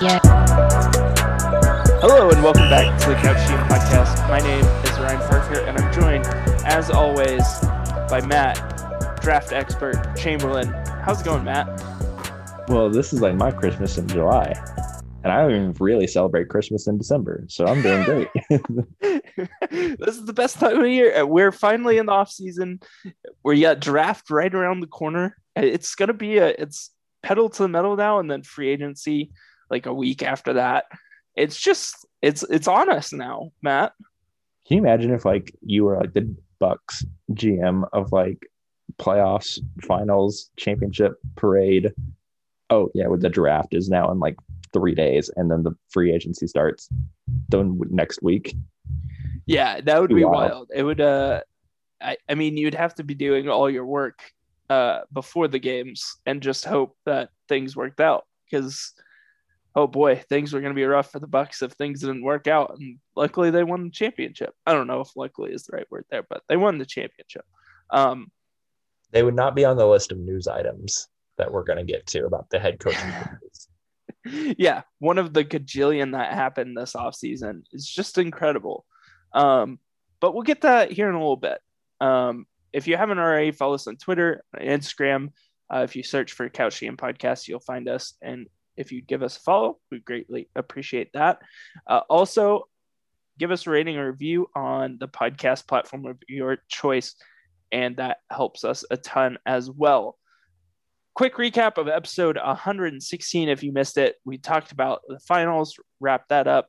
Yeah. 0.00 0.18
Hello 2.00 2.30
and 2.30 2.42
welcome 2.42 2.70
back 2.70 2.98
to 3.02 3.10
the 3.10 3.16
Couch 3.16 3.36
GM 3.46 3.68
Podcast. 3.68 4.26
My 4.30 4.38
name 4.38 4.64
is 4.64 4.98
Ryan 4.98 5.20
Parker, 5.28 5.60
and 5.60 5.76
I'm 5.76 5.92
joined, 5.92 6.24
as 6.64 6.88
always, 6.88 7.42
by 8.08 8.22
Matt, 8.26 9.20
draft 9.20 9.52
expert 9.52 10.16
Chamberlain. 10.16 10.68
How's 11.04 11.20
it 11.20 11.24
going, 11.24 11.44
Matt? 11.44 11.66
Well, 12.68 12.88
this 12.88 13.12
is 13.12 13.20
like 13.20 13.34
my 13.34 13.50
Christmas 13.50 13.98
in 13.98 14.08
July. 14.08 14.54
And 15.22 15.30
I 15.34 15.42
don't 15.42 15.50
even 15.50 15.76
really 15.78 16.06
celebrate 16.06 16.48
Christmas 16.48 16.86
in 16.86 16.96
December. 16.96 17.44
So 17.48 17.66
I'm 17.66 17.82
doing 17.82 18.02
great. 18.04 18.28
this 19.70 20.16
is 20.16 20.24
the 20.24 20.32
best 20.32 20.58
time 20.58 20.80
of 20.80 20.88
year. 20.88 21.26
We're 21.26 21.52
finally 21.52 21.98
in 21.98 22.06
the 22.06 22.12
off 22.12 22.30
season. 22.30 22.80
We 23.44 23.60
got 23.60 23.80
draft 23.80 24.30
right 24.30 24.54
around 24.54 24.80
the 24.80 24.86
corner. 24.86 25.36
It's 25.54 25.94
gonna 25.94 26.14
be 26.14 26.38
a 26.38 26.46
it's 26.46 26.90
pedal 27.22 27.50
to 27.50 27.62
the 27.64 27.68
metal 27.68 27.96
now, 27.96 28.18
and 28.18 28.30
then 28.30 28.42
free 28.44 28.70
agency 28.70 29.30
like 29.70 29.86
a 29.86 29.94
week 29.94 30.22
after 30.22 30.54
that. 30.54 30.84
It's 31.36 31.60
just 31.60 32.06
it's 32.22 32.42
it's 32.44 32.68
on 32.68 32.90
us 32.90 33.12
now, 33.12 33.52
Matt. 33.62 33.92
Can 34.66 34.76
you 34.78 34.82
imagine 34.82 35.12
if 35.12 35.24
like 35.24 35.54
you 35.64 35.84
were 35.84 35.96
like 35.96 36.12
the 36.12 36.34
Bucks 36.58 37.04
GM 37.32 37.88
of 37.92 38.12
like 38.12 38.46
playoffs, 38.98 39.58
finals, 39.82 40.50
championship 40.56 41.14
parade? 41.36 41.92
Oh 42.68 42.90
yeah, 42.94 43.06
with 43.06 43.22
the 43.22 43.28
draft 43.28 43.74
is 43.74 43.88
now 43.88 44.10
in 44.10 44.18
like 44.18 44.36
three 44.72 44.94
days, 44.94 45.30
and 45.36 45.50
then 45.50 45.62
the 45.62 45.72
free 45.88 46.12
agency 46.12 46.46
starts 46.46 46.88
the 47.48 47.64
next 47.90 48.22
week. 48.22 48.54
Yeah, 49.46 49.80
that 49.80 50.00
would 50.00 50.14
be 50.14 50.24
Wild. 50.24 50.50
wild. 50.52 50.70
It 50.74 50.82
would 50.82 51.00
uh 51.00 51.40
I, 52.00 52.16
I 52.28 52.34
mean 52.34 52.56
you'd 52.56 52.74
have 52.74 52.94
to 52.96 53.04
be 53.04 53.14
doing 53.14 53.48
all 53.48 53.68
your 53.70 53.86
work 53.86 54.20
uh 54.68 55.00
before 55.12 55.48
the 55.48 55.58
games 55.58 56.16
and 56.26 56.42
just 56.42 56.64
hope 56.64 56.96
that 57.06 57.30
things 57.48 57.74
worked 57.76 58.00
out 58.00 58.26
because 58.48 58.92
oh 59.74 59.86
boy, 59.86 60.22
things 60.28 60.52
were 60.52 60.60
gonna 60.60 60.74
be 60.74 60.84
rough 60.84 61.12
for 61.12 61.20
the 61.20 61.26
Bucks 61.26 61.62
if 61.62 61.72
things 61.72 62.00
didn't 62.00 62.24
work 62.24 62.46
out. 62.46 62.76
And 62.78 62.98
luckily 63.16 63.50
they 63.50 63.64
won 63.64 63.84
the 63.84 63.90
championship. 63.90 64.54
I 64.66 64.72
don't 64.72 64.86
know 64.86 65.00
if 65.00 65.16
luckily 65.16 65.52
is 65.52 65.64
the 65.64 65.76
right 65.76 65.90
word 65.90 66.04
there, 66.10 66.24
but 66.28 66.42
they 66.48 66.56
won 66.56 66.78
the 66.78 66.86
championship. 66.86 67.44
Um 67.90 68.30
They 69.12 69.22
would 69.22 69.36
not 69.36 69.54
be 69.54 69.64
on 69.64 69.76
the 69.76 69.86
list 69.86 70.12
of 70.12 70.18
news 70.18 70.46
items 70.48 71.08
that 71.40 71.50
we're 71.50 71.64
going 71.64 71.78
to 71.78 71.90
get 71.90 72.06
to 72.06 72.26
about 72.26 72.50
the 72.50 72.58
head 72.58 72.78
coaching. 72.78 73.12
yeah, 74.58 74.82
one 74.98 75.16
of 75.16 75.32
the 75.32 75.42
gajillion 75.42 76.12
that 76.12 76.34
happened 76.34 76.76
this 76.76 76.92
offseason 76.92 77.62
is 77.72 77.86
just 77.86 78.18
incredible. 78.18 78.84
Um, 79.32 79.78
but 80.20 80.34
we'll 80.34 80.42
get 80.42 80.60
that 80.60 80.92
here 80.92 81.08
in 81.08 81.14
a 81.14 81.18
little 81.18 81.36
bit. 81.36 81.58
Um, 82.00 82.46
if 82.72 82.86
you 82.86 82.96
haven't 82.96 83.18
already, 83.18 83.52
follow 83.52 83.74
us 83.74 83.86
on 83.86 83.96
Twitter, 83.96 84.44
Instagram. 84.54 85.30
Uh, 85.72 85.78
if 85.78 85.96
you 85.96 86.02
search 86.02 86.32
for 86.32 86.48
Couch 86.50 86.80
GM 86.80 86.96
Podcast, 86.96 87.48
you'll 87.48 87.60
find 87.60 87.88
us. 87.88 88.14
And 88.20 88.46
if 88.76 88.92
you'd 88.92 89.06
give 89.06 89.22
us 89.22 89.36
a 89.36 89.40
follow, 89.40 89.78
we 89.90 90.00
greatly 90.00 90.48
appreciate 90.54 91.12
that. 91.14 91.40
Uh, 91.86 92.00
also, 92.08 92.64
give 93.38 93.50
us 93.50 93.66
a 93.66 93.70
rating 93.70 93.96
or 93.96 94.10
review 94.10 94.48
on 94.54 94.98
the 94.98 95.08
podcast 95.08 95.66
platform 95.66 96.06
of 96.06 96.18
your 96.28 96.58
choice, 96.68 97.14
and 97.72 97.96
that 97.96 98.18
helps 98.30 98.64
us 98.64 98.84
a 98.90 98.96
ton 98.96 99.38
as 99.46 99.70
well. 99.70 100.18
Quick 101.14 101.36
recap 101.36 101.76
of 101.76 101.88
episode 101.88 102.36
116 102.36 103.48
if 103.48 103.62
you 103.62 103.72
missed 103.72 103.98
it. 103.98 104.16
We 104.24 104.38
talked 104.38 104.72
about 104.72 105.02
the 105.08 105.18
finals 105.20 105.76
wrapped 105.98 106.28
that 106.28 106.46
up. 106.46 106.68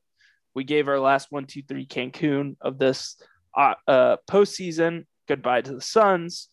We 0.56 0.64
gave 0.64 0.88
our 0.88 1.00
last 1.00 1.32
one 1.32 1.46
two 1.46 1.62
three 1.62 1.86
cancun 1.86 2.58
of 2.60 2.78
this 2.78 3.22
uh, 3.56 3.76
uh 3.88 4.18
postseason. 4.30 5.06
Goodbye 5.28 5.62
to 5.62 5.76
the 5.76 5.82
suns. 5.82 6.50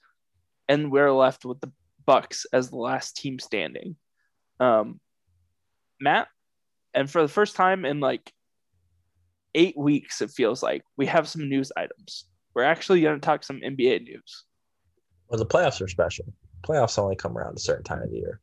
And 0.68 0.92
we're 0.92 1.12
left 1.12 1.44
with 1.44 1.60
the 1.60 1.72
bucks 2.04 2.46
as 2.52 2.70
the 2.70 2.76
last 2.76 3.16
team 3.16 3.38
standing. 3.38 3.96
Um 4.60 5.00
matt 6.00 6.28
and 6.94 7.10
for 7.10 7.22
the 7.22 7.28
first 7.28 7.56
time 7.56 7.84
in 7.84 8.00
like 8.00 8.32
eight 9.54 9.76
weeks 9.76 10.20
it 10.20 10.30
feels 10.30 10.62
like 10.62 10.82
we 10.96 11.06
have 11.06 11.28
some 11.28 11.48
news 11.48 11.72
items 11.76 12.24
we're 12.54 12.62
actually 12.62 13.00
going 13.00 13.18
to 13.18 13.24
talk 13.24 13.42
some 13.42 13.60
nba 13.60 14.02
news 14.02 14.44
well, 15.28 15.38
the 15.38 15.46
playoffs 15.46 15.80
are 15.80 15.88
special. 15.88 16.24
Playoffs 16.62 16.98
only 16.98 17.16
come 17.16 17.36
around 17.36 17.56
a 17.56 17.60
certain 17.60 17.84
time 17.84 18.02
of 18.02 18.10
the 18.10 18.16
year. 18.16 18.40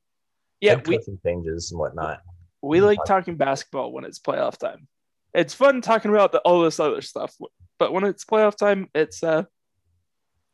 yeah 0.61 0.79
we, 0.85 0.99
changes 1.25 1.71
and 1.71 1.79
whatnot. 1.79 2.21
We 2.61 2.81
like 2.81 2.99
talking 3.05 3.35
basketball 3.35 3.91
when 3.91 4.05
it's 4.05 4.19
playoff 4.19 4.57
time. 4.57 4.87
It's 5.33 5.53
fun 5.53 5.81
talking 5.81 6.11
about 6.11 6.31
the, 6.31 6.39
all 6.39 6.61
this 6.61 6.79
other 6.79 7.01
stuff, 7.01 7.35
but 7.77 7.91
when 7.91 8.05
it's 8.05 8.23
playoff 8.23 8.55
time, 8.55 8.87
it's 8.95 9.21
uh, 9.21 9.43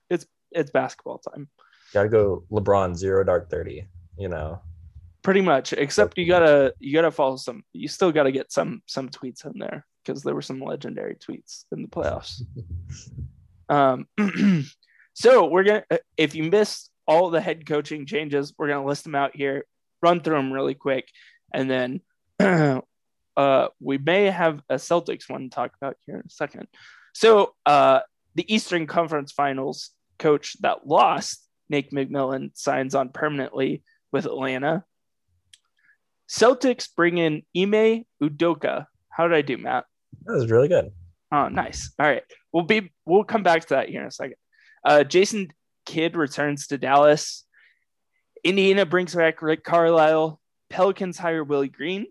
it's 0.10 0.26
it's 0.52 0.72
basketball 0.72 1.20
time, 1.20 1.50
Got 1.94 2.04
to 2.04 2.10
go 2.10 2.44
LeBron 2.52 2.96
zero 2.96 3.24
dark 3.24 3.50
thirty. 3.50 3.88
You 4.18 4.30
know, 4.30 4.62
pretty 5.24 5.42
much. 5.42 5.74
Except 5.74 6.18
you 6.18 6.28
gotta 6.28 6.74
you 6.80 6.94
gotta 6.94 7.12
follow 7.12 7.38
some. 7.38 7.64
You 7.74 7.88
still 7.88 8.12
gotta 8.12 8.32
get 8.32 8.52
some 8.52 8.82
some 8.86 9.10
tweets 9.10 9.46
in 9.46 9.60
there 9.60 9.86
because 10.04 10.24
there 10.24 10.36
were 10.36 10.42
some 10.42 10.62
legendary 10.62 11.16
tweets 11.16 11.66
in 11.72 11.82
the 11.82 11.88
playoffs. 11.88 12.42
Um, 13.70 14.06
so 15.14 15.46
we're 15.46 15.64
gonna 15.64 15.86
if 16.18 16.36
you 16.36 16.44
missed 16.44 16.92
all 17.08 17.30
the 17.30 17.40
head 17.40 17.66
coaching 17.66 18.06
changes, 18.06 18.54
we're 18.58 18.68
gonna 18.68 18.86
list 18.86 19.06
them 19.06 19.16
out 19.16 19.34
here, 19.34 19.64
run 20.02 20.20
through 20.20 20.36
them 20.36 20.52
really 20.52 20.74
quick, 20.74 21.08
and 21.54 21.72
then 21.72 22.02
uh, 23.38 23.68
we 23.80 23.98
may 23.98 24.26
have 24.26 24.62
a 24.70 24.76
Celtics 24.76 25.30
one 25.30 25.44
to 25.44 25.50
talk 25.50 25.72
about 25.82 25.96
here 26.06 26.16
in 26.16 26.24
a 26.26 26.30
second. 26.30 26.68
So 27.14 27.54
uh, 27.66 28.02
the 28.36 28.54
Eastern 28.54 28.88
Conference 28.88 29.32
Finals 29.32 29.92
coach 30.20 30.58
that 30.62 30.86
lost, 30.88 31.48
Nate 31.70 31.92
McMillan, 31.92 32.52
signs 32.56 32.96
on 32.96 33.10
permanently 33.10 33.84
with 34.12 34.26
Atlanta. 34.26 34.84
Celtics 36.32 36.88
bring 36.96 37.18
in 37.18 37.44
Ime 37.56 38.06
Udoka. 38.24 38.86
How 39.10 39.28
did 39.28 39.36
I 39.36 39.42
do, 39.42 39.58
Matt? 39.58 39.86
that 40.26 40.34
was 40.34 40.50
really 40.50 40.70
good. 40.70 40.92
Oh, 41.32 41.48
nice. 41.50 41.92
All 42.00 42.06
right, 42.06 42.24
we'll 42.54 42.64
be 42.64 42.92
we'll 43.06 43.24
come 43.24 43.44
back 43.44 43.64
to 43.64 43.76
that 43.76 43.90
here 43.90 44.02
in 44.02 44.08
a 44.08 44.12
second. 44.12 44.36
Uh, 44.86 45.04
Jason 45.04 45.50
Kidd 45.86 46.16
returns 46.16 46.68
to 46.68 46.78
Dallas. 46.78 47.46
Indiana 48.44 48.86
brings 48.86 49.14
back 49.14 49.42
Rick 49.42 49.64
Carlisle. 49.64 50.40
Pelicans 50.70 51.18
hire 51.18 51.44
Willie 51.44 51.68
Green. 51.68 52.08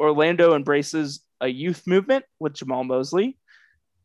Orlando 0.00 0.54
embraces 0.54 1.20
a 1.40 1.48
youth 1.48 1.86
movement 1.86 2.24
with 2.38 2.54
Jamahl 2.54 2.86
Mosley. 2.86 3.36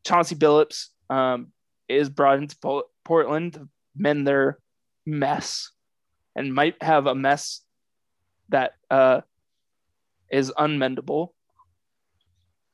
Chauncey 0.04 0.34
Billups 0.34 0.88
um, 1.08 1.52
is 1.88 2.08
brought 2.08 2.38
into 2.38 2.84
Portland 3.04 3.54
to 3.54 3.68
mend 3.96 4.26
their 4.26 4.58
mess 5.06 5.70
and 6.36 6.52
might 6.52 6.82
have 6.82 7.06
a 7.06 7.14
mess 7.14 7.63
that 8.54 8.74
uh, 8.88 9.20
is 10.30 10.52
unmendable. 10.56 11.30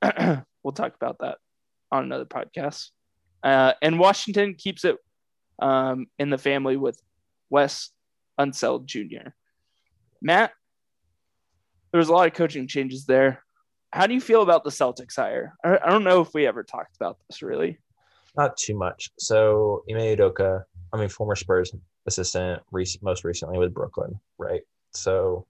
we'll 0.63 0.73
talk 0.75 0.95
about 0.95 1.21
that 1.21 1.39
on 1.91 2.05
another 2.05 2.27
podcast. 2.27 2.91
Uh, 3.43 3.73
and 3.81 3.99
Washington 3.99 4.55
keeps 4.55 4.85
it 4.85 4.99
um, 5.59 6.07
in 6.19 6.29
the 6.29 6.37
family 6.37 6.77
with 6.77 7.01
Wes 7.49 7.91
Unseld 8.39 8.85
Jr. 8.85 9.31
Matt, 10.21 10.53
there 11.93 11.99
was 11.99 12.11
a 12.11 12.13
lot 12.13 12.27
of 12.27 12.35
coaching 12.35 12.69
changes 12.69 13.07
there. 13.07 13.43
How 13.91 14.07
do 14.07 14.13
you 14.13 14.21
feel 14.21 14.43
about 14.43 14.65
the 14.65 14.71
Celtics 14.71 15.17
hire? 15.17 15.55
I, 15.65 15.89
don't 15.89 16.05
know 16.05 16.21
if 16.21 16.35
we 16.35 16.47
ever 16.47 16.63
talked 16.63 16.97
about 16.97 17.17
this 17.27 17.41
really. 17.41 17.79
Not 18.37 18.59
too 18.59 18.77
much. 18.77 19.11
So 19.19 19.83
Ime 19.91 19.97
Udoka, 19.97 20.63
I 20.93 20.99
mean, 20.99 21.09
former 21.09 21.37
Spurs 21.37 21.75
assistant, 22.07 22.63
most 23.01 23.25
recently 23.25 23.59
with 23.59 23.73
Brooklyn, 23.73 24.21
right? 24.37 24.61
So, 24.93 25.47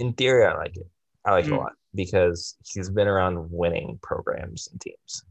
in 0.00 0.12
theory, 0.14 0.44
I 0.44 0.56
like 0.56 0.76
it. 0.76 0.86
I 1.24 1.30
like 1.32 1.44
it 1.44 1.50
Mm. 1.50 1.56
a 1.58 1.60
lot 1.60 1.72
because 1.94 2.56
he's 2.64 2.90
been 2.90 3.06
around 3.06 3.50
winning 3.50 3.98
programs 4.02 4.68
and 4.72 4.80
teams. 4.80 5.24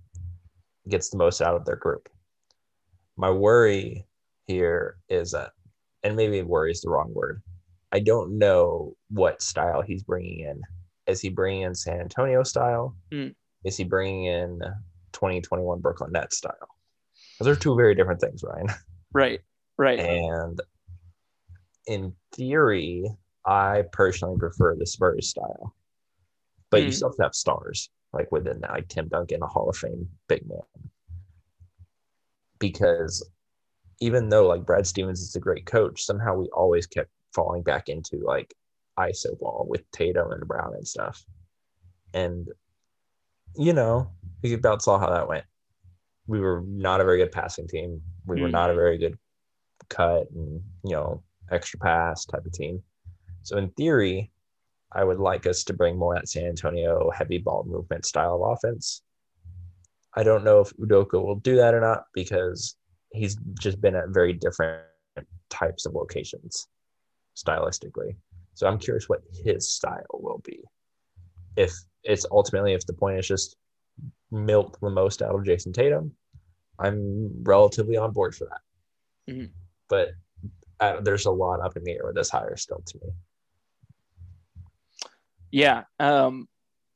Gets 0.87 1.09
the 1.09 1.17
most 1.17 1.41
out 1.41 1.55
of 1.55 1.65
their 1.65 1.75
group. 1.75 2.07
My 3.17 3.29
worry 3.31 4.05
here 4.45 4.97
is 5.09 5.31
that, 5.31 5.51
and 6.03 6.15
maybe 6.15 6.41
worry 6.43 6.71
is 6.71 6.81
the 6.81 6.89
wrong 6.89 7.11
word. 7.13 7.41
I 7.91 7.99
don't 7.99 8.37
know 8.37 8.95
what 9.09 9.41
style 9.41 9.81
he's 9.81 10.03
bringing 10.03 10.41
in. 10.41 10.61
Is 11.07 11.19
he 11.19 11.29
bringing 11.29 11.63
in 11.63 11.73
San 11.75 11.99
Antonio 11.99 12.43
style? 12.43 12.95
Mm. 13.11 13.33
Is 13.65 13.75
he 13.77 13.83
bringing 13.83 14.25
in 14.25 14.59
2021 15.13 15.81
Brooklyn 15.81 16.11
Nets 16.11 16.37
style? 16.37 16.69
Those 17.39 17.47
are 17.47 17.59
two 17.59 17.75
very 17.75 17.95
different 17.95 18.21
things, 18.21 18.43
Ryan. 18.43 18.67
Right, 19.11 19.39
right. 19.77 19.99
And 19.99 20.61
in 21.87 22.15
theory, 22.33 23.05
I 23.49 23.83
personally 23.91 24.37
prefer 24.37 24.75
the 24.75 24.85
Spurs 24.85 25.27
style. 25.29 25.75
But 26.69 26.81
you 26.83 26.87
Hmm. 26.89 26.91
still 26.91 27.09
have 27.09 27.15
to 27.17 27.23
have 27.23 27.35
stars, 27.35 27.89
like 28.13 28.31
within 28.31 28.61
that, 28.61 28.71
like 28.71 28.87
Tim 28.89 29.07
Duncan, 29.07 29.41
a 29.41 29.47
Hall 29.47 29.67
of 29.69 29.75
Fame 29.75 30.07
big 30.27 30.47
man. 30.47 30.61
Because 32.59 33.27
even 34.01 34.29
though 34.29 34.47
like 34.47 34.65
Brad 34.67 34.85
Stevens 34.85 35.21
is 35.21 35.35
a 35.35 35.39
great 35.39 35.65
coach, 35.65 36.03
somehow 36.03 36.35
we 36.35 36.47
always 36.49 36.85
kept 36.85 37.09
falling 37.33 37.63
back 37.63 37.89
into 37.89 38.17
like 38.23 38.53
ISO 38.99 39.37
ball 39.39 39.65
with 39.67 39.89
Tatum 39.91 40.31
and 40.31 40.47
Brown 40.47 40.75
and 40.75 40.87
stuff. 40.87 41.25
And 42.13 42.47
you 43.55 43.73
know, 43.73 44.11
we 44.43 44.53
about 44.53 44.83
saw 44.83 44.99
how 44.99 45.09
that 45.09 45.27
went. 45.27 45.45
We 46.27 46.39
were 46.39 46.61
not 46.67 47.01
a 47.01 47.03
very 47.03 47.17
good 47.17 47.31
passing 47.31 47.67
team. 47.67 48.01
We 48.27 48.37
were 48.37 48.47
Hmm. 48.47 48.51
not 48.51 48.69
a 48.69 48.75
very 48.75 48.99
good 48.99 49.17
cut 49.89 50.29
and 50.29 50.61
you 50.83 50.91
know 50.91 51.23
extra 51.49 51.79
pass 51.79 52.25
type 52.25 52.45
of 52.45 52.51
team. 52.51 52.83
So 53.43 53.57
in 53.57 53.69
theory, 53.71 54.31
I 54.91 55.03
would 55.03 55.19
like 55.19 55.45
us 55.45 55.63
to 55.65 55.73
bring 55.73 55.97
more 55.97 56.15
that 56.15 56.27
San 56.29 56.45
Antonio 56.45 57.09
heavy 57.11 57.37
ball 57.37 57.63
movement 57.67 58.05
style 58.05 58.43
of 58.43 58.51
offense. 58.57 59.01
I 60.15 60.23
don't 60.23 60.43
know 60.43 60.61
if 60.61 60.73
Udoka 60.77 61.23
will 61.23 61.35
do 61.35 61.55
that 61.57 61.73
or 61.73 61.81
not 61.81 62.05
because 62.13 62.75
he's 63.11 63.37
just 63.59 63.79
been 63.79 63.95
at 63.95 64.09
very 64.09 64.33
different 64.33 64.83
types 65.49 65.85
of 65.85 65.93
locations 65.93 66.67
stylistically. 67.35 68.15
So 68.55 68.67
I'm 68.67 68.79
curious 68.79 69.07
what 69.07 69.21
his 69.43 69.69
style 69.69 70.03
will 70.13 70.41
be. 70.43 70.59
If 71.55 71.73
it's 72.03 72.25
ultimately 72.31 72.73
if 72.73 72.85
the 72.85 72.93
point 72.93 73.19
is 73.19 73.27
just 73.27 73.55
milk 74.31 74.79
the 74.81 74.89
most 74.89 75.21
out 75.21 75.35
of 75.35 75.43
Jayson 75.43 75.73
Tatum, 75.73 76.11
I'm 76.79 77.43
relatively 77.43 77.97
on 77.97 78.11
board 78.11 78.35
for 78.35 78.45
that. 78.45 79.33
Mhm. 79.33 79.51
But 79.87 80.09
uh, 80.79 81.01
there's 81.01 81.25
a 81.25 81.31
lot 81.31 81.61
up 81.61 81.77
in 81.77 81.83
the 81.83 81.91
air 81.91 82.05
with 82.05 82.15
this 82.15 82.29
hire 82.29 82.55
still 82.57 82.81
to 82.85 82.99
me. 83.03 83.11
Yeah, 85.51 85.83
um, 85.99 86.47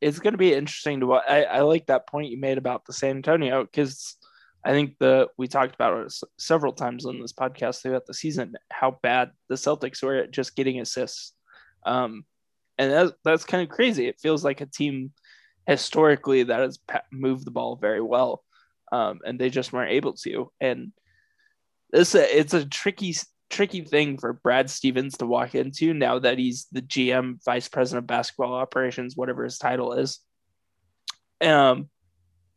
it's 0.01 0.19
going 0.19 0.33
to 0.33 0.37
be 0.37 0.53
interesting 0.53 0.99
to 0.99 1.07
watch. 1.07 1.23
I, 1.27 1.43
I 1.43 1.61
like 1.61 1.87
that 1.87 2.07
point 2.07 2.29
you 2.29 2.39
made 2.39 2.57
about 2.57 2.85
the 2.85 2.93
San 2.93 3.17
Antonio 3.17 3.63
because 3.63 4.17
I 4.63 4.71
think 4.71 4.95
the 4.99 5.27
we 5.37 5.47
talked 5.47 5.75
about 5.75 6.05
it 6.05 6.13
several 6.37 6.73
times 6.73 7.05
on 7.05 7.19
this 7.19 7.33
podcast 7.33 7.81
throughout 7.81 8.05
the 8.05 8.13
season 8.13 8.53
how 8.71 8.99
bad 9.01 9.31
the 9.49 9.55
Celtics 9.55 10.03
were 10.03 10.15
at 10.15 10.31
just 10.31 10.55
getting 10.55 10.79
assists, 10.79 11.33
um, 11.85 12.25
and 12.77 12.91
that's 12.91 13.11
that's 13.23 13.45
kind 13.45 13.63
of 13.63 13.69
crazy. 13.75 14.07
It 14.07 14.19
feels 14.21 14.43
like 14.43 14.61
a 14.61 14.65
team 14.65 15.11
historically 15.67 16.43
that 16.43 16.59
has 16.59 16.79
moved 17.11 17.45
the 17.45 17.51
ball 17.51 17.77
very 17.77 18.01
well, 18.01 18.43
um, 18.91 19.19
and 19.25 19.39
they 19.39 19.49
just 19.49 19.73
weren't 19.73 19.91
able 19.91 20.13
to. 20.13 20.51
And 20.61 20.91
this 21.91 22.15
it's 22.15 22.53
a 22.53 22.65
tricky 22.65 23.15
tricky 23.53 23.81
thing 23.81 24.17
for 24.17 24.33
Brad 24.33 24.69
Stevens 24.69 25.17
to 25.17 25.27
walk 25.27 25.53
into 25.53 25.93
now 25.93 26.17
that 26.19 26.39
he's 26.39 26.65
the 26.71 26.81
GM, 26.81 27.43
vice 27.45 27.67
president 27.69 28.03
of 28.03 28.07
basketball 28.07 28.53
operations, 28.53 29.15
whatever 29.15 29.43
his 29.43 29.59
title 29.59 29.93
is. 29.93 30.19
Um, 31.39 31.89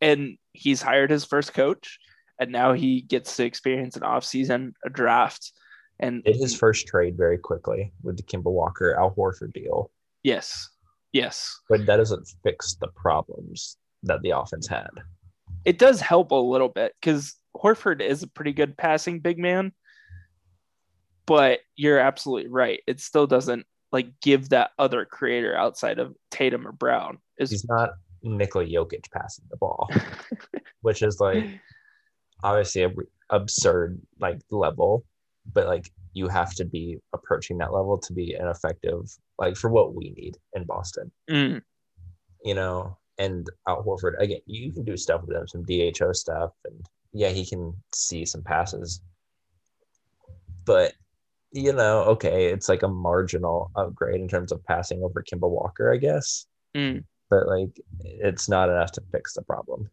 and 0.01 0.39
he's 0.53 0.81
hired 0.81 1.11
his 1.11 1.27
first 1.27 1.53
coach, 1.53 1.99
and 2.41 2.51
now 2.51 2.73
he 2.73 3.03
gets 3.03 3.37
to 3.37 3.45
experience 3.45 3.97
an 3.97 4.03
offseason, 4.03 4.73
a 4.85 4.91
draft, 4.91 5.53
and 5.99 6.25
Did 6.25 6.37
his 6.37 6.57
first 6.57 6.87
trade 6.87 7.17
very 7.17 7.39
quickly 7.39 7.93
with 8.03 8.17
the 8.17 8.23
Kemba 8.23 8.51
Walker 8.51 8.95
Al 8.99 9.15
Horford 9.15 9.53
deal, 9.53 9.91
yes, 10.23 10.69
yes, 11.13 11.59
but 11.69 11.85
that 11.87 11.97
doesn't 11.97 12.29
fix 12.43 12.75
the 12.75 12.89
problems 12.89 13.77
that 14.03 14.23
the 14.23 14.31
offense 14.31 14.67
had. 14.67 14.91
it 15.65 15.79
does 15.79 16.01
help 16.01 16.31
a 16.31 16.35
little 16.35 16.69
bit 16.69 16.95
because 17.01 17.35
Horford 17.55 18.01
is 18.01 18.23
a 18.23 18.29
pretty 18.29 18.53
good 18.53 18.77
passing 18.77 19.21
big 19.21 19.39
man, 19.39 19.73
but 21.27 21.61
you're 21.75 21.99
absolutely 21.99 22.51
right. 22.51 22.81
It 22.87 23.01
still 23.01 23.27
doesn't 23.27 23.67
like 23.93 24.09
give 24.21 24.51
that 24.51 24.71
other 24.79 25.05
creator 25.05 25.57
outside 25.57 25.99
of 25.99 26.15
Tatum 26.31 26.67
or 26.67 26.73
Brown. 26.73 27.19
Is 27.39 27.51
He's 27.51 27.69
not 27.69 27.91
Nikola 28.23 28.65
Jokic 28.65 29.11
passing 29.13 29.45
the 29.51 29.57
ball, 29.57 29.91
which 30.81 31.03
is 31.03 31.21
like 31.21 31.49
obviously 32.43 32.83
a 32.83 32.91
absurd 33.31 34.01
like 34.21 34.41
level, 34.51 35.05
but 35.53 35.67
like 35.67 35.91
you 36.13 36.29
have 36.29 36.55
to 36.55 36.65
be 36.65 36.99
approaching 37.13 37.59
that 37.59 37.73
level 37.73 37.99
to 37.99 38.13
be 38.13 38.35
an 38.35 38.49
effective 38.49 39.11
like 39.39 39.57
for 39.57 39.71
what 39.71 39.95
we 39.95 40.11
need 40.11 40.37
in 40.55 40.65
Boston. 40.65 41.11
Mm, 41.31 41.63
you 42.45 42.55
know, 42.55 42.97
and 43.19 43.47
Al 43.69 43.85
Horford 43.85 44.19
again, 44.19 44.41
you 44.47 44.73
can 44.73 44.85
do 44.85 44.97
stuff 44.97 45.23
with 45.23 45.37
him, 45.37 45.47
some 45.47 45.65
DHO 45.65 46.13
stuff, 46.13 46.53
and 46.65 46.87
yeah, 47.13 47.29
he 47.29 47.47
can 47.47 47.75
see 47.95 48.25
some 48.25 48.43
passes, 48.43 49.01
but 50.65 50.93
you 51.53 51.73
know, 51.73 52.03
okay, 52.03 52.47
it's 52.47 52.69
like 52.69 52.83
a 52.83 52.89
marginal 52.89 53.71
upgrade 53.77 54.21
in 54.21 54.29
terms 54.29 54.53
of 54.53 54.65
passing 54.65 55.03
over 55.03 55.23
Kemba 55.23 55.49
Walker, 55.49 55.93
I 55.93 55.97
guess, 55.97 56.47
mm. 56.77 57.05
but 57.31 57.47
like 57.47 57.81
it's 58.01 58.49
not 58.49 58.69
enough 58.69 58.93
to 58.93 59.03
fix 59.13 59.35
the 59.35 59.43
problem. 59.43 59.91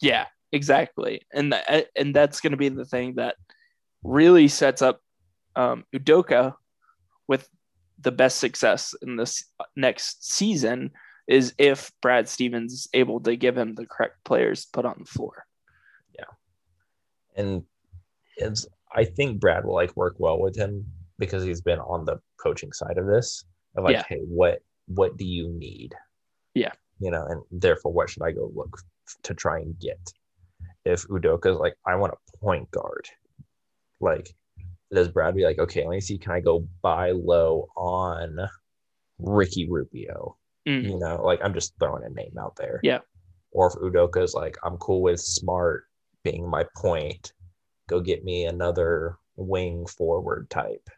Yeah, 0.00 0.26
exactly. 0.52 1.22
And 1.32 1.52
th- 1.52 1.86
and 1.96 2.14
that's 2.14 2.40
going 2.40 2.52
to 2.52 2.56
be 2.56 2.68
the 2.68 2.84
thing 2.84 3.14
that 3.16 3.36
really 4.02 4.48
sets 4.48 4.82
up 4.82 5.00
um, 5.56 5.84
Udoka 5.94 6.54
with 7.28 7.48
the 7.98 8.12
best 8.12 8.38
success 8.38 8.94
in 9.02 9.16
this 9.16 9.44
next 9.76 10.26
season 10.32 10.90
is 11.28 11.54
if 11.58 11.92
Brad 12.02 12.28
Stevens 12.28 12.72
is 12.72 12.88
able 12.92 13.20
to 13.20 13.36
give 13.36 13.56
him 13.56 13.74
the 13.74 13.86
correct 13.86 14.24
players 14.24 14.64
to 14.64 14.70
put 14.72 14.84
on 14.84 14.96
the 14.98 15.04
floor. 15.04 15.46
Yeah, 16.18 16.24
and 17.36 17.64
it's 18.36 18.66
I 18.94 19.04
think 19.04 19.40
Brad 19.40 19.64
will 19.64 19.74
like 19.74 19.96
work 19.96 20.16
well 20.18 20.40
with 20.40 20.56
him 20.56 20.84
because 21.18 21.44
he's 21.44 21.60
been 21.60 21.78
on 21.78 22.04
the 22.04 22.18
coaching 22.42 22.72
side 22.72 22.98
of 22.98 23.06
this 23.06 23.44
of 23.76 23.84
like, 23.84 23.94
Yeah. 23.94 24.04
hey, 24.08 24.20
what 24.26 24.60
what 24.86 25.16
do 25.16 25.24
you 25.24 25.48
need? 25.48 25.94
Yeah. 26.54 26.72
You 26.98 27.10
know, 27.10 27.24
and 27.26 27.42
therefore 27.52 27.92
what 27.92 28.10
should 28.10 28.22
I 28.22 28.32
go 28.32 28.50
look 28.54 28.76
to 29.22 29.34
try 29.34 29.58
and 29.60 29.78
get? 29.78 30.00
If 30.84 31.06
Udoka's 31.08 31.58
like, 31.58 31.74
I 31.86 31.94
want 31.96 32.12
a 32.14 32.38
point 32.38 32.70
guard, 32.70 33.06
like 34.00 34.34
does 34.92 35.08
Brad 35.08 35.36
be 35.36 35.44
like, 35.44 35.58
okay, 35.60 35.82
let 35.82 35.90
me 35.90 36.00
see, 36.00 36.18
can 36.18 36.32
I 36.32 36.40
go 36.40 36.66
buy 36.82 37.12
low 37.12 37.68
on 37.76 38.36
Ricky 39.18 39.68
Rubio? 39.70 40.36
Mm. 40.66 40.82
You 40.84 40.98
know, 40.98 41.22
like 41.22 41.40
I'm 41.44 41.54
just 41.54 41.74
throwing 41.78 42.02
a 42.04 42.10
name 42.10 42.34
out 42.38 42.56
there. 42.56 42.80
Yeah. 42.82 42.98
Or 43.52 43.68
if 43.68 43.74
Udoka's 43.74 44.34
like, 44.34 44.56
I'm 44.64 44.76
cool 44.78 45.02
with 45.02 45.20
smart 45.20 45.84
being 46.24 46.48
my 46.48 46.64
point, 46.76 47.32
go 47.90 48.00
get 48.00 48.24
me 48.24 48.44
another 48.44 49.18
wing 49.36 49.84
forward 49.86 50.48
type. 50.48 50.88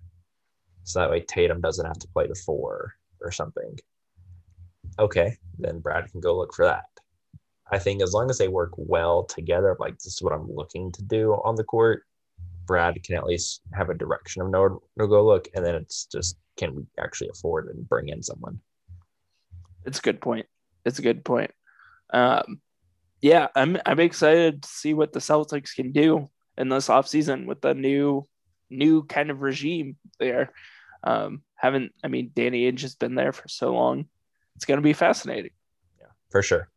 So 0.85 1.01
that 1.01 1.11
way 1.11 1.21
Tatum 1.21 1.61
doesn't 1.61 1.87
have 1.87 1.99
to 2.01 2.09
play 2.09 2.27
the 2.27 2.35
four 2.35 2.95
or 3.23 3.33
something. 3.33 3.79
Okay, 4.99 5.39
then 5.59 5.81
Brad 5.81 6.11
can 6.11 6.21
go 6.21 6.37
look 6.37 6.55
for 6.55 6.67
that. 6.67 6.85
I 7.71 7.79
think 7.79 8.03
as 8.03 8.13
long 8.13 8.29
as 8.29 8.37
they 8.37 8.49
work 8.49 8.73
well 8.77 9.25
together, 9.25 9.75
like 9.81 9.95
this 9.95 10.15
is 10.15 10.23
what 10.23 10.35
I'm 10.35 10.53
looking 10.53 10.93
to 10.93 11.03
do 11.03 11.33
on 11.45 11.57
the 11.57 11.65
court, 11.65 12.03
Brad 12.67 13.03
can 13.03 13.17
at 13.17 13.25
least 13.25 13.63
have 13.73 13.89
a 13.89 13.95
direction 13.95 14.43
of 14.43 14.51
no 14.51 14.83
no 14.97 15.07
go 15.07 15.25
look, 15.25 15.49
and 15.55 15.65
then 15.65 15.75
it's 15.75 16.05
just 16.05 16.37
can 16.59 16.75
we 16.75 16.83
actually 16.99 17.31
afford 17.31 17.69
and 17.69 17.89
bring 17.89 18.11
in 18.11 18.23
someone? 18.23 18.61
It's 19.87 19.99
a 19.99 20.03
good 20.03 20.21
point. 20.21 20.47
It's 20.85 20.99
a 20.99 21.03
good 21.03 21.25
point. 21.25 21.51
Um, 22.13 22.61
yeah, 23.23 23.49
I'm 23.57 23.79
I'm 23.87 24.01
excited 24.01 24.63
to 24.63 24.69
see 24.69 24.93
what 24.93 25.13
the 25.13 25.21
Celtics 25.21 25.75
can 25.75 25.93
do 25.93 26.29
in 26.59 26.69
this 26.69 26.89
offseason 26.89 27.47
with 27.47 27.61
the 27.61 27.75
new 27.75 28.27
new 28.71 29.03
kind 29.05 29.31
of 29.31 29.43
regime 29.43 29.97
there. 30.19 30.53
Um, 31.05 31.43
haven't 31.57 31.93
I 32.03 32.09
mean 32.09 32.31
Danny 32.35 32.71
Ainge 32.71 32.83
has 32.83 32.95
been 32.95 33.15
there 33.15 33.33
for 33.33 33.49
so 33.49 33.75
long. 33.75 34.07
It's 34.57 34.65
gonna 34.65 34.81
be 34.81 34.93
fascinating. 34.93 35.53
Yeah, 36.01 36.09
for 36.31 36.43
sure. 36.43 36.69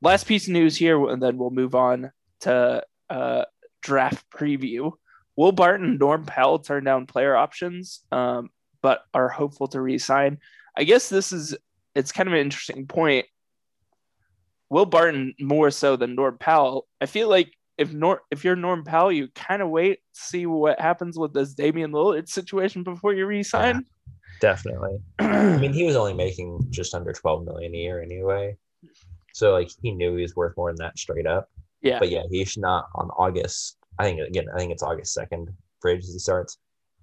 Last 0.00 0.26
piece 0.26 0.46
of 0.46 0.52
news 0.52 0.76
here, 0.76 1.08
and 1.08 1.22
then 1.22 1.38
we'll 1.38 1.50
move 1.50 1.74
on 1.74 2.10
to 2.40 2.82
uh, 3.08 3.44
draft 3.82 4.28
preview. 4.30 4.92
Will 5.36 5.52
Barton 5.52 5.86
and 5.86 5.98
Norm 5.98 6.24
Powell 6.24 6.58
turn 6.58 6.84
down 6.84 7.06
player 7.06 7.36
options, 7.36 8.00
um, 8.10 8.50
but 8.82 9.02
are 9.14 9.28
hopeful 9.28 9.68
to 9.68 9.80
re-sign? 9.80 10.38
I 10.76 10.84
guess 10.84 11.08
this 11.08 11.32
is 11.32 11.56
it's 11.94 12.12
kind 12.12 12.28
of 12.28 12.34
an 12.34 12.40
interesting 12.40 12.86
point. 12.86 13.26
Will 14.70 14.86
Barton 14.86 15.34
more 15.38 15.70
so 15.70 15.96
than 15.96 16.14
Norm 16.14 16.38
Powell? 16.38 16.86
I 17.00 17.06
feel 17.06 17.28
like 17.28 17.52
if 17.82 17.92
Nor 17.92 18.22
if 18.30 18.44
you're 18.44 18.56
Norm 18.56 18.84
Powell, 18.84 19.12
you 19.12 19.28
kind 19.34 19.60
of 19.60 19.68
wait 19.68 19.98
see 20.12 20.46
what 20.46 20.80
happens 20.80 21.18
with 21.18 21.34
this 21.34 21.52
Damian 21.52 21.92
Lillard 21.92 22.28
situation 22.28 22.84
before 22.84 23.12
you 23.12 23.26
re-sign. 23.26 23.84
Definitely. 24.40 24.98
I 25.18 25.56
mean, 25.56 25.72
he 25.72 25.84
was 25.84 25.96
only 25.96 26.14
making 26.14 26.66
just 26.70 26.94
under 26.94 27.12
12 27.12 27.44
million 27.44 27.74
a 27.74 27.78
year 27.78 28.02
anyway. 28.02 28.56
So 29.34 29.52
like 29.52 29.70
he 29.82 29.90
knew 29.90 30.16
he 30.16 30.22
was 30.22 30.36
worth 30.36 30.56
more 30.56 30.70
than 30.70 30.84
that 30.84 30.98
straight 30.98 31.26
up. 31.26 31.48
yeah, 31.80 31.98
But 31.98 32.10
yeah, 32.10 32.22
he 32.30 32.44
should 32.44 32.62
not 32.62 32.86
on 32.94 33.08
August. 33.10 33.76
I 33.98 34.04
think 34.04 34.20
again, 34.20 34.46
I 34.54 34.58
think 34.58 34.72
it's 34.72 34.82
August 34.82 35.16
2nd 35.16 35.48
for 35.80 35.90
agency 35.90 36.18
starts. 36.18 36.58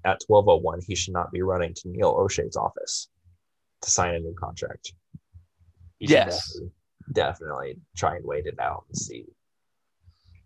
At 0.06 0.22
1201, 0.28 0.82
he 0.88 0.96
should 0.96 1.14
not 1.14 1.32
be 1.32 1.42
running 1.42 1.74
to 1.74 1.90
Neil 1.90 2.14
Olshey's 2.14 2.56
office 2.56 3.10
to 3.82 3.92
sign 3.92 4.16
a 4.16 4.20
new 4.20 4.34
contract. 4.40 4.94
Yes. 6.00 6.54
Definitely, 6.54 6.72
definitely 7.12 7.76
try 7.98 8.16
and 8.16 8.26
wait 8.26 8.46
it 8.46 8.60
out 8.60 8.86
and 8.88 8.98
see 8.98 9.26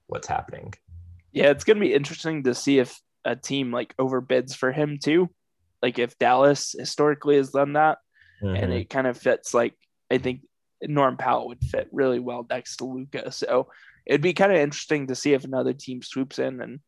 what's 0.07 0.27
happening. 0.27 0.73
Yeah, 1.31 1.49
it's 1.49 1.63
going 1.63 1.77
to 1.77 1.85
be 1.85 1.93
interesting 1.93 2.43
to 2.43 2.53
see 2.53 2.79
if 2.79 2.99
a 3.25 3.35
team 3.35 3.71
like 3.71 3.95
overbids 3.97 4.55
for 4.55 4.71
him 4.71 4.99
too. 5.01 5.29
Like 5.81 5.99
if 5.99 6.17
Dallas 6.19 6.75
historically 6.77 7.37
has 7.37 7.49
done 7.49 7.73
that, 7.73 7.97
and 8.41 8.71
Mhm. 8.71 8.81
it 8.81 8.89
kind 8.89 9.07
of 9.07 9.17
fits 9.17 9.53
like 9.53 9.75
I 10.11 10.17
think 10.17 10.41
Norm 10.81 11.17
Powell 11.17 11.47
would 11.47 11.63
fit 11.63 11.87
really 11.91 12.19
well 12.19 12.45
next 12.49 12.77
to 12.77 12.85
Luka. 12.85 13.31
So 13.31 13.69
it'd 14.05 14.21
be 14.21 14.33
kind 14.33 14.51
of 14.51 14.57
interesting 14.57 15.07
to 15.07 15.15
see 15.15 15.33
if 15.33 15.45
another 15.45 15.73
team 15.73 16.01
swoops 16.01 16.39
in 16.39 16.61
and 16.61 16.79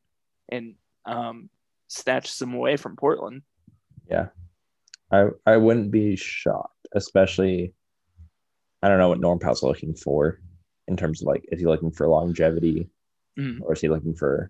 and 0.50 0.76
um, 1.06 1.50
snatches 1.88 2.42
him 2.42 2.54
away 2.54 2.76
from 2.78 2.96
Portland. 2.98 3.42
Yeah. 4.10 4.28
I 5.12 5.30
I 5.46 5.58
wouldn't 5.58 5.92
be 5.92 6.16
shocked, 6.16 6.88
especially 6.94 7.74
I 8.84 8.90
don't 8.90 9.00
know 9.00 9.10
what 9.10 9.20
Norm 9.20 9.40
Powell's 9.40 9.64
looking 9.64 9.96
for 9.96 10.40
in 10.88 10.98
terms 10.98 11.22
of 11.22 11.28
like 11.28 11.46
is 11.52 11.60
he 11.60 11.66
looking 11.66 11.92
for 11.92 12.08
longevity 12.08 12.90
Mm. 13.38 13.60
or 13.62 13.74
is 13.74 13.82
he 13.82 13.90
looking 13.90 14.16
for 14.16 14.50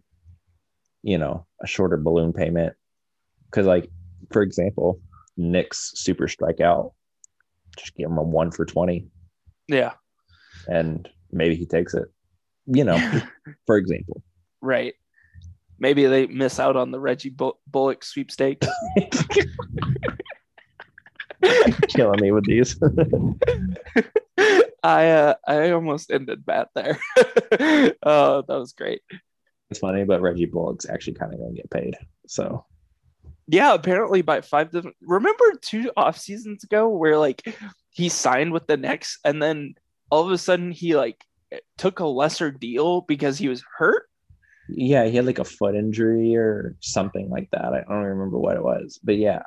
you 1.01 1.18
know 1.18 1.46
a 1.63 1.68
shorter 1.68 1.98
balloon 1.98 2.34
payment? 2.34 2.74
Because 3.50 3.65
like 3.65 3.89
for 4.32 4.42
example, 4.42 5.00
nick's 5.38 5.92
super 5.96 6.27
strikeout. 6.27 6.92
Just 7.77 7.96
give 7.96 8.10
him 8.10 8.18
a 8.18 8.24
one 8.24 8.51
for 8.51 8.65
20 8.65 9.08
Yeah. 9.68 9.94
and 10.68 11.10
maybe 11.32 11.56
he 11.56 11.65
takes 11.65 11.94
it. 11.94 12.06
You 12.68 12.84
know, 12.86 13.22
for 13.65 13.77
example. 13.77 14.24
Right. 14.62 14.94
Maybe 15.77 16.06
they 16.06 16.25
miss 16.27 16.60
out 16.60 16.75
on 16.77 16.92
the 16.92 17.00
Reggie 17.00 17.30
Bull- 17.30 17.60
Bullock 17.68 18.04
sweepstakes. 18.04 18.65
Killing 21.89 22.22
me 22.22 22.32
with 22.32 22.46
these. 22.46 22.80
I 24.86 25.10
uh, 25.10 25.34
I 25.48 25.72
almost 25.72 26.12
ended 26.12 26.44
Matt 26.46 26.70
there. 26.75 27.00
oh, 28.04 28.44
that 28.44 28.60
was 28.60 28.74
great. 28.74 29.01
it's 29.72 29.80
funny, 29.80 30.04
but 30.04 30.22
Reggie 30.22 30.46
Bullock's 30.46 30.88
actually 30.88 31.15
kind 31.15 31.34
of 31.34 31.39
going 31.39 31.56
to 31.56 31.62
get 31.62 31.72
paid. 31.72 31.98
So 32.27 32.63
Yeah, 33.48 33.74
apparently 33.74 34.22
by 34.22 34.42
five 34.42 34.72
different. 34.72 34.96
Remember 35.01 35.44
two 35.60 35.92
off 35.98 36.20
seasons 36.20 36.63
ago 36.63 36.88
where 36.88 37.18
like 37.18 37.58
he 37.89 38.10
signed 38.10 38.54
with 38.54 38.68
the 38.68 38.77
Knicks 38.77 39.18
and 39.25 39.42
then 39.42 39.74
all 40.12 40.24
of 40.24 40.32
a 40.32 40.38
sudden 40.38 40.70
he 40.72 40.96
like 40.96 41.25
took 41.80 42.00
a 42.00 42.06
lesser 42.06 42.51
deal 42.51 43.01
because 43.01 43.39
he 43.39 43.48
was 43.48 43.63
hurt. 43.77 44.04
yeah, 44.70 45.06
he 45.06 45.15
had 45.15 45.25
like 45.25 45.39
a 45.39 45.44
foot 45.46 45.74
injury 45.74 46.36
or 46.36 46.75
something 46.82 47.32
like 47.32 47.50
that. 47.51 47.74
I 47.74 47.82
don't 47.89 48.04
remember 48.04 48.38
what 48.38 48.56
it 48.56 48.63
was, 48.63 49.00
but 49.04 49.18
yeah, 49.18 49.42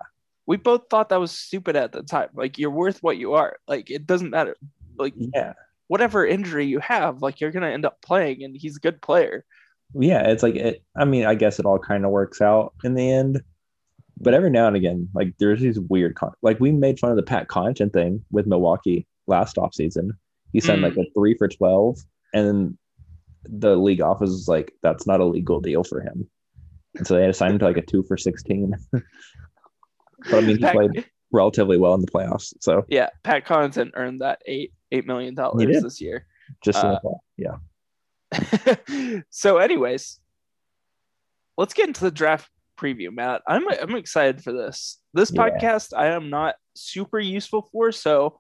We 0.47 0.57
both 0.57 0.89
thought 0.91 1.11
that 1.11 1.21
was 1.21 1.31
stupid 1.31 1.77
at 1.77 1.93
the 1.93 2.03
time. 2.03 2.31
Like 2.35 2.59
you're 2.59 2.71
worth 2.71 3.05
what 3.05 3.19
you 3.19 3.35
are. 3.35 3.59
Like 3.69 3.89
it 3.89 4.05
doesn't 4.05 4.31
matter. 4.31 4.57
Like 4.99 5.15
yeah, 5.17 5.53
whatever 5.87 6.27
injury 6.27 6.67
you 6.67 6.79
have, 6.81 7.23
like 7.23 7.41
you're 7.41 7.51
gonna 7.53 7.69
end 7.71 7.87
up 7.87 8.01
playing, 8.03 8.43
and 8.45 8.57
he's 8.57 8.77
a 8.77 8.81
good 8.81 9.01
player. 9.03 9.45
yeah. 9.95 10.29
It's 10.29 10.43
like 10.43 10.57
it. 10.57 10.83
I 10.97 11.05
mean, 11.05 11.25
I 11.25 11.35
guess 11.35 11.59
it 11.59 11.67
all 11.67 11.79
kind 11.79 12.05
of 12.05 12.11
works 12.11 12.41
out 12.41 12.75
in 12.85 12.95
the 12.95 13.11
end. 13.11 13.41
But 14.21 14.35
every 14.35 14.51
now 14.51 14.67
and 14.67 14.75
again, 14.77 15.09
like 15.15 15.35
there's 15.39 15.61
these 15.61 15.79
weird, 15.79 16.17
con- 16.17 16.33
like 16.43 16.59
we 16.59 16.73
made 16.73 16.99
fun 16.99 17.11
of 17.11 17.17
the 17.17 17.23
Pat 17.23 17.47
Connaughton 17.49 17.93
thing 17.93 18.25
with 18.33 18.47
Milwaukee 18.49 19.07
last 19.29 19.57
offseason. 19.57 20.11
He 20.53 20.61
signed 20.61 20.81
Mm. 20.81 20.85
like 20.97 20.97
a 20.97 21.11
three 21.15 21.35
for 21.39 21.47
twelve, 21.47 21.99
and 22.35 22.47
then 22.47 22.79
the 23.45 23.77
league 23.77 24.01
office 24.03 24.31
was 24.31 24.49
like, 24.49 24.73
"That's 24.83 25.07
not 25.07 25.21
a 25.21 25.25
legal 25.25 25.61
deal 25.61 25.85
for 25.85 26.01
him," 26.01 26.29
and 26.97 27.07
so 27.07 27.15
they 27.15 27.21
had 27.21 27.29
to 27.29 27.33
sign 27.33 27.53
him 27.53 27.59
to 27.61 27.65
like 27.67 27.77
a 27.77 27.83
two 27.83 28.03
for 28.03 28.17
sixteen. 28.17 28.73
but 28.93 29.05
I 30.35 30.41
mean, 30.41 30.57
he 30.57 30.63
Pat- 30.63 30.75
played 30.75 31.05
relatively 31.33 31.77
well 31.77 31.95
in 31.95 32.01
the 32.01 32.11
playoffs, 32.11 32.53
so 32.61 32.85
yeah, 32.89 33.11
Pat 33.23 33.47
Connaughton 33.47 33.91
earned 33.95 34.21
that 34.21 34.43
eight 34.47 34.73
eight 34.93 35.07
million 35.07 35.35
dollars 35.35 35.83
this 35.83 36.01
year. 36.01 36.27
just 36.63 36.83
Uh, 36.83 36.99
yeah. 37.37 37.57
so, 39.31 39.59
anyways, 39.59 40.21
let's 41.57 41.75
get 41.75 41.89
into 41.89 42.05
the 42.05 42.11
draft 42.11 42.51
preview, 42.79 43.13
Matt. 43.13 43.43
I'm 43.47 43.69
I'm 43.69 43.97
excited 43.97 44.43
for 44.43 44.53
this. 44.53 44.99
This 45.15 45.33
Yeah. 45.33 45.49
podcast 45.49 45.97
I 45.97 46.09
am 46.09 46.31
not 46.31 46.57
super 46.75 47.19
useful 47.19 47.69
for, 47.73 47.93
so 47.93 48.39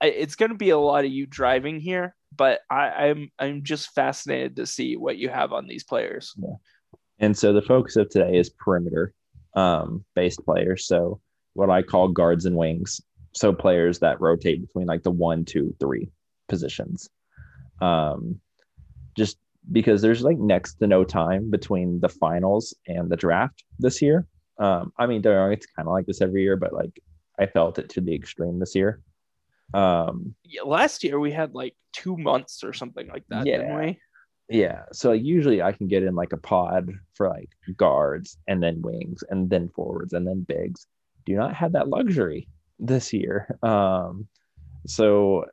I, 0.00 0.08
it's 0.08 0.36
going 0.36 0.50
to 0.50 0.56
be 0.56 0.70
a 0.70 0.78
lot 0.78 1.04
of 1.04 1.10
you 1.10 1.26
driving 1.26 1.80
here. 1.80 2.14
But 2.36 2.60
I, 2.70 2.88
I'm 3.08 3.30
I'm 3.38 3.62
just 3.62 3.94
fascinated 3.94 4.56
to 4.56 4.66
see 4.66 4.96
what 4.96 5.16
you 5.16 5.28
have 5.28 5.52
on 5.52 5.66
these 5.66 5.84
players. 5.84 6.34
Yeah. 6.36 6.54
And 7.18 7.36
so 7.36 7.52
the 7.52 7.62
focus 7.62 7.96
of 7.96 8.10
today 8.10 8.36
is 8.36 8.50
perimeter 8.50 9.14
um, 9.54 10.04
based 10.14 10.44
players. 10.44 10.86
So 10.86 11.20
what 11.54 11.70
I 11.70 11.82
call 11.82 12.08
guards 12.08 12.44
and 12.44 12.56
wings. 12.56 13.00
So 13.36 13.52
players 13.52 13.98
that 13.98 14.20
rotate 14.20 14.62
between 14.66 14.86
like 14.86 15.02
the 15.02 15.10
one, 15.10 15.44
two, 15.44 15.74
three 15.78 16.10
positions. 16.48 17.10
Um, 17.82 18.40
just 19.16 19.36
because 19.70 20.00
there's 20.00 20.22
like 20.22 20.38
next 20.38 20.74
to 20.76 20.86
no 20.86 21.04
time 21.04 21.50
between 21.50 22.00
the 22.00 22.08
finals 22.08 22.74
and 22.86 23.10
the 23.10 23.16
draft 23.16 23.62
this 23.78 24.00
year. 24.00 24.26
Um, 24.58 24.92
I 24.98 25.06
mean, 25.06 25.20
don't 25.20 25.32
get 25.32 25.36
me 25.36 25.42
wrong, 25.42 25.52
it's 25.52 25.66
kind 25.66 25.86
of 25.86 25.92
like 25.92 26.06
this 26.06 26.22
every 26.22 26.42
year, 26.42 26.56
but 26.56 26.72
like 26.72 26.98
I 27.38 27.44
felt 27.46 27.78
it 27.78 27.90
to 27.90 28.00
the 28.00 28.14
extreme 28.14 28.58
this 28.58 28.74
year. 28.74 29.02
Um, 29.74 30.34
Yeah, 30.44 30.62
last 30.62 31.04
year 31.04 31.20
we 31.20 31.30
had 31.32 31.52
like 31.54 31.74
two 31.92 32.16
months 32.16 32.64
or 32.64 32.72
something 32.72 33.06
like 33.08 33.24
that, 33.28 33.44
didn't 33.44 33.68
Yeah. 33.68 33.78
we? 33.78 34.00
Yeah. 34.48 34.82
So 34.92 35.10
like 35.10 35.22
usually 35.22 35.60
I 35.60 35.72
can 35.72 35.88
get 35.88 36.04
in 36.04 36.14
like 36.14 36.32
a 36.32 36.38
pod 36.38 36.90
for 37.14 37.28
like 37.28 37.50
guards 37.76 38.38
and 38.48 38.62
then 38.62 38.80
wings 38.80 39.22
and 39.28 39.50
then 39.50 39.68
forwards 39.68 40.14
and 40.14 40.26
then 40.26 40.46
bigs. 40.48 40.86
Do 41.26 41.34
not 41.34 41.52
have 41.54 41.72
that 41.72 41.88
luxury 41.88 42.48
this 42.78 43.12
year. 43.12 43.48
Um 43.62 44.28
so 44.86 45.44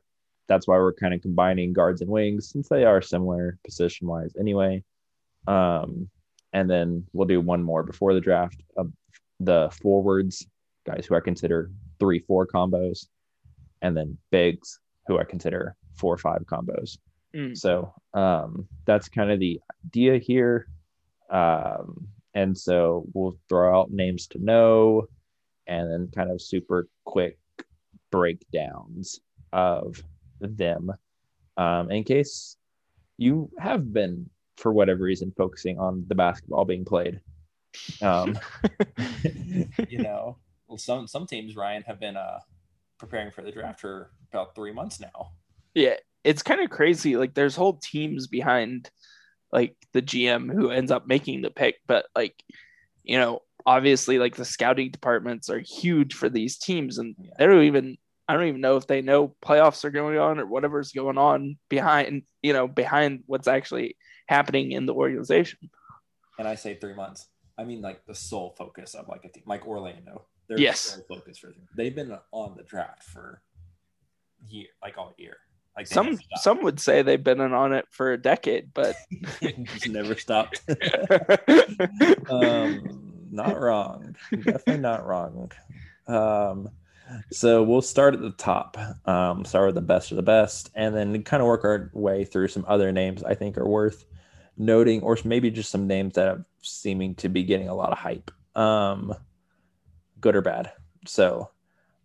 that's 0.46 0.68
why 0.68 0.76
we're 0.76 0.92
kind 0.92 1.14
of 1.14 1.22
combining 1.22 1.72
guards 1.72 2.00
and 2.02 2.10
wings 2.10 2.50
since 2.50 2.68
they 2.68 2.84
are 2.84 3.00
similar 3.02 3.58
position 3.64 4.06
wise 4.06 4.34
anyway. 4.38 4.82
Um 5.46 6.08
and 6.52 6.70
then 6.70 7.06
we'll 7.12 7.26
do 7.26 7.40
one 7.40 7.62
more 7.62 7.82
before 7.82 8.14
the 8.14 8.20
draft 8.20 8.62
of 8.76 8.92
the 9.40 9.68
forwards, 9.82 10.46
guys 10.86 11.06
who 11.06 11.16
I 11.16 11.20
consider 11.20 11.70
three 11.98 12.20
four 12.20 12.46
combos, 12.46 13.06
and 13.82 13.96
then 13.96 14.16
bigs 14.30 14.78
who 15.06 15.18
I 15.18 15.24
consider 15.24 15.76
four 15.94 16.16
five 16.16 16.42
combos. 16.46 16.98
Mm. 17.34 17.56
So 17.56 17.92
um, 18.14 18.68
that's 18.84 19.08
kind 19.08 19.30
of 19.30 19.40
the 19.40 19.60
idea 19.86 20.18
here. 20.18 20.68
Um, 21.30 22.06
and 22.34 22.56
so 22.56 23.04
we'll 23.12 23.36
throw 23.48 23.78
out 23.78 23.90
names 23.90 24.26
to 24.28 24.38
know 24.38 25.06
and 25.66 25.90
then 25.90 26.10
kind 26.14 26.30
of 26.30 26.40
super 26.40 26.88
quick 27.04 27.38
breakdowns 28.10 29.20
of 29.52 30.02
them 30.40 30.92
um, 31.56 31.90
in 31.90 32.04
case 32.04 32.56
you 33.16 33.50
have 33.58 33.92
been, 33.92 34.28
for 34.56 34.72
whatever 34.72 35.04
reason, 35.04 35.32
focusing 35.36 35.78
on 35.78 36.04
the 36.08 36.14
basketball 36.14 36.64
being 36.64 36.84
played. 36.84 37.20
Um, 38.02 38.38
you 39.88 39.98
know, 39.98 40.38
well, 40.68 40.78
some 40.78 41.06
some 41.06 41.26
teams, 41.26 41.56
Ryan, 41.56 41.82
have 41.82 42.00
been 42.00 42.16
uh 42.16 42.38
preparing 42.98 43.30
for 43.30 43.42
the 43.42 43.50
draft 43.50 43.80
for 43.80 44.10
about 44.32 44.54
three 44.54 44.72
months 44.72 45.00
now. 45.00 45.32
Yeah, 45.74 45.94
it's 46.22 46.42
kind 46.42 46.60
of 46.60 46.70
crazy. 46.70 47.16
Like 47.16 47.34
there's 47.34 47.56
whole 47.56 47.74
teams 47.82 48.26
behind 48.26 48.90
like 49.52 49.76
the 49.92 50.02
GM 50.02 50.52
who 50.52 50.70
ends 50.70 50.90
up 50.90 51.06
making 51.06 51.42
the 51.42 51.50
pick, 51.50 51.76
but 51.86 52.06
like 52.14 52.42
you 53.02 53.18
know, 53.18 53.40
obviously 53.66 54.18
like 54.18 54.36
the 54.36 54.44
scouting 54.44 54.90
departments 54.90 55.48
are 55.48 55.58
huge 55.60 56.14
for 56.14 56.28
these 56.28 56.58
teams 56.58 56.98
and 56.98 57.14
Yeah. 57.18 57.30
they 57.38 57.46
don't 57.46 57.64
even 57.64 57.96
I 58.26 58.34
don't 58.34 58.46
even 58.46 58.60
know 58.62 58.76
if 58.78 58.86
they 58.86 59.02
know 59.02 59.36
playoffs 59.44 59.84
are 59.84 59.90
going 59.90 60.16
on 60.18 60.40
or 60.40 60.46
whatever's 60.46 60.92
going 60.92 61.18
on 61.18 61.58
behind, 61.68 62.22
you 62.42 62.54
know, 62.54 62.66
behind 62.66 63.22
what's 63.26 63.46
actually 63.48 63.98
happening 64.28 64.72
in 64.72 64.86
the 64.86 64.94
organization. 64.94 65.58
And 66.38 66.48
I 66.48 66.54
say 66.54 66.74
three 66.76 66.94
months. 66.94 67.28
I 67.58 67.64
mean, 67.64 67.82
like 67.82 68.04
the 68.06 68.14
sole 68.14 68.54
focus 68.56 68.94
of 68.94 69.08
like 69.08 69.24
a 69.24 69.28
team, 69.28 69.42
like 69.46 69.66
Orlando. 69.66 70.26
They're 70.48 70.58
Yes. 70.58 70.98
focus 71.06 71.38
for 71.38 71.48
them. 71.48 71.68
They've 71.76 71.94
been 71.94 72.16
on 72.32 72.56
the 72.56 72.62
draft 72.62 73.02
for 73.02 73.42
year, 74.48 74.68
like 74.82 74.96
all 74.96 75.14
year. 75.18 75.36
Like 75.76 75.86
Some 75.86 76.18
some 76.36 76.62
would 76.62 76.80
say 76.80 77.02
they've 77.02 77.22
been 77.22 77.40
in 77.40 77.52
on 77.52 77.72
it 77.72 77.86
for 77.90 78.12
a 78.12 78.18
decade, 78.18 78.72
but 78.72 78.96
just 79.64 79.88
never 79.88 80.16
stopped. 80.16 80.62
um, 82.30 83.13
not 83.34 83.60
wrong. 83.60 84.16
Definitely 84.30 84.78
not 84.78 85.06
wrong. 85.06 85.50
Um, 86.06 86.70
so 87.30 87.62
we'll 87.62 87.82
start 87.82 88.14
at 88.14 88.20
the 88.20 88.30
top, 88.30 88.78
um, 89.06 89.44
start 89.44 89.66
with 89.66 89.74
the 89.74 89.82
best 89.82 90.10
of 90.10 90.16
the 90.16 90.22
best, 90.22 90.70
and 90.74 90.94
then 90.94 91.22
kind 91.22 91.42
of 91.42 91.46
work 91.46 91.64
our 91.64 91.90
way 91.92 92.24
through 92.24 92.48
some 92.48 92.64
other 92.66 92.92
names 92.92 93.22
I 93.22 93.34
think 93.34 93.58
are 93.58 93.68
worth 93.68 94.04
noting, 94.56 95.02
or 95.02 95.18
maybe 95.24 95.50
just 95.50 95.70
some 95.70 95.86
names 95.86 96.14
that 96.14 96.28
are 96.28 96.46
seeming 96.62 97.14
to 97.16 97.28
be 97.28 97.42
getting 97.42 97.68
a 97.68 97.74
lot 97.74 97.92
of 97.92 97.98
hype, 97.98 98.30
um, 98.56 99.12
good 100.20 100.36
or 100.36 100.42
bad. 100.42 100.72
So 101.06 101.50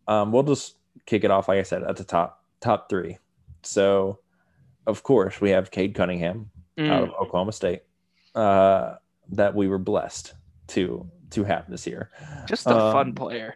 um, 0.07 0.31
we'll 0.31 0.43
just 0.43 0.75
kick 1.05 1.24
it 1.24 1.31
off, 1.31 1.48
like 1.48 1.59
I 1.59 1.63
said, 1.63 1.83
at 1.83 1.95
the 1.95 2.03
top, 2.03 2.43
top 2.59 2.89
three. 2.89 3.17
So, 3.63 4.19
of 4.88 5.03
course, 5.03 5.39
we 5.39 5.51
have 5.51 5.71
Cade 5.71 5.95
Cunningham 5.95 6.50
out 6.79 7.03
of 7.03 7.09
Mm, 7.09 7.21
Oklahoma 7.21 7.51
State 7.51 7.83
uh, 8.36 8.95
that 9.31 9.53
we 9.53 9.67
were 9.67 9.77
blessed 9.77 10.33
to 10.67 11.09
to 11.31 11.43
have 11.43 11.69
this 11.69 11.86
year. 11.88 12.09
just 12.48 12.65
a 12.67 12.74
fun 12.91 13.09
Um, 13.09 13.15
player. 13.15 13.55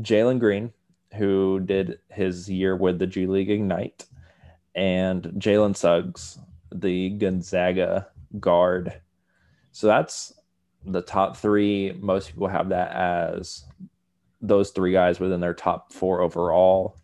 Jalen 0.00 0.38
Green, 0.38 0.72
who 1.16 1.60
did 1.60 1.98
his 2.08 2.48
year 2.50 2.76
with 2.76 2.98
the 2.98 3.06
G 3.06 3.26
League 3.26 3.50
Ignite, 3.50 4.06
and 4.74 5.22
Jalen 5.36 5.76
Suggs, 5.76 6.38
the 6.74 7.10
Gonzaga 7.10 8.08
guard. 8.40 9.00
So 9.72 9.86
that's 9.86 10.32
the 10.84 11.02
top 11.02 11.36
three. 11.36 11.92
Most 12.00 12.28
people 12.32 12.48
have 12.48 12.70
that 12.70 12.92
as 12.92 13.64
those 14.40 14.70
three 14.70 14.92
guys 14.92 15.20
within 15.20 15.40
their 15.40 15.54
top 15.54 15.92
four 15.92 16.20
overall 16.22 16.96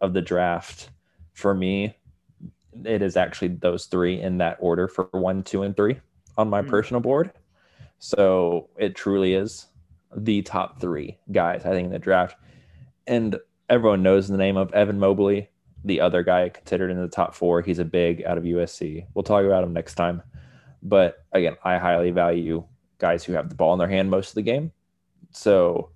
of 0.00 0.12
the 0.14 0.22
draft. 0.22 0.90
For 1.34 1.52
me, 1.52 1.96
it 2.84 3.02
is 3.02 3.16
actually 3.16 3.48
those 3.48 3.86
three 3.86 4.20
in 4.20 4.38
that 4.38 4.56
order 4.60 4.86
for 4.88 5.08
one, 5.12 5.42
two, 5.42 5.62
and 5.62 5.76
three 5.76 5.98
on 6.38 6.48
my 6.48 6.62
Mm. 6.62 6.68
personal 6.68 7.00
board. 7.00 7.32
So 7.98 8.68
it 8.76 8.94
truly 8.94 9.34
is 9.34 9.66
the 10.14 10.42
top 10.42 10.80
three 10.80 11.18
guys, 11.32 11.64
I 11.64 11.70
think, 11.70 11.86
in 11.86 11.92
the 11.92 11.98
draft. 11.98 12.36
And 13.06 13.38
everyone 13.68 14.02
knows 14.02 14.28
the 14.28 14.36
name 14.36 14.56
of 14.56 14.72
Evan 14.72 14.98
Mobley, 14.98 15.48
the 15.84 16.00
other 16.00 16.22
guy 16.22 16.48
considered 16.48 16.90
in 16.90 17.00
the 17.00 17.08
top 17.08 17.34
four. 17.34 17.62
He's 17.62 17.78
a 17.78 17.84
big 17.84 18.24
out 18.24 18.38
of 18.38 18.44
USC. 18.44 19.06
We'll 19.14 19.22
talk 19.22 19.44
about 19.44 19.64
him 19.64 19.72
next 19.72 19.94
time. 19.94 20.22
But 20.82 21.24
again, 21.32 21.56
I 21.64 21.78
highly 21.78 22.10
value 22.10 22.64
guys 22.98 23.24
who 23.24 23.32
have 23.34 23.48
the 23.48 23.54
ball 23.54 23.72
in 23.72 23.78
their 23.78 23.88
hand 23.88 24.10
most 24.10 24.30
of 24.30 24.34
the 24.34 24.42
game. 24.42 24.72
So 25.30 25.90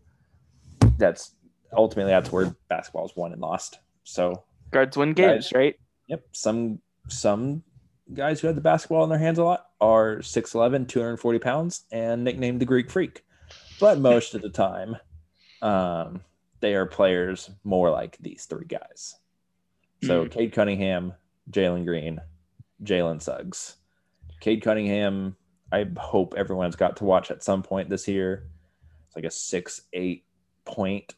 that's 0.99 1.35
ultimately 1.73 2.12
that's 2.12 2.33
where 2.33 2.54
basketball 2.69 3.07
is 3.07 3.16
won 3.16 3.33
and 3.33 3.40
lost. 3.40 3.78
So 4.04 4.45
Guards 4.71 4.97
win 4.97 5.12
games, 5.12 5.52
right? 5.54 5.76
Yep. 6.09 6.25
Some 6.33 6.80
some 7.09 7.62
guys 8.14 8.40
who 8.40 8.46
had 8.46 8.56
the 8.56 8.60
basketball 8.60 9.04
in 9.04 9.10
their 9.10 9.18
hands 9.18 9.38
a 9.38 9.44
lot 9.44 9.66
are 9.80 10.16
6'11, 10.18 10.88
240 10.88 11.38
pounds, 11.38 11.84
and 11.92 12.24
nicknamed 12.24 12.60
the 12.60 12.64
Greek 12.66 12.90
Freak. 12.90 13.24
But 13.78 13.98
most 14.00 14.34
of 14.34 14.42
the 14.42 14.50
time, 14.50 14.96
um, 15.62 16.20
they 16.60 16.74
are 16.74 16.86
players 16.86 17.50
more 17.64 17.90
like 17.90 18.16
these 18.18 18.44
three 18.46 18.66
guys. 18.66 19.16
So 20.02 20.24
Mm. 20.24 20.30
Cade 20.30 20.52
Cunningham, 20.52 21.12
Jalen 21.50 21.84
Green, 21.84 22.20
Jalen 22.82 23.20
Suggs. 23.20 23.76
Cade 24.40 24.62
Cunningham, 24.62 25.36
I 25.70 25.86
hope 25.98 26.34
everyone's 26.36 26.76
got 26.76 26.96
to 26.98 27.04
watch 27.04 27.30
at 27.30 27.42
some 27.44 27.62
point 27.62 27.90
this 27.90 28.08
year. 28.08 28.48
It's 29.06 29.16
like 29.16 29.26
a 29.26 29.30
six, 29.30 29.82
eight 29.92 30.24
point 30.64 31.14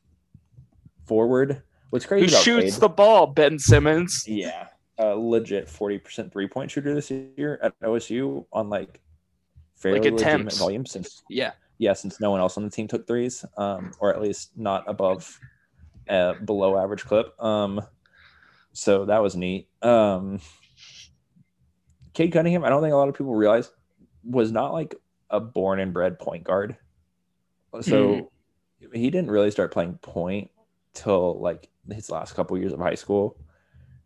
forward. 1.07 1.63
What's 1.91 2.07
crazy 2.07 2.35
Who 2.35 2.43
shoots 2.43 2.73
Cade- 2.75 2.81
the 2.83 2.89
ball? 2.89 3.27
Ben 3.29 3.59
Simmons. 3.59 4.25
yeah, 4.27 4.69
a 5.03 5.17
legit 5.17 5.69
forty 5.69 5.99
percent 5.99 6.33
three 6.33 6.49
point 6.49 6.71
shooter 6.71 6.95
this 6.95 7.11
year 7.11 7.59
at 7.63 7.79
OSU 7.81 8.47
on 8.53 8.69
like 8.69 9.01
fairly 9.77 9.99
Like 10.01 10.13
legitimate 10.13 10.55
volume 10.55 10.87
since 10.87 11.23
Yeah. 11.29 11.53
yeah 11.79 11.93
since 11.93 12.21
no 12.21 12.31
one 12.31 12.41
else 12.41 12.57
on 12.57 12.65
the 12.65 12.71
team 12.71 12.87
took 12.89 13.07
threes, 13.07 13.45
um, 13.57 13.93
or 13.99 14.15
at 14.15 14.23
least 14.23 14.53
not 14.57 14.85
above 14.87 15.39
uh, 16.09 16.35
below 16.45 16.79
average 16.79 17.05
clip. 17.05 17.41
Um, 17.43 17.81
so 18.73 19.05
that 19.07 19.23
was 19.23 19.37
neat. 19.37 19.69
Um, 19.83 20.41
Cade 22.15 22.33
Cunningham, 22.33 22.65
I 22.65 22.69
don't 22.69 22.83
think 22.83 22.93
a 22.93 22.97
lot 22.97 23.09
of 23.09 23.15
people 23.15 23.35
realize 23.35 23.71
was 24.25 24.53
not 24.53 24.73
like 24.73 24.95
a 25.31 25.41
born 25.41 25.81
and 25.81 25.93
bred 25.93 26.19
point 26.19 26.45
guard. 26.45 26.77
So 27.81 28.31
he 28.93 29.11
didn't 29.11 29.31
really 29.31 29.51
start 29.51 29.73
playing 29.73 29.95
point 30.03 30.51
till 30.93 31.41
like 31.41 31.69
his 31.91 32.11
last 32.11 32.35
couple 32.35 32.59
years 32.59 32.73
of 32.73 32.79
high 32.79 32.95
school, 32.97 33.39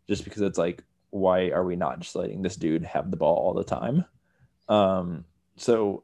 just 0.07 0.23
because 0.23 0.41
it's 0.41 0.57
like, 0.57 0.83
why 1.09 1.49
are 1.49 1.63
we 1.63 1.75
not 1.75 1.99
just 1.99 2.15
letting 2.15 2.41
this 2.41 2.55
dude 2.55 2.83
have 2.83 3.11
the 3.11 3.17
ball 3.17 3.35
all 3.35 3.53
the 3.53 3.63
time? 3.63 4.05
Um, 4.69 5.25
so 5.55 6.03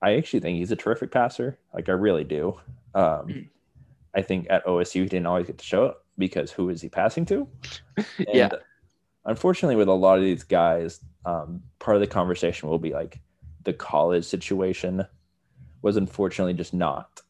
I 0.00 0.16
actually 0.16 0.40
think 0.40 0.58
he's 0.58 0.72
a 0.72 0.76
terrific 0.76 1.10
passer. 1.10 1.58
Like 1.72 1.88
I 1.88 1.92
really 1.92 2.24
do. 2.24 2.60
Um, 2.94 3.26
Mm. 3.28 3.48
I 4.14 4.20
think 4.20 4.46
at 4.50 4.66
OSU 4.66 5.04
he 5.04 5.08
didn't 5.08 5.26
always 5.26 5.46
get 5.46 5.56
to 5.56 5.64
show 5.64 5.86
it 5.86 5.96
because 6.18 6.50
who 6.50 6.68
is 6.68 6.82
he 6.82 6.88
passing 6.88 7.24
to? 7.26 7.48
Yeah. 8.28 8.50
Unfortunately, 9.24 9.76
with 9.76 9.88
a 9.88 9.92
lot 9.92 10.18
of 10.18 10.24
these 10.24 10.42
guys, 10.42 11.00
um, 11.24 11.62
part 11.78 11.96
of 11.96 12.00
the 12.00 12.08
conversation 12.08 12.68
will 12.68 12.80
be 12.80 12.92
like 12.92 13.20
the 13.62 13.72
college 13.72 14.24
situation 14.24 15.06
was 15.80 15.96
unfortunately 15.96 16.54
just 16.54 16.74
not 16.74 17.20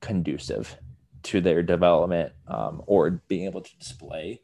conducive 0.00 0.76
to 1.22 1.40
their 1.40 1.62
development 1.62 2.32
um, 2.48 2.82
or 2.86 3.10
being 3.28 3.46
able 3.46 3.62
to 3.62 3.76
display 3.78 4.42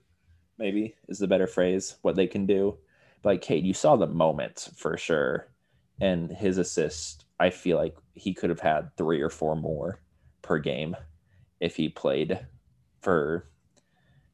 maybe 0.58 0.94
is 1.08 1.18
the 1.18 1.26
better 1.26 1.46
phrase 1.46 1.96
what 2.02 2.16
they 2.16 2.26
can 2.26 2.46
do. 2.46 2.76
But 3.22 3.30
like 3.30 3.42
Cade 3.42 3.66
you 3.66 3.74
saw 3.74 3.96
the 3.96 4.06
moment 4.06 4.68
for 4.76 4.96
sure. 4.96 5.48
And 6.00 6.30
his 6.30 6.58
assist 6.58 7.24
i 7.40 7.50
feel 7.50 7.76
like 7.76 7.96
he 8.14 8.34
could 8.34 8.50
have 8.50 8.60
had 8.60 8.96
three 8.96 9.20
or 9.20 9.30
four 9.30 9.54
more 9.54 10.00
per 10.42 10.58
game 10.58 10.96
if 11.60 11.76
he 11.76 11.88
played 11.88 12.46
for 13.00 13.48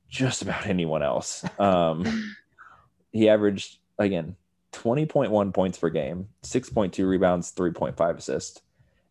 just 0.09 0.43
about 0.43 0.67
anyone 0.67 1.03
else. 1.03 1.45
Um, 1.59 2.35
he 3.13 3.29
averaged 3.29 3.79
again 3.99 4.37
20.1 4.73 5.55
points 5.55 5.79
per 5.79 5.91
game 5.91 6.29
6.2 6.43 7.09
rebounds 7.09 7.53
3.5 7.53 8.17
assists. 8.17 8.61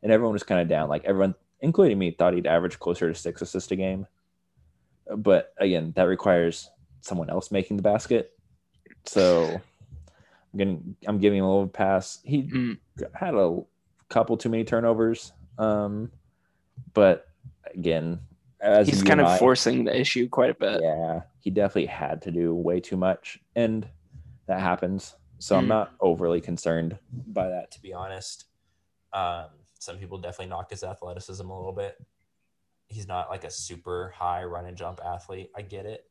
And 0.02 0.12
everyone 0.12 0.34
was 0.34 0.44
kind 0.44 0.62
of 0.62 0.68
down. 0.68 0.90
Like 0.90 1.06
everyone 1.06 1.36
including 1.62 1.98
me 1.98 2.12
thought 2.12 2.34
he'd 2.34 2.48
average 2.48 2.80
closer 2.80 3.08
to 3.08 3.16
six 3.18 3.42
assists 3.42 3.72
a 3.72 3.76
game. 3.76 4.08
But 5.16 5.54
again 5.58 5.94
that 5.96 6.04
requires 6.04 6.70
someone 7.04 7.30
else 7.30 7.52
making 7.52 7.78
the 7.78 7.84
basket 7.84 8.32
so 9.06 9.62
i'm 10.54 10.58
getting 10.58 10.96
i'm 11.08 11.20
giving 11.20 11.40
him 11.40 11.46
a 11.46 11.48
little 11.52 11.68
pass 11.68 12.20
he 12.24 12.44
Mm. 12.44 12.78
had 13.14 13.36
a 13.36 13.60
couple 14.10 14.38
too 14.38 14.50
many 14.50 14.64
turnovers 14.64 15.32
um 15.58 16.12
but 16.94 17.28
again 17.74 18.20
as 18.62 18.88
He's 18.88 19.04
kind 19.04 19.20
of 19.20 19.28
I- 19.28 19.38
forcing 19.38 19.84
the 19.84 20.00
issue 20.00 20.30
quite 20.30 20.52
a 20.52 20.54
bit. 20.54 20.80
yeah, 20.82 21.24
he 21.42 21.50
definitely 21.50 21.88
had 21.88 22.22
to 22.22 22.32
do 22.32 22.56
way 22.56 22.80
too 22.80 22.96
much, 22.96 23.38
and 23.58 23.86
that 24.46 24.62
happens. 24.62 25.16
So 25.40 25.58
I'm 25.58 25.66
Mm. 25.66 25.68
not 25.68 25.94
overly 26.00 26.40
concerned 26.40 26.98
by 27.12 27.50
that. 27.50 27.72
to 27.72 27.82
be 27.82 27.92
honest. 27.94 28.46
Um, 29.12 29.48
some 29.80 29.98
people 29.98 30.18
definitely 30.18 30.46
knock 30.46 30.70
his 30.70 30.82
athleticism 30.82 31.46
a 31.50 31.58
little 31.58 31.74
bit. 31.74 31.98
He's 32.88 33.06
not 33.06 33.30
like 33.30 33.44
a 33.44 33.52
super 33.52 34.14
high 34.16 34.46
run 34.46 34.66
and 34.66 34.78
jump 34.78 35.02
athlete. 35.06 35.52
I 35.54 35.62
get 35.62 35.86
it. 35.86 36.10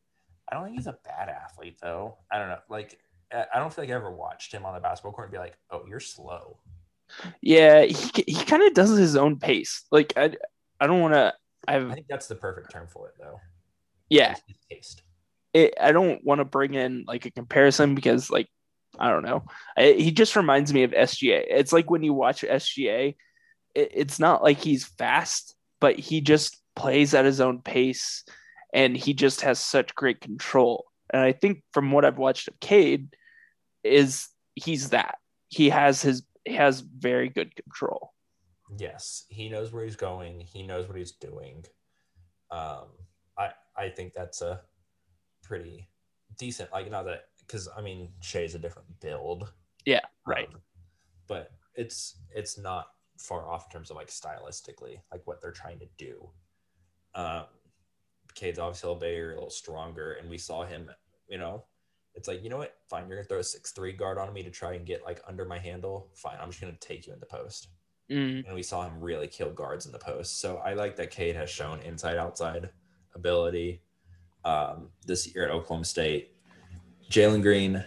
I 0.50 0.54
don't 0.54 0.64
think 0.64 0.76
he's 0.76 0.86
a 0.86 0.98
bad 1.04 1.28
athlete 1.28 1.78
though. 1.80 2.18
I 2.30 2.38
don't 2.38 2.48
know. 2.48 2.58
Like 2.68 2.98
I 3.32 3.58
don't 3.58 3.72
feel 3.72 3.84
like 3.84 3.90
I 3.90 3.94
ever 3.94 4.10
watched 4.10 4.52
him 4.52 4.64
on 4.64 4.74
the 4.74 4.80
basketball 4.80 5.12
court 5.12 5.28
and 5.28 5.32
be 5.32 5.38
like, 5.38 5.56
"Oh, 5.70 5.84
you're 5.88 6.00
slow." 6.00 6.58
Yeah, 7.40 7.84
he 7.84 8.24
he 8.26 8.44
kind 8.44 8.62
of 8.62 8.74
does 8.74 8.90
his 8.96 9.16
own 9.16 9.38
pace. 9.38 9.84
Like 9.90 10.12
I, 10.16 10.32
I 10.80 10.86
don't 10.86 11.00
want 11.00 11.14
to. 11.14 11.34
I 11.66 11.78
think 11.92 12.06
that's 12.08 12.26
the 12.26 12.34
perfect 12.34 12.72
term 12.72 12.88
for 12.88 13.08
it 13.08 13.14
though. 13.18 13.40
yeah. 14.10 14.34
Taste. 14.70 15.02
It, 15.54 15.74
I 15.80 15.92
don't 15.92 16.24
want 16.24 16.40
to 16.40 16.44
bring 16.44 16.74
in 16.74 17.04
like 17.06 17.26
a 17.26 17.30
comparison 17.30 17.94
because 17.94 18.30
like 18.30 18.48
I 18.98 19.10
don't 19.10 19.24
know. 19.24 19.44
I, 19.76 19.92
he 19.92 20.10
just 20.10 20.36
reminds 20.36 20.72
me 20.72 20.82
of 20.82 20.90
SGA. 20.92 21.44
It's 21.48 21.72
like 21.72 21.90
when 21.90 22.02
you 22.02 22.12
watch 22.12 22.42
SGA, 22.42 23.16
it, 23.74 23.90
it's 23.92 24.18
not 24.18 24.42
like 24.42 24.58
he's 24.58 24.84
fast, 24.84 25.54
but 25.80 25.98
he 25.98 26.20
just 26.20 26.60
plays 26.74 27.14
at 27.14 27.24
his 27.24 27.40
own 27.40 27.60
pace, 27.60 28.24
and 28.72 28.96
he 28.96 29.14
just 29.14 29.42
has 29.42 29.58
such 29.58 29.94
great 29.94 30.20
control. 30.20 30.86
And 31.10 31.22
I 31.22 31.32
think 31.32 31.62
from 31.72 31.92
what 31.92 32.04
I've 32.04 32.18
watched 32.18 32.48
of 32.48 32.58
Cade, 32.60 33.14
is 33.84 34.28
he's 34.54 34.90
that 34.90 35.16
he 35.48 35.70
has 35.70 36.02
his 36.02 36.22
he 36.44 36.54
has 36.54 36.80
very 36.80 37.28
good 37.28 37.54
control. 37.54 38.12
Yes, 38.78 39.24
he 39.28 39.48
knows 39.48 39.72
where 39.72 39.84
he's 39.84 39.96
going. 39.96 40.40
He 40.40 40.62
knows 40.62 40.88
what 40.88 40.96
he's 40.96 41.12
doing. 41.12 41.64
Um, 42.50 42.86
I 43.36 43.50
I 43.76 43.88
think 43.88 44.14
that's 44.14 44.42
a 44.42 44.60
pretty 45.42 45.88
decent. 46.38 46.72
Like 46.72 46.90
not 46.90 47.04
that 47.04 47.24
because 47.38 47.68
I 47.76 47.82
mean 47.82 48.10
Shai's 48.20 48.54
a 48.54 48.58
different 48.58 48.88
build. 49.00 49.52
Yeah, 49.84 50.00
right. 50.26 50.48
Um, 50.48 50.60
but 51.28 51.50
it's 51.74 52.16
it's 52.34 52.58
not 52.58 52.86
far 53.18 53.48
off 53.48 53.66
in 53.66 53.72
terms 53.72 53.90
of 53.90 53.96
like 53.96 54.08
stylistically, 54.08 55.00
like 55.10 55.22
what 55.26 55.40
they're 55.40 55.52
trying 55.52 55.78
to 55.80 55.88
do. 55.98 56.30
Um, 57.14 57.44
Cade's 58.34 58.58
obviously 58.58 58.88
a 58.88 58.92
little 58.92 59.00
bigger, 59.00 59.32
a 59.32 59.34
little 59.34 59.50
stronger, 59.50 60.14
and 60.14 60.28
we 60.28 60.38
saw 60.38 60.64
him. 60.64 60.90
You 61.28 61.38
know, 61.38 61.64
it's 62.14 62.28
like 62.28 62.42
you 62.42 62.50
know 62.50 62.58
what? 62.58 62.74
Fine, 62.88 63.08
you're 63.08 63.18
gonna 63.18 63.28
throw 63.28 63.38
a 63.38 63.44
six 63.44 63.72
three 63.72 63.92
guard 63.92 64.18
on 64.18 64.32
me 64.32 64.42
to 64.42 64.50
try 64.50 64.74
and 64.74 64.86
get 64.86 65.04
like 65.04 65.20
under 65.26 65.44
my 65.44 65.58
handle. 65.58 66.08
Fine, 66.14 66.38
I'm 66.40 66.50
just 66.50 66.60
gonna 66.60 66.74
take 66.80 67.06
you 67.06 67.12
in 67.12 67.20
the 67.20 67.26
post 67.26 67.68
Mm, 68.12 68.44
and 68.44 68.54
we 68.54 68.62
saw 68.62 68.86
him 68.86 69.00
really 69.00 69.26
kill 69.26 69.50
guards 69.50 69.86
in 69.86 69.92
the 69.92 69.98
post. 69.98 70.40
So 70.40 70.58
I 70.58 70.74
like 70.74 70.96
that 70.96 71.10
Cade 71.10 71.36
has 71.36 71.48
shown 71.48 71.80
inside 71.80 72.16
outside 72.16 72.70
ability 73.14 73.80
um, 74.44 74.88
this 75.06 75.32
year 75.34 75.44
at 75.44 75.50
Oklahoma 75.50 75.84
State. 75.84 76.34
Jalen 77.10 77.42
Green, 77.42 77.84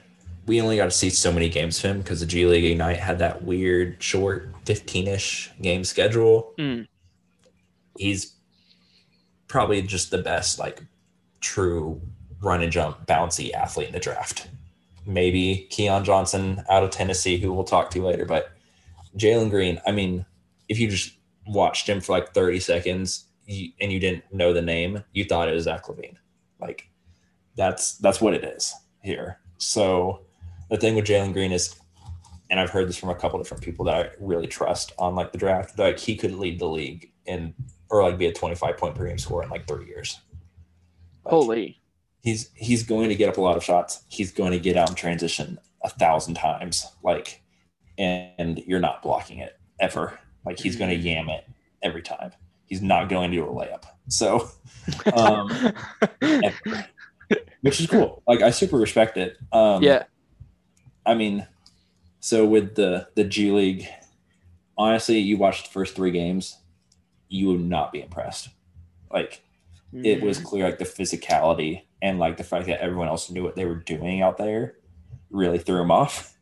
we 0.47 0.61
only 0.61 0.77
got 0.77 0.85
to 0.85 0.91
see 0.91 1.09
so 1.09 1.31
many 1.31 1.49
games 1.49 1.77
of 1.83 1.91
him 1.91 1.97
because 1.99 2.21
the 2.21 2.25
G 2.25 2.45
League 2.45 2.65
Ignite 2.65 2.97
had 2.97 3.19
that 3.19 3.43
weird 3.43 4.01
short 4.01 4.49
15 4.65 5.07
ish 5.07 5.51
game 5.61 5.83
schedule. 5.83 6.53
mm. 6.57 6.87
He's 7.97 8.34
probably 9.55 9.81
just 9.81 10.11
the 10.11 10.17
best, 10.17 10.59
like 10.59 10.83
true 11.39 12.01
run 12.41 12.61
and 12.61 12.73
jump, 12.73 13.07
bouncy 13.07 13.53
athlete 13.53 13.87
in 13.87 13.93
the 13.93 14.01
draft. 14.01 14.49
Maybe 15.05 15.69
Keon 15.69 16.03
Johnson 16.03 16.61
out 16.69 16.83
of 16.83 16.89
Tennessee, 16.89 17.37
who 17.37 17.53
we'll 17.53 17.63
talk 17.63 17.89
to 17.91 18.05
later, 18.05 18.25
but 18.25 18.51
Jalen 19.17 19.49
Green, 19.49 19.79
I 19.87 19.93
mean, 19.93 20.25
if 20.67 20.77
you 20.77 20.89
just 20.89 21.13
watched 21.47 21.87
him 21.87 22.01
for 22.01 22.11
like 22.11 22.33
30 22.33 22.59
seconds 22.59 23.27
and 23.47 23.93
you 23.93 23.97
didn't 23.97 24.25
know 24.33 24.51
the 24.51 24.61
name, 24.61 25.05
you 25.13 25.23
thought 25.23 25.47
it 25.47 25.53
was 25.53 25.63
Zach 25.63 25.85
LaVine. 25.85 26.17
Like 26.59 26.89
that's 27.55 27.97
that's 27.99 28.19
what 28.19 28.33
it 28.33 28.43
is 28.43 28.75
here. 29.03 29.39
So 29.57 30.25
the 30.69 30.75
thing 30.75 30.95
with 30.95 31.05
Jalen 31.05 31.31
Green 31.31 31.53
is, 31.53 31.75
and 32.49 32.59
I've 32.59 32.71
heard 32.71 32.89
this 32.89 32.97
from 32.97 33.09
a 33.09 33.15
couple 33.15 33.39
different 33.39 33.63
people 33.63 33.85
that 33.85 33.95
I 33.95 34.09
really 34.19 34.47
trust 34.47 34.91
on 34.99 35.15
like 35.15 35.31
the 35.31 35.37
draft, 35.37 35.77
that 35.77 35.97
he 36.01 36.17
could 36.17 36.33
lead 36.33 36.59
the 36.59 36.67
league 36.67 37.13
in 37.25 37.53
or 37.89 38.03
like 38.03 38.17
be 38.17 38.27
a 38.27 38.33
25 38.33 38.77
point 38.77 38.95
per 38.95 39.07
game 39.07 39.17
score 39.17 39.43
in 39.43 39.49
like 39.49 39.67
three 39.67 39.87
years. 39.87 40.19
Like, 41.23 41.31
Holy. 41.31 41.81
he's 42.21 42.49
he's 42.55 42.83
going 42.83 43.09
to 43.09 43.15
get 43.15 43.29
up 43.29 43.37
a 43.37 43.41
lot 43.41 43.57
of 43.57 43.63
shots. 43.63 44.03
He's 44.07 44.31
going 44.31 44.51
to 44.51 44.59
get 44.59 44.77
out 44.77 44.89
in 44.89 44.95
transition 44.95 45.59
a 45.83 45.89
thousand 45.89 46.35
times. 46.35 46.85
Like 47.03 47.41
and 47.97 48.59
you're 48.65 48.79
not 48.79 49.01
blocking 49.01 49.39
it 49.39 49.57
ever. 49.79 50.19
Like 50.45 50.59
he's 50.59 50.75
going 50.75 50.89
to 50.89 50.95
yam 50.95 51.29
it 51.29 51.45
every 51.81 52.01
time. 52.01 52.31
He's 52.65 52.81
not 52.81 53.09
going 53.09 53.31
to 53.31 53.37
do 53.37 53.43
a 53.43 53.47
layup. 53.47 53.83
So, 54.07 54.49
um, 55.13 55.49
which 57.61 57.79
is 57.79 57.87
cool. 57.87 58.23
Like 58.27 58.41
I 58.41 58.49
super 58.51 58.77
respect 58.77 59.17
it. 59.17 59.37
Um, 59.51 59.83
yeah. 59.83 60.03
I 61.05 61.13
mean, 61.13 61.47
so 62.19 62.45
with 62.45 62.75
the 62.75 63.07
the 63.15 63.23
G 63.23 63.51
League, 63.51 63.87
honestly, 64.77 65.19
you 65.19 65.37
watched 65.37 65.65
the 65.65 65.71
first 65.71 65.95
three 65.95 66.11
games, 66.11 66.57
you 67.29 67.47
would 67.47 67.61
not 67.63 67.91
be 67.91 68.01
impressed. 68.01 68.49
Like 69.11 69.41
it 69.93 70.21
was 70.21 70.37
Mm-hmm. 70.37 70.47
clear 70.47 70.65
like 70.65 70.79
the 70.79 70.85
physicality 70.85 71.83
and 72.01 72.19
like 72.19 72.37
the 72.37 72.43
fact 72.43 72.65
that 72.67 72.81
everyone 72.81 73.07
else 73.07 73.29
knew 73.31 73.43
what 73.43 73.55
they 73.55 73.65
were 73.65 73.75
doing 73.75 74.21
out 74.21 74.37
there 74.37 74.75
really 75.29 75.57
threw 75.57 75.81
him 75.81 75.91
off. 75.91 76.33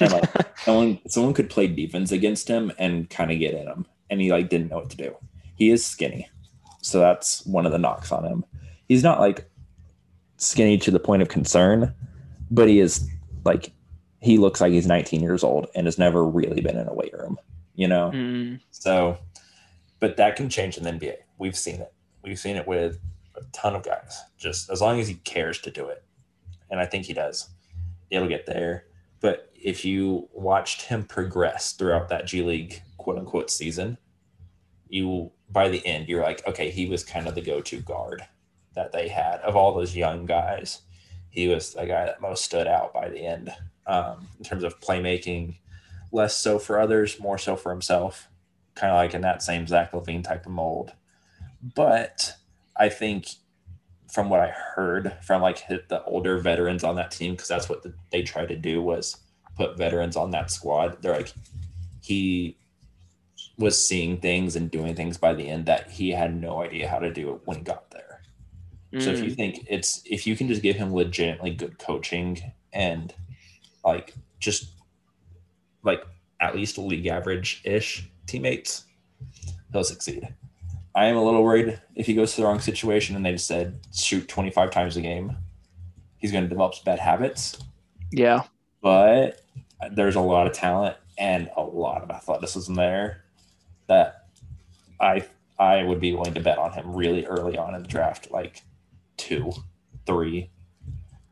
And 0.00 0.12
like 0.12 0.58
someone 0.58 0.98
someone 1.06 1.34
could 1.34 1.48
play 1.50 1.66
defense 1.68 2.10
against 2.12 2.48
him 2.48 2.72
and 2.78 3.08
kind 3.08 3.30
of 3.30 3.38
get 3.38 3.54
in 3.54 3.66
him. 3.68 3.86
And 4.10 4.20
he 4.20 4.30
like 4.32 4.48
didn't 4.48 4.70
know 4.70 4.78
what 4.78 4.90
to 4.90 4.96
do. 4.96 5.16
He 5.56 5.70
is 5.70 5.84
skinny. 5.86 6.28
So 6.82 6.98
that's 7.00 7.44
one 7.46 7.66
of 7.66 7.72
the 7.72 7.78
knocks 7.78 8.10
on 8.12 8.24
him. 8.24 8.44
He's 8.88 9.02
not 9.04 9.20
like 9.20 9.48
skinny 10.38 10.78
to 10.78 10.90
the 10.90 11.00
point 11.00 11.22
of 11.22 11.28
concern, 11.28 11.94
but 12.50 12.68
he 12.68 12.80
is 12.80 13.08
like 13.44 13.72
he 14.20 14.38
looks 14.38 14.60
like 14.60 14.72
he's 14.72 14.86
19 14.86 15.20
years 15.22 15.44
old 15.44 15.68
and 15.74 15.86
has 15.86 15.98
never 15.98 16.24
really 16.24 16.60
been 16.60 16.76
in 16.76 16.88
a 16.88 16.94
weight 16.94 17.12
room, 17.12 17.38
you 17.76 17.86
know? 17.86 18.10
Mm, 18.12 18.60
So 18.70 19.18
But 20.00 20.16
that 20.16 20.36
can 20.36 20.48
change 20.48 20.76
in 20.76 20.84
the 20.84 20.90
NBA. 20.90 21.16
We've 21.38 21.56
seen 21.56 21.80
it. 21.80 21.92
We've 22.22 22.38
seen 22.38 22.56
it 22.56 22.66
with 22.66 22.98
a 23.36 23.42
ton 23.52 23.74
of 23.74 23.82
guys. 23.82 24.22
Just 24.36 24.70
as 24.70 24.80
long 24.80 25.00
as 25.00 25.08
he 25.08 25.14
cares 25.14 25.60
to 25.60 25.70
do 25.70 25.88
it. 25.88 26.02
And 26.70 26.80
I 26.80 26.86
think 26.86 27.06
he 27.06 27.12
does. 27.12 27.48
It'll 28.10 28.28
get 28.28 28.46
there. 28.46 28.86
But 29.20 29.50
if 29.54 29.84
you 29.84 30.28
watched 30.32 30.82
him 30.82 31.04
progress 31.04 31.72
throughout 31.72 32.08
that 32.08 32.26
G 32.26 32.42
League 32.42 32.82
quote 32.98 33.18
unquote 33.18 33.50
season, 33.50 33.98
you 34.88 35.32
by 35.50 35.68
the 35.68 35.84
end 35.86 36.08
you're 36.08 36.22
like, 36.22 36.46
okay, 36.46 36.70
he 36.70 36.86
was 36.86 37.04
kind 37.04 37.26
of 37.26 37.34
the 37.34 37.40
go-to 37.40 37.80
guard 37.80 38.22
that 38.74 38.92
they 38.92 39.08
had 39.08 39.40
of 39.40 39.56
all 39.56 39.74
those 39.74 39.96
young 39.96 40.26
guys. 40.26 40.82
He 41.30 41.48
was 41.48 41.74
the 41.74 41.86
guy 41.86 42.06
that 42.06 42.20
most 42.20 42.44
stood 42.44 42.66
out 42.66 42.92
by 42.94 43.08
the 43.08 43.20
end 43.20 43.52
um, 43.86 44.28
in 44.38 44.44
terms 44.44 44.64
of 44.64 44.80
playmaking, 44.80 45.56
less 46.12 46.34
so 46.34 46.58
for 46.58 46.78
others, 46.78 47.20
more 47.20 47.38
so 47.38 47.56
for 47.56 47.70
himself, 47.70 48.28
kind 48.76 48.92
of 48.92 48.96
like 48.96 49.14
in 49.14 49.22
that 49.22 49.42
same 49.42 49.66
Zach 49.66 49.92
LaVine 49.92 50.22
type 50.22 50.46
of 50.46 50.52
mold. 50.52 50.92
But 51.74 52.34
I 52.76 52.88
think 52.88 53.28
from 54.12 54.30
what 54.30 54.40
I 54.40 54.48
heard 54.48 55.14
from 55.22 55.42
like 55.42 55.58
hit 55.58 55.88
the 55.88 56.04
older 56.04 56.38
veterans 56.38 56.84
on 56.84 56.96
that 56.96 57.10
team, 57.10 57.32
because 57.32 57.48
that's 57.48 57.68
what 57.68 57.82
the, 57.82 57.94
they 58.12 58.22
tried 58.22 58.48
to 58.48 58.56
do 58.56 58.80
was 58.82 59.16
put 59.56 59.76
veterans 59.76 60.16
on 60.16 60.30
that 60.30 60.50
squad. 60.50 61.02
They're 61.02 61.16
like, 61.16 61.32
he 62.02 62.56
was 63.58 63.82
seeing 63.84 64.18
things 64.18 64.54
and 64.54 64.70
doing 64.70 64.94
things 64.94 65.18
by 65.18 65.34
the 65.34 65.48
end 65.48 65.66
that 65.66 65.90
he 65.90 66.10
had 66.10 66.40
no 66.40 66.62
idea 66.62 66.88
how 66.88 66.98
to 66.98 67.12
do 67.12 67.34
it 67.34 67.40
when 67.46 67.58
he 67.58 67.62
got 67.62 67.90
there. 67.90 68.20
So 68.98 69.10
if 69.10 69.22
you 69.22 69.30
mm, 69.30 69.36
think 69.36 69.66
it's 69.68 70.02
if 70.04 70.26
you 70.26 70.36
can 70.36 70.48
just 70.48 70.62
give 70.62 70.76
him 70.76 70.94
legitimately 70.94 71.54
good 71.54 71.78
coaching 71.78 72.52
and 72.72 73.12
like 73.84 74.14
just 74.38 74.70
like 75.82 76.02
at 76.40 76.54
least 76.54 76.78
league 76.78 77.06
average 77.06 77.62
ish 77.64 78.08
teammates, 78.26 78.84
he'll 79.72 79.84
succeed. 79.84 80.28
I 80.94 81.06
am 81.06 81.16
a 81.16 81.22
little 81.22 81.42
worried 81.42 81.80
if 81.94 82.06
he 82.06 82.14
goes 82.14 82.34
to 82.34 82.40
the 82.40 82.46
wrong 82.46 82.60
situation 82.60 83.16
and 83.16 83.24
they 83.24 83.32
just 83.32 83.46
said 83.46 83.78
shoot 83.94 84.28
25 84.28 84.70
times 84.70 84.96
a 84.96 85.02
game, 85.02 85.36
he's 86.16 86.32
going 86.32 86.44
to 86.44 86.48
develop 86.48 86.74
bad 86.84 86.98
habits. 86.98 87.58
yeah. 88.10 88.44
But 88.82 89.40
there's 89.92 90.14
a 90.14 90.20
lot 90.20 90.46
of 90.46 90.52
talent 90.52 90.96
and 91.18 91.50
a 91.56 91.62
lot 91.62 92.02
of 92.02 92.10
athleticism 92.10 92.74
there 92.74 93.24
that 93.88 94.26
I 95.00 95.26
I 95.58 95.82
would 95.82 96.00
be 96.00 96.12
willing 96.12 96.34
to 96.34 96.40
bet 96.40 96.58
on 96.58 96.72
him 96.72 96.94
really 96.94 97.24
early 97.26 97.56
on 97.56 97.74
in 97.74 97.82
the 97.82 97.88
draft, 97.88 98.30
like 98.30 98.62
two, 99.16 99.52
three. 100.06 100.50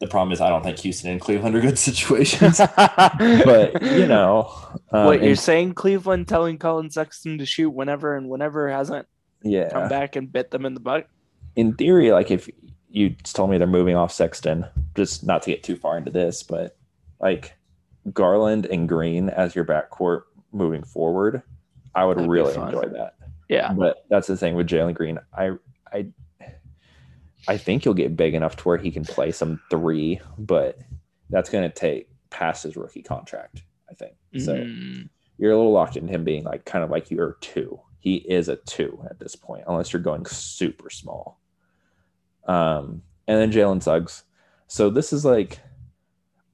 The 0.05 0.11
problem 0.11 0.33
is 0.33 0.41
I 0.41 0.51
don't 0.51 0.63
think 0.63 0.79
Houston 0.81 1.11
and 1.11 1.21
Cleveland 1.21 1.57
are 1.57 1.61
good 1.61 1.79
situations. 1.91 2.59
but 2.77 3.83
you 3.83 4.07
know, 4.07 4.51
um, 4.93 5.07
what 5.07 5.21
you're 5.21 5.31
and- 5.31 5.39
saying, 5.39 5.75
Cleveland 5.75 6.29
telling 6.29 6.59
Collin 6.59 6.91
Sexton 6.91 7.39
to 7.39 7.47
shoot 7.47 7.71
whenever 7.71 8.17
and 8.17 8.29
whenever 8.29 8.69
hasn't 8.71 9.07
yeah, 9.43 9.71
come 9.71 9.89
back 9.89 10.17
and 10.17 10.31
bit 10.31 10.51
them 10.51 10.67
in 10.67 10.75
the 10.75 10.81
butt. 10.81 11.09
in 11.57 11.75
theory, 11.75 12.13
like 12.13 12.31
if 12.31 12.49
you 12.91 13.11
told 13.25 13.51
me 13.51 13.59
they're 13.59 13.67
moving 13.67 13.97
off 13.97 14.13
Sexton, 14.13 14.67
just 14.95 15.25
not 15.25 15.43
to 15.43 15.51
get 15.51 15.63
too 15.63 15.77
far 15.77 15.97
into 15.97 16.11
this, 16.11 16.43
but 16.43 16.77
like 17.21 17.55
Garland 18.13 18.67
and 18.67 18.89
Green 18.89 19.31
as 19.31 19.55
your 19.55 19.65
backcourt 19.65 20.23
moving 20.53 20.85
forward, 20.85 21.43
I 21.95 22.05
would 22.05 22.19
That'd 22.19 22.31
really 22.31 22.55
enjoy 22.55 22.89
that. 22.91 23.15
Yeah. 23.49 23.73
But 23.73 24.05
that's 24.11 24.27
the 24.27 24.37
thing 24.37 24.55
with 24.55 24.67
Jalen 24.69 24.95
Green. 24.95 25.19
I 25.37 25.53
I 25.93 26.07
I 27.49 27.57
think 27.57 27.85
he'll 27.85 27.95
get 27.95 28.17
big 28.17 28.35
enough 28.35 28.57
to 28.57 28.63
where 28.65 28.79
he 28.79 28.91
can 28.91 29.05
play 29.05 29.33
some 29.33 29.61
three, 29.71 30.21
but 30.39 30.79
that's 31.31 31.51
gonna 31.51 31.71
take 31.71 32.09
past 32.31 32.63
his 32.65 32.77
rookie 32.77 33.03
contract, 33.03 33.63
I 33.91 33.95
think. 33.95 34.15
So 34.39 34.55
Mm, 34.55 35.09
you're 35.39 35.53
a 35.53 35.57
little 35.57 35.73
locked 35.73 35.97
in 35.97 36.09
him 36.09 36.25
being 36.25 36.45
like 36.45 36.65
kind 36.65 36.85
of 36.85 36.91
like 36.91 37.11
you're 37.11 37.37
two. 37.41 37.81
He 37.99 38.17
is 38.17 38.49
a 38.49 38.57
two 38.57 39.03
at 39.09 39.19
this 39.19 39.35
point, 39.37 39.65
unless 39.67 39.93
you're 39.93 40.03
going 40.03 40.27
super 40.27 40.91
small. 40.91 41.41
Um, 42.47 43.03
and 43.27 43.39
then 43.39 43.53
Jalen 43.53 43.83
Suggs. 43.83 44.25
So 44.67 44.91
this 44.91 45.13
is 45.13 45.25
like, 45.25 45.59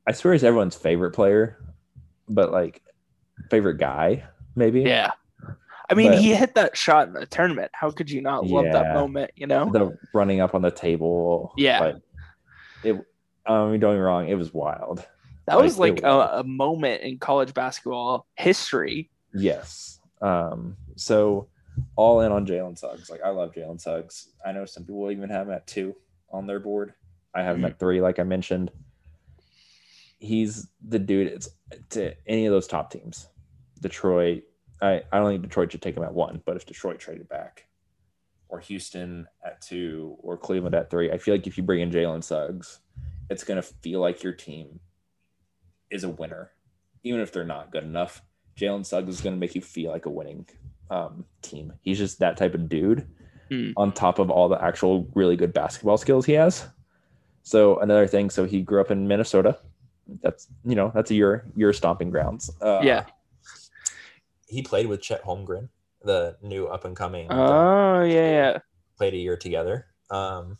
I 0.07 0.12
swear 0.12 0.33
he's 0.33 0.44
everyone's 0.44 0.76
favorite 0.76 1.11
player, 1.12 1.59
but 2.29 2.53
like 2.53 2.83
favorite 3.50 3.79
guy, 3.79 4.24
maybe. 4.55 4.83
yeah. 4.83 5.12
I 5.90 5.94
mean, 5.94 6.12
But- 6.12 6.20
he 6.20 6.35
hit 6.35 6.55
that 6.55 6.76
shot 6.76 7.09
in 7.09 7.14
the 7.14 7.26
tournament. 7.26 7.70
How 7.74 7.90
could 7.90 8.11
you 8.11 8.22
not 8.22 8.46
love 8.46 8.66
that 8.66 8.94
moment? 8.94 9.33
You 9.35 9.46
know? 9.46 9.70
The 9.70 9.98
running 10.14 10.40
up 10.40 10.55
on 10.55 10.62
the 10.62 10.70
table. 10.70 11.53
Yeah. 11.57 11.94
It. 12.85 13.05
I 13.44 13.66
mean, 13.66 13.81
don't 13.81 13.92
get 13.92 13.98
me 13.98 13.98
wrong. 13.98 14.29
It 14.29 14.37
was 14.37 14.55
wild. 14.55 15.07
That 15.46 15.57
like, 15.57 15.64
was 15.64 15.79
like 15.79 16.03
a, 16.03 16.38
a 16.38 16.44
moment 16.44 17.03
in 17.03 17.18
college 17.18 17.53
basketball 17.55 18.26
history. 18.37 19.11
Yes. 19.35 20.00
Um, 20.22 20.76
so 20.96 21.48
all 21.96 22.20
in 22.20 22.31
on 22.31 22.46
Jalen 22.46 22.79
Suggs. 22.79 23.11
Like 23.11 23.22
I 23.22 23.31
love 23.31 23.53
Jalen 23.53 23.81
Suggs. 23.81 24.29
I 24.44 24.53
know 24.53 24.64
some 24.64 24.85
people 24.85 25.11
even 25.11 25.29
have 25.31 25.48
him 25.48 25.55
at 25.55 25.66
two 25.66 25.96
on 26.31 26.46
their 26.46 26.61
board. 26.61 26.94
I 27.35 27.42
have 27.42 27.57
him 27.57 27.64
at 27.64 27.79
three, 27.79 28.00
like 28.00 28.18
I 28.18 28.22
mentioned. 28.24 28.70
He's 30.18 30.68
the 30.87 30.98
dude. 30.98 31.29
It's 31.29 31.50
to 31.90 32.14
any 32.26 32.46
of 32.46 32.53
those 32.53 32.66
top 32.66 32.90
teams. 32.90 33.29
Detroit. 33.81 34.42
I, 34.83 35.03
I 35.12 35.19
don't 35.19 35.31
think 35.31 35.43
Detroit 35.43 35.73
should 35.73 35.83
take 35.83 35.97
him 35.97 36.03
at 36.05 36.14
one, 36.14 36.43
but 36.45 36.57
if 36.57 36.66
Detroit 36.66 36.99
traded 36.99 37.29
back, 37.29 37.66
or 38.49 38.61
Houston 38.61 39.27
at 39.45 39.61
two, 39.61 40.16
or 40.21 40.37
Cleveland 40.37 40.75
at 40.75 40.90
three, 40.90 41.11
I 41.11 41.19
feel 41.19 41.35
like 41.35 41.47
if 41.47 41.57
you 41.57 41.62
bring 41.62 41.81
in 41.81 41.90
Jalen 41.90 42.25
Suggs, 42.25 42.81
it's 43.29 43.45
gonna 43.45 43.62
feel 43.62 44.01
like 44.01 44.23
your 44.23 44.33
team 44.33 44.81
is 45.90 46.05
a 46.05 46.09
winner, 46.09 46.53
even 47.03 47.21
if 47.21 47.33
they're 47.33 47.45
not 47.45 47.73
good 47.73 47.85
enough. 47.85 48.23
Jalen 48.57 48.85
Suggs 48.85 49.14
is 49.14 49.21
going 49.21 49.35
to 49.35 49.40
make 49.40 49.55
you 49.55 49.61
feel 49.61 49.90
like 49.90 50.07
a 50.07 50.11
winning 50.11 50.47
um, 50.90 51.25
team. 51.43 51.73
He's 51.83 51.99
just 51.99 52.19
that 52.19 52.37
type 52.37 52.55
of 52.55 52.69
dude. 52.69 53.07
Hmm. 53.49 53.71
On 53.77 53.90
top 53.90 54.21
of 54.21 54.31
all 54.31 54.49
the 54.49 54.62
actual 54.62 55.09
really 55.14 55.35
good 55.35 55.53
basketball 55.53 55.97
skills 55.97 56.25
he 56.25 56.35
has. 56.35 56.69
So 57.43 57.81
another 57.81 58.07
thing. 58.07 58.31
So 58.31 58.45
he 58.45 58.61
grew 58.62 58.81
up 58.81 58.93
in 58.93 59.09
Minnesota. 59.09 59.59
That's 60.23 60.47
you 60.64 60.77
know 60.77 60.93
that's 60.95 61.11
your 61.11 61.47
your 61.57 61.73
stomping 61.73 62.11
grounds. 62.11 62.51
Uh, 62.61 62.81
Yeah. 62.83 63.07
He 64.50 64.62
played 64.62 64.86
with 64.86 65.00
Chet 65.00 65.24
Holmgren, 65.24 65.68
the 66.02 66.36
new 66.42 66.66
up 66.66 66.84
and 66.84 66.96
coming. 66.96 67.28
Oh, 67.30 68.02
yeah, 68.02 68.30
yeah. 68.30 68.58
played 68.98 69.14
a 69.14 69.18
year 69.18 69.36
together. 69.36 69.86
Um, 70.10 70.58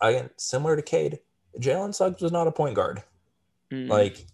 again, 0.00 0.30
similar 0.36 0.76
to 0.76 0.82
Cade, 0.82 1.20
Jalen 1.58 1.94
Suggs 1.94 2.20
was 2.20 2.32
not 2.32 2.48
a 2.48 2.52
point 2.52 2.74
guard. 2.74 3.02
Mm. 3.70 3.88
Like 3.88 4.26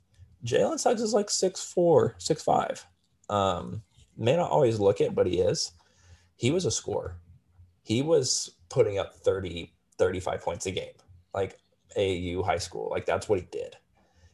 Jalen 0.45 0.79
Suggs 0.79 1.03
is 1.03 1.13
like 1.13 1.31
six 1.31 1.63
four, 1.63 2.15
six 2.19 2.43
five. 2.43 2.85
Um, 3.29 3.83
may 4.17 4.37
not 4.37 4.51
always 4.51 4.81
look 4.81 5.01
it, 5.01 5.15
but 5.15 5.27
he 5.27 5.41
is. 5.41 5.73
He 6.37 6.51
was 6.51 6.65
a 6.65 6.71
scorer. 6.71 7.17
He 7.83 8.03
was 8.03 8.55
putting 8.69 8.99
up 8.99 9.15
30, 9.15 9.73
35 9.99 10.41
points 10.43 10.67
a 10.67 10.71
game, 10.71 10.95
like 11.35 11.59
AAU 11.97 12.45
high 12.45 12.59
school. 12.59 12.89
Like 12.91 13.07
that's 13.07 13.29
what 13.29 13.39
he 13.39 13.47
did. 13.51 13.77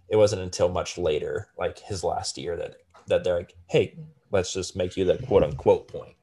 It 0.09 0.17
wasn't 0.17 0.43
until 0.43 0.69
much 0.69 0.99
later, 0.99 1.49
like 1.59 1.81
his 1.81 2.05
last 2.05 2.39
year, 2.39 2.57
that 2.57 2.77
that 3.07 3.25
they're 3.25 3.37
like, 3.37 3.55
hey, 3.69 3.97
let's 4.31 4.53
just 4.53 4.77
make 4.77 4.97
you 4.97 5.05
the 5.05 5.19
quote 5.19 5.43
unquote 5.43 5.89
point. 5.89 6.15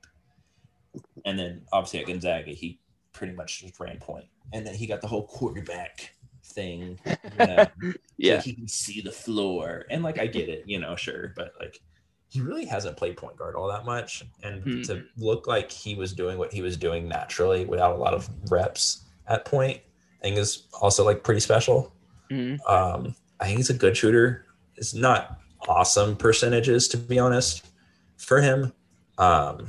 And 1.26 1.38
then 1.39 1.62
obviously 1.72 2.00
at 2.02 2.08
Gonzaga, 2.08 2.52
he 2.52 2.80
pretty 3.13 3.34
much 3.34 3.62
just 3.62 3.80
ran 3.80 3.98
point. 3.98 4.26
And 4.52 4.65
then 4.65 4.76
he 4.76 4.86
got 4.86 5.02
the 5.02 5.08
whole 5.08 5.26
quarterback 5.26 6.13
thing. 6.46 7.00
You 7.06 7.46
know, 7.48 7.65
yeah. 8.17 8.39
so 8.39 8.43
he 8.43 8.54
can 8.54 8.67
see 8.67 9.02
the 9.02 9.12
floor. 9.12 9.86
And 9.89 10.04
like 10.04 10.19
I 10.19 10.28
get 10.28 10.50
it, 10.50 10.63
you 10.67 10.80
know, 10.80 10.96
sure, 10.96 11.34
but 11.36 11.54
like 11.60 11.80
he 12.30 12.41
really 12.41 12.65
hasn't 12.65 12.98
played 12.98 13.15
point 13.15 13.38
guard 13.38 13.56
all 13.56 13.67
that 13.69 13.86
much. 13.86 14.24
And 14.43 14.63
Hmm. 14.63 14.82
to 14.84 15.04
look 15.17 15.48
like 15.48 15.72
he 15.72 15.96
was 15.96 16.13
doing 16.13 16.38
what 16.38 16.52
he 16.54 16.62
was 16.62 16.78
doing 16.78 17.08
naturally 17.08 17.65
without 17.65 17.96
a 17.96 18.00
lot 18.00 18.13
of 18.13 18.30
reps 18.52 19.04
at 19.28 19.46
point, 19.46 19.80
I 20.19 20.24
think 20.24 20.38
is 20.38 20.67
also 20.82 21.06
like 21.06 21.24
pretty 21.24 21.39
special. 21.39 21.93
Mm. 22.32 22.60
Um, 22.69 23.15
I 23.39 23.46
think 23.46 23.58
he's 23.58 23.69
a 23.69 23.74
good 23.76 23.96
shooter. 23.96 24.46
It's 24.76 24.93
not 24.93 25.39
awesome 25.67 26.15
percentages 26.15 26.88
to 26.89 26.97
be 26.97 27.19
honest 27.19 27.65
for 28.17 28.41
him. 28.41 28.73
Um, 29.17 29.67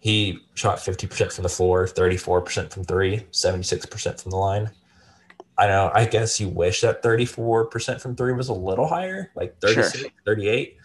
he 0.00 0.38
shot 0.54 0.78
50% 0.78 1.32
from 1.32 1.42
the 1.42 1.48
floor, 1.48 1.86
34% 1.86 2.72
from 2.72 2.84
three, 2.84 3.18
76% 3.32 4.20
from 4.22 4.30
the 4.30 4.36
line. 4.36 4.70
I 5.58 5.66
know. 5.66 5.90
I 5.92 6.04
guess 6.06 6.38
you 6.38 6.48
wish 6.48 6.82
that 6.82 7.02
34% 7.02 8.00
from 8.00 8.14
three 8.14 8.32
was 8.32 8.48
a 8.48 8.52
little 8.54 8.86
higher, 8.86 9.32
like 9.34 9.58
36, 9.60 10.04
38, 10.24 10.76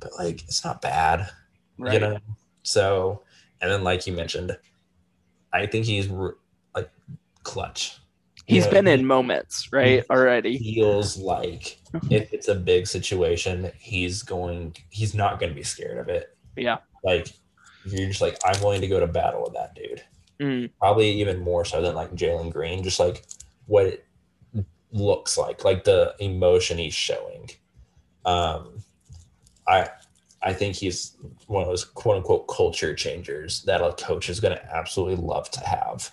but 0.00 0.10
like 0.18 0.42
it's 0.42 0.64
not 0.64 0.82
bad, 0.82 1.30
Right. 1.78 1.94
you 1.94 2.00
know? 2.00 2.18
So, 2.62 3.22
and 3.62 3.70
then 3.70 3.82
like 3.84 4.06
you 4.06 4.12
mentioned, 4.12 4.56
I 5.52 5.64
think 5.66 5.86
he's 5.86 6.08
like 6.74 6.90
clutch. 7.42 7.98
He's 8.48 8.64
Yeah. 8.64 8.70
been 8.70 8.88
in 8.88 9.04
moments, 9.06 9.70
right? 9.72 10.04
Already. 10.10 10.58
Feels 10.58 11.18
like 11.18 11.78
if 12.10 12.32
it's 12.32 12.48
a 12.48 12.54
big 12.54 12.86
situation, 12.86 13.70
he's 13.78 14.22
going. 14.22 14.74
He's 14.88 15.14
not 15.14 15.38
going 15.38 15.50
to 15.50 15.54
be 15.56 15.62
scared 15.62 15.98
of 15.98 16.08
it. 16.08 16.34
Yeah. 16.56 16.78
Like 17.04 17.28
you're 17.84 18.08
just 18.08 18.22
like 18.22 18.38
I'm 18.44 18.60
willing 18.62 18.80
to 18.80 18.88
go 18.88 19.00
to 19.00 19.06
battle 19.06 19.42
with 19.42 19.52
that 19.52 19.74
dude. 19.74 20.02
Mm, 20.40 20.70
Probably 20.78 21.10
even 21.20 21.40
more 21.40 21.64
so 21.66 21.82
than 21.82 21.94
like 21.94 22.12
Jalen 22.14 22.50
Green. 22.50 22.82
Just 22.82 22.98
like 22.98 23.24
what 23.66 23.84
it 23.86 24.06
looks 24.92 25.36
like, 25.36 25.64
like 25.64 25.84
the 25.84 26.14
emotion 26.18 26.78
he's 26.78 26.94
showing. 26.94 27.50
Um, 28.24 28.82
I 29.66 29.90
I 30.40 30.54
think 30.54 30.74
he's 30.76 31.16
one 31.48 31.62
of 31.62 31.68
those 31.68 31.84
quote 31.84 32.16
unquote 32.16 32.48
culture 32.48 32.94
changers 32.94 33.62
that 33.64 33.82
a 33.82 33.92
coach 33.92 34.30
is 34.30 34.40
going 34.40 34.56
to 34.56 34.74
absolutely 34.74 35.16
love 35.16 35.50
to 35.50 35.60
have. 35.60 36.10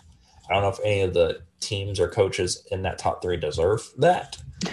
I 0.50 0.54
don't 0.54 0.64
know 0.64 0.70
if 0.70 0.80
any 0.84 1.02
of 1.02 1.14
the 1.14 1.42
teams 1.60 2.00
or 2.00 2.08
coaches 2.08 2.66
in 2.72 2.84
that 2.84 2.98
top 2.98 3.22
three 3.22 3.38
deserve 3.38 3.90
that. 3.98 4.38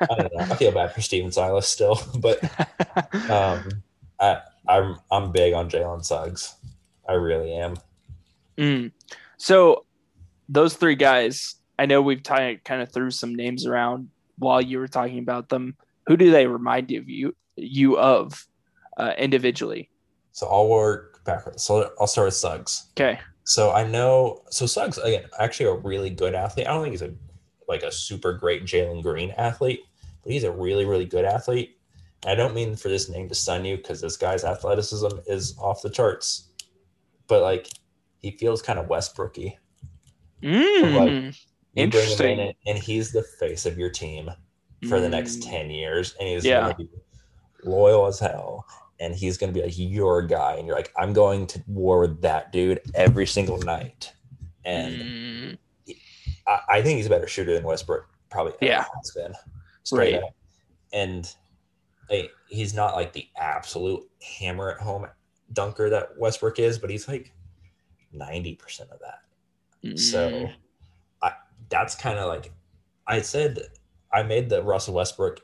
I 0.00 0.06
don't 0.06 0.34
know. 0.34 0.40
I 0.40 0.56
feel 0.56 0.72
bad 0.72 0.92
for 0.92 1.00
Stephen 1.00 1.32
Silas 1.32 1.68
still, 1.68 2.00
but 2.18 2.42
um, 3.30 3.82
I 4.20 4.40
I'm 4.68 4.98
I'm 5.10 5.32
big 5.32 5.54
on 5.54 5.70
Jalen 5.70 6.04
Suggs. 6.04 6.54
I 7.08 7.14
really 7.14 7.52
am. 7.54 7.76
Mm. 8.58 8.92
So 9.36 9.84
those 10.48 10.74
three 10.74 10.94
guys, 10.94 11.56
I 11.78 11.86
know 11.86 12.02
we've 12.02 12.22
t- 12.22 12.58
kind 12.64 12.82
of 12.82 12.92
threw 12.92 13.10
some 13.10 13.34
names 13.34 13.66
around 13.66 14.08
while 14.38 14.60
you 14.60 14.78
were 14.78 14.88
talking 14.88 15.18
about 15.18 15.48
them. 15.48 15.76
Who 16.06 16.16
do 16.16 16.30
they 16.30 16.46
remind 16.46 16.90
you 16.90 17.00
of 17.00 17.08
you, 17.08 17.34
you 17.56 17.98
of 17.98 18.46
uh, 18.96 19.14
individually? 19.18 19.88
So 20.32 20.46
I'll 20.48 20.68
work 20.68 21.24
backwards. 21.24 21.62
So 21.62 21.90
I'll 22.00 22.06
start 22.06 22.26
with 22.26 22.34
Suggs. 22.34 22.86
Okay. 22.96 23.18
So 23.44 23.72
I 23.72 23.84
know 23.84 24.42
so 24.50 24.66
Suggs 24.66 24.98
again, 24.98 25.24
actually 25.38 25.66
a 25.66 25.74
really 25.74 26.10
good 26.10 26.34
athlete. 26.34 26.66
I 26.66 26.70
don't 26.72 26.82
think 26.82 26.92
he's 26.92 27.02
a 27.02 27.12
like 27.68 27.82
a 27.82 27.92
super 27.92 28.32
great 28.32 28.64
Jalen 28.64 29.02
Green 29.02 29.30
athlete, 29.32 29.80
but 30.22 30.32
he's 30.32 30.44
a 30.44 30.52
really, 30.52 30.84
really 30.84 31.04
good 31.06 31.24
athlete. 31.24 31.78
I 32.24 32.34
don't 32.34 32.54
mean 32.54 32.76
for 32.76 32.88
this 32.88 33.08
name 33.08 33.28
to 33.28 33.34
stun 33.34 33.64
you 33.64 33.76
because 33.76 34.00
this 34.00 34.16
guy's 34.16 34.44
athleticism 34.44 35.08
is 35.26 35.56
off 35.58 35.82
the 35.82 35.90
charts. 35.90 36.48
But 37.26 37.42
like 37.42 37.68
he 38.18 38.32
feels 38.32 38.62
kind 38.62 38.78
of 38.78 38.86
Westbrooky. 38.86 39.56
Mm. 40.42 41.26
Him 41.28 41.34
Interesting. 41.74 42.38
in 42.38 42.54
and 42.66 42.78
he's 42.78 43.12
the 43.12 43.22
face 43.22 43.66
of 43.66 43.78
your 43.78 43.90
team 43.90 44.30
for 44.88 45.00
the 45.00 45.08
next 45.08 45.38
Mm. 45.40 45.50
10 45.50 45.70
years 45.70 46.14
and 46.18 46.28
he's 46.28 46.44
Yeah. 46.44 46.60
gonna 46.60 46.74
be 46.74 46.88
loyal 47.64 48.06
as 48.06 48.18
hell 48.18 48.66
and 49.02 49.14
he's 49.14 49.36
gonna 49.36 49.52
be 49.52 49.60
like 49.62 49.76
your 49.76 50.22
guy 50.22 50.54
and 50.54 50.66
you're 50.66 50.76
like 50.76 50.92
i'm 50.96 51.12
going 51.12 51.46
to 51.46 51.62
war 51.66 52.00
with 52.00 52.20
that 52.22 52.52
dude 52.52 52.80
every 52.94 53.26
single 53.26 53.58
night 53.58 54.12
and 54.64 54.94
Mm. 55.02 55.58
I, 56.46 56.58
I 56.76 56.82
think 56.82 56.96
he's 56.98 57.06
a 57.06 57.10
better 57.10 57.26
shooter 57.26 57.52
than 57.52 57.64
westbrook 57.64 58.06
probably 58.30 58.52
ever 58.60 58.64
Yeah. 58.64 58.84
has 58.96 59.10
been 59.10 59.34
straight 59.82 60.14
Right. 60.14 60.22
up. 60.22 60.34
and 60.92 61.34
like, 62.10 62.30
he's 62.48 62.74
not 62.74 62.94
like 62.94 63.12
the 63.12 63.26
absolute 63.36 64.02
hammer 64.38 64.70
at 64.72 64.78
home 64.80 65.06
dunker 65.52 65.90
that 65.90 66.16
westbrook 66.18 66.58
is 66.58 66.78
but 66.78 66.88
he's 66.90 67.08
like 67.08 67.32
90% 68.14 68.80
of 68.90 69.00
that 69.00 69.98
so 69.98 70.30
Mm. 70.30 70.54
I, 71.22 71.32
that's 71.70 71.94
kind 71.96 72.18
of 72.18 72.28
like 72.28 72.52
I 73.06 73.20
said 73.20 73.58
I 74.12 74.22
made 74.22 74.48
the 74.48 74.62
Russell 74.62 74.94
Westbrook 74.94 75.40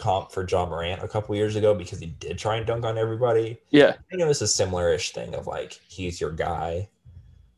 comp 0.00 0.32
for 0.32 0.46
Ja 0.48 0.64
Morant 0.66 1.02
a 1.02 1.08
couple 1.08 1.36
years 1.36 1.56
ago 1.56 1.74
because 1.74 2.00
he 2.00 2.06
did 2.06 2.38
try 2.38 2.56
and 2.56 2.66
dunk 2.66 2.84
on 2.84 2.96
everybody. 2.98 3.58
yeah. 3.70 3.94
I 4.12 4.16
know 4.16 4.28
it's 4.30 4.40
a 4.40 4.48
similar-ish 4.48 5.12
thing 5.12 5.34
of 5.34 5.46
like 5.46 5.78
he's 5.88 6.20
your 6.20 6.32
guy, 6.32 6.88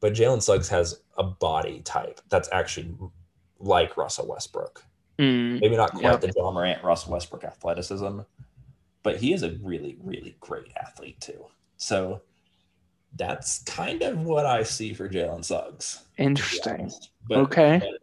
but 0.01 0.13
Jalen 0.13 0.43
Suggs 0.43 0.69
has 0.69 1.01
a 1.17 1.23
body 1.23 1.81
type 1.85 2.21
that's 2.29 2.49
actually 2.53 2.95
like 3.61 3.97
Russell 3.97 4.27
Westbrook. 4.27 4.85
Mm. 5.19 5.61
Maybe 5.61 5.77
not 5.77 5.93
quite 5.93 6.03
Yeah. 6.03 6.17
the 6.17 6.33
Ja 6.37 6.51
Morant, 6.51 6.83
Russell 6.83 7.13
Westbrook 7.13 7.45
athleticism, 7.45 8.21
but 9.05 9.17
he 9.19 9.33
is 9.33 9.45
a 9.45 9.53
really, 9.63 9.97
really 10.03 10.37
great 10.41 10.73
athlete 10.77 11.21
too. 11.21 11.47
So 11.77 12.23
that's 13.17 13.63
kind 13.65 14.03
of 14.03 14.25
what 14.25 14.47
I 14.47 14.65
see 14.65 14.95
for 14.95 15.09
Jalen 15.09 15.45
Suggs. 15.45 16.03
Interesting. 16.19 16.91
But 17.29 17.39
Okay. 17.39 17.79
better, 17.79 17.99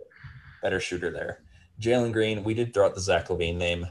better 0.61 0.79
shooter 0.79 1.11
there. 1.11 1.41
Jalen 1.81 2.13
Green, 2.13 2.43
we 2.43 2.53
did 2.53 2.73
throw 2.73 2.85
out 2.85 2.95
the 2.95 3.01
Zach 3.01 3.27
LaVine 3.27 3.57
name. 3.57 3.87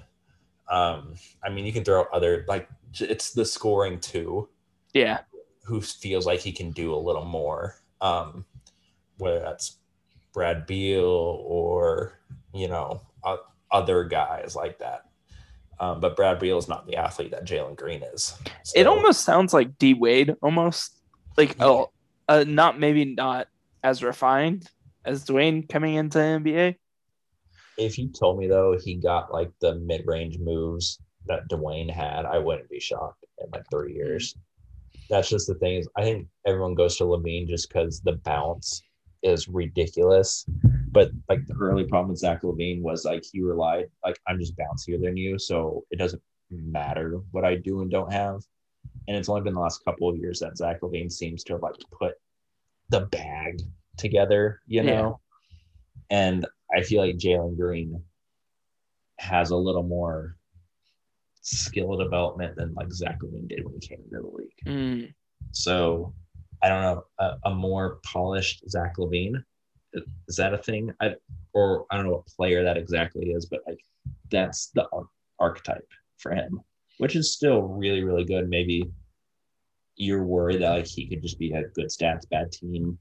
Um, 0.71 1.15
I 1.43 1.49
mean, 1.49 1.65
you 1.67 1.73
can 1.73 1.85
throw 1.85 2.03
other 2.13 2.45
like 2.49 2.69
it's 2.99 3.33
the 3.33 3.45
scoring 3.45 4.01
too. 4.01 4.49
Yeah. 4.93 5.21
Who 5.65 5.81
feels 5.81 6.27
like 6.27 6.41
he 6.41 6.53
can 6.53 6.71
do 6.71 6.95
a 6.95 6.97
little 6.97 7.25
more? 7.25 7.77
Um, 8.01 8.45
whether 9.19 9.41
that's 9.41 9.77
Brad 10.33 10.67
Beal 10.67 11.05
or 11.47 12.19
you 12.55 12.69
know 12.69 13.03
o- 13.25 13.45
other 13.71 14.05
guys 14.05 14.55
like 14.57 14.79
that. 14.79 15.05
Um, 15.81 16.01
but 16.01 16.17
Brad 16.17 16.39
Beal 16.41 16.59
is 16.59 16.69
not 16.69 16.87
the 16.87 16.97
athlete 16.97 17.31
that 17.31 17.45
Jalen 17.45 17.77
Green 17.77 18.03
is. 18.03 18.37
It 18.75 18.87
almost 18.87 19.23
sounds 19.23 19.53
like 19.55 19.79
D 19.79 19.95
Wade, 19.95 20.35
almost 20.43 20.97
like 21.37 21.57
Yeah. 21.59 21.67
oh, 21.67 21.91
uh, 22.29 22.45
not 22.47 22.79
maybe 22.81 23.05
not 23.05 23.49
as 23.85 24.03
refined 24.03 24.69
as 25.05 25.25
Dwyane 25.25 25.69
coming 25.69 25.95
into 25.95 26.19
NBA. 26.19 26.77
If 27.79 27.97
you 27.99 28.09
told 28.09 28.39
me 28.39 28.49
though 28.49 28.77
he 28.77 28.97
got 28.97 29.33
like 29.33 29.51
the 29.61 29.77
mid-range 29.77 30.39
moves 30.39 30.99
that 31.27 31.49
Dwyane 31.49 31.91
had, 31.91 32.25
I 32.27 32.39
wouldn't 32.39 32.69
be 32.69 32.81
shocked 32.81 33.25
in 33.39 33.51
like 33.51 33.65
three 33.71 33.93
mm-hmm. 33.93 33.97
years. 33.97 34.37
That's 35.09 35.29
just 35.29 35.47
the 35.47 35.55
thing 35.55 35.77
is 35.77 35.89
I 35.97 36.03
think 36.03 36.27
everyone 36.47 36.75
goes 36.75 36.97
to 36.97 37.05
LaVine 37.05 37.49
just 37.49 37.69
because 37.69 38.01
the 38.01 38.15
bounce 38.25 38.83
is 39.23 39.49
ridiculous. 39.49 40.45
But 40.91 41.11
like 41.29 41.47
the 41.47 41.55
early 41.61 41.85
problem 41.85 42.11
with 42.11 42.19
Zach 42.19 42.43
LaVine 42.43 42.83
was 42.83 43.05
like 43.05 43.25
he 43.31 43.41
relied 43.41 43.87
like 44.05 44.19
I'm 44.27 44.39
just 44.39 44.57
bouncier 44.57 45.01
than 45.01 45.17
you, 45.17 45.39
so 45.39 45.85
it 45.91 45.97
doesn't 45.97 46.23
matter 46.51 47.21
what 47.31 47.45
I 47.45 47.57
do 47.57 47.83
and 47.83 47.91
don't 47.91 48.13
have. 48.13 48.43
And 49.07 49.17
it's 49.17 49.29
only 49.29 49.43
been 49.43 49.55
the 49.55 49.61
last 49.61 49.85
couple 49.85 50.09
of 50.09 50.17
years 50.17 50.41
that 50.41 50.57
Zach 50.57 50.81
LaVine 50.81 51.11
seems 51.11 51.45
to 51.45 51.55
have 51.55 51.63
like 51.63 51.75
put 51.99 52.15
the 52.91 53.01
bag 53.01 53.61
together, 53.97 54.61
you 54.67 54.83
Yeah. 54.83 54.95
know. 54.95 55.21
And 56.11 56.47
I 56.75 56.83
feel 56.83 57.01
like 57.01 57.17
Jalen 57.17 57.57
Green 57.57 58.03
has 59.19 59.51
a 59.51 59.57
little 59.57 59.83
more 59.83 60.37
skill 61.41 61.97
development 61.97 62.57
than 62.57 62.75
like 62.75 62.93
Zach 62.93 63.19
LaVine 63.23 63.49
did 63.49 63.65
when 63.65 63.75
he 63.75 63.81
came 63.81 64.01
into 64.05 64.21
the 64.21 64.37
league. 64.37 64.51
Mm. 64.67 65.15
So 65.53 66.15
I 66.63 66.69
don't 66.69 66.83
know 66.83 67.05
a, 67.19 67.37
a 67.45 67.55
more 67.55 67.99
polished 68.05 68.69
Zach 68.69 68.97
LaVine 68.99 69.43
is 70.29 70.37
that 70.37 70.55
a 70.55 70.59
thing? 70.59 70.93
I 71.01 71.15
or 71.55 71.87
I 71.91 71.97
don't 71.97 72.07
know 72.07 72.13
what 72.13 72.27
player 72.27 72.63
that 72.65 72.77
exactly 72.77 73.31
is, 73.31 73.47
but 73.47 73.61
like 73.67 73.81
that's 74.31 74.71
the 74.75 74.87
ar- 74.93 75.09
archetype 75.39 75.89
for 76.19 76.33
him, 76.33 76.61
which 76.99 77.17
is 77.17 77.33
still 77.33 77.63
really 77.63 78.05
really 78.05 78.25
good. 78.25 78.49
Maybe 78.49 78.91
you're 79.97 80.25
worried 80.25 80.63
that 80.63 80.71
like 80.71 80.87
he 80.87 81.09
could 81.09 81.23
just 81.23 81.39
be 81.39 81.53
a 81.53 81.69
good 81.75 81.89
stats 81.89 82.29
bad 82.29 82.53
team 82.53 82.99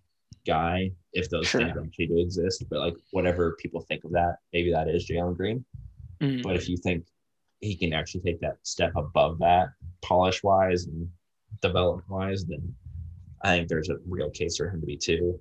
guy 0.48 0.92
if 1.14 1.30
those 1.30 1.48
Sure. 1.48 1.62
things 1.62 1.78
actually 1.78 2.08
do 2.08 2.20
exist. 2.20 2.64
But 2.70 2.80
like 2.80 2.96
whatever 3.12 3.56
people 3.62 3.82
think 3.82 4.04
of 4.04 4.12
that, 4.12 4.38
maybe 4.54 4.72
that 4.72 4.88
is 4.88 5.08
Jalen 5.08 5.38
Green. 5.38 5.64
Mm. 6.22 6.42
But 6.42 6.56
if 6.56 6.68
you 6.68 6.78
think 6.78 7.06
he 7.60 7.76
can 7.76 7.94
actually 7.94 8.22
take 8.22 8.40
that 8.42 8.58
step 8.64 8.92
above 8.96 9.38
that, 9.40 9.70
polish 10.02 10.42
wise 10.44 10.86
and 10.88 11.08
development 11.62 12.10
wise, 12.10 12.46
then 12.46 12.74
I 13.44 13.58
think 13.58 13.68
there's 13.68 13.90
a 13.90 13.98
real 14.08 14.30
case 14.32 14.58
for 14.58 14.70
him 14.70 14.80
to 14.82 14.88
be 14.88 14.98
too. 14.98 15.40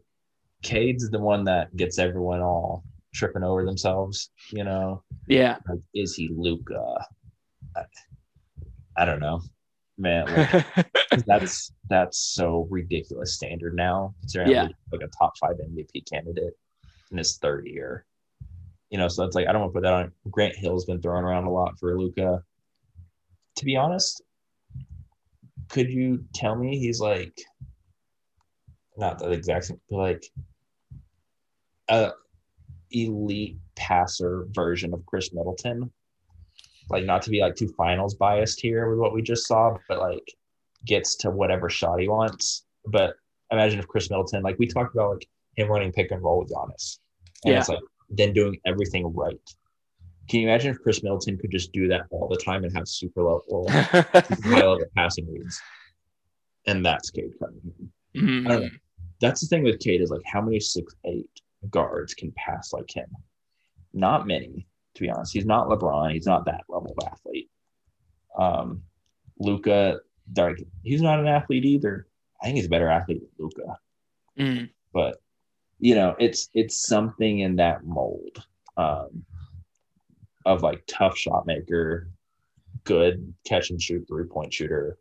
Cade's 0.62 1.08
the 1.10 1.18
one 1.18 1.44
that 1.44 1.74
gets 1.76 1.98
everyone 1.98 2.40
all 2.40 2.84
tripping 3.14 3.42
over 3.42 3.64
themselves, 3.64 4.30
you 4.50 4.64
know. 4.64 5.02
Yeah. 5.28 5.58
Like, 5.68 5.80
is 5.94 6.14
he 6.14 6.28
Luka? 6.34 7.06
I, 7.76 7.82
I 8.96 9.04
don't 9.04 9.20
know, 9.20 9.40
man. 9.98 10.26
Like, 10.26 10.66
that's 11.26 11.72
that's 11.88 12.18
so 12.18 12.66
ridiculous 12.70 13.34
standard 13.34 13.74
now. 13.74 14.14
Considering 14.20 14.50
Yeah. 14.50 14.68
like 14.92 15.02
a 15.02 15.08
top 15.08 15.36
five 15.38 15.56
MVP 15.56 16.08
candidate 16.10 16.54
in 17.10 17.18
his 17.18 17.38
third 17.38 17.66
year. 17.66 18.04
You 18.90 18.98
know, 18.98 19.08
so 19.08 19.24
it's 19.24 19.34
like 19.34 19.48
I 19.48 19.52
don't 19.52 19.62
want 19.62 19.72
to 19.72 19.76
put 19.78 19.82
that 19.82 19.92
on. 19.92 20.12
Grant 20.30 20.56
Hill's 20.56 20.84
been 20.84 21.00
thrown 21.02 21.24
around 21.24 21.44
a 21.44 21.50
lot 21.50 21.78
for 21.78 21.98
Luka. 21.98 22.42
To 23.56 23.64
be 23.64 23.76
honest, 23.76 24.22
could 25.68 25.88
you 25.88 26.24
tell 26.34 26.54
me 26.54 26.78
he's 26.78 27.00
like 27.00 27.36
not 28.96 29.18
the 29.18 29.30
exact 29.30 29.64
same, 29.66 29.80
but 29.90 29.96
like 29.96 30.24
a 31.88 32.12
elite 32.90 33.58
passer 33.74 34.46
version 34.50 34.94
of 34.94 35.04
Khris 35.06 35.32
Middleton? 35.32 35.90
Like 36.88 37.04
not 37.04 37.22
to 37.22 37.30
be 37.30 37.40
like 37.40 37.56
too 37.56 37.68
finals 37.76 38.14
biased 38.14 38.60
here 38.60 38.88
with 38.88 38.98
what 38.98 39.12
we 39.12 39.22
just 39.22 39.46
saw, 39.46 39.76
but 39.88 39.98
like 39.98 40.32
gets 40.84 41.16
to 41.16 41.30
whatever 41.30 41.68
shot 41.68 42.00
he 42.00 42.08
wants. 42.08 42.64
But 42.86 43.14
imagine 43.50 43.78
if 43.80 43.88
Khris 43.88 44.08
Middleton, 44.10 44.42
like 44.42 44.58
we 44.58 44.66
talked 44.66 44.94
about, 44.94 45.14
like 45.14 45.28
him 45.56 45.68
running 45.68 45.92
pick 45.92 46.10
and 46.12 46.22
roll 46.22 46.40
with 46.40 46.50
Giannis, 46.52 46.98
and 47.44 47.52
Yeah. 47.54 47.60
it's 47.60 47.68
like 47.68 47.80
then 48.10 48.32
doing 48.32 48.56
everything 48.66 49.12
right. 49.14 49.40
Can 50.28 50.40
you 50.40 50.48
imagine 50.48 50.70
if 50.72 50.80
Khris 50.82 51.02
Middleton 51.02 51.38
could 51.38 51.50
just 51.50 51.72
do 51.72 51.88
that 51.88 52.02
all 52.10 52.28
the 52.28 52.36
time 52.36 52.64
and 52.64 52.76
have 52.76 52.86
super 52.88 53.22
level, 53.22 53.66
high 53.70 54.04
level 54.44 54.80
passing 54.96 55.26
reads? 55.32 55.60
And 56.66 56.84
that's 56.84 57.10
Cade 57.10 57.30
Cunningham. 57.38 57.92
I 58.16 58.18
don't 58.20 58.44
know. 58.44 58.58
Mm. 58.68 58.70
that's 59.20 59.40
the 59.40 59.46
thing 59.46 59.62
with 59.62 59.78
Cade 59.80 60.00
is 60.02 60.10
like 60.10 60.22
how 60.26 60.40
many 60.40 60.58
six 60.60 60.94
eight 61.04 61.30
guards 61.70 62.14
can 62.14 62.32
pass 62.36 62.72
like 62.72 62.90
him? 62.94 63.06
Not 63.92 64.26
many, 64.26 64.66
to 64.96 65.02
be 65.02 65.10
honest. 65.10 65.32
He's 65.32 65.46
not 65.46 65.68
LeBron. 65.68 66.12
He's 66.12 66.26
not 66.26 66.44
that 66.46 66.64
level 66.68 66.94
of 66.98 67.06
athlete. 67.06 67.48
Um, 68.38 68.82
Luka, 69.38 70.00
Dark, 70.32 70.58
he's 70.82 71.02
not 71.02 71.20
an 71.20 71.26
athlete 71.28 71.64
either. 71.64 72.06
I 72.40 72.46
think 72.46 72.56
he's 72.56 72.66
a 72.66 72.70
better 72.70 72.88
athlete 72.88 73.20
than 73.20 73.30
Luka, 73.38 73.78
Mm. 74.38 74.70
but 74.92 75.20
you 75.78 75.94
know, 75.94 76.16
it's 76.18 76.48
it's 76.54 76.76
something 76.86 77.40
in 77.40 77.56
that 77.56 77.84
mold 77.84 78.42
um, 78.76 79.24
of 80.44 80.62
like 80.62 80.82
tough 80.86 81.16
shot 81.16 81.46
maker, 81.46 82.08
good 82.84 83.32
catch 83.44 83.70
and 83.70 83.80
shoot 83.80 84.06
three 84.08 84.24
point 84.24 84.52
shooter, 84.52 84.98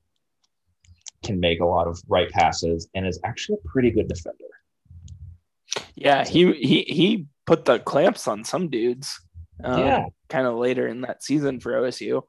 can 1.23 1.39
make 1.39 1.59
a 1.61 1.65
lot 1.65 1.87
of 1.87 2.01
right 2.07 2.29
passes, 2.29 2.87
and 2.93 3.05
is 3.07 3.19
actually 3.23 3.57
a 3.63 3.67
pretty 3.67 3.91
good 3.91 4.07
defender. 4.07 4.43
Yeah, 5.95 6.25
he 6.25 6.53
he 6.53 6.81
he 6.83 7.25
put 7.45 7.65
the 7.65 7.79
clamps 7.79 8.27
on 8.27 8.43
some 8.43 8.69
dudes. 8.69 9.19
Um, 9.63 9.79
Yeah. 9.79 10.05
kind 10.29 10.47
of 10.47 10.55
later 10.55 10.87
in 10.87 11.01
that 11.01 11.23
season 11.23 11.59
for 11.59 11.73
OSU. 11.73 12.23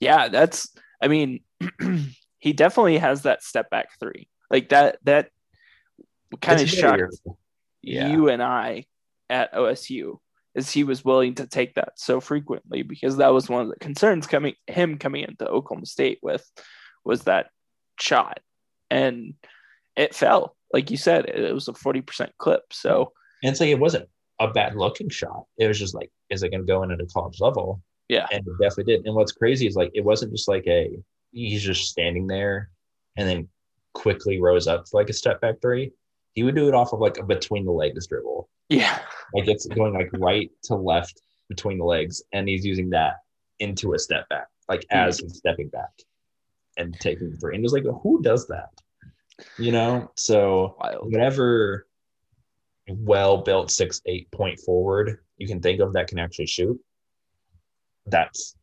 Yeah, 0.00 0.28
that's. 0.28 0.74
I 1.00 1.08
mean, 1.08 1.40
he 2.38 2.52
definitely 2.52 2.98
has 2.98 3.22
that 3.22 3.42
step 3.42 3.70
back 3.70 3.88
three 3.98 4.28
like 4.50 4.70
that. 4.70 4.98
That 5.04 5.30
kind 6.40 6.60
of 6.60 6.68
shocked. 6.68 7.16
Yeah. 7.82 8.08
you 8.08 8.28
and 8.28 8.42
I 8.42 8.86
at 9.30 9.52
OSU 9.54 10.18
is 10.54 10.70
he 10.70 10.84
was 10.84 11.04
willing 11.04 11.34
to 11.34 11.46
take 11.46 11.74
that 11.74 11.92
so 11.96 12.20
frequently 12.20 12.82
because 12.82 13.18
that 13.18 13.32
was 13.32 13.48
one 13.48 13.62
of 13.62 13.68
the 13.68 13.76
concerns 13.76 14.26
coming 14.26 14.54
him 14.66 14.98
coming 14.98 15.22
into 15.22 15.46
Oklahoma 15.46 15.86
State 15.86 16.18
with 16.22 16.44
was 17.04 17.22
that 17.24 17.46
shot 18.00 18.40
and 18.90 19.34
it 19.96 20.14
fell 20.14 20.56
like 20.72 20.90
you 20.90 20.96
said 20.96 21.26
it, 21.26 21.38
it 21.38 21.54
was 21.54 21.68
a 21.68 21.72
40% 21.72 22.30
clip 22.38 22.62
so 22.72 23.12
And 23.42 23.50
it's 23.52 23.60
like 23.60 23.68
it 23.70 23.78
wasn't 23.78 24.08
a 24.38 24.48
bad 24.48 24.76
looking 24.76 25.08
shot. 25.08 25.44
It 25.58 25.66
was 25.66 25.78
just 25.78 25.94
like, 25.94 26.10
is 26.30 26.42
it 26.42 26.50
going 26.50 26.62
to 26.62 26.66
go 26.66 26.82
in 26.82 26.90
at 26.90 27.00
a 27.00 27.06
college 27.06 27.40
level? 27.40 27.82
yeah 28.08 28.26
And 28.30 28.46
it 28.46 28.52
definitely 28.60 28.96
did. 28.96 29.06
And 29.06 29.14
what's 29.14 29.32
crazy 29.32 29.66
is 29.66 29.76
like 29.76 29.90
it 29.94 30.04
wasn't 30.04 30.32
just 30.32 30.48
like 30.48 30.66
a 30.66 30.98
he's 31.32 31.62
just 31.62 31.88
standing 31.88 32.26
there 32.26 32.70
and 33.16 33.28
then 33.28 33.48
quickly 33.94 34.40
rose 34.40 34.66
up 34.66 34.88
for 34.88 35.00
like 35.00 35.10
a 35.10 35.14
step 35.14 35.40
back 35.40 35.56
three. 35.60 35.92
He 36.32 36.42
would 36.42 36.54
do 36.54 36.68
it 36.68 36.74
off 36.74 36.92
of 36.92 37.00
like 37.00 37.18
a 37.18 37.24
between 37.24 37.64
the 37.64 37.72
legs 37.72 38.06
dribble. 38.06 38.48
yeah 38.68 38.98
Like 39.34 39.48
it's 39.48 39.66
going 39.66 39.94
like 39.94 40.10
right 40.14 40.50
to 40.64 40.76
left 40.76 41.20
between 41.48 41.78
the 41.78 41.84
legs, 41.84 42.22
and 42.32 42.48
he's 42.48 42.64
using 42.64 42.90
that 42.90 43.14
into 43.58 43.94
a 43.94 43.98
step 43.98 44.28
back, 44.28 44.48
like 44.68 44.84
hmm. 44.90 44.98
as 44.98 45.18
he's 45.18 45.38
stepping 45.38 45.68
back 45.68 45.90
and 46.76 46.94
taking 47.00 47.30
the 47.30 47.36
three. 47.36 47.54
And 47.56 47.64
it's 47.64 47.72
like, 47.72 47.84
who 48.02 48.22
does 48.22 48.46
that? 48.48 48.70
You 49.58 49.72
know? 49.72 50.10
So 50.16 50.76
wild 50.78 51.10
whatever 51.10 51.86
well 52.88 53.38
built 53.38 53.70
six 53.70 54.00
eight 54.06 54.30
point 54.30 54.58
forward 54.60 55.18
you 55.38 55.46
can 55.46 55.60
think 55.60 55.80
of 55.80 55.92
that 55.92 56.08
can 56.08 56.18
actually 56.18 56.46
shoot, 56.46 56.80
that's 58.06 58.56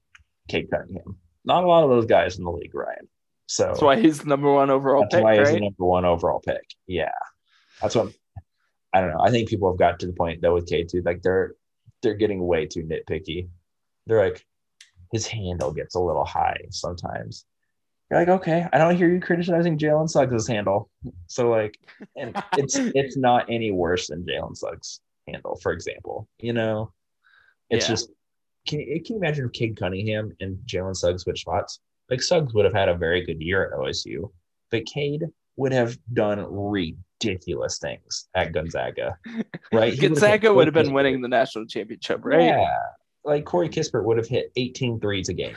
Cade 0.48 0.70
Cunningham. 0.72 1.18
Not 1.46 1.64
a 1.64 1.68
lot 1.68 1.84
of 1.84 1.90
those 1.90 2.06
guys 2.06 2.38
in 2.38 2.44
the 2.44 2.52
league, 2.52 2.74
Ryan. 2.74 3.08
So 3.46 3.66
that's 3.66 3.82
why 3.82 4.00
he's 4.00 4.20
the 4.20 4.28
number 4.28 4.52
one 4.52 4.70
overall 4.70 5.02
that's 5.02 5.16
pick 5.16 5.24
why 5.24 5.38
he's 5.38 5.52
the 5.52 5.60
number 5.60 5.86
one 5.86 6.06
overall 6.06 6.40
pick. 6.40 6.64
Yeah, 6.88 7.12
that's 7.82 7.96
what 7.96 8.14
I 8.94 9.02
don't 9.02 9.12
know. 9.12 9.22
I 9.22 9.32
think 9.32 9.50
people 9.50 9.72
have 9.72 9.80
got 9.80 10.00
to 10.00 10.08
the 10.08 10.14
point 10.14 10.42
though 10.42 10.54
with 10.56 10.68
K 10.68 10.84
two, 10.84 11.02
like 11.04 11.22
they're 11.22 11.54
they're 12.02 12.16
getting 12.16 12.46
way 12.46 12.66
too 12.66 12.84
nitpicky. 12.84 13.50
They're 14.08 14.24
like, 14.24 14.46
his 15.12 15.28
handle 15.28 15.72
gets 15.72 15.96
a 15.96 16.00
little 16.00 16.26
high 16.26 16.66
sometimes. 16.72 17.46
You're 18.14 18.22
like, 18.22 18.42
okay, 18.42 18.68
I 18.72 18.78
don't 18.78 18.96
hear 18.96 19.10
you 19.10 19.20
criticizing 19.20 19.76
Jalen 19.76 20.08
Suggs' 20.08 20.48
handle. 20.48 20.92
So 21.26 21.50
like, 21.50 21.80
and 22.16 22.36
it's 22.56 22.76
it's 22.94 23.18
not 23.18 23.48
any 23.50 23.72
worse 23.72 24.10
than 24.10 24.24
Jalen 24.24 24.56
Suggs' 24.56 25.00
handle, 25.28 25.58
for 25.64 25.72
example. 25.72 26.28
You 26.38 26.54
know, 26.54 26.94
it's 27.72 27.86
Yeah. 27.86 27.94
just 27.94 28.12
can 28.68 28.82
you, 28.82 29.02
can 29.02 29.16
you 29.16 29.22
imagine 29.22 29.46
if 29.46 29.52
Cade 29.54 29.76
Cunningham 29.80 30.32
and 30.42 30.60
Jalen 30.68 30.96
Suggs 30.96 31.24
switched 31.24 31.42
spots? 31.42 31.80
Like 32.08 32.22
Suggs 32.22 32.54
would 32.54 32.66
have 32.66 32.74
had 32.76 32.88
a 32.88 32.94
very 32.96 33.26
good 33.26 33.42
year 33.42 33.66
at 33.66 33.72
OSU, 33.80 34.32
but 34.70 34.86
Cade 34.86 35.24
would 35.56 35.72
have 35.72 35.98
done 36.14 36.46
ridiculous 36.48 37.80
things 37.80 38.28
at 38.36 38.52
Gonzaga, 38.54 39.18
right? 39.74 39.92
He 39.92 40.02
would 40.02 40.02
have 40.02 40.02
Gonzaga 40.02 40.54
would 40.54 40.68
have 40.68 40.76
been 40.76 40.94
winning 40.94 41.20
the 41.22 41.28
national 41.28 41.66
championship 41.66 42.20
right 42.24 42.44
Yeah. 42.44 42.78
Like 43.26 43.46
Corey 43.46 43.70
Kispert 43.70 44.04
would 44.04 44.18
have 44.18 44.28
hit 44.28 44.52
18 44.58 45.00
threes 45.00 45.30
a 45.30 45.34
game 45.34 45.56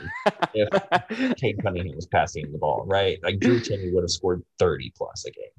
if 0.53 1.35
Cade 1.37 1.59
Cunningham 1.61 1.95
was 1.95 2.05
passing 2.07 2.49
the 2.51 2.57
ball, 2.57 2.83
right? 2.87 3.19
Like 3.23 3.39
Drew 3.39 3.59
Timme 3.59 3.93
would 3.93 4.03
have 4.03 4.09
scored 4.09 4.41
30 4.59 4.93
plus 4.95 5.25
a 5.25 5.31
game 5.31 5.49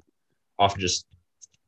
off 0.58 0.74
of 0.74 0.80
just 0.80 1.06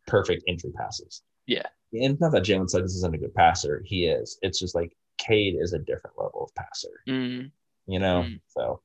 perfect 0.07 0.43
entry 0.49 0.73
passes. 0.77 1.23
Yeah. 1.47 1.67
And 1.93 2.19
not 2.21 2.33
that 2.33 2.45
Jalen 2.45 2.71
Suggs 2.71 2.95
isn't 2.97 3.15
a 3.15 3.19
good 3.19 3.35
passer. 3.35 3.83
He 3.85 4.07
is. 4.07 4.39
It's 4.43 4.59
just 4.59 4.75
like 4.75 4.97
Cade 5.19 5.57
is 5.61 5.73
a 5.75 5.79
different 5.79 6.17
level 6.19 6.45
of 6.45 6.55
passer, 6.55 7.03
Mm. 7.09 7.51
you 7.87 7.99
know? 7.99 8.25
Mm. 8.27 8.41
So 8.49 8.81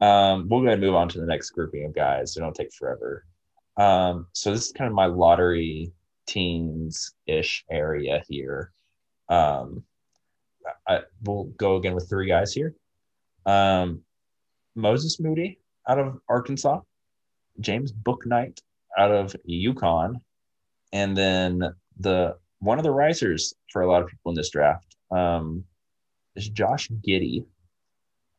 um, 0.00 0.48
we'll 0.48 0.60
go 0.60 0.66
ahead 0.66 0.78
and 0.78 0.82
move 0.86 0.94
on 0.96 1.08
to 1.10 1.20
the 1.20 1.26
next 1.26 1.50
grouping 1.50 1.84
of 1.86 1.94
guys. 1.94 2.34
So 2.34 2.40
don't 2.40 2.54
take 2.54 2.72
forever. 2.74 3.24
Um, 3.78 4.26
so 4.32 4.50
this 4.52 4.66
is 4.66 4.72
kind 4.72 4.88
of 4.88 4.94
my 4.94 5.06
lottery 5.06 5.92
teens 6.26 7.14
ish 7.26 7.64
area 7.70 8.22
here. 8.28 8.72
Um, 9.28 9.82
I, 10.88 11.00
we'll 11.24 11.44
go 11.44 11.76
again 11.76 11.94
with 11.94 12.08
three 12.08 12.28
guys 12.28 12.52
here. 12.52 12.74
Um, 13.44 14.02
Moses 14.74 15.18
Moody 15.20 15.58
out 15.88 15.98
of 15.98 16.18
Arkansas, 16.28 16.80
James 17.60 17.92
Bouknight 17.92 18.58
out 18.98 19.10
of 19.10 19.34
UConn, 19.48 20.20
and 20.92 21.16
then 21.16 21.62
the 21.98 22.36
one 22.60 22.78
of 22.78 22.84
the 22.84 22.90
risers 22.90 23.54
for 23.70 23.82
a 23.82 23.90
lot 23.90 24.02
of 24.02 24.08
people 24.08 24.30
in 24.30 24.36
this 24.36 24.50
draft 24.50 24.96
um, 25.10 25.64
is 26.34 26.48
Josh 26.48 26.88
Giddey 27.06 27.44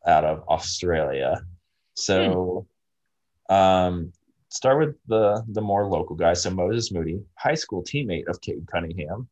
out 0.06 0.24
of 0.24 0.44
Australia. 0.48 1.42
So, 1.96 2.68
um, 3.50 4.14
start 4.50 4.80
with 4.80 4.96
the 5.08 5.44
the 5.50 5.62
more 5.62 5.86
local 5.88 6.16
guys. 6.16 6.44
So 6.44 6.52
Moses 6.52 6.92
Moody, 6.92 7.20
high 7.36 7.56
school 7.56 7.84
teammate 7.84 8.28
of 8.28 8.42
Cade 8.42 8.68
Cunningham. 8.72 9.28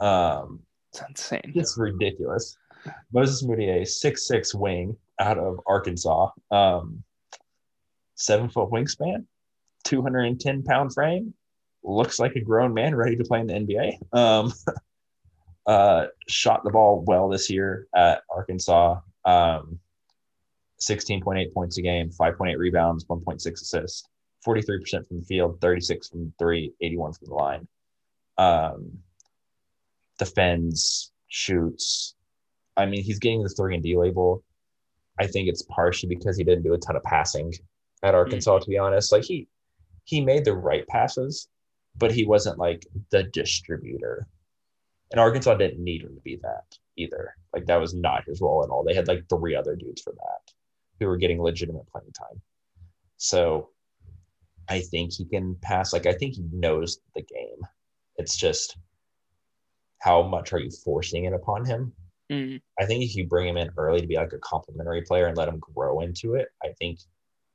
Um, 0.00 0.60
it's 0.92 1.02
insane 1.08 1.52
it's 1.54 1.78
ridiculous. 1.78 2.56
Moses 3.12 3.42
Moody, 3.42 3.68
a 3.68 3.84
six 3.84 4.26
six 4.26 4.54
wing 4.54 4.96
out 5.18 5.38
of 5.38 5.60
Arkansas, 5.66 6.30
um, 6.50 7.02
seven 8.14 8.48
foot 8.48 8.70
wingspan, 8.70 9.24
two 9.84 10.02
hundred 10.02 10.24
and 10.24 10.40
ten 10.40 10.62
pound 10.62 10.94
frame, 10.94 11.34
looks 11.82 12.18
like 12.18 12.34
a 12.36 12.40
grown 12.40 12.74
man 12.74 12.94
ready 12.94 13.16
to 13.16 13.24
play 13.24 13.40
in 13.40 13.46
the 13.46 13.54
NBA. 13.54 14.16
Um, 14.16 14.52
uh, 15.66 16.06
shot 16.28 16.64
the 16.64 16.70
ball 16.70 17.04
well 17.06 17.28
this 17.28 17.50
year 17.50 17.86
at 17.94 18.22
Arkansas. 18.30 19.00
Um, 19.24 19.78
sixteen 20.78 21.22
point 21.22 21.38
eight 21.38 21.54
points 21.54 21.78
a 21.78 21.82
game, 21.82 22.10
five 22.10 22.36
point 22.38 22.52
eight 22.52 22.58
rebounds, 22.58 23.04
one 23.06 23.20
point 23.20 23.42
six 23.42 23.62
assists, 23.62 24.08
forty 24.42 24.62
three 24.62 24.80
percent 24.80 25.06
from 25.06 25.20
the 25.20 25.26
field, 25.26 25.60
thirty 25.60 25.80
six 25.80 26.08
from 26.08 26.32
three, 26.38 26.72
81 26.80 27.12
from 27.12 27.28
the 27.28 27.34
line. 27.34 27.68
Um, 28.38 28.98
defends, 30.20 31.10
shoots. 31.28 32.14
I 32.76 32.86
mean, 32.86 33.02
he's 33.02 33.18
getting 33.18 33.42
the 33.42 33.48
three 33.48 33.74
and 33.74 33.82
D 33.82 33.96
label. 33.96 34.44
I 35.18 35.26
think 35.26 35.48
it's 35.48 35.62
partially 35.62 36.14
because 36.14 36.36
he 36.36 36.44
didn't 36.44 36.62
do 36.62 36.74
a 36.74 36.78
ton 36.78 36.94
of 36.94 37.02
passing 37.02 37.52
at 38.02 38.14
hmm. 38.14 38.16
Arkansas, 38.16 38.60
to 38.60 38.70
be 38.70 38.78
honest. 38.78 39.10
Like 39.10 39.24
he 39.24 39.48
he 40.04 40.20
made 40.20 40.44
the 40.44 40.54
right 40.54 40.86
passes, 40.86 41.48
but 41.96 42.12
he 42.12 42.24
wasn't 42.24 42.58
like 42.58 42.86
the 43.10 43.24
distributor. 43.24 44.26
And 45.10 45.20
Arkansas 45.20 45.54
didn't 45.56 45.82
need 45.82 46.02
him 46.02 46.14
to 46.14 46.20
be 46.20 46.36
that 46.42 46.78
either. 46.96 47.34
Like 47.52 47.66
that 47.66 47.80
was 47.80 47.94
not 47.94 48.24
his 48.26 48.40
role 48.40 48.62
at 48.62 48.70
all. 48.70 48.84
They 48.84 48.94
had 48.94 49.08
like 49.08 49.24
three 49.28 49.56
other 49.56 49.74
dudes 49.74 50.02
for 50.02 50.12
that 50.12 50.52
who 50.98 51.06
were 51.06 51.16
getting 51.16 51.42
legitimate 51.42 51.88
playing 51.88 52.12
time. 52.12 52.40
So 53.16 53.70
I 54.68 54.80
think 54.80 55.12
he 55.12 55.24
can 55.24 55.56
pass. 55.62 55.92
Like 55.92 56.06
I 56.06 56.12
think 56.12 56.34
he 56.34 56.44
knows 56.52 57.00
the 57.14 57.22
game. 57.22 57.66
It's 58.16 58.36
just 58.36 58.76
how 60.00 60.22
much 60.22 60.52
are 60.52 60.58
you 60.58 60.70
forcing 60.70 61.24
it 61.24 61.32
upon 61.32 61.64
him? 61.64 61.92
Mm. 62.30 62.60
I 62.78 62.86
think 62.86 63.02
if 63.04 63.16
you 63.16 63.26
bring 63.26 63.48
him 63.48 63.56
in 63.56 63.70
early 63.76 64.00
to 64.00 64.06
be 64.06 64.16
like 64.16 64.32
a 64.32 64.38
complementary 64.38 65.02
player 65.02 65.26
and 65.26 65.36
let 65.36 65.48
him 65.48 65.58
grow 65.58 66.00
into 66.00 66.34
it, 66.34 66.48
I 66.62 66.68
think 66.78 67.00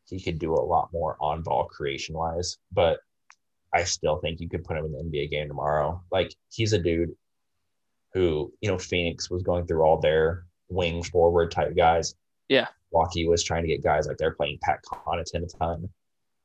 he 0.07 0.19
could 0.19 0.37
do 0.39 0.53
a 0.53 0.61
lot 0.61 0.89
more 0.93 1.17
on 1.19 1.41
ball 1.41 1.65
creation 1.65 2.15
wise. 2.15 2.57
But 2.71 2.99
I 3.73 3.83
still 3.83 4.17
think 4.17 4.39
you 4.39 4.49
could 4.49 4.63
put 4.63 4.77
him 4.77 4.85
in 4.85 4.91
the 4.91 4.99
NBA 4.99 5.31
game 5.31 5.47
tomorrow. 5.47 6.01
Like 6.11 6.33
he's 6.49 6.73
a 6.73 6.79
dude 6.79 7.15
who, 8.13 8.53
you 8.61 8.69
know, 8.69 8.77
Phoenix 8.77 9.29
was 9.29 9.43
going 9.43 9.65
through 9.65 9.81
all 9.83 9.99
their 9.99 10.45
wing 10.69 11.03
forward 11.03 11.51
type 11.51 11.75
guys. 11.75 12.15
Yeah. 12.47 12.67
Walkie 12.91 13.27
was 13.27 13.43
trying 13.43 13.63
to 13.63 13.67
get 13.67 13.83
guys 13.83 14.07
like 14.07 14.17
they're 14.17 14.35
playing 14.35 14.59
Pat 14.61 14.79
Connaughton 14.85 15.43
a 15.43 15.57
ton. 15.57 15.89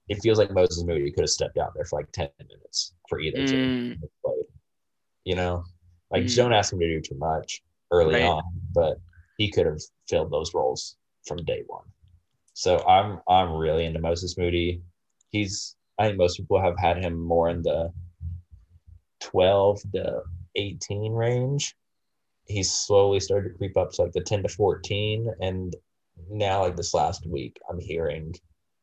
It 0.09 0.21
feels 0.23 0.39
like 0.39 0.51
Moses 0.51 0.83
Moody 0.83 1.13
could 1.13 1.23
have 1.23 1.31
stepped 1.31 1.59
out 1.59 1.73
there 1.75 1.85
for 1.85 2.01
like 2.01 2.11
10 2.13 2.29
minutes 2.41 2.95
for 3.09 3.21
either 3.21 3.47
team 3.47 3.97
Mm. 4.01 4.09
played. 4.25 4.45
You 5.25 5.37
know, 5.37 5.65
like 6.11 6.25
Mhm. 6.25 6.37
don't 6.37 6.53
ask 6.53 6.73
him 6.73 6.81
to 6.81 6.87
do 6.89 7.01
too 7.01 7.15
much 7.17 7.63
early 7.91 8.15
Right. 8.15 8.25
on, 8.25 8.43
but 8.75 8.99
he 9.39 9.51
could 9.51 9.67
have 9.67 9.81
filled 10.09 10.31
those 10.31 10.55
roles 10.55 10.97
from 11.27 11.39
day 11.45 11.63
one. 11.67 11.85
So 12.55 12.79
I'm 12.87 13.21
I'm 13.29 13.53
really 13.55 13.85
into 13.85 14.01
Moses 14.01 14.37
Moody. 14.37 14.83
He's 15.31 15.77
I 15.99 16.07
think 16.07 16.19
most 16.19 16.37
people 16.37 16.61
have 16.61 16.79
had 16.79 17.03
him 17.03 17.19
more 17.19 17.49
in 17.49 17.63
the 17.63 17.93
12 19.21 19.83
to 19.93 20.23
18 20.57 21.13
range. 21.13 21.77
He's 22.47 22.73
slowly 22.73 23.21
started 23.21 23.51
to 23.51 23.59
creep 23.59 23.77
up 23.77 23.93
to 23.93 24.03
like 24.03 24.13
the 24.13 24.23
10 24.23 24.43
to 24.43 24.49
14. 24.49 25.33
And 25.41 25.77
now, 26.31 26.63
like 26.63 26.77
this 26.77 26.95
last 26.95 27.27
week, 27.27 27.59
I'm 27.69 27.79
hearing 27.79 28.35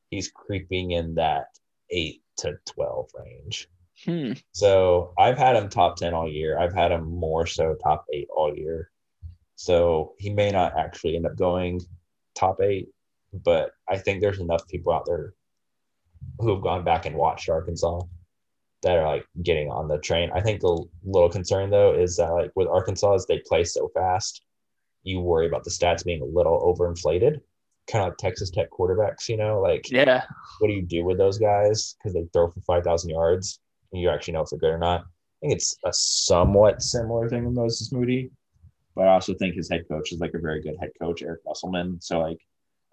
he's 0.10 0.32
creeping 0.32 0.92
in 0.92 1.16
that 1.16 1.48
8 1.90 2.22
to 2.38 2.58
12 2.66 3.10
range. 3.16 3.68
Hmm. 4.06 4.34
So 4.52 5.14
I've 5.18 5.38
had 5.38 5.56
him 5.56 5.70
top 5.70 5.98
10 5.98 6.14
all 6.14 6.30
year. 6.30 6.58
I've 6.60 6.74
had 6.74 6.92
him 6.92 7.06
more 7.10 7.48
so 7.48 7.76
top 7.84 8.06
eight 8.14 8.28
all 8.36 8.56
year. 8.56 8.92
So 9.56 10.14
he 10.20 10.30
may 10.30 10.52
not 10.52 10.78
actually 10.78 11.16
end 11.16 11.26
up 11.26 11.36
going 11.36 11.82
top 12.36 12.62
eight, 12.62 12.90
but 13.34 13.72
I 13.90 13.98
think 13.98 14.22
there's 14.22 14.40
enough 14.40 14.68
people 14.68 14.94
out 14.94 15.06
there 15.08 15.34
who 16.40 16.54
have 16.54 16.62
gone 16.64 16.84
back 16.84 17.06
and 17.06 17.16
watched 17.16 17.50
Arkansas 17.50 18.02
that 18.84 18.98
are 18.98 19.08
like 19.08 19.26
getting 19.42 19.70
on 19.72 19.88
the 19.88 19.98
train. 19.98 20.30
I 20.34 20.42
think 20.42 20.62
the 20.62 20.84
little 21.04 21.30
concern 21.30 21.72
though 21.72 21.96
is 21.96 22.18
that 22.18 22.30
like 22.32 22.52
with 22.56 22.68
Arkansas, 22.68 23.16
as 23.16 23.26
they 23.26 23.40
play 23.48 23.64
so 23.64 23.90
fast, 23.96 24.44
you 25.04 25.20
worry 25.22 25.48
about 25.48 25.64
the 25.64 25.72
stats 25.72 26.06
being 26.06 26.22
a 26.22 26.26
little 26.26 26.62
overinflated, 26.78 27.40
kind 27.90 28.04
of 28.04 28.10
like 28.10 28.18
Texas 28.18 28.52
Tech 28.52 28.68
quarterbacks. 28.70 29.28
You 29.28 29.38
know, 29.38 29.60
like 29.60 29.90
Yeah. 29.90 30.24
what 30.60 30.68
do 30.68 30.74
you 30.76 30.84
do 30.84 31.04
with 31.04 31.18
those 31.18 31.40
guys 31.40 31.96
because 31.98 32.14
they 32.14 32.26
throw 32.34 32.52
for 32.52 32.62
five 32.62 32.84
thousand 32.84 33.10
yards 33.10 33.60
you 33.98 34.10
actually 34.10 34.34
know 34.34 34.42
if 34.42 34.50
they're 34.50 34.60
good 34.60 34.72
or 34.74 34.78
not. 34.78 35.02
I 35.02 35.06
think 35.42 35.54
it's 35.54 35.76
a 35.86 35.94
somewhat 35.94 36.82
similar 36.82 37.30
thing 37.30 37.46
with 37.46 37.54
Moses 37.56 37.92
Moody, 37.92 38.32
but 38.96 39.08
I 39.08 39.14
also 39.14 39.34
think 39.36 39.56
his 39.56 39.70
head 39.70 39.86
coach 39.88 40.12
is 40.12 40.20
like 40.20 40.34
a 40.34 40.40
very 40.40 40.62
good 40.62 40.76
head 40.80 40.92
coach, 41.00 41.22
Eric 41.22 41.42
Musselman. 41.46 42.00
So 42.02 42.20
like, 42.20 42.40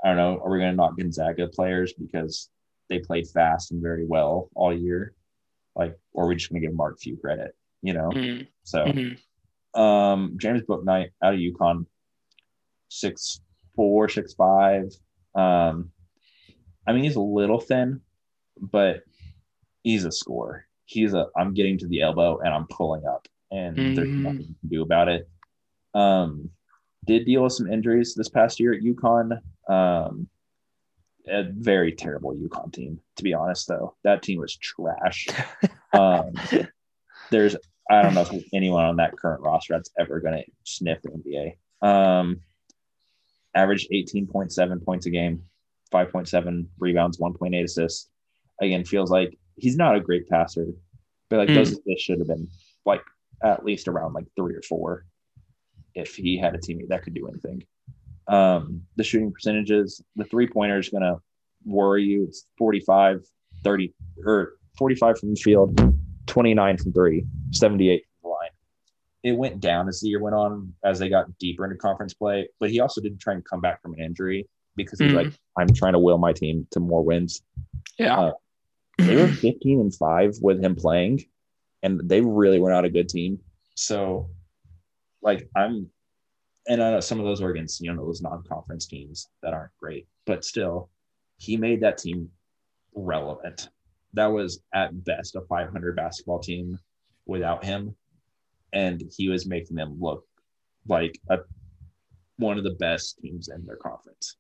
I 0.05 0.09
don't 0.09 0.17
know, 0.17 0.41
are 0.45 0.51
we 0.51 0.59
going 0.59 0.73
to 0.73 0.77
knock 0.77 0.97
Gonzaga 0.99 1.49
players 1.49 1.95
because 1.95 2.51
they 2.91 2.99
played 2.99 3.27
fast 3.29 3.73
and 3.73 3.81
very 3.83 4.05
well 4.07 4.51
all 4.55 4.77
year? 4.77 5.15
Like, 5.75 5.99
or 6.13 6.25
are 6.25 6.29
we 6.29 6.37
just 6.37 6.51
going 6.51 6.61
to 6.61 6.69
give 6.69 6.77
Mark 6.77 6.99
Few 7.01 7.17
credit? 7.17 7.57
You 7.83 7.95
know, 7.95 8.11
Mhm. 8.11 8.47
so 8.63 8.85
Mhm. 8.85 9.19
um, 9.79 10.37
James 10.39 10.63
Bouknight 10.63 11.11
out 11.23 11.35
of 11.35 11.41
UConn, 11.41 11.87
six 12.89 13.41
four, 13.75 14.09
six 14.09 14.35
five. 14.35 14.93
Um, 15.35 15.91
I 16.87 16.93
mean, 16.93 17.03
he's 17.05 17.17
a 17.17 17.21
little 17.21 17.59
thin, 17.61 18.01
but 18.61 19.03
he's 19.83 20.05
a 20.05 20.13
scorer. 20.13 20.67
He's 20.87 21.15
a 21.15 21.27
I'm 21.37 21.55
getting 21.55 21.79
to 21.79 21.87
the 21.89 22.03
elbow 22.03 22.39
and 22.39 22.53
I'm 22.53 22.67
pulling 22.69 23.07
up, 23.07 23.27
and 23.51 23.95
there's 23.97 24.09
Mhm. 24.09 24.23
nothing 24.23 24.47
you 24.49 24.55
can 24.61 24.69
do 24.69 24.83
about 24.83 25.09
it. 25.09 25.29
Um, 25.95 26.51
did 27.07 27.27
deal 27.27 27.43
with 27.43 27.53
some 27.53 27.71
injuries 27.71 28.15
this 28.15 28.29
past 28.29 28.59
year 28.61 28.73
at 28.73 28.83
UConn. 28.83 29.39
Um, 29.69 30.29
a 31.27 31.45
very 31.45 31.93
terrible 31.93 32.35
UConn 32.35 32.73
team, 32.73 33.01
to 33.17 33.23
be 33.23 33.33
honest. 33.33 33.69
Though 33.69 33.97
that 34.05 34.23
team 34.23 34.41
was 34.41 34.57
trash. 34.57 35.27
um, 35.93 36.35
there's 37.31 37.57
I 37.91 38.03
don't 38.03 38.15
know 38.15 38.23
if 38.23 38.45
anyone 38.53 38.85
on 38.85 38.97
that 38.97 39.17
current 39.17 39.43
roster 39.43 39.75
that's 39.75 39.91
ever 39.99 40.21
going 40.21 40.43
to 40.43 40.45
sniff 40.65 41.03
the 41.03 41.11
NBA. 41.11 41.87
Um, 41.87 42.41
averaged 43.55 43.91
18.7 43.93 44.83
points 44.85 45.07
a 45.07 45.11
game, 45.11 45.45
5.7 45.93 46.67
rebounds, 46.79 47.19
1.8 47.19 47.63
assists. 47.63 48.09
Again, 48.61 48.85
feels 48.85 49.11
like 49.11 49.39
he's 49.57 49.77
not 49.77 49.97
a 49.97 50.01
great 50.01 50.29
passer, 50.29 50.67
but 51.31 51.39
like 51.39 51.49
Mm. 51.51 51.55
those 51.55 51.73
assists 51.73 52.03
should 52.03 52.19
have 52.19 52.29
been 52.29 52.49
like 52.85 53.03
at 53.43 53.65
least 53.65 53.89
around 53.89 54.13
like 54.13 54.27
three 54.37 54.55
or 54.55 54.63
four 54.63 55.07
if 55.95 56.15
he 56.17 56.37
had 56.37 56.55
a 56.55 56.59
teammate 56.59 56.89
that 56.89 57.03
could 57.03 57.15
do 57.15 57.29
anything. 57.29 57.63
Um, 58.27 58.83
the 58.97 59.05
shooting 59.05 59.31
percentages, 59.33 60.03
the 60.17 60.25
three 60.25 60.47
pointer 60.49 60.79
is 60.79 60.89
going 60.89 61.03
to 61.03 61.19
worry 61.65 62.05
you. 62.05 62.25
It's 62.25 62.47
45, 62.59 63.25
30, 63.63 63.95
or 64.25 64.55
45 64.79 65.19
from 65.19 65.31
the 65.35 65.37
field, 65.41 65.79
29 66.27 66.79
from 66.79 66.93
three, 66.93 67.27
78 67.53 68.03
from 68.23 68.29
the 68.31 68.35
line. 68.35 68.51
It 69.23 69.33
went 69.39 69.61
down 69.61 69.89
as 69.89 70.01
the 70.01 70.09
year 70.09 70.21
went 70.21 70.35
on, 70.35 70.73
as 70.85 70.99
they 70.99 71.09
got 71.09 71.37
deeper 71.39 71.65
into 71.65 71.77
conference 71.77 72.15
play. 72.15 72.49
But 72.61 72.71
he 72.71 72.81
also 72.81 73.01
didn't 73.01 73.21
try 73.21 73.35
and 73.35 73.45
come 73.45 73.61
back 73.61 73.81
from 73.83 73.93
an 73.95 74.01
injury 74.01 74.49
because 74.77 74.99
he's 75.01 75.13
Mhm. 75.13 75.17
like, 75.17 75.33
I'm 75.57 75.69
trying 75.69 75.93
to 75.93 75.99
will 75.99 76.19
my 76.19 76.33
team 76.33 76.67
to 76.73 76.81
more 76.81 77.03
wins. 77.05 77.43
Yeah. 77.99 78.19
Uh, 78.19 78.33
They 78.99 79.17
were 79.17 79.29
15 79.41 79.81
and 79.81 79.95
five 79.95 80.35
with 80.41 80.63
him 80.63 80.75
playing, 80.75 81.25
and 81.83 82.01
they 82.09 82.21
really 82.21 82.61
were 82.61 82.71
not 82.71 82.85
a 82.85 82.91
good 82.91 83.09
team. 83.09 83.41
So, 83.75 84.31
like, 85.23 85.49
I'm, 85.57 85.91
and 86.69 86.83
I 86.83 86.93
know 86.93 87.01
some 87.01 87.19
of 87.19 87.27
those 87.27 87.43
are 87.43 87.51
against, 87.51 87.81
you 87.81 87.93
know, 87.93 88.07
those 88.07 88.23
non 88.23 88.43
conference 88.45 88.87
teams 88.87 89.29
that 89.43 89.53
aren't 89.53 89.77
great, 89.81 90.07
but 90.27 90.45
still, 90.45 90.91
he 91.37 91.57
made 91.57 91.81
that 91.83 91.99
team 91.99 92.31
relevant. 92.95 93.69
That 94.13 94.27
was 94.27 94.61
at 94.73 95.05
best 95.05 95.35
a 95.35 95.41
500 95.43 95.97
basketball 95.97 96.39
team 96.39 96.79
without 97.27 97.65
him, 97.65 97.97
and 98.73 99.03
he 99.17 99.29
was 99.29 99.47
making 99.47 99.77
them 99.77 99.97
look 100.01 100.25
like 100.87 101.19
a 101.31 101.39
one 102.37 102.59
of 102.59 102.65
the 102.65 102.71
best 102.71 103.19
teams 103.19 103.49
in 103.49 103.65
their 103.65 103.77
conference. 103.77 104.37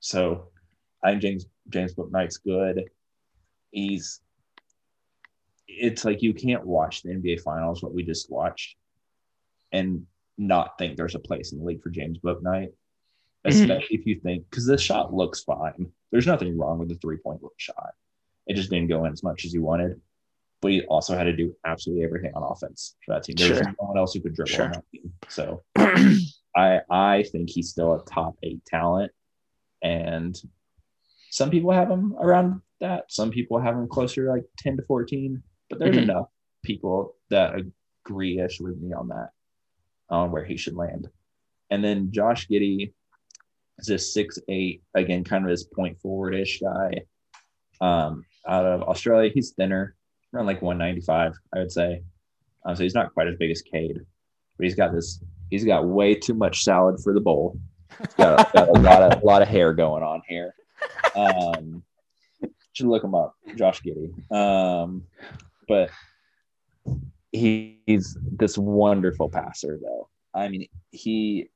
So, 0.00 0.48
I 1.04 1.10
think 1.10 1.22
James 1.22 1.46
James 1.68 1.94
Bouknight's 1.94 2.38
good. 2.38 2.84
He's 3.70 4.20
it's 5.68 6.04
like 6.04 6.20
you 6.22 6.34
can't 6.34 6.66
watch 6.66 7.02
the 7.02 7.10
NBA 7.10 7.42
finals, 7.42 7.82
what 7.82 7.94
we 7.94 8.02
just 8.02 8.30
watched, 8.30 8.76
and 9.72 10.04
not 10.36 10.76
think 10.78 10.96
there's 10.96 11.14
a 11.14 11.20
place 11.20 11.52
in 11.52 11.58
the 11.58 11.64
league 11.64 11.82
for 11.82 11.90
James 11.90 12.18
Bouknight. 12.18 12.72
Mm-hmm. 13.46 13.48
Especially 13.62 13.96
if 13.96 14.04
you 14.06 14.20
think 14.20 14.44
because 14.50 14.66
the 14.66 14.76
shot 14.76 15.14
looks 15.14 15.42
fine. 15.44 15.86
There's 16.10 16.26
nothing 16.26 16.58
wrong 16.58 16.78
with 16.78 16.88
the 16.88 16.96
three 16.96 17.16
point 17.16 17.40
shot. 17.56 17.92
It 18.46 18.54
just 18.54 18.68
didn't 18.70 18.88
go 18.88 19.04
in 19.04 19.12
as 19.12 19.22
much 19.22 19.44
as 19.44 19.54
you 19.54 19.62
wanted. 19.62 20.00
But 20.60 20.72
he 20.72 20.82
also 20.82 21.16
had 21.16 21.24
to 21.24 21.32
do 21.32 21.56
absolutely 21.64 22.04
everything 22.04 22.32
on 22.34 22.42
offense 22.42 22.96
for 23.06 23.14
that 23.14 23.22
team. 23.22 23.36
There's 23.38 23.56
Sure. 23.56 23.64
no 23.64 23.86
one 23.86 23.96
else 23.96 24.12
who 24.12 24.20
could 24.20 24.34
dribble 24.34 24.50
Sure. 24.50 24.64
on 24.66 24.72
that 24.72 24.84
team. 24.92 25.12
So 25.28 25.62
I 26.54 26.80
I 26.90 27.22
think 27.32 27.48
he's 27.48 27.70
still 27.70 27.94
a 27.94 28.04
top 28.04 28.36
eight 28.42 28.62
talent, 28.66 29.12
and 29.82 30.36
some 31.30 31.48
people 31.48 31.70
have 31.70 31.88
him 31.90 32.14
around 32.20 32.60
that. 32.80 33.10
Some 33.12 33.30
people 33.30 33.58
have 33.58 33.74
him 33.76 33.88
closer 33.88 34.24
to 34.26 34.30
like 34.32 34.44
ten 34.58 34.76
to 34.76 34.82
fourteen. 34.84 35.42
But 35.68 35.78
there's 35.78 35.96
Mhm. 35.96 36.02
enough 36.02 36.26
people 36.64 37.14
that 37.30 37.54
agree-ish 38.04 38.60
with 38.60 38.76
me 38.80 38.92
on 38.92 39.08
that, 39.08 39.30
on 40.08 40.32
where 40.32 40.44
he 40.44 40.56
should 40.56 40.74
land. 40.74 41.08
And 41.70 41.84
then 41.84 42.10
Josh 42.10 42.48
Giddey 42.48 42.92
is 43.78 43.88
a 43.88 43.98
six 43.98 44.38
eight 44.48 44.82
again, 44.94 45.22
kind 45.24 45.44
of 45.44 45.50
his 45.50 45.62
point 45.64 45.98
forward-ish 46.00 46.60
guy. 46.60 47.02
Um, 47.80 48.24
out 48.48 48.66
of 48.66 48.82
Australia, 48.82 49.30
he's 49.32 49.52
thinner, 49.52 49.94
around 50.34 50.46
like 50.46 50.60
195, 50.60 51.32
I 51.54 51.58
would 51.60 51.70
say. 51.72 52.02
Um, 52.64 52.74
so 52.76 52.82
he's 52.82 52.94
not 52.94 53.14
quite 53.14 53.28
as 53.28 53.36
big 53.36 53.50
as 53.50 53.62
Cade, 53.62 53.98
but 54.56 54.64
he's 54.64 54.74
got 54.74 54.92
this. 54.92 55.22
He's 55.50 55.64
got 55.64 55.86
way 55.86 56.14
too 56.14 56.34
much 56.34 56.62
salad 56.64 57.00
for 57.02 57.14
the 57.14 57.20
bowl. 57.20 57.58
He's 57.98 58.14
got, 58.14 58.52
got 58.52 58.68
a 58.68 58.80
lot 58.80 59.02
of 59.02 59.22
lot 59.22 59.40
of 59.42 59.48
hair 59.48 59.72
going 59.72 60.02
on 60.02 60.20
here. 60.28 60.54
Um, 61.16 61.82
should 62.80 62.88
look 62.88 63.04
him 63.04 63.14
up, 63.14 63.34
Josh 63.56 63.80
Giddey. 63.82 64.10
Um, 64.34 65.04
but 65.68 65.90
he, 67.32 67.78
he's 67.86 68.16
this 68.32 68.58
wonderful 68.58 69.28
passer, 69.28 69.78
though. 69.82 70.08
I 70.34 70.48
mean, 70.48 70.66
he 70.90 71.48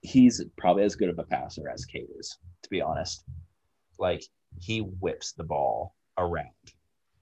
he's 0.00 0.44
probably 0.58 0.84
as 0.84 0.96
good 0.96 1.08
of 1.08 1.18
a 1.18 1.24
passer 1.24 1.68
as 1.70 1.84
Cade 1.86 2.06
is, 2.18 2.38
to 2.62 2.70
be 2.70 2.80
honest. 2.82 3.24
Like 3.98 4.22
he 4.60 4.80
whips 4.80 5.32
the 5.32 5.44
ball 5.44 5.94
around. 6.18 6.46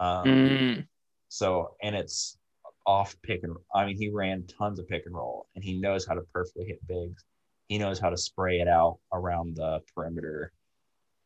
Um, 0.01 0.29
Mm. 0.29 0.87
so, 1.29 1.77
and 1.83 1.95
it's 1.95 2.37
off 2.85 3.15
pick 3.23 3.45
and 3.45 3.57
I 3.75 3.87
mean, 3.87 3.97
he 3.97 4.11
ran 4.11 4.45
tons 4.47 4.81
of 4.81 4.89
pick 4.89 5.07
and 5.07 5.15
roll 5.15 5.47
and 5.55 5.63
he 5.63 5.79
knows 5.79 6.05
how 6.07 6.15
to 6.15 6.23
perfectly 6.35 6.65
hit 6.67 6.85
bigs. 6.89 7.25
He 7.69 7.79
knows 7.79 8.01
how 8.01 8.11
to 8.11 8.17
spray 8.17 8.59
it 8.61 8.67
out 8.69 8.99
around 9.13 9.57
the 9.57 9.81
perimeter. 9.95 10.53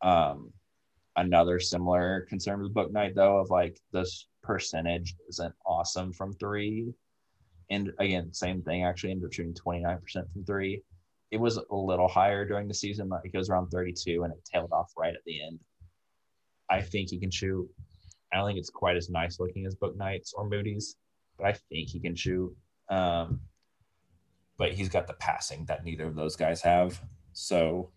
Um, 0.03 0.53
another 1.17 1.59
similar 1.59 2.25
concern 2.29 2.61
with 2.61 2.73
Bouknight, 2.73 3.15
though, 3.15 3.37
of 3.37 3.49
like 3.49 3.79
this 3.91 4.27
percentage 4.43 5.15
isn't 5.29 5.53
awesome 5.65 6.13
from 6.13 6.33
three. 6.33 6.93
And 7.69 7.91
again, 7.99 8.33
same 8.33 8.61
thing, 8.61 8.83
actually 8.83 9.11
ended 9.11 9.25
up 9.25 9.33
shooting 9.33 9.53
29% 9.53 9.99
from 10.31 10.45
three. 10.45 10.81
It 11.31 11.37
was 11.37 11.57
a 11.57 11.75
little 11.75 12.07
higher 12.07 12.45
during 12.45 12.67
the 12.67 12.73
season. 12.73 13.09
Like 13.09 13.25
it 13.25 13.33
goes 13.33 13.49
around 13.49 13.67
32 13.69 14.23
and 14.23 14.31
it 14.31 14.45
tailed 14.45 14.71
off 14.71 14.93
right 14.97 15.13
at 15.13 15.23
the 15.25 15.43
end. 15.43 15.59
I 16.69 16.81
think 16.81 17.09
he 17.09 17.19
can 17.19 17.31
shoot. 17.31 17.67
I 18.31 18.37
don't 18.37 18.47
think 18.47 18.59
it's 18.59 18.69
quite 18.69 18.95
as 18.95 19.09
nice 19.09 19.39
looking 19.39 19.65
as 19.65 19.75
Bouknight's 19.75 20.33
or 20.33 20.47
Moody's, 20.47 20.95
but 21.37 21.47
I 21.47 21.53
think 21.53 21.89
he 21.89 21.99
can 21.99 22.15
shoot. 22.15 22.55
Um, 22.89 23.41
but 24.57 24.73
he's 24.73 24.89
got 24.89 25.07
the 25.07 25.13
passing 25.13 25.65
that 25.65 25.83
neither 25.83 26.05
of 26.05 26.15
those 26.15 26.35
guys 26.35 26.61
have. 26.61 27.01
So 27.33 27.91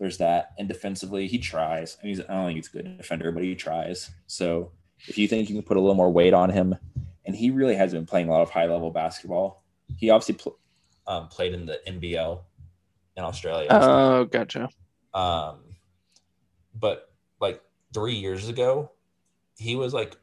there's 0.00 0.18
that. 0.18 0.52
And 0.58 0.66
defensively, 0.66 1.28
he 1.28 1.38
tries. 1.38 1.96
I, 2.00 2.06
mean, 2.06 2.16
he's, 2.16 2.24
I 2.24 2.34
don't 2.34 2.46
think 2.46 2.56
he's 2.56 2.68
a 2.68 2.70
good 2.70 2.96
defender, 2.96 3.30
but 3.30 3.44
he 3.44 3.54
tries. 3.54 4.10
So 4.26 4.72
if 5.06 5.18
you 5.18 5.28
think 5.28 5.48
you 5.48 5.54
can 5.54 5.62
put 5.62 5.76
a 5.76 5.80
little 5.80 5.94
more 5.94 6.10
weight 6.10 6.34
on 6.34 6.50
him, 6.50 6.74
and 7.26 7.36
he 7.36 7.50
really 7.50 7.76
has 7.76 7.92
been 7.92 8.06
playing 8.06 8.28
a 8.28 8.32
lot 8.32 8.40
of 8.40 8.50
high 8.50 8.66
level 8.66 8.90
basketball. 8.90 9.62
He 9.96 10.10
obviously 10.10 10.36
pl- 10.36 10.58
um, 11.06 11.28
played 11.28 11.52
in 11.52 11.66
the 11.66 11.78
NBL 11.86 12.40
in 13.16 13.24
Australia. 13.24 13.68
Oh, 13.70 14.24
gotcha. 14.24 14.68
But 16.74 17.12
like 17.40 17.62
three 17.92 18.14
years 18.14 18.48
ago, 18.48 18.90
he 19.58 19.76
was 19.76 19.92
like 19.92 20.16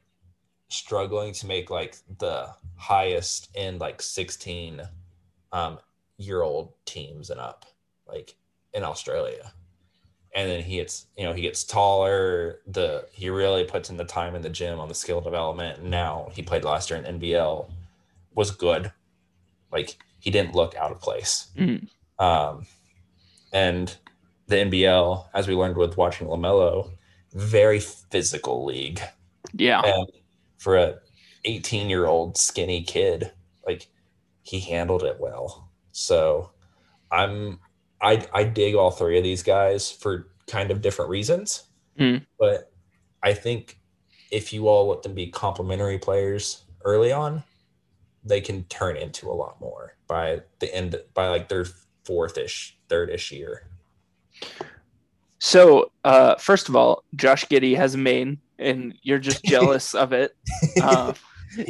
struggling 0.69 1.33
to 1.33 1.47
make 1.47 1.69
like 1.69 1.97
the 2.17 2.49
highest 2.75 3.49
in 3.55 3.77
like 3.79 4.01
16 4.01 4.81
um 5.53 5.79
year 6.17 6.41
old 6.41 6.73
teams 6.85 7.29
and 7.29 7.39
up 7.39 7.65
like 8.07 8.35
in 8.73 8.83
Australia. 8.83 9.51
And 10.37 10.47
then 10.47 10.61
he 10.61 10.75
gets, 10.75 11.07
you 11.17 11.23
know, 11.23 11.33
he 11.33 11.41
gets 11.41 11.63
taller. 11.63 12.59
The 12.67 13.07
he 13.11 13.31
really 13.31 13.63
puts 13.63 13.89
in 13.89 13.97
the 13.97 14.05
time 14.05 14.35
in 14.35 14.43
the 14.43 14.51
gym 14.51 14.79
on 14.79 14.87
the 14.87 14.93
skill 14.93 15.19
development. 15.19 15.79
And 15.79 15.89
now 15.89 16.29
he 16.31 16.43
played 16.43 16.63
last 16.63 16.91
year 16.91 16.99
in 16.99 17.19
NBL, 17.19 17.67
was 18.35 18.51
good. 18.51 18.91
Like 19.71 19.97
he 20.19 20.29
didn't 20.29 20.53
look 20.53 20.75
out 20.75 20.91
of 20.91 21.01
place. 21.01 21.47
Mhm. 21.57 21.89
Um, 22.19 22.67
and 23.51 23.97
the 24.45 24.57
NBL, 24.57 25.25
as 25.33 25.47
we 25.47 25.55
learned 25.55 25.75
with 25.75 25.97
watching 25.97 26.27
LaMelo, 26.27 26.91
very 27.33 27.79
physical 27.79 28.63
league. 28.63 29.01
Yeah. 29.53 29.81
And 29.83 30.07
for 30.59 30.77
a 30.77 30.99
18 31.45 31.89
year 31.89 32.05
old 32.05 32.37
skinny 32.37 32.83
kid, 32.83 33.31
like 33.65 33.87
he 34.43 34.59
handled 34.59 35.01
it 35.01 35.19
well. 35.19 35.71
So 35.93 36.51
I'm 37.11 37.59
I 38.01 38.25
I 38.33 38.43
dig 38.43 38.75
all 38.75 38.91
three 38.91 39.17
of 39.17 39.23
these 39.23 39.43
guys 39.43 39.91
for 39.91 40.27
kind 40.47 40.71
of 40.71 40.81
different 40.81 41.09
reasons. 41.09 41.63
Hmm. 41.97 42.17
But 42.39 42.71
I 43.23 43.33
think 43.33 43.79
if 44.31 44.53
you 44.53 44.67
all 44.67 44.87
let 44.89 45.03
them 45.03 45.13
be 45.13 45.27
complementary 45.27 45.97
players 45.97 46.63
early 46.85 47.11
on, 47.11 47.43
they 48.23 48.41
can 48.41 48.63
turn 48.65 48.97
into 48.97 49.29
a 49.29 49.33
lot 49.33 49.59
more 49.59 49.95
by 50.07 50.41
the 50.59 50.73
end 50.73 50.95
by 51.13 51.27
like 51.29 51.49
their 51.49 51.65
fourth 52.05 52.37
ish, 52.37 52.77
third 52.89 53.09
ish 53.09 53.31
year. 53.31 53.69
So, 55.39 55.91
uh, 56.03 56.35
first 56.35 56.67
of 56.69 56.75
all, 56.75 57.03
Josh 57.15 57.45
Giddey 57.45 57.75
has 57.75 57.93
a 57.95 57.97
main, 57.97 58.39
and 58.59 58.93
you're 59.03 59.19
just 59.19 59.43
jealous 59.45 59.93
of 59.93 60.13
it. 60.13 60.35
Uh, 60.81 61.13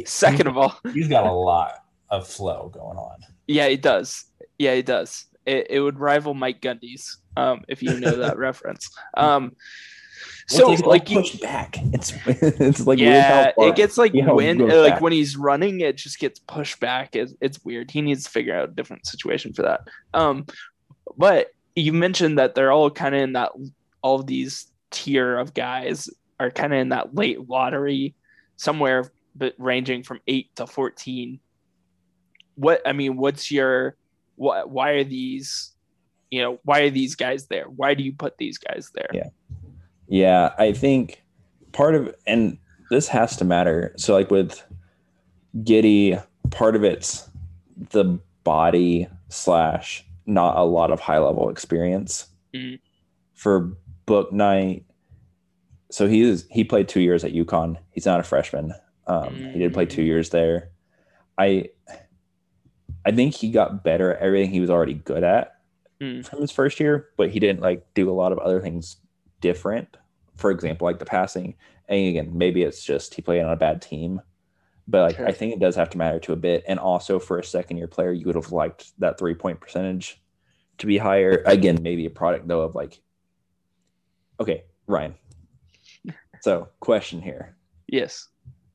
second 0.04 0.46
of 0.46 0.56
all, 0.56 0.78
He's 0.92 1.08
got 1.08 1.26
a 1.26 1.32
lot 1.32 1.84
of 2.10 2.26
flow 2.26 2.70
going 2.72 2.96
on. 2.96 3.18
yeah, 3.46 3.68
he 3.68 3.76
does. 3.76 4.24
Yeah, 4.58 4.74
he 4.74 4.82
does. 4.82 5.26
It, 5.48 5.66
it 5.70 5.80
would 5.80 5.98
rival 5.98 6.34
Mike 6.34 6.60
Gundy's, 6.60 7.18
um, 7.36 7.62
if 7.68 7.82
you 7.82 7.98
know 7.98 8.16
that 8.16 8.36
reference. 8.48 8.88
Um, 9.16 9.56
so, 10.46 10.72
It's 10.72 10.82
like, 10.82 11.10
you, 11.10 11.20
pushed 11.20 11.42
back. 11.42 11.76
It's 11.92 12.12
it's 12.26 12.86
like 12.86 12.98
weird 12.98 13.22
how 13.22 13.40
yeah, 13.40 13.52
far- 13.54 13.68
it 13.68 13.76
gets 13.76 13.98
like 13.98 14.12
when, 14.14 14.58
like 14.58 14.94
back. 14.94 15.00
when 15.00 15.12
he's 15.12 15.36
running, 15.36 15.80
it 15.80 15.96
just 15.96 16.18
gets 16.18 16.38
pushed 16.38 16.80
back. 16.80 17.14
It's, 17.16 17.34
it's 17.40 17.62
weird. 17.64 17.90
He 17.90 18.00
needs 18.00 18.24
to 18.24 18.30
figure 18.30 18.54
out 18.54 18.68
a 18.68 18.72
different 18.72 19.06
situation 19.06 19.52
for 19.52 19.62
that. 19.62 19.82
Um, 20.14 20.46
but 21.16 21.48
you 21.74 21.92
mentioned 21.92 22.38
that 22.38 22.54
they're 22.54 22.72
all 22.72 22.90
kind 22.90 23.14
of 23.14 23.20
in 23.22 23.32
that 23.34 23.52
all 24.02 24.20
of 24.20 24.26
these 24.26 24.66
tier 24.90 25.38
of 25.38 25.54
guys 25.54 26.08
are 26.40 26.50
kind 26.50 26.72
of 26.72 26.78
in 26.78 26.88
that 26.90 27.14
late 27.14 27.48
lottery 27.48 28.14
somewhere 28.56 29.10
but 29.34 29.54
ranging 29.58 30.02
from 30.02 30.20
8 30.26 30.54
to 30.56 30.66
14 30.66 31.40
what 32.54 32.80
i 32.86 32.92
mean 32.92 33.16
what's 33.16 33.50
your 33.50 33.96
what 34.38 34.70
why 34.70 34.90
are 34.92 35.04
these 35.04 35.72
you 36.30 36.40
know 36.40 36.58
why 36.64 36.80
are 36.80 36.90
these 36.90 37.14
guys 37.14 37.46
there 37.46 37.64
why 37.64 37.94
do 37.94 38.02
you 38.02 38.12
put 38.12 38.38
these 38.38 38.58
guys 38.58 38.90
there 38.94 39.10
Yeah. 39.12 39.28
Yeah, 40.10 40.54
I 40.58 40.72
think 40.72 41.22
part 41.72 41.94
of 41.94 42.14
and 42.26 42.56
this 42.90 43.08
has 43.08 43.36
to 43.36 43.44
matter. 43.44 43.92
So 43.98 44.14
like 44.14 44.30
with 44.30 44.62
Giddey, 45.58 46.24
part 46.50 46.74
of 46.76 46.82
it's 46.84 47.28
the 47.90 48.18
body 48.44 49.06
slash 49.28 50.06
not 50.24 50.56
a 50.56 50.64
lot 50.64 50.90
of 50.90 51.00
high 51.00 51.18
level 51.18 51.50
experience. 51.50 52.26
Mhm. 52.54 52.80
For 53.34 53.76
Bouknight, 54.06 54.84
so 55.90 56.08
he 56.08 56.22
is 56.22 56.46
he 56.50 56.64
played 56.64 56.88
two 56.88 57.00
years 57.00 57.22
at 57.24 57.32
UConn. 57.34 57.76
He's 57.90 58.06
not 58.06 58.20
a 58.20 58.22
freshman. 58.22 58.72
Um, 59.06 59.34
He 59.34 59.58
did 59.58 59.74
play 59.74 59.84
two 59.86 60.02
years 60.02 60.30
there. 60.30 60.70
I 61.36 61.68
I 63.08 63.12
think 63.12 63.34
he 63.34 63.50
got 63.50 63.82
better 63.82 64.12
at 64.14 64.20
everything 64.20 64.50
he 64.50 64.60
was 64.60 64.68
already 64.70 64.94
good 64.94 65.24
at 65.24 65.54
Mm. 66.00 66.24
from 66.24 66.40
his 66.40 66.52
first 66.52 66.78
year, 66.78 67.08
but 67.16 67.30
he 67.30 67.40
didn't 67.40 67.60
like 67.60 67.84
do 67.94 68.08
a 68.08 68.12
lot 68.12 68.30
of 68.30 68.38
other 68.38 68.60
things 68.60 68.98
different. 69.40 69.96
For 70.36 70.50
example, 70.52 70.84
like 70.84 71.00
the 71.00 71.04
passing. 71.04 71.56
And 71.88 72.06
again, 72.08 72.36
maybe 72.38 72.62
it's 72.62 72.84
just 72.84 73.14
he 73.14 73.22
played 73.22 73.42
on 73.42 73.50
a 73.50 73.56
bad 73.56 73.82
team. 73.82 74.20
But 74.86 75.02
like 75.02 75.16
Sure. 75.16 75.26
I 75.26 75.32
think 75.32 75.54
it 75.54 75.58
does 75.58 75.74
have 75.74 75.90
to 75.90 75.98
matter 75.98 76.20
to 76.20 76.32
a 76.32 76.36
bit. 76.36 76.62
And 76.68 76.78
also 76.78 77.18
for 77.18 77.38
a 77.38 77.44
second 77.44 77.78
year 77.78 77.88
player, 77.88 78.12
you 78.12 78.26
would 78.26 78.36
have 78.36 78.52
liked 78.52 78.92
that 79.00 79.18
three 79.18 79.34
point 79.34 79.58
percentage 79.60 80.22
to 80.76 80.86
be 80.86 80.98
higher. 80.98 81.42
Again, 81.46 81.78
maybe 81.82 82.06
a 82.06 82.10
product 82.10 82.46
though 82.46 82.60
of 82.62 82.74
like 82.76 83.00
okay, 84.38 84.64
Ryan. 84.86 85.14
So 86.42 86.68
question 86.78 87.20
here. 87.20 87.56
yes 87.88 88.28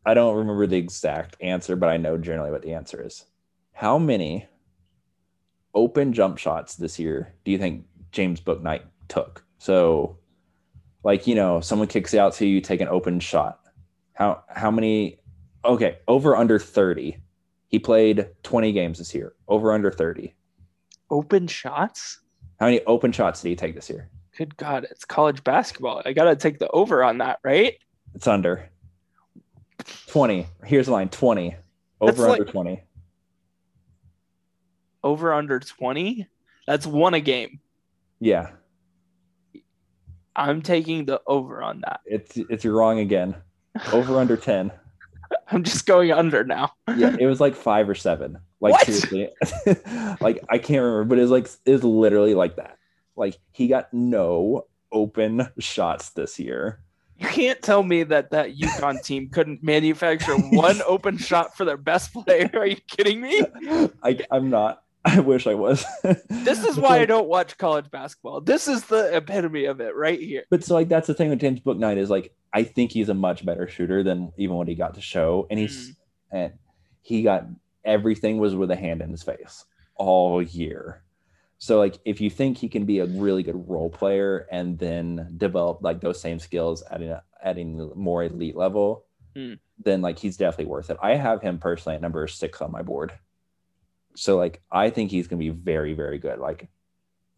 I 0.05 0.13
don't 0.13 0.35
remember 0.35 0.67
the 0.67 0.75
exact 0.75 1.37
answer, 1.39 1.77
but 1.77 1.87
I 1.87 1.95
know 1.95 2.17
generally 2.17 2.51
what 2.51 2.63
the 2.63 2.73
answer 2.73 3.01
is. 3.01 3.23
How 3.73 3.97
many 3.97 4.47
open 5.73 6.13
jump 6.13 6.37
shots 6.37 6.75
this 6.75 6.99
year 6.99 7.33
do 7.43 7.51
you 7.51 7.57
think 7.57 7.85
James 8.11 8.39
Bouknight 8.39 8.83
took? 9.07 9.43
So, 9.57 10.17
like 11.03 11.27
you 11.27 11.35
know, 11.35 11.59
someone 11.59 11.87
kicks 11.87 12.13
it 12.13 12.19
out 12.19 12.33
to 12.33 12.45
you, 12.45 12.55
you 12.55 12.61
take 12.61 12.81
an 12.81 12.87
open 12.87 13.19
shot. 13.19 13.59
How 14.13 14.43
how 14.47 14.71
many? 14.71 15.19
Okay, 15.65 15.97
over 16.07 16.35
under 16.35 16.59
thirty. 16.59 17.17
He 17.67 17.79
played 17.79 18.29
twenty 18.43 18.71
games 18.71 18.99
this 18.99 19.15
year. 19.15 19.33
Over 19.47 19.71
under 19.73 19.91
thirty. 19.91 20.35
open 21.09 21.47
shots 21.47 22.19
How 22.59 22.67
many 22.67 22.81
open 22.85 23.11
shots 23.11 23.41
did 23.41 23.49
he 23.49 23.55
take 23.55 23.75
this 23.75 23.89
year? 23.89 24.09
good 24.35 24.57
god 24.57 24.87
it's 24.89 25.05
college 25.05 25.43
basketball 25.43 26.01
i 26.07 26.11
gotta 26.11 26.35
take 26.35 26.57
the 26.57 26.67
over 26.69 27.03
on 27.03 27.19
that 27.19 27.37
right 27.43 27.75
It's 28.15 28.25
under 28.25 28.67
twenty. 30.07 30.47
Here's 30.65 30.87
the 30.87 30.91
line: 30.91 31.09
twenty. 31.09 31.55
That's 32.01 32.19
Over 32.19 32.29
under 32.31 32.43
like- 32.43 32.51
twenty. 32.51 32.83
Over 35.03 35.33
under 35.33 35.59
20 35.59 36.27
that's 36.65 36.85
one 36.87 37.13
a 37.13 37.19
game 37.19 37.59
Yeah, 38.19 38.51
i'm 40.35 40.61
taking 40.61 41.05
the 41.05 41.21
over 41.27 41.61
on 41.61 41.81
that 41.81 41.99
it's 42.05 42.37
it's 42.49 42.63
you're 42.63 42.75
wrong 42.75 42.99
again. 42.99 43.35
Over 43.91 44.19
under 44.19 44.37
ten. 44.49 44.71
i'm 45.49 45.63
just 45.63 45.85
going 45.85 46.11
under 46.11 46.43
now 46.43 46.71
Yeah, 46.95 47.15
it 47.19 47.25
was 47.25 47.41
like 47.41 47.55
five 47.55 47.89
or 47.89 47.95
seven. 47.95 48.37
Like 48.61 48.73
What? 48.73 48.85
seriously, 48.85 49.29
like 50.21 50.41
I 50.49 50.57
can't 50.57 50.81
remember, 50.83 51.03
but 51.03 51.17
it 51.17 51.21
was 51.23 51.31
like 51.31 51.49
it 51.65 51.71
was 51.71 51.83
literally 51.83 52.33
like 52.33 52.55
that. 52.55 52.77
Like 53.17 53.37
he 53.51 53.67
got 53.67 53.93
no 53.93 54.67
open 54.91 55.49
shots 55.59 56.11
this 56.11 56.39
year. 56.39 56.79
You 57.17 57.27
can't 57.27 57.61
tell 57.61 57.83
me 57.83 58.03
that 58.03 58.31
that 58.31 58.55
UConn 58.55 59.03
team 59.05 59.29
couldn't 59.29 59.63
manufacture 59.63 60.35
one 60.37 60.81
open 60.87 61.17
shot 61.17 61.57
for 61.57 61.65
their 61.65 61.77
best 61.77 62.13
player. 62.13 62.49
Are 62.53 62.65
you 62.65 62.77
kidding 62.87 63.19
me? 63.21 63.43
I 64.01 64.19
I'm 64.31 64.49
not. 64.49 64.82
I 65.05 65.19
wish 65.19 65.47
I 65.47 65.53
was. 65.53 65.85
This 66.29 66.63
is 66.65 66.77
why 66.77 66.99
I 66.99 67.05
don't 67.05 67.27
watch 67.27 67.57
college 67.57 67.89
basketball. 67.89 68.41
This 68.41 68.67
is 68.67 68.85
the 68.85 69.15
epitome 69.15 69.65
of 69.65 69.79
it 69.81 69.95
right 69.95 70.19
here. 70.19 70.43
But 70.49 70.63
so 70.63 70.73
like 70.75 70.89
that's 70.89 71.07
the 71.07 71.13
thing 71.13 71.29
with 71.29 71.39
James 71.39 71.59
Bouknight 71.61 71.97
is 71.97 72.09
like 72.09 72.33
I 72.53 72.63
think 72.63 72.91
he's 72.91 73.09
a 73.09 73.13
much 73.13 73.45
better 73.45 73.67
shooter 73.67 74.03
than 74.03 74.31
even 74.37 74.55
what 74.55 74.67
he 74.67 74.75
got 74.75 74.95
to 74.95 75.01
show, 75.01 75.47
and 75.49 75.59
he's 75.59 75.95
and 76.31 76.53
he 77.01 77.23
got 77.23 77.45
everything 77.85 78.37
was 78.37 78.55
with 78.55 78.71
a 78.71 78.75
hand 78.75 79.01
in 79.01 79.09
his 79.11 79.23
face 79.23 79.65
all 79.95 80.41
year. 80.41 81.01
So 81.57 81.79
like 81.79 81.97
if 82.05 82.19
you 82.19 82.29
think 82.29 82.57
he 82.57 82.67
can 82.67 82.85
be 82.85 82.99
a 82.99 83.05
really 83.05 83.41
good 83.43 83.69
role 83.69 83.89
player 83.89 84.47
and 84.51 84.77
then 84.77 85.33
develop 85.37 85.79
like 85.81 86.01
those 86.01 86.19
same 86.19 86.39
skills 86.39 86.83
at 86.91 87.01
an 87.01 87.17
at 87.41 87.57
a 87.57 87.63
more 87.63 88.23
elite 88.23 88.55
level, 88.55 89.05
Hmm. 89.35 89.53
then 89.79 90.01
like 90.01 90.19
he's 90.19 90.37
definitely 90.37 90.65
worth 90.71 90.89
it. 90.91 90.97
I 91.01 91.15
have 91.15 91.41
him 91.41 91.57
personally 91.57 91.95
at 91.95 92.01
number 92.01 92.27
six 92.27 92.61
on 92.61 92.71
my 92.71 92.81
board. 92.83 93.13
So 94.15 94.37
like 94.37 94.61
I 94.71 94.89
think 94.89 95.11
he's 95.11 95.27
gonna 95.27 95.39
be 95.39 95.49
very 95.49 95.93
very 95.93 96.17
good, 96.19 96.39
like 96.39 96.67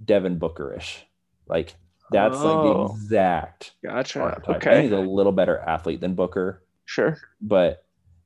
Devin 0.04 0.40
Bookerish, 0.40 1.00
like 1.48 1.76
that's 2.12 2.36
like 2.38 2.44
the 2.64 2.70
Oh. 2.70 2.92
exact 2.94 3.74
Gotcha. 3.84 4.22
archetype. 4.22 4.56
Okay. 4.58 4.84
he's 4.84 4.92
a 4.92 5.00
little 5.00 5.32
better 5.32 5.58
athlete 5.60 6.02
than 6.02 6.14
Booker, 6.16 6.64
Sure. 6.86 7.18
but 7.42 7.84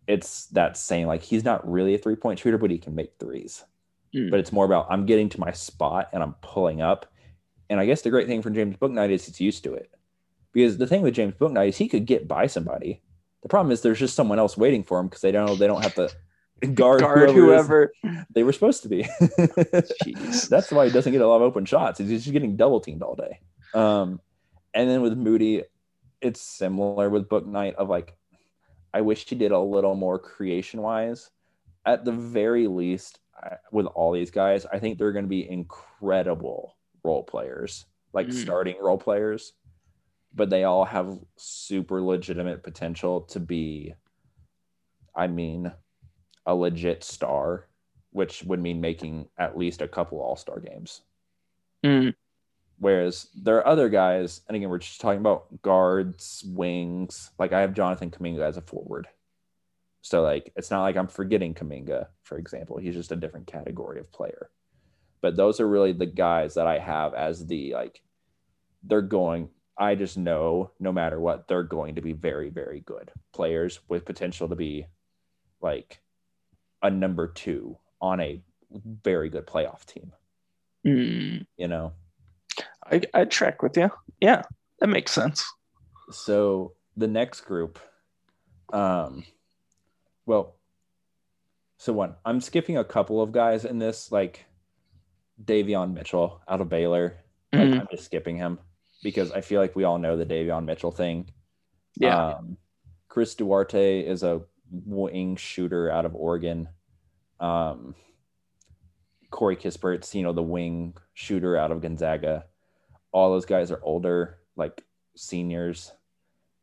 it's 0.08 0.48
that 0.48 0.76
same 0.76 1.08
like 1.08 1.22
he's 1.22 1.44
not 1.46 1.70
really 1.70 1.94
a 1.94 1.98
three 1.98 2.16
point 2.16 2.40
shooter, 2.40 2.58
but 2.58 2.72
he 2.72 2.78
can 2.78 2.96
make 2.96 3.14
threes. 3.20 3.64
Hmm. 4.14 4.30
But 4.32 4.40
it's 4.40 4.52
more 4.52 4.66
about 4.66 4.88
I'm 4.90 5.06
getting 5.06 5.30
to 5.30 5.40
my 5.40 5.52
spot 5.52 6.10
and 6.12 6.24
I'm 6.24 6.34
pulling 6.42 6.82
up. 6.82 7.06
And 7.70 7.80
I 7.80 7.86
guess 7.86 8.02
the 8.02 8.10
great 8.10 8.26
thing 8.28 8.42
for 8.42 8.50
James 8.50 8.76
Bouknight 8.78 9.12
is 9.12 9.26
he's 9.28 9.40
used 9.40 9.64
to 9.66 9.74
it. 9.76 9.92
Because 10.52 10.80
the 10.80 10.88
thing 10.88 11.04
with 11.04 11.14
James 11.14 11.36
Bouknight 11.36 11.70
is 11.70 11.78
he 11.78 11.88
could 11.88 12.08
get 12.08 12.28
by 12.28 12.48
somebody. 12.48 13.04
The 13.44 13.50
problem 13.50 13.72
is 13.72 13.82
there's 13.82 14.00
just 14.00 14.16
someone 14.16 14.40
else 14.40 14.58
waiting 14.58 14.84
for 14.84 15.00
him 15.00 15.06
because 15.08 15.22
they 15.22 15.32
don't 15.32 15.60
they 15.60 15.68
don't 15.68 15.84
have 15.84 15.94
to 15.96 16.10
guard, 16.74 17.00
Guard 17.02 17.30
whoever, 17.32 17.94
whoever. 18.04 18.26
they 18.34 18.44
were 18.44 18.54
supposed 18.54 18.84
to 18.84 18.90
be. 18.90 19.04
Jeez. 19.04 20.48
That's 20.50 20.72
why 20.72 20.86
he 20.88 20.92
doesn't 20.92 21.12
get 21.12 21.22
a 21.22 21.28
lot 21.28 21.38
of 21.38 21.42
open 21.44 21.66
shots. 21.66 22.00
He's 22.00 22.10
just 22.24 22.32
getting 22.32 22.56
double 22.56 22.80
teamed 22.80 23.02
all 23.04 23.16
day. 23.16 23.40
Um, 23.74 24.20
and 24.74 24.90
then 24.90 25.02
with 25.02 25.18
Moody, 25.18 25.64
it's 26.22 26.42
similar 26.42 27.10
with 27.10 27.30
Bouknight 27.30 27.76
of 27.76 27.90
like, 27.90 28.16
I 28.94 29.02
wish 29.02 29.28
he 29.28 29.36
did 29.36 29.52
a 29.52 29.60
little 29.60 29.96
more 29.96 30.20
creation 30.20 30.82
wise. 30.82 31.30
At 31.86 32.06
the 32.06 32.12
very 32.12 32.68
least, 32.68 33.20
I, 33.42 33.56
with 33.72 33.86
all 33.88 34.12
these 34.12 34.32
guys, 34.32 34.66
I 34.66 34.80
think 34.80 34.98
they're 34.98 35.12
going 35.14 35.26
to 35.26 35.30
be 35.30 35.50
incredible 35.50 36.76
role 37.04 37.24
players, 37.24 37.86
like 38.14 38.28
Mm. 38.28 38.34
starting 38.34 38.76
role 38.82 38.98
players. 38.98 39.54
but 40.36 40.52
they 40.52 40.64
all 40.64 40.86
have 40.86 41.18
super 41.38 42.00
legitimate 42.04 42.62
potential 42.62 43.22
to 43.22 43.40
be, 43.40 43.96
I 45.16 45.26
mean, 45.26 45.72
a 46.50 46.56
legit 46.56 47.04
star, 47.04 47.68
which 48.10 48.44
would 48.44 48.60
mean 48.60 48.82
making 48.82 49.28
at 49.38 49.56
least 49.56 49.84
a 49.84 49.88
couple 49.88 50.20
All 50.20 50.36
Star 50.36 50.60
games. 50.60 51.02
Mm. 51.86 52.16
Whereas 52.80 53.28
there 53.36 53.58
are 53.58 53.68
other 53.68 53.88
guys, 53.88 54.42
and 54.48 54.58
again, 54.58 54.70
we're 54.70 54.80
just 54.80 55.00
talking 55.00 55.20
about 55.20 55.62
guards, 55.62 56.44
wings. 56.48 57.30
Like 57.38 57.54
I 57.54 57.62
have 57.62 57.76
Jonathan 57.76 58.10
Kuminga 58.10 58.42
as 58.42 58.58
a 58.58 58.62
forward. 58.62 59.08
So 60.02 60.24
like 60.24 60.52
it's 60.56 60.72
not 60.72 60.82
like 60.82 60.98
I'm 60.98 61.08
forgetting 61.08 61.54
Kuminga, 61.54 62.08
for 62.24 62.40
example. 62.40 62.78
He's 62.78 62.96
just 62.96 63.12
a 63.12 63.16
different 63.16 63.46
category 63.46 64.00
of 64.00 64.12
player. 64.12 64.50
But 65.22 65.36
those 65.36 65.60
are 65.60 65.68
really 65.68 65.92
the 65.92 66.08
guys 66.08 66.56
that 66.56 66.66
I 66.66 66.80
have 66.80 67.14
as 67.14 67.46
the 67.46 67.74
like 67.74 68.02
they're 68.82 69.04
going 69.04 69.50
I 69.78 69.94
just 69.94 70.18
know 70.18 70.72
no 70.80 70.92
matter 70.92 71.20
what, 71.20 71.48
they're 71.48 71.64
going 71.64 71.96
to 71.96 72.02
be 72.02 72.14
very, 72.14 72.50
very 72.50 72.80
good 72.80 73.12
players 73.34 73.80
with 73.88 74.06
potential 74.06 74.50
to 74.50 74.56
be 74.56 74.88
like 75.62 76.02
a 76.82 76.90
number 76.90 77.28
two 77.28 77.78
on 78.02 78.20
a 78.20 78.42
very 78.72 79.30
good 79.30 79.46
playoff 79.48 79.86
team. 79.86 80.12
Mm. 80.86 81.46
You 81.58 81.68
know? 81.68 81.94
I 82.86 83.02
I 83.14 83.26
track 83.26 83.62
with 83.62 83.78
you. 83.78 83.92
Yeah, 84.22 84.44
that 84.80 84.88
makes 84.88 85.12
sense. 85.12 85.44
So 86.12 86.74
the 86.98 87.08
next 87.08 87.42
group, 87.42 87.80
um, 88.74 89.24
well, 90.26 90.56
so 91.78 91.94
one, 91.94 92.16
I'm 92.26 92.42
skipping 92.42 92.78
a 92.78 92.84
couple 92.84 93.22
of 93.22 93.32
guys 93.32 93.66
in 93.66 93.80
this, 93.80 94.12
like 94.12 94.46
Davion 95.44 95.94
Mitchell 95.94 96.42
out 96.48 96.62
of 96.62 96.70
Baylor. 96.70 97.18
Like, 97.54 97.62
Mhm. 97.62 97.80
I'm 97.82 97.88
just 97.92 98.06
skipping 98.06 98.38
him 98.38 98.60
because 99.02 99.32
I 99.32 99.42
feel 99.42 99.62
like 99.62 99.76
we 99.76 99.84
all 99.86 99.98
know 99.98 100.18
the 100.18 100.26
Davion 100.26 100.66
Mitchell 100.66 100.92
thing. 100.92 101.32
Yeah. 101.96 102.36
Um, 102.36 102.58
Chris 103.08 103.34
Duarte 103.36 104.02
is 104.02 104.24
a 104.24 104.42
wing 104.72 105.36
shooter 105.36 105.92
out 105.92 106.06
of 106.06 106.16
Oregon. 106.16 106.70
Um, 107.40 107.96
Corey 109.32 109.56
Kispert's, 109.56 110.14
you 110.16 110.24
know, 110.24 110.34
the 110.34 110.42
wing 110.42 110.96
shooter 111.14 111.56
out 111.56 111.72
of 111.72 111.82
Gonzaga. 111.82 112.46
All 113.12 113.32
those 113.32 113.46
guys 113.46 113.72
are 113.72 113.80
older, 113.84 114.40
like 114.56 114.84
seniors. 115.16 115.92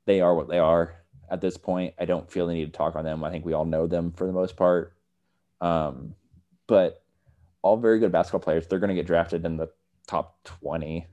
They 0.07 0.21
are 0.21 0.35
what 0.35 0.49
they 0.49 0.59
are 0.59 0.97
at 1.31 1.41
this 1.41 1.57
point. 1.57 1.95
I 1.99 2.05
don't 2.05 2.31
feel 2.31 2.47
the 2.47 2.55
need 2.55 2.67
to 2.67 2.77
talk 2.77 2.97
on 2.97 3.05
them. 3.05 3.25
I 3.25 3.31
think 3.31 3.45
we 3.45 3.53
all 3.53 3.65
know 3.65 3.87
them 3.87 4.13
for 4.13 4.27
the 4.27 4.33
most 4.33 4.57
part. 4.57 4.95
Um, 5.61 6.15
but 6.67 7.03
all 7.63 7.77
very 7.77 7.99
good 7.99 8.13
basketball 8.13 8.41
players. 8.41 8.67
They're 8.67 8.79
going 8.79 8.89
to 8.89 8.95
get 8.95 9.07
drafted 9.07 9.45
in 9.45 9.57
the 9.57 9.69
top 10.07 10.39
20. 10.45 11.07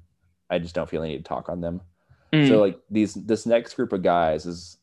I 0.50 0.60
just 0.60 0.76
don't 0.76 0.90
feel 0.90 1.02
the 1.02 1.08
need 1.08 1.18
to 1.18 1.24
talk 1.24 1.50
on 1.50 1.62
them. 1.62 1.82
Mm. 2.32 2.48
So 2.48 2.60
like 2.60 2.80
these 2.90 3.14
this 3.14 3.46
next 3.46 3.76
group 3.76 3.94
of 3.94 4.02
guys 4.02 4.46
is 4.46 4.78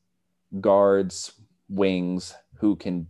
guards, 0.61 1.33
wings 1.71 2.35
who 2.57 2.77
can 2.77 3.07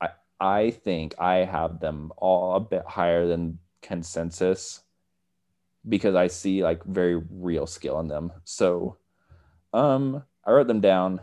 I 0.00 0.08
I 0.40 0.70
think 0.70 1.14
I 1.18 1.38
have 1.38 1.80
them 1.80 2.12
all 2.16 2.54
a 2.54 2.60
bit 2.60 2.84
higher 2.86 3.26
than 3.26 3.58
consensus 3.82 4.80
because 5.86 6.14
I 6.14 6.28
see 6.28 6.62
like 6.62 6.84
very 6.84 7.16
real 7.16 7.66
skill 7.66 7.98
in 8.00 8.08
them. 8.08 8.32
So 8.44 8.96
um 9.72 10.22
I 10.44 10.52
wrote 10.52 10.68
them 10.68 10.80
down 10.80 11.20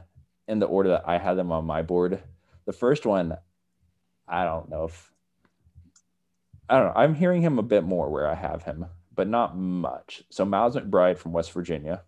in 0.47 0.59
the 0.59 0.67
order 0.67 0.89
that 0.89 1.07
I 1.07 1.17
had 1.17 1.35
them 1.35 1.51
on 1.51 1.65
my 1.65 1.81
board. 1.81 2.21
The 2.65 2.73
first 2.73 3.05
one 3.05 3.37
I 4.27 4.43
don't 4.43 4.69
know 4.69 4.85
if 4.85 5.11
I 6.69 6.79
don't 6.79 6.87
know. 6.87 6.93
I'm 7.01 7.15
hearing 7.15 7.41
him 7.41 7.59
a 7.59 7.63
bit 7.63 7.83
more 7.83 8.09
where 8.09 8.27
I 8.27 8.33
have 8.33 8.63
him, 8.63 8.87
but 9.13 9.27
not 9.27 9.55
much. 9.55 10.23
So 10.29 10.45
Miles 10.45 10.75
McBride 10.75 11.17
from 11.17 11.31
West 11.31 11.51
Virginia. 11.51 12.01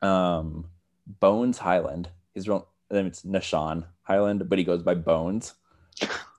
Um, 0.00 0.70
Bones 1.06 1.58
Hyland. 1.58 2.08
He's 2.36 2.46
real. 2.48 2.68
Then 2.90 3.06
it's 3.06 3.22
Nah'Shon 3.22 3.84
Hyland, 4.02 4.46
but 4.48 4.58
he 4.58 4.64
goes 4.64 4.82
by 4.82 4.94
Bones. 4.94 5.54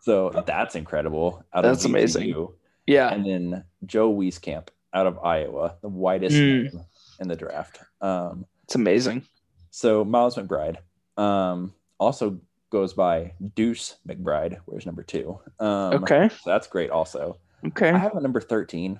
So 0.01 0.29
that's 0.45 0.75
incredible. 0.75 1.43
Out 1.53 1.63
That's 1.63 1.83
of 1.83 1.89
amazing. 1.91 2.29
VCU. 2.33 2.53
yeah. 2.85 3.11
And 3.11 3.25
then 3.25 3.63
Joe 3.85 4.13
Wieskamp 4.13 4.67
out 4.93 5.07
of 5.07 5.17
Iowa, 5.19 5.75
the 5.81 5.89
whitest 5.89 6.35
Mm. 6.35 6.71
name 6.73 6.81
in 7.19 7.27
the 7.27 7.35
draft. 7.35 7.79
Um, 7.99 8.45
It's 8.63 8.75
amazing. 8.75 9.23
so 9.71 10.05
Miles 10.05 10.35
McBride 10.37 10.77
um, 11.17 11.73
also 11.99 12.39
goes 12.69 12.93
by 12.93 13.33
Deuce 13.55 13.95
McBride, 14.07 14.59
wears 14.67 14.85
number 14.85 15.01
two. 15.03 15.39
Um, 15.59 15.95
Okay. 16.03 16.29
So 16.29 16.51
that's 16.51 16.67
great 16.67 16.91
also. 16.91 17.39
Okay. 17.65 17.89
I 17.89 17.97
have 17.97 18.15
a 18.15 18.21
number 18.21 18.39
13. 18.39 18.99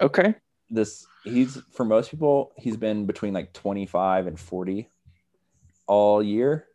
Okay. 0.00 0.34
This 0.70 1.06
he's 1.24 1.58
for 1.72 1.84
most 1.84 2.10
people, 2.10 2.52
he's 2.56 2.78
been 2.78 3.04
between 3.06 3.34
like 3.34 3.52
25 3.52 4.26
and 4.26 4.40
40 4.40 4.88
all 5.92 6.22
year. 6.22 6.66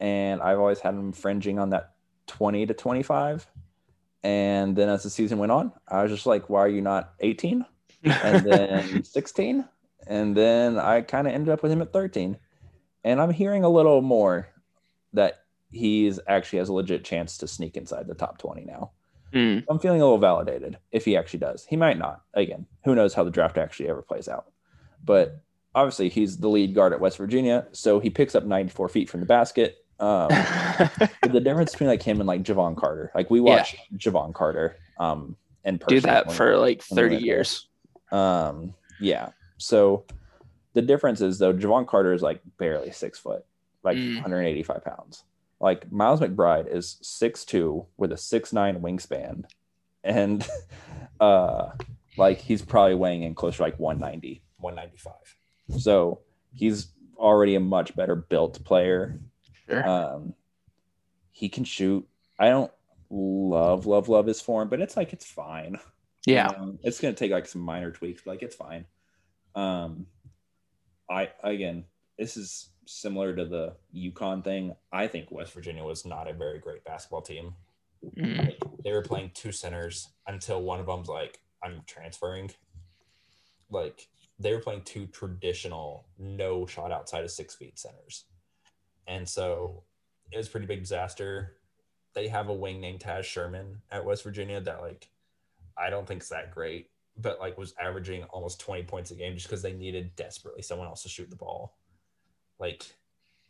And 0.00 0.42
I've 0.42 0.58
always 0.58 0.80
had 0.80 0.92
him 0.92 1.12
fringing 1.12 1.58
on 1.58 1.70
that 1.70 1.94
20 2.26 2.66
to 2.66 2.74
25. 2.74 3.46
And 4.22 4.76
then 4.76 4.90
as 4.90 5.02
the 5.02 5.08
season 5.08 5.38
went 5.38 5.50
on, 5.50 5.72
I 5.88 6.02
was 6.02 6.12
just 6.12 6.26
like, 6.26 6.50
why 6.50 6.60
are 6.60 6.68
you 6.68 6.82
not 6.82 7.14
18? 7.20 7.64
And 8.04 8.44
then 8.44 9.02
16. 9.04 9.66
And 10.06 10.36
then 10.36 10.78
I 10.78 11.00
kind 11.00 11.26
of 11.26 11.32
ended 11.32 11.54
up 11.54 11.62
with 11.62 11.72
him 11.72 11.80
at 11.80 11.94
13. 11.94 12.36
And 13.02 13.18
I'm 13.18 13.30
hearing 13.30 13.64
a 13.64 13.70
little 13.70 14.02
more 14.02 14.46
that 15.14 15.44
he's 15.70 16.20
actually 16.28 16.58
has 16.58 16.68
a 16.68 16.74
legit 16.74 17.02
chance 17.02 17.38
to 17.38 17.48
sneak 17.48 17.78
inside 17.78 18.06
the 18.06 18.14
top 18.14 18.36
20 18.36 18.66
now. 18.66 18.90
Mm. 19.32 19.64
I'm 19.70 19.78
feeling 19.78 20.02
a 20.02 20.04
little 20.04 20.18
validated 20.18 20.76
if 20.92 21.06
he 21.06 21.16
actually 21.16 21.40
does. 21.40 21.64
He 21.64 21.76
might 21.76 21.96
not. 21.96 22.20
Again, 22.34 22.66
who 22.84 22.94
knows 22.94 23.14
how 23.14 23.24
the 23.24 23.30
draft 23.30 23.56
actually 23.56 23.88
ever 23.88 24.02
plays 24.02 24.28
out. 24.28 24.52
But 25.02 25.40
obviously, 25.76 26.08
he's 26.08 26.38
the 26.38 26.48
lead 26.48 26.74
guard 26.74 26.92
at 26.92 26.98
West 27.00 27.18
Virginia, 27.18 27.66
so 27.70 28.00
he 28.00 28.10
picks 28.10 28.34
up 28.34 28.44
94 28.44 28.88
feet 28.88 29.08
from 29.08 29.20
the 29.20 29.26
basket. 29.26 29.76
Um, 30.00 30.28
the 31.22 31.40
difference 31.40 31.72
between 31.72 31.88
like 31.88 32.02
him 32.02 32.18
and 32.20 32.26
like 32.26 32.42
Jevon 32.42 32.76
Carter, 32.76 33.12
like 33.14 33.30
we 33.30 33.38
Yeah. 33.38 33.44
watched 33.56 33.76
Jevon 33.96 34.34
Carter 34.34 34.76
um 34.98 35.36
person. 35.64 35.86
Do 35.88 36.00
that 36.00 36.32
for 36.32 36.56
like 36.56 36.82
30 36.82 37.16
years. 37.16 37.68
Um, 38.12 38.74
yeah. 39.00 39.30
So 39.58 40.04
the 40.74 40.82
difference 40.82 41.20
is 41.20 41.38
though, 41.38 41.52
Jevon 41.54 41.86
Carter 41.86 42.12
is 42.12 42.22
like 42.22 42.40
barely 42.58 42.90
six 42.92 43.18
foot, 43.18 43.44
like 43.82 43.96
Mm. 43.96 44.14
185 44.16 44.84
pounds. 44.84 45.24
Like 45.60 45.90
Miles 45.90 46.20
McBride 46.20 46.72
is 46.72 46.98
6'2 47.02 47.86
with 47.96 48.12
a 48.12 48.16
6'9 48.16 48.80
wingspan. 48.80 49.44
And 50.04 50.46
uh 51.20 51.70
like 52.18 52.38
he's 52.38 52.62
probably 52.62 52.94
weighing 52.94 53.22
in 53.22 53.34
close 53.34 53.56
to 53.56 53.62
like 53.62 53.78
190, 53.78 54.42
195. 54.58 55.14
So 55.78 56.20
he's 56.52 56.88
already 57.16 57.54
a 57.54 57.60
much 57.60 57.94
better 57.96 58.14
built 58.14 58.62
player. 58.64 59.20
Sure. 59.68 59.88
Um 59.88 60.34
he 61.32 61.48
can 61.48 61.64
shoot. 61.64 62.08
I 62.38 62.48
don't 62.48 62.72
love, 63.10 63.86
love, 63.86 64.08
love 64.08 64.26
his 64.26 64.40
form, 64.40 64.68
but 64.68 64.80
it's 64.80 64.96
like 64.96 65.12
it's 65.12 65.26
fine. 65.26 65.78
yeah. 66.26 66.48
Um, 66.48 66.78
it's 66.82 67.00
gonna 67.00 67.14
take 67.14 67.30
like 67.30 67.46
some 67.46 67.60
minor 67.60 67.90
tweaks, 67.90 68.22
but 68.24 68.32
like 68.32 68.42
it's 68.42 68.56
fine. 68.56 68.86
Um, 69.54 70.06
I 71.10 71.30
again, 71.42 71.84
this 72.18 72.36
is 72.36 72.70
similar 72.86 73.34
to 73.34 73.44
the 73.44 73.76
UConn 73.94 74.44
thing. 74.44 74.74
I 74.92 75.06
think 75.08 75.30
West 75.30 75.52
Virginia 75.52 75.84
was 75.84 76.04
not 76.04 76.28
a 76.28 76.32
very 76.32 76.58
great 76.58 76.84
basketball 76.84 77.22
team. 77.22 77.54
Mm. 78.16 78.38
Like, 78.38 78.58
they 78.84 78.92
were 78.92 79.02
playing 79.02 79.32
two 79.34 79.52
centers 79.52 80.10
until 80.26 80.62
one 80.62 80.80
of 80.80 80.86
them's 80.86 81.08
like, 81.08 81.40
I'm 81.62 81.82
transferring. 81.86 82.50
Like 83.70 84.08
they 84.38 84.52
were 84.52 84.60
playing 84.60 84.82
two 84.82 85.06
traditional 85.06 86.06
no 86.18 86.66
shot 86.66 86.92
outside 86.92 87.24
of 87.24 87.30
six 87.30 87.54
feet 87.54 87.78
centers. 87.78 88.24
And 89.06 89.28
so 89.28 89.84
it 90.30 90.36
was 90.36 90.48
pretty 90.48 90.66
big 90.66 90.80
disaster. 90.80 91.54
They 92.14 92.28
have 92.28 92.48
a 92.48 92.54
wing 92.54 92.80
named 92.80 93.00
Taz 93.00 93.24
Sherman 93.24 93.82
at 93.90 94.04
West 94.04 94.24
Virginia 94.24 94.60
that 94.60 94.80
like 94.80 95.08
I 95.78 95.90
don't 95.90 96.06
think 96.06 96.22
is 96.22 96.28
that 96.30 96.50
great, 96.50 96.90
but 97.16 97.40
like 97.40 97.58
was 97.58 97.74
averaging 97.80 98.24
almost 98.24 98.60
20 98.60 98.84
points 98.84 99.10
a 99.10 99.14
game 99.14 99.34
just 99.34 99.46
because 99.46 99.62
they 99.62 99.72
needed 99.72 100.16
desperately 100.16 100.62
someone 100.62 100.86
else 100.86 101.02
to 101.02 101.08
shoot 101.08 101.30
the 101.30 101.36
ball. 101.36 101.76
Like 102.58 102.84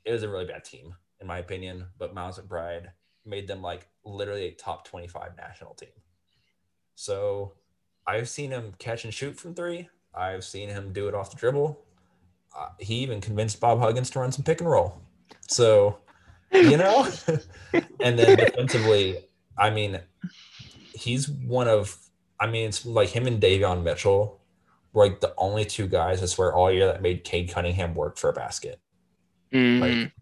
it 0.04 0.12
was 0.12 0.22
a 0.22 0.28
really 0.28 0.46
bad 0.46 0.64
team, 0.64 0.94
in 1.20 1.26
my 1.26 1.38
opinion. 1.38 1.86
But 1.98 2.14
Miles 2.14 2.38
McBride 2.38 2.88
made 3.24 3.48
them 3.48 3.62
like 3.62 3.88
literally 4.04 4.46
a 4.46 4.52
top 4.52 4.86
25 4.86 5.36
national 5.36 5.74
team. 5.74 5.88
So 6.94 7.54
I've 8.06 8.28
seen 8.28 8.50
him 8.50 8.74
catch 8.78 9.04
and 9.04 9.12
shoot 9.12 9.36
from 9.36 9.54
three. 9.54 9.88
I've 10.16 10.44
seen 10.44 10.68
him 10.68 10.92
do 10.92 11.08
it 11.08 11.14
off 11.14 11.30
the 11.30 11.36
dribble. 11.36 11.84
Uh, 12.56 12.68
he 12.78 12.96
even 12.96 13.20
convinced 13.20 13.60
Bob 13.60 13.78
Huggins 13.80 14.10
to 14.10 14.20
run 14.20 14.32
some 14.32 14.44
pick 14.44 14.60
and 14.60 14.70
roll. 14.70 15.00
So, 15.48 15.98
you 16.52 16.76
know, 16.76 17.08
and 18.00 18.18
then 18.18 18.38
defensively, 18.38 19.18
I 19.58 19.70
mean, 19.70 20.00
he's 20.94 21.28
one 21.28 21.68
of, 21.68 21.96
I 22.40 22.46
mean, 22.46 22.68
it's 22.68 22.86
like 22.86 23.10
him 23.10 23.26
and 23.26 23.40
Davion 23.40 23.82
Mitchell 23.82 24.40
were 24.92 25.06
like 25.06 25.20
the 25.20 25.34
only 25.36 25.64
two 25.64 25.86
guys, 25.86 26.22
I 26.22 26.26
swear, 26.26 26.54
all 26.54 26.72
year 26.72 26.86
that 26.86 27.02
made 27.02 27.24
Cade 27.24 27.50
Cunningham 27.50 27.94
work 27.94 28.16
for 28.16 28.30
a 28.30 28.32
basket. 28.32 28.80
Mm. 29.52 29.80
Like, 29.80 30.12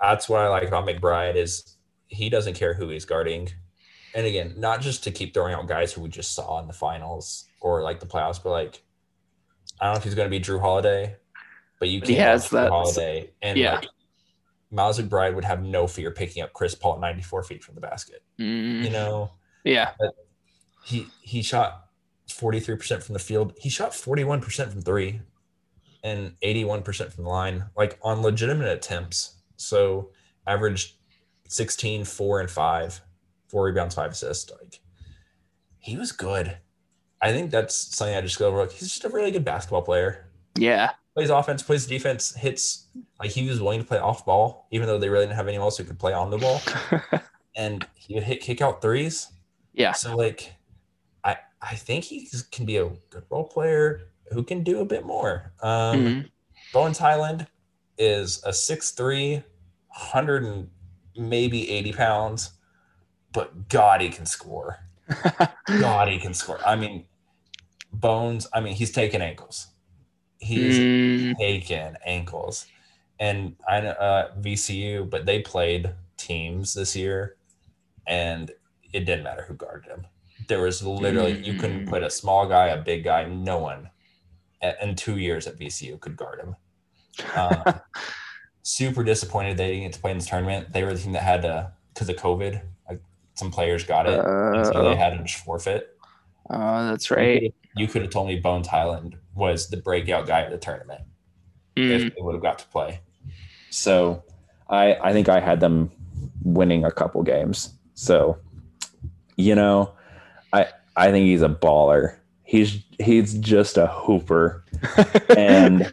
that's 0.00 0.28
what 0.28 0.40
I 0.40 0.48
like 0.48 0.68
about 0.68 0.86
McBride 0.86 1.36
is 1.36 1.76
he 2.08 2.28
doesn't 2.28 2.54
care 2.54 2.74
who 2.74 2.88
he's 2.88 3.04
guarding. 3.04 3.48
And 4.14 4.26
again, 4.26 4.54
not 4.56 4.80
just 4.80 5.04
to 5.04 5.10
keep 5.10 5.32
throwing 5.32 5.54
out 5.54 5.66
guys 5.66 5.92
who 5.92 6.02
we 6.02 6.08
just 6.08 6.34
saw 6.34 6.60
in 6.60 6.66
the 6.66 6.72
finals 6.72 7.46
or 7.60 7.82
like 7.82 8.00
the 8.00 8.06
playoffs, 8.06 8.42
but 8.42 8.50
like 8.50 8.82
I 9.82 9.86
don't 9.86 9.94
know 9.94 9.98
if 9.98 10.04
he's 10.04 10.14
going 10.14 10.30
to 10.30 10.30
be 10.30 10.42
Jrue 10.42 10.60
Holiday, 10.60 11.16
but 11.80 11.88
you 11.88 12.00
can't 12.00 12.18
have 12.18 12.40
Jrue 12.42 12.50
that- 12.50 12.70
Holiday. 12.70 13.30
And 13.42 13.58
yeah. 13.58 13.74
like, 13.74 13.88
Miles 14.70 14.98
McBride 14.98 15.34
would 15.34 15.44
have 15.44 15.62
no 15.62 15.86
fear 15.86 16.10
picking 16.12 16.42
up 16.42 16.52
Chris 16.54 16.74
Paul 16.74 16.94
at 16.94 17.00
94 17.00 17.42
feet 17.42 17.62
from 17.64 17.74
the 17.74 17.80
basket. 17.82 18.22
Mm, 18.38 18.84
You 18.84 18.90
know, 18.90 19.32
yeah. 19.64 19.90
he 20.84 21.08
he 21.20 21.42
shot 21.42 21.88
43% 22.28 23.02
from 23.02 23.12
the 23.12 23.18
field. 23.18 23.52
He 23.60 23.68
shot 23.68 23.90
41% 23.90 24.70
from 24.72 24.80
three 24.80 25.20
and 26.02 26.34
81% 26.42 27.12
from 27.12 27.24
the 27.24 27.30
line, 27.30 27.64
like 27.76 27.98
on 28.02 28.22
legitimate 28.22 28.68
attempts. 28.68 29.34
So 29.56 30.10
averaged 30.46 30.94
16, 31.48 32.04
four 32.04 32.40
and 32.40 32.50
five, 32.50 33.02
four 33.48 33.64
rebounds, 33.66 33.94
five 33.94 34.12
assists. 34.12 34.50
Like 34.50 34.80
he 35.80 35.98
was 35.98 36.12
good. 36.12 36.56
I 37.22 37.32
think 37.32 37.50
that's 37.50 37.74
something 37.96 38.14
I 38.16 38.20
just 38.20 38.38
go 38.38 38.48
overlook. 38.48 38.72
He's 38.72 38.88
just 38.88 39.04
a 39.04 39.08
really 39.08 39.30
good 39.30 39.44
basketball 39.44 39.82
player. 39.82 40.26
Yeah. 40.56 40.90
Plays 41.14 41.30
offense, 41.30 41.62
plays 41.62 41.86
defense, 41.86 42.34
hits 42.34 42.86
like 43.20 43.30
he 43.30 43.48
was 43.48 43.60
willing 43.60 43.80
to 43.80 43.86
play 43.86 43.98
off 43.98 44.24
ball, 44.26 44.66
even 44.72 44.86
though 44.88 44.98
they 44.98 45.08
really 45.08 45.24
didn't 45.26 45.36
have 45.36 45.46
anyone 45.48 45.64
else 45.64 45.76
who 45.78 45.84
could 45.84 45.98
play 45.98 46.12
on 46.12 46.30
the 46.30 46.38
ball. 46.38 46.60
And 47.54 47.86
he 47.96 48.14
would 48.14 48.22
hit 48.22 48.40
kick 48.40 48.62
out 48.62 48.80
threes. 48.80 49.28
yeah. 49.74 49.92
So 49.92 50.16
like, 50.16 50.54
I 51.22 51.36
I 51.60 51.74
think 51.74 52.04
he 52.04 52.26
can 52.50 52.64
be 52.64 52.78
a 52.78 52.88
good 53.10 53.24
role 53.28 53.44
player 53.44 54.08
who 54.32 54.42
can 54.42 54.62
do 54.64 54.80
a 54.80 54.86
bit 54.86 55.04
more. 55.04 55.52
Um, 55.60 55.98
Mhm. 56.00 56.30
Bones 56.72 56.96
Hyland 56.98 57.46
is 57.98 58.42
a 58.44 58.52
6'3", 58.54 59.44
100 59.88 60.44
and 60.44 60.70
maybe 61.14 61.70
80 61.70 61.92
pounds, 61.92 62.52
but 63.34 63.68
God, 63.68 64.00
he 64.00 64.08
can 64.08 64.24
score. 64.24 64.78
God, 65.66 66.08
he 66.08 66.18
can 66.18 66.32
score. 66.32 66.58
I 66.64 66.74
mean, 66.76 67.04
Bones, 67.92 68.46
I 68.52 68.60
mean, 68.60 68.74
he's 68.74 68.92
taken 68.92 69.22
ankles. 69.22 69.68
He's 70.38 70.80
Mm, 70.80 71.38
taken 71.40 71.96
ankles. 72.04 72.66
And 73.20 73.56
I 73.68 73.80
know 73.80 73.90
uh, 73.92 74.32
VCU, 74.40 75.04
but 75.04 75.26
they 75.26 75.40
played 75.42 75.94
teams 76.16 76.74
this 76.74 76.96
year, 76.96 77.36
and 78.06 78.50
it 78.92 79.00
didn't 79.06 79.24
matter 79.24 79.42
who 79.44 79.54
guarded 79.54 79.90
him. 79.90 80.06
There 80.48 80.62
was 80.62 80.82
literally 80.82 81.40
you 81.44 81.54
couldn't 81.54 81.86
put 81.86 82.02
a 82.02 82.10
small 82.10 82.48
guy, 82.48 82.68
a 82.68 82.82
big 82.82 83.04
guy, 83.04 83.24
no 83.26 83.58
one. 83.58 83.90
a- 84.62 84.82
In 84.82 84.96
two 84.96 85.18
years 85.18 85.46
at 85.46 85.58
VCU 85.58 85.98
could 86.00 86.16
guard 86.16 86.40
him. 86.40 86.56
Um, 87.34 87.64
super 88.62 89.04
disappointed 89.04 89.56
they 89.56 89.68
didn't 89.68 89.82
get 89.84 89.92
to 89.94 90.00
play 90.00 90.10
in 90.12 90.18
this 90.18 90.28
tournament. 90.28 90.72
They 90.72 90.84
were 90.84 90.94
the 90.94 91.00
team 91.00 91.12
that 91.12 91.22
had 91.22 91.42
to 91.42 91.72
because 91.94 92.08
of 92.08 92.16
COVID. 92.16 92.62
Like 92.88 93.02
some 93.34 93.50
players 93.50 93.84
got 93.84 94.06
it, 94.06 94.30
and 94.52 94.66
so 94.66 94.82
they 94.82 94.94
uh, 94.94 94.96
had 94.96 95.10
to 95.18 95.22
just 95.24 95.44
forfeit. 95.44 95.91
Oh, 96.52 96.86
that's 96.86 97.10
right. 97.10 97.54
You 97.76 97.88
could 97.88 98.02
have 98.02 98.10
told 98.10 98.28
me 98.28 98.38
Bones 98.38 98.68
Hyland 98.68 99.16
was 99.34 99.70
the 99.70 99.78
breakout 99.78 100.26
guy 100.26 100.42
at 100.42 100.50
the 100.50 100.58
tournament 100.58 101.02
Mm, 101.76 101.90
if 101.90 102.14
they 102.14 102.20
would 102.20 102.34
have 102.34 102.42
got 102.42 102.58
to 102.58 102.66
play. 102.66 103.00
So 103.70 104.22
I 104.68 104.94
I 105.02 105.12
think 105.12 105.28
I 105.30 105.40
had 105.40 105.60
them 105.60 105.90
winning 106.42 106.84
a 106.84 106.90
couple 106.90 107.22
games. 107.22 107.72
So 107.94 108.36
you 109.36 109.54
know, 109.54 109.92
I 110.52 110.68
I 110.96 111.10
think 111.10 111.24
he's 111.24 111.40
a 111.40 111.48
baller. 111.48 112.16
He's 112.42 112.82
he's 113.00 113.34
just 113.34 113.78
a 113.78 113.86
hooper. 113.86 114.62
And 115.34 115.92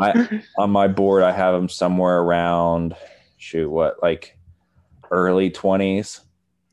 I 0.00 0.42
on 0.58 0.70
my 0.70 0.88
board 0.88 1.22
I 1.22 1.32
have 1.32 1.54
him 1.54 1.70
somewhere 1.70 2.18
around 2.18 2.94
shoot 3.38 3.70
what 3.70 4.02
like 4.02 4.36
early 5.10 5.50
20s. 5.50 6.20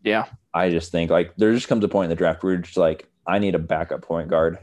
yeah. 0.03 0.25
I 0.53 0.69
just 0.69 0.91
think 0.91 1.09
like 1.09 1.33
there 1.37 1.53
just 1.53 1.69
comes 1.69 1.85
a 1.85 1.87
point 1.87 2.05
in 2.05 2.09
the 2.09 2.15
draft 2.17 2.43
where 2.43 2.53
you're 2.53 2.61
just 2.61 2.75
like 2.75 3.07
I 3.27 3.39
need 3.39 3.55
a 3.55 3.59
backup 3.59 4.01
point 4.01 4.27
guard 4.29 4.59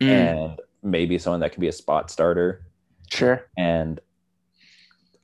Mm, 0.00 0.08
and 0.08 0.60
maybe 0.82 1.18
someone 1.18 1.40
that 1.40 1.50
can 1.52 1.60
be 1.60 1.66
a 1.68 1.72
spot 1.72 2.08
starter. 2.10 2.64
sure. 3.10 3.44
And 3.58 3.98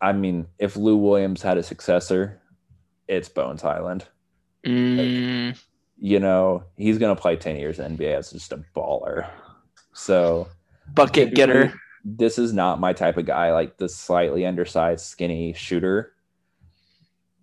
I 0.00 0.12
mean, 0.12 0.46
if 0.58 0.76
Lou 0.76 0.96
Williams 0.96 1.42
had 1.42 1.56
a 1.58 1.62
successor, 1.62 2.40
it's 3.06 3.28
Bones 3.28 3.62
Hyland. 3.62 4.04
Mm, 4.66 5.56
You 5.96 6.18
know, 6.18 6.64
he's 6.76 6.98
going 6.98 7.14
to 7.14 7.20
play 7.22 7.36
10 7.36 7.56
years 7.56 7.78
in 7.78 7.96
NBA 7.96 8.16
as 8.18 8.32
just 8.32 8.52
a 8.52 8.64
baller. 8.74 9.28
So, 9.92 10.48
bucket 10.92 11.34
getter. 11.34 11.72
this 12.04 12.36
is 12.36 12.52
not 12.52 12.80
my 12.80 12.92
type 12.92 13.16
of 13.16 13.26
guy, 13.26 13.52
like 13.52 13.76
the 13.76 13.88
slightly 13.88 14.44
undersized, 14.44 15.06
skinny 15.06 15.52
shooter. 15.52 16.12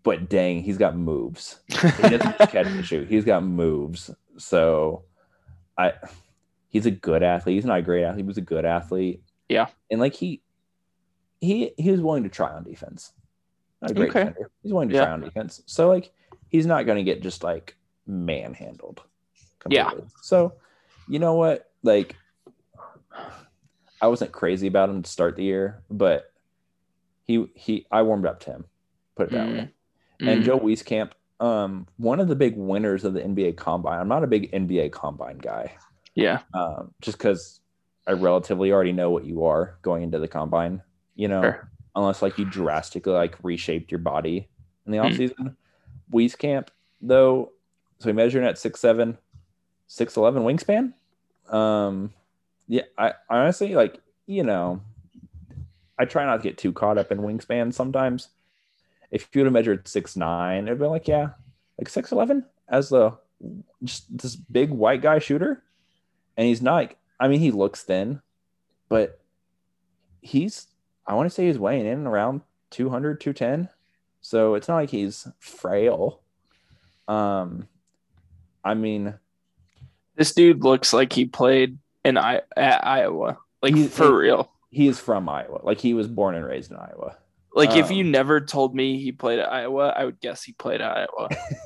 But 0.04 0.28
dang, 0.30 0.64
he's 0.64 0.78
got 0.78 0.98
moves. 0.98 1.62
He 1.70 1.78
doesn't 2.10 2.38
catch 2.50 2.68
and 2.68 2.86
shoot, 2.86 3.08
he's 3.08 3.24
got 3.24 3.44
moves. 3.44 4.12
So, 4.38 5.06
I. 5.78 5.94
He's 6.70 6.86
a 6.86 6.92
good 6.92 7.22
athlete. 7.22 7.56
He's 7.56 7.66
not 7.66 7.80
a 7.80 7.82
great 7.82 8.04
athlete. 8.06 8.24
He 8.24 8.28
was 8.28 8.38
a 8.38 8.42
good 8.42 8.64
athlete. 8.66 9.22
Yeah. 9.50 9.68
and 9.90 10.00
like 10.00 10.14
he, 10.16 10.42
he 11.42 11.74
he 11.78 11.92
was 11.92 12.00
willing 12.00 12.24
to 12.24 12.30
try 12.30 12.50
on 12.52 12.64
defense. 12.64 13.12
Not 13.82 13.92
a 13.92 13.94
great 13.94 14.10
Okay. 14.12 14.20
defender. 14.20 14.50
He's 14.64 14.72
willing 14.72 14.88
to 14.90 14.96
Yeah. 14.96 15.04
try 15.04 15.12
on 15.12 15.20
defense. 15.22 15.62
So 15.66 15.90
like 15.90 16.14
he's 16.48 16.66
not 16.66 16.86
going 16.86 16.98
to 16.98 17.04
get 17.04 17.22
just 17.22 17.44
like 17.44 17.76
manhandled. 18.08 19.02
Yeah. 19.70 19.92
So 20.22 20.54
you 21.10 21.20
know 21.20 21.34
what? 21.34 21.70
Like 21.84 22.16
I 24.02 24.08
wasn't 24.08 24.32
crazy 24.32 24.68
about 24.68 24.90
him 24.90 25.04
to 25.04 25.10
start 25.10 25.36
the 25.36 25.44
year, 25.44 25.84
but 25.90 26.32
he 27.26 27.46
he 27.56 27.86
I 27.92 28.02
warmed 28.04 28.26
up 28.26 28.40
to 28.42 28.52
him. 28.52 28.66
Put 29.16 29.28
it 29.28 29.34
that 29.34 29.48
Mm. 29.48 29.52
way. 29.58 29.70
And 30.22 30.42
Mm, 30.42 30.46
Joe 30.46 30.60
Wieskamp, 30.60 31.12
um, 31.42 31.88
one 31.98 32.20
of 32.22 32.28
the 32.30 32.36
big 32.36 32.56
winners 32.56 33.04
of 33.04 33.14
the 33.14 33.22
NBA 33.22 33.58
Combine. 33.58 34.00
I'm 34.00 34.08
not 34.08 34.24
a 34.24 34.28
big 34.28 34.50
NBA 34.52 34.92
Combine 34.94 35.40
guy 35.40 35.74
yeah. 36.16 36.42
um, 36.54 36.94
just 37.02 37.18
because 37.18 37.60
I 38.08 38.14
relatively 38.14 38.72
already 38.72 38.92
know 38.92 39.10
what 39.10 39.26
you 39.26 39.44
are 39.46 39.78
going 39.82 40.04
into 40.04 40.20
the 40.20 40.28
combine, 40.28 40.82
you 41.16 41.28
know, 41.28 41.42
Sure. 41.42 41.70
unless 41.96 42.22
like 42.22 42.38
you 42.38 42.46
drastically 42.46 43.14
like 43.14 43.38
reshaped 43.44 43.92
your 43.92 44.00
body 44.00 44.48
in 44.86 44.92
the 44.92 44.98
Hmm. 45.00 45.06
off 45.06 45.14
season. 45.14 45.58
Wieskamp, 46.12 46.68
though, 47.02 47.52
so 48.00 48.08
we 48.08 48.14
measured 48.14 48.44
at 48.44 48.58
six 48.58 48.80
seven, 48.80 49.18
six 49.88 50.18
eleven 50.18 50.44
wingspan. 50.44 50.94
Um, 51.54 52.14
yeah, 52.68 52.84
I, 52.98 53.10
I 53.30 53.38
honestly 53.40 53.76
like 53.76 54.00
you 54.28 54.44
know, 54.44 54.82
I 55.98 56.06
try 56.06 56.26
not 56.26 56.38
to 56.38 56.44
get 56.44 56.58
too 56.58 56.72
caught 56.74 56.98
up 56.98 57.12
in 57.12 57.20
wingspan 57.20 57.74
sometimes. 57.74 58.30
If 59.12 59.28
you 59.34 59.42
would 59.42 59.46
have 59.48 59.54
measured 59.54 59.88
six 59.88 60.16
nine, 60.16 60.68
it'd 60.68 60.80
be 60.80 60.86
like 60.86 61.08
yeah, 61.08 61.30
like 61.78 61.90
six 61.90 62.12
eleven 62.12 62.46
as 62.70 62.90
the 62.90 63.18
just 63.84 64.16
this 64.18 64.36
big 64.36 64.70
white 64.70 65.02
guy 65.02 65.20
shooter 65.20 65.64
and 66.38 66.48
he's 66.48 66.62
not 66.62 66.76
like 66.76 66.98
I 67.20 67.28
mean 67.28 67.40
he 67.40 67.52
looks 67.52 67.84
thin, 67.84 68.22
but 68.90 69.20
he's 70.22 70.68
I 71.06 71.16
want 71.16 71.28
to 71.30 71.34
say 71.34 71.48
he's 71.48 71.60
weighing 71.60 71.86
in 71.88 72.08
around 72.08 72.42
200 72.70 73.20
210. 73.20 73.70
So 74.22 74.54
it's 74.56 74.68
not 74.68 74.76
like 74.76 74.90
he's 74.92 75.28
frail. 75.40 76.22
Um 77.08 77.68
I 78.64 78.76
mean 78.76 79.16
This 80.16 80.34
dude 80.34 80.64
looks 80.64 80.94
like 80.94 81.12
he 81.12 81.26
played 81.26 81.80
in 82.06 82.18
I- 82.18 82.44
at 82.56 82.86
Iowa. 82.86 83.38
Like 83.64 83.76
for 83.90 84.18
real. 84.18 84.52
he 84.70 84.88
is 84.88 85.00
from 85.00 85.28
Iowa. 85.28 85.62
Like 85.64 85.80
he 85.80 85.94
was 85.94 86.08
born 86.08 86.36
and 86.36 86.46
raised 86.46 86.72
in 86.72 86.78
Iowa. 86.78 87.18
Like 87.54 87.76
if 87.76 87.88
um, 87.88 87.92
you 87.92 88.04
never 88.06 88.40
told 88.40 88.74
me 88.74 88.98
he 89.02 89.12
played 89.12 89.40
at 89.40 89.52
Iowa, 89.52 89.94
I 89.96 90.06
would 90.06 90.22
guess 90.22 90.42
he 90.44 90.54
played 90.54 90.80
at 90.80 90.98
Iowa. 91.10 91.30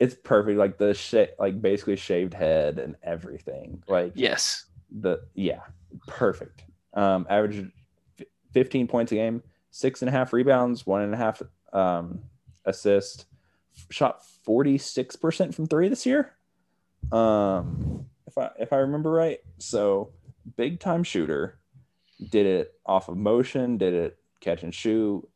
it's 0.00 0.16
perfect 0.24 0.58
like 0.58 0.78
the 0.78 0.94
shit 0.94 1.36
like 1.38 1.62
basically 1.62 1.96
shaved 1.96 2.34
head 2.34 2.78
and 2.78 2.96
everything. 3.04 3.82
Like 3.86 4.12
Yes. 4.16 4.64
the 4.90 5.20
yeah, 5.34 5.60
perfect. 6.08 6.64
Um, 6.94 7.26
average 7.30 7.70
f- 8.18 8.26
15 8.52 8.88
points 8.88 9.12
a 9.12 9.14
game, 9.16 9.42
six 9.70 10.02
and 10.02 10.08
a 10.08 10.12
half 10.12 10.32
rebounds, 10.32 10.86
one 10.86 11.02
and 11.02 11.14
a 11.14 11.16
half 11.16 11.40
um, 11.72 12.20
assist. 12.64 13.26
Shot 13.90 14.22
46% 14.48 15.54
from 15.54 15.66
three 15.66 15.88
this 15.88 16.06
year. 16.06 16.32
Um, 17.12 18.06
if 18.26 18.36
I 18.38 18.50
if 18.58 18.72
I 18.72 18.78
remember 18.78 19.10
right, 19.10 19.38
so 19.58 20.10
big 20.56 20.80
time 20.80 21.04
shooter. 21.04 21.58
Did 22.30 22.46
it 22.46 22.74
off 22.86 23.08
of 23.08 23.16
motion. 23.18 23.76
Did 23.76 23.92
it 23.94 24.18
catch 24.40 24.62
and 24.62 24.74
shoot. 24.74 25.26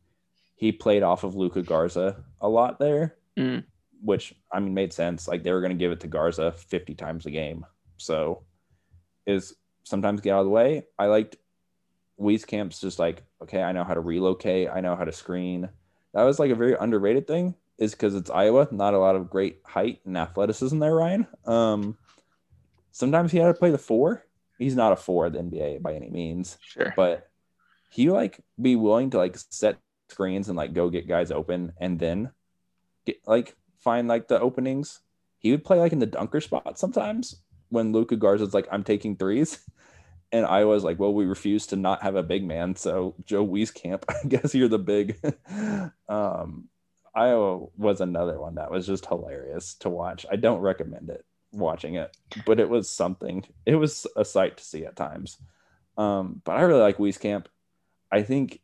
He 0.57 0.72
played 0.72 1.03
off 1.03 1.24
of 1.24 1.34
Luka 1.36 1.62
Garza 1.62 2.22
a 2.40 2.48
lot 2.48 2.78
there, 2.78 3.16
Mm. 3.36 3.64
which 4.03 4.34
I 4.53 4.61
mean 4.61 4.74
made 4.74 4.92
sense. 4.92 5.26
Like 5.28 5.42
they 5.42 5.53
were 5.53 5.61
going 5.61 5.72
to 5.72 5.78
give 5.78 5.92
it 5.92 6.01
to 6.01 6.07
Garza 6.09 6.53
50 6.53 6.94
times 6.94 7.26
a 7.26 7.30
game. 7.30 7.64
So 7.96 8.42
is 9.26 9.55
sometimes 9.84 10.20
get 10.20 10.32
out 10.34 10.40
of 10.40 10.46
the 10.46 10.51
way. 10.51 10.86
I 10.98 11.07
liked 11.07 11.36
Wieskamp's 12.20 12.80
just 12.80 12.98
like, 12.98 13.22
okay, 13.42 13.62
I 13.62 13.72
know 13.72 13.84
how 13.84 13.94
to 13.94 14.01
relocate, 14.01 14.68
I 14.72 14.80
know 14.80 14.96
how 14.96 15.05
to 15.05 15.12
screen. 15.12 15.68
That 16.12 16.24
was 16.24 16.38
like 16.38 16.51
a 16.51 16.55
very 16.55 16.74
underrated 16.78 17.26
thing, 17.26 17.55
is 17.78 17.92
because 17.92 18.14
it's 18.14 18.28
Iowa, 18.30 18.68
not 18.70 18.92
a 18.94 18.98
lot 18.98 19.16
of 19.16 19.30
great 19.30 19.61
height 19.64 20.01
and 20.05 20.18
athleticism 20.18 20.78
there, 20.78 20.94
Ryan. 20.94 21.26
Um 21.46 21.96
sometimes 22.90 23.32
he 23.32 23.38
had 23.38 23.46
to 23.46 23.55
play 23.55 23.70
the 23.70 23.78
four. 23.78 24.26
He's 24.59 24.76
not 24.76 24.92
a 24.92 24.96
four 24.96 25.26
at 25.26 25.32
the 25.32 25.38
NBA 25.38 25.80
by 25.80 25.94
any 25.94 26.11
means, 26.11 26.59
Sure. 26.61 26.92
but 26.96 27.30
he 27.91 28.11
like 28.11 28.41
be 28.61 28.76
willing 28.76 29.11
to 29.11 29.18
like 29.18 29.36
set 29.36 29.78
screens 30.09 30.49
and 30.49 30.57
like 30.57 30.72
go 30.72 30.88
get 30.91 31.09
guys 31.09 31.30
open 31.30 31.72
and 31.78 31.99
then 31.99 32.30
get 33.05 33.16
like 33.26 33.57
find 33.80 34.09
like 34.09 34.28
the 34.28 34.41
openings. 34.41 35.01
He 35.38 35.51
would 35.51 35.64
play 35.64 35.78
like 35.78 35.93
in 35.93 35.99
the 35.99 36.07
dunker 36.07 36.41
spot 36.41 36.78
sometimes 36.78 37.43
when 37.68 37.93
Luka 37.93 38.16
Garza's 38.16 38.55
like, 38.55 38.68
I'm 38.70 38.84
taking 38.84 39.16
threes. 39.16 39.59
and 40.32 40.47
Iowa's 40.47 40.84
like, 40.84 40.99
well, 40.99 41.12
we 41.12 41.24
refuse 41.24 41.66
to 41.68 41.76
not 41.76 42.03
have 42.03 42.14
a 42.14 42.22
big 42.22 42.45
man, 42.45 42.76
so 42.76 43.14
Joe 43.24 43.47
Wieskamp, 43.47 44.05
I 44.09 44.28
guess 44.28 44.55
you're 44.55 44.68
the 44.68 44.78
big. 44.78 45.16
um, 46.09 46.68
Iowa 47.14 47.66
was 47.76 48.01
another 48.01 48.38
one 48.38 48.55
that 48.55 48.70
was 48.70 48.86
just 48.86 49.07
hilarious 49.07 49.74
to 49.76 49.88
watch. 49.88 50.24
I 50.30 50.36
don't 50.36 50.61
recommend 50.61 51.11
it 51.11 51.24
watching 51.53 51.97
it, 51.97 52.16
but 52.47 52.61
it 52.61 52.68
was 52.68 52.88
something. 52.88 53.45
It 53.66 53.74
was 53.74 54.07
a 54.16 54.24
sight 54.24 54.59
to 54.59 54.64
see 54.64 54.84
at 54.86 54.95
times. 54.95 55.38
Um, 55.99 56.41
but 56.45 56.53
I 56.53 56.62
really 56.62 56.80
like 56.80 56.99
Wieskamp. 56.99 57.47
I 58.12 58.22
think, 58.22 58.61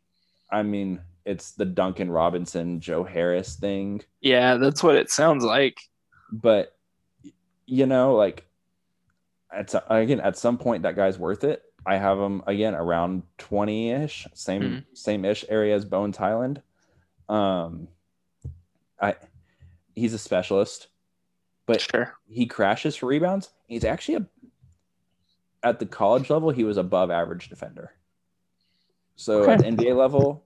I 0.51 0.63
mean, 0.63 1.01
it's 1.25 1.51
the 1.51 1.65
Duncan 1.65 2.09
Robinson, 2.11 2.79
Joe 2.79 3.03
Harris 3.03 3.55
thing, 3.55 4.01
Yeah, 4.21 4.55
that's 4.55 4.81
what 4.83 4.95
it 4.95 5.09
sounds 5.09 5.43
like. 5.43 5.79
but 6.31 6.73
you 7.65 7.85
know, 7.85 8.15
like 8.15 8.45
at 9.51 9.69
some, 9.69 9.81
again, 9.89 10.19
at 10.21 10.37
some 10.37 10.57
point 10.57 10.83
that 10.83 10.95
guy's 10.95 11.17
worth 11.19 11.43
it. 11.43 11.63
I 11.85 11.97
have 11.97 12.17
him 12.17 12.41
again 12.47 12.75
around 12.75 13.23
20 13.37 13.91
ish, 13.91 14.25
same 14.33 14.61
Mhm. 14.61 14.85
same 14.97 15.25
ish 15.25 15.43
area 15.49 15.75
as 15.75 15.83
Bones 15.85 16.17
Hyland. 16.17 16.61
Um, 17.29 17.87
I 19.01 19.15
he's 19.95 20.13
a 20.13 20.17
specialist, 20.17 20.87
but 21.65 21.81
Sure. 21.81 22.13
he 22.29 22.45
crashes 22.45 22.95
for 22.95 23.07
rebounds. 23.07 23.49
He's 23.67 23.83
actually 23.85 24.15
a 24.15 24.25
at 25.63 25.79
the 25.79 25.85
college 25.85 26.29
level, 26.29 26.49
he 26.51 26.63
was 26.63 26.77
above 26.77 27.09
average 27.11 27.49
defender. 27.49 27.91
So 29.17 29.49
at 29.49 29.59
the 29.59 29.65
NBA 29.65 29.95
level, 29.97 30.45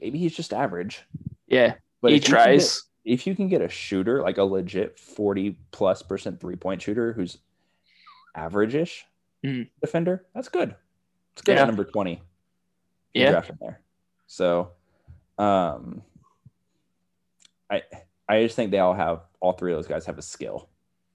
maybe 0.00 0.18
he's 0.18 0.34
just 0.34 0.52
average. 0.54 1.02
Yeah. 1.46 1.74
But 2.00 2.12
he 2.12 2.16
if 2.18 2.22
you 2.24 2.34
get- 2.34 2.42
tries. 2.44 2.82
if 3.04 3.26
you 3.26 3.34
can 3.34 3.48
get 3.48 3.60
a 3.62 3.68
shooter, 3.68 4.22
like 4.22 4.38
a 4.38 4.44
legit 4.44 4.98
40 4.98 5.58
plus 5.72 6.02
percent 6.02 6.40
three 6.40 6.56
point 6.56 6.80
shooter 6.80 7.12
who's 7.12 7.38
average 8.34 8.74
ish 8.74 9.04
Mhm. 9.44 9.68
defender, 9.80 10.24
that's 10.34 10.48
good. 10.48 10.74
It's 11.32 11.42
good 11.42 11.56
Yeah. 11.56 11.62
at 11.62 11.66
number 11.66 11.84
20. 11.84 12.22
Yeah. 13.12 13.30
draft 13.32 13.50
him 13.50 13.58
there. 13.60 13.80
So 14.26 14.70
um 15.38 16.02
I 17.70 17.82
I 18.28 18.42
just 18.44 18.56
think 18.56 18.70
they 18.70 18.78
all 18.78 18.94
have 18.94 19.22
all 19.40 19.52
three 19.52 19.72
of 19.72 19.78
those 19.78 19.86
guys 19.88 20.06
have 20.06 20.18
a 20.18 20.22
skill. 20.22 20.68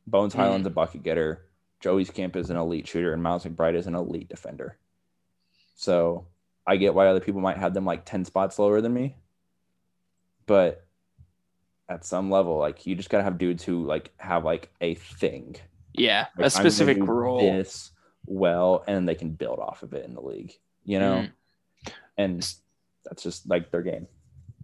Bones 0.06 0.34
Mhm. 0.34 0.38
Hyland's 0.40 0.68
a 0.68 0.72
bucket 0.72 1.04
getter, 1.04 1.48
Joe 1.80 1.96
Wieskamp 1.98 2.36
is 2.36 2.50
an 2.50 2.58
elite 2.58 2.88
shooter, 2.88 3.14
and 3.14 3.24
Miles 3.24 3.46
McBride 3.46 3.76
is 3.76 3.88
an 3.88 3.96
elite 3.96 4.28
defender. 4.30 4.78
So 5.76 6.28
I 6.68 6.76
get 6.76 6.94
why 6.94 7.08
other 7.08 7.22
people 7.22 7.40
might 7.40 7.58
have 7.58 7.74
them 7.74 7.86
like 7.86 8.06
10 8.06 8.26
spots 8.26 8.60
lower 8.60 8.82
than 8.82 8.94
me. 8.94 9.16
But 10.46 10.86
at 11.90 12.06
some 12.06 12.30
level, 12.30 12.58
like 12.58 12.86
you 12.86 12.96
just 12.96 13.10
gotta 13.10 13.24
have 13.24 13.38
dudes 13.38 13.64
who 13.64 13.86
like 13.86 14.12
have 14.18 14.44
like 14.44 14.70
a 14.82 14.96
thing. 14.96 15.56
Yeah. 15.94 16.28
Like, 16.38 16.48
a 16.48 16.50
specific 16.50 16.98
role. 17.00 17.40
This 17.40 17.92
well, 18.26 18.84
and 18.88 19.08
they 19.08 19.16
can 19.16 19.32
build 19.32 19.60
off 19.60 19.84
of 19.84 19.94
it 19.94 20.06
in 20.06 20.14
the 20.14 20.22
league, 20.22 20.52
you 20.84 21.00
know? 21.00 21.26
Mhm. 21.26 21.94
And 22.18 22.56
that's 23.06 23.24
just 23.24 23.48
like 23.50 23.72
their 23.72 23.82
game. 23.82 24.08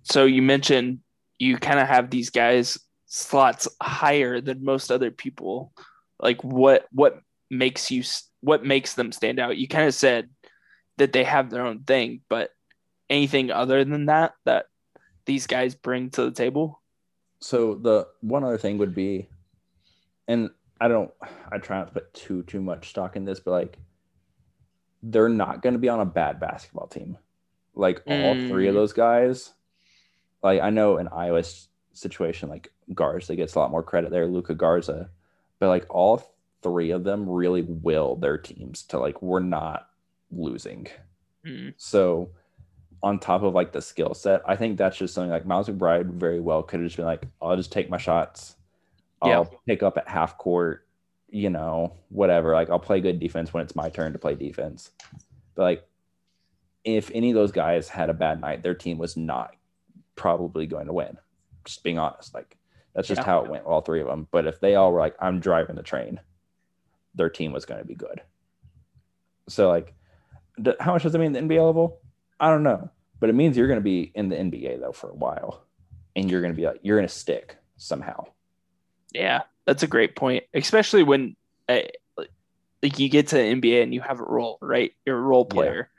So 0.03 0.25
you 0.25 0.41
mentioned 0.41 0.99
you 1.39 1.57
kind 1.57 1.79
of 1.79 1.87
have 1.87 2.09
these 2.09 2.29
guys 2.29 2.77
slots 3.05 3.67
higher 3.81 4.41
than 4.41 4.63
most 4.63 4.91
other 4.91 5.11
people. 5.11 5.71
Like 6.19 6.43
what 6.43 6.87
what 6.91 7.21
makes 7.49 7.89
you 7.89 8.03
what 8.41 8.65
makes 8.65 8.95
them 8.95 9.13
stand 9.13 9.39
out? 9.39 9.55
You 9.55 9.67
kind 9.69 9.87
of 9.87 9.93
said 9.93 10.29
that 10.97 11.13
they 11.13 11.23
have 11.23 11.49
their 11.49 11.65
own 11.65 11.83
thing, 11.83 12.21
but 12.29 12.51
anything 13.09 13.51
other 13.51 13.83
than 13.83 14.05
that 14.07 14.33
that 14.45 14.67
these 15.25 15.47
guys 15.47 15.75
bring 15.75 16.09
to 16.11 16.23
the 16.23 16.31
table? 16.31 16.81
So 17.39 17.75
the 17.75 18.07
one 18.21 18.43
other 18.43 18.57
thing 18.57 18.77
would 18.77 18.95
be, 18.95 19.27
and 20.27 20.49
I 20.79 20.87
don't, 20.87 21.11
I 21.51 21.57
try 21.57 21.79
not 21.79 21.87
to 21.87 21.93
put 21.93 22.13
too 22.13 22.43
too 22.43 22.61
much 22.61 22.89
stock 22.89 23.15
in 23.15 23.25
this, 23.25 23.39
but 23.39 23.51
like, 23.51 23.77
they're 25.01 25.29
not 25.29 25.61
going 25.61 25.73
to 25.73 25.79
be 25.79 25.89
on 25.89 25.99
a 25.99 26.05
bad 26.05 26.39
basketball 26.39 26.87
team. 26.87 27.17
Like 27.75 28.01
all 28.05 28.35
three 28.47 28.67
of 28.67 28.73
Mm. 28.73 28.77
those 28.77 28.93
guys, 28.93 29.51
like 30.41 30.61
I 30.61 30.69
know 30.69 30.97
in 30.97 31.07
Iowa's 31.07 31.67
situation, 31.93 32.49
like 32.49 32.71
Garza 32.93 33.35
gets 33.35 33.55
a 33.55 33.59
lot 33.59 33.71
more 33.71 33.83
credit 33.83 34.11
there, 34.11 34.27
Luka 34.27 34.53
Garza, 34.53 35.09
but 35.59 35.67
like 35.67 35.85
all 35.89 36.21
three 36.61 36.91
of 36.91 37.03
them 37.03 37.27
really 37.29 37.61
will 37.63 38.15
their 38.15 38.37
teams 38.37 38.83
to 38.83 38.99
like 38.99 39.21
we're 39.21 39.39
not 39.39 39.89
losing. 40.35 40.87
Mm, 41.45 41.73
So 41.77 42.29
on 43.01 43.19
top 43.19 43.43
of 43.43 43.53
like 43.53 43.71
the 43.73 43.81
skill 43.81 44.13
set, 44.13 44.41
I 44.47 44.55
think 44.55 44.77
that's 44.77 44.97
just 44.97 45.13
something 45.13 45.29
like 45.31 45.45
Miles 45.45 45.67
McBride 45.69 46.13
very 46.13 46.39
well 46.39 46.63
could 46.63 46.79
have 46.79 46.87
just 46.87 46.95
been 46.97 47.05
like, 47.05 47.25
I'll 47.41 47.57
just 47.57 47.71
take 47.71 47.89
my 47.89 47.97
shots. 47.97 48.55
I'll 49.21 49.29
Yeah. 49.51 49.57
pick 49.67 49.83
up 49.83 49.97
at 49.97 50.07
half 50.07 50.37
court, 50.37 50.87
you 51.29 51.49
know, 51.49 51.97
whatever. 52.09 52.53
Like 52.53 52.69
I'll 52.69 52.79
play 52.79 53.01
good 53.01 53.19
defense 53.19 53.53
when 53.53 53.63
it's 53.63 53.75
my 53.75 53.89
turn 53.89 54.13
to 54.13 54.19
play 54.19 54.35
defense. 54.35 54.91
But 55.55 55.63
like 55.63 55.87
if 56.85 57.11
any 57.13 57.29
of 57.31 57.35
those 57.35 57.51
guys 57.51 57.87
had 57.89 58.09
a 58.09 58.13
bad 58.13 58.39
night, 58.41 58.63
their 58.63 58.73
team 58.75 58.97
was 58.97 59.15
not 59.17 59.55
probably 60.15 60.65
going 60.67 60.87
to 60.87 60.93
win. 60.93 61.17
Just 61.65 61.83
being 61.83 61.97
honest. 61.99 62.33
Like 62.33 62.57
that's 62.93 63.07
just 63.07 63.19
Yeah. 63.19 63.25
how 63.25 63.43
it 63.43 63.49
went, 63.49 63.65
all 63.65 63.81
three 63.81 63.99
of 64.01 64.07
them. 64.07 64.27
But 64.31 64.45
if 64.47 64.59
they 64.61 64.75
all 64.75 64.93
were 64.93 64.99
like, 64.99 65.15
I'm 65.19 65.39
driving 65.41 65.75
the 65.75 65.83
train, 65.83 66.19
their 67.15 67.29
team 67.29 67.51
was 67.51 67.65
going 67.65 67.79
to 67.81 67.85
be 67.87 67.95
good. 67.95 68.21
So 69.49 69.67
like 69.69 69.93
how 70.79 70.93
much 70.93 71.03
does 71.03 71.15
it 71.15 71.19
mean 71.19 71.31
the 71.33 71.39
NBA 71.39 71.65
level? 71.65 71.99
I 72.39 72.49
don't 72.49 72.63
know, 72.63 72.89
but 73.19 73.29
it 73.29 73.33
means 73.33 73.55
you're 73.57 73.67
going 73.67 73.79
to 73.79 73.83
be 73.83 74.11
in 74.15 74.29
the 74.29 74.35
NBA 74.35 74.79
though 74.79 74.91
for 74.91 75.09
a 75.09 75.15
while, 75.15 75.65
and 76.15 76.29
you're 76.29 76.41
going 76.41 76.53
to 76.53 76.57
be 76.57 76.65
like 76.65 76.79
you're 76.83 76.97
going 76.97 77.07
to 77.07 77.13
stick 77.13 77.57
somehow. 77.77 78.25
yeah, 79.13 79.41
that's 79.65 79.83
a 79.83 79.87
great 79.87 80.15
point, 80.15 80.43
especially 80.53 81.03
when 81.03 81.35
uh, 81.69 81.79
like 82.81 82.99
you 82.99 83.07
get 83.09 83.27
to 83.27 83.35
the 83.35 83.41
NBA 83.41 83.81
and 83.83 83.93
you 83.93 84.01
have 84.01 84.19
a 84.19 84.23
role, 84.25 84.57
right? 84.61 84.91
You're 85.05 85.17
a 85.17 85.21
role 85.21 85.47
Yeah. 85.49 85.53
player. 85.55 85.89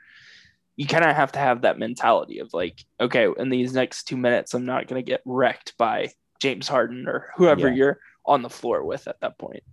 You 0.77 0.85
kind 0.85 1.05
of 1.05 1.15
have 1.15 1.31
to 1.31 1.39
have 1.39 1.61
that 1.61 1.79
mentality 1.79 2.39
of 2.39 2.53
like, 2.53 2.83
okay, 2.99 3.27
in 3.37 3.49
these 3.49 3.73
next 3.73 4.03
two 4.09 4.17
minutes, 4.17 4.53
I'm 4.53 4.65
not 4.65 4.87
going 4.87 5.01
to 5.03 5.09
get 5.09 5.21
wrecked 5.25 5.73
by 5.77 6.11
James 6.41 6.67
Harden 6.67 7.07
or 7.07 7.31
whoever 7.37 7.69
Yeah. 7.69 7.73
you're 7.75 7.99
on 8.25 8.41
the 8.41 8.49
floor 8.49 8.83
with 8.83 9.07
at 9.07 9.19
that 9.21 9.37
point. 9.37 9.63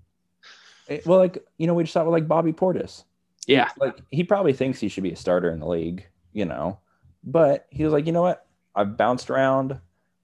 It- 0.88 1.04
well, 1.06 1.18
like 1.18 1.44
you 1.58 1.66
know, 1.66 1.74
we 1.74 1.82
just 1.82 1.92
saw 1.92 2.04
with 2.04 2.12
like 2.12 2.28
Bobby 2.28 2.52
Portis. 2.52 3.04
Yeah, 3.46 3.68
Like 3.78 4.00
he 4.10 4.22
probably 4.24 4.52
thinks 4.52 4.78
he 4.78 4.88
should 4.88 5.02
be 5.02 5.12
a 5.12 5.16
starter 5.16 5.50
in 5.50 5.60
the 5.60 5.66
league, 5.66 6.06
you 6.32 6.44
know, 6.44 6.78
but 7.24 7.66
he 7.70 7.84
was 7.84 7.92
like, 7.92 8.06
you 8.06 8.12
know 8.12 8.22
what? 8.22 8.46
I've 8.74 8.96
bounced 8.96 9.30
around. 9.30 9.78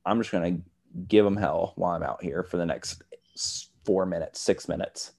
I'm 0.06 0.18
just 0.20 0.30
going 0.30 0.56
to 0.56 0.62
give 1.08 1.26
him 1.26 1.36
hell 1.36 1.72
while 1.76 1.94
I'm 1.94 2.02
out 2.02 2.22
here 2.22 2.42
for 2.42 2.56
the 2.56 2.64
next 2.66 3.02
four 3.84 4.06
minutes, 4.06 4.40
six 4.40 4.68
minutes, 4.68 5.12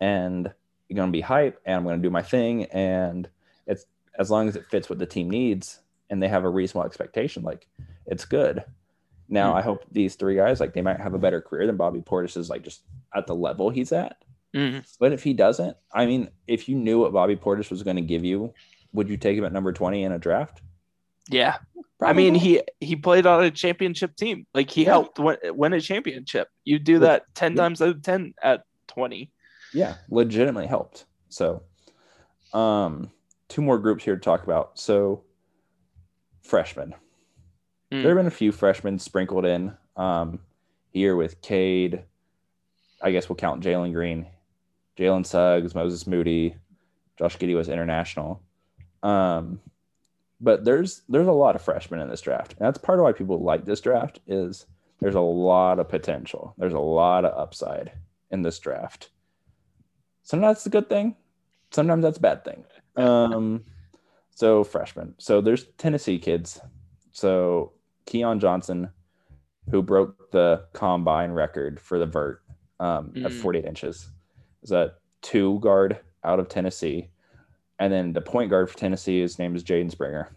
and 0.00 0.52
you're 0.88 0.96
going 0.96 1.08
to 1.08 1.16
be 1.16 1.20
hype, 1.20 1.60
and 1.64 1.76
I'm 1.76 1.84
going 1.84 1.96
to 1.96 2.02
do 2.02 2.10
my 2.10 2.22
thing, 2.22 2.64
and 2.66 3.28
it's 3.66 3.86
as 4.18 4.30
long 4.30 4.48
as 4.48 4.56
it 4.56 4.66
fits 4.70 4.90
what 4.90 4.98
the 4.98 5.06
team 5.06 5.30
needs, 5.30 5.80
and 6.10 6.22
they 6.22 6.28
have 6.28 6.44
a 6.44 6.48
reasonable 6.48 6.86
expectation, 6.86 7.42
like 7.42 7.66
it's 8.06 8.24
good. 8.24 8.64
Now, 9.28 9.52
Mm. 9.52 9.56
I 9.56 9.62
hope 9.62 9.84
these 9.90 10.14
three 10.14 10.36
guys, 10.36 10.60
like, 10.60 10.74
they 10.74 10.82
might 10.82 11.00
have 11.00 11.14
a 11.14 11.18
better 11.18 11.40
career 11.40 11.66
than 11.66 11.76
Bobby 11.76 12.00
Portis 12.00 12.36
is, 12.36 12.48
like, 12.48 12.62
just 12.62 12.82
at 13.14 13.26
the 13.26 13.34
level 13.34 13.70
he's 13.70 13.90
at. 13.92 14.22
Mhm. 14.54 14.84
But 14.98 15.12
if 15.12 15.22
he 15.22 15.32
doesn't, 15.34 15.76
I 15.92 16.06
mean, 16.06 16.30
if 16.46 16.68
you 16.68 16.76
knew 16.76 17.00
what 17.00 17.12
Bobby 17.12 17.36
Portis 17.36 17.70
was 17.70 17.82
going 17.82 17.96
to 17.96 18.02
give 18.02 18.24
you, 18.24 18.54
would 18.92 19.08
you 19.08 19.16
take 19.16 19.36
him 19.36 19.44
at 19.44 19.52
number 19.52 19.72
20 19.72 20.02
in 20.04 20.12
a 20.12 20.18
draft? 20.18 20.62
yeah. 21.28 21.56
I 22.02 22.12
mean, 22.12 22.34
he 22.34 22.60
he 22.78 22.94
played 22.94 23.24
on 23.24 23.42
a 23.42 23.50
championship 23.50 24.16
team. 24.16 24.46
Like 24.52 24.70
he 24.70 24.82
Yeah. 24.82 24.90
helped 24.90 25.18
win, 25.18 25.38
win 25.46 25.72
a 25.72 25.80
championship. 25.80 26.48
You 26.62 26.78
do 26.78 26.98
that 26.98 27.24
ten 27.34 27.52
yeah. 27.56 27.62
times 27.62 27.80
out 27.80 27.88
of 27.88 28.02
ten 28.02 28.34
at 28.42 28.64
twenty. 28.86 29.32
yeah, 29.72 29.94
legitimately 30.10 30.66
helped. 30.66 31.06
So, 31.30 31.62
um, 32.52 33.10
two 33.48 33.62
more 33.62 33.78
groups 33.78 34.04
here 34.04 34.14
to 34.14 34.20
talk 34.20 34.44
about. 34.44 34.78
So, 34.78 35.24
freshmen. 36.42 36.94
Mm. 37.90 38.02
There 38.02 38.08
have 38.10 38.16
been 38.18 38.26
a 38.26 38.30
few 38.30 38.52
freshmen 38.52 38.98
sprinkled 38.98 39.46
in 39.46 39.74
um, 39.96 40.40
here 40.92 41.16
with 41.16 41.40
Cade. 41.40 42.02
I 43.02 43.10
guess 43.10 43.28
we'll 43.30 43.36
count 43.36 43.64
Jalen 43.64 43.94
Green, 43.94 44.26
Jalen 44.98 45.26
Suggs, 45.26 45.74
Moses 45.74 46.06
Moody, 46.06 46.56
Josh 47.18 47.36
Giddey 47.38 47.54
was 47.56 47.68
international. 47.68 48.42
Um, 49.02 49.60
but 50.40 50.64
there's 50.64 51.02
there's 51.08 51.26
a 51.28 51.32
lot 51.32 51.56
of 51.56 51.62
freshmen 51.62 52.00
in 52.00 52.08
this 52.10 52.20
draft. 52.20 52.52
And 52.58 52.66
that's 52.66 52.78
part 52.78 52.98
of 52.98 53.04
why 53.04 53.12
people 53.12 53.42
like 53.42 53.64
this 53.64 53.80
draft 53.80 54.20
is 54.26 54.66
there's 55.00 55.14
a 55.14 55.20
lot 55.20 55.78
of 55.78 55.88
potential. 55.88 56.54
There's 56.58 56.72
a 56.74 56.78
lot 56.78 57.24
of 57.24 57.38
upside 57.38 57.92
in 58.30 58.42
this 58.42 58.58
draft. 58.58 59.10
Sometimes 60.22 60.56
that's 60.58 60.66
a 60.66 60.70
good 60.70 60.88
thing. 60.88 61.14
Sometimes 61.70 62.02
that's 62.02 62.18
a 62.18 62.20
bad 62.20 62.44
thing. 62.44 62.64
Um, 62.96 63.64
so 64.34 64.64
freshmen. 64.64 65.14
So 65.18 65.40
there's 65.40 65.64
Tennessee 65.78 66.18
kids. 66.18 66.60
So 67.12 67.72
Keon 68.06 68.40
Johnson, 68.40 68.88
who 69.70 69.82
broke 69.82 70.30
the 70.32 70.64
combine 70.72 71.30
record 71.32 71.80
for 71.80 71.98
the 71.98 72.06
vert 72.06 72.42
um, 72.80 73.12
at 73.16 73.32
Mm. 73.32 73.40
48 73.40 73.64
inches, 73.64 74.08
is 74.66 74.72
a 74.72 74.94
two 75.22 75.58
guard 75.60 75.98
out 76.24 76.40
of 76.40 76.48
Tennessee. 76.48 77.08
And 77.78 77.92
then 77.92 78.12
the 78.12 78.20
point 78.20 78.50
guard 78.50 78.70
for 78.70 78.76
Tennessee, 78.76 79.20
his 79.20 79.38
name 79.38 79.54
is 79.54 79.64
Jaden 79.64 79.90
Springer. 79.90 80.30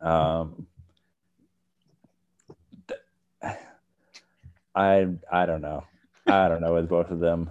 Um, 0.00 0.66
I 4.74 5.08
I 5.32 5.46
don't 5.46 5.62
know. 5.62 5.84
I 6.26 6.48
don't 6.48 6.60
know 6.60 6.74
with 6.74 6.88
both 6.88 7.10
of 7.10 7.18
them. 7.18 7.50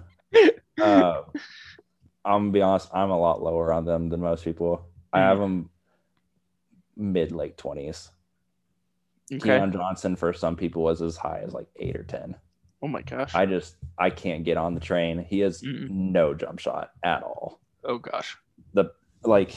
Uh, 0.80 1.22
I'm 2.24 2.42
gonna 2.42 2.50
be 2.50 2.62
honest, 2.62 2.88
I'm 2.92 3.10
a 3.10 3.18
lot 3.18 3.42
lower 3.42 3.72
on 3.72 3.84
them 3.84 4.08
than 4.08 4.20
most 4.20 4.44
people. 4.44 4.86
I 5.12 5.20
have 5.20 5.38
them 5.38 5.70
mid 6.96 7.32
late 7.32 7.56
twenties. 7.56 8.10
Okay. 9.32 9.58
Keon 9.58 9.72
Johnson 9.72 10.14
for 10.14 10.32
some 10.32 10.54
people 10.54 10.82
was 10.82 11.02
as 11.02 11.16
high 11.16 11.40
as 11.44 11.52
like 11.52 11.66
eight 11.76 11.96
or 11.96 12.04
ten. 12.04 12.36
Oh 12.82 12.88
my 12.88 13.02
gosh. 13.02 13.34
I 13.34 13.46
just 13.46 13.76
I 13.98 14.10
can't 14.10 14.44
get 14.44 14.56
on 14.56 14.74
the 14.74 14.80
train. 14.80 15.24
He 15.28 15.40
has 15.40 15.62
Mm. 15.62 15.88
no 15.90 16.34
jump 16.34 16.58
shot 16.58 16.90
at 17.02 17.22
all. 17.22 17.60
oh 17.84 17.98
gosh. 17.98 18.36
The 18.74 18.92
like, 19.24 19.54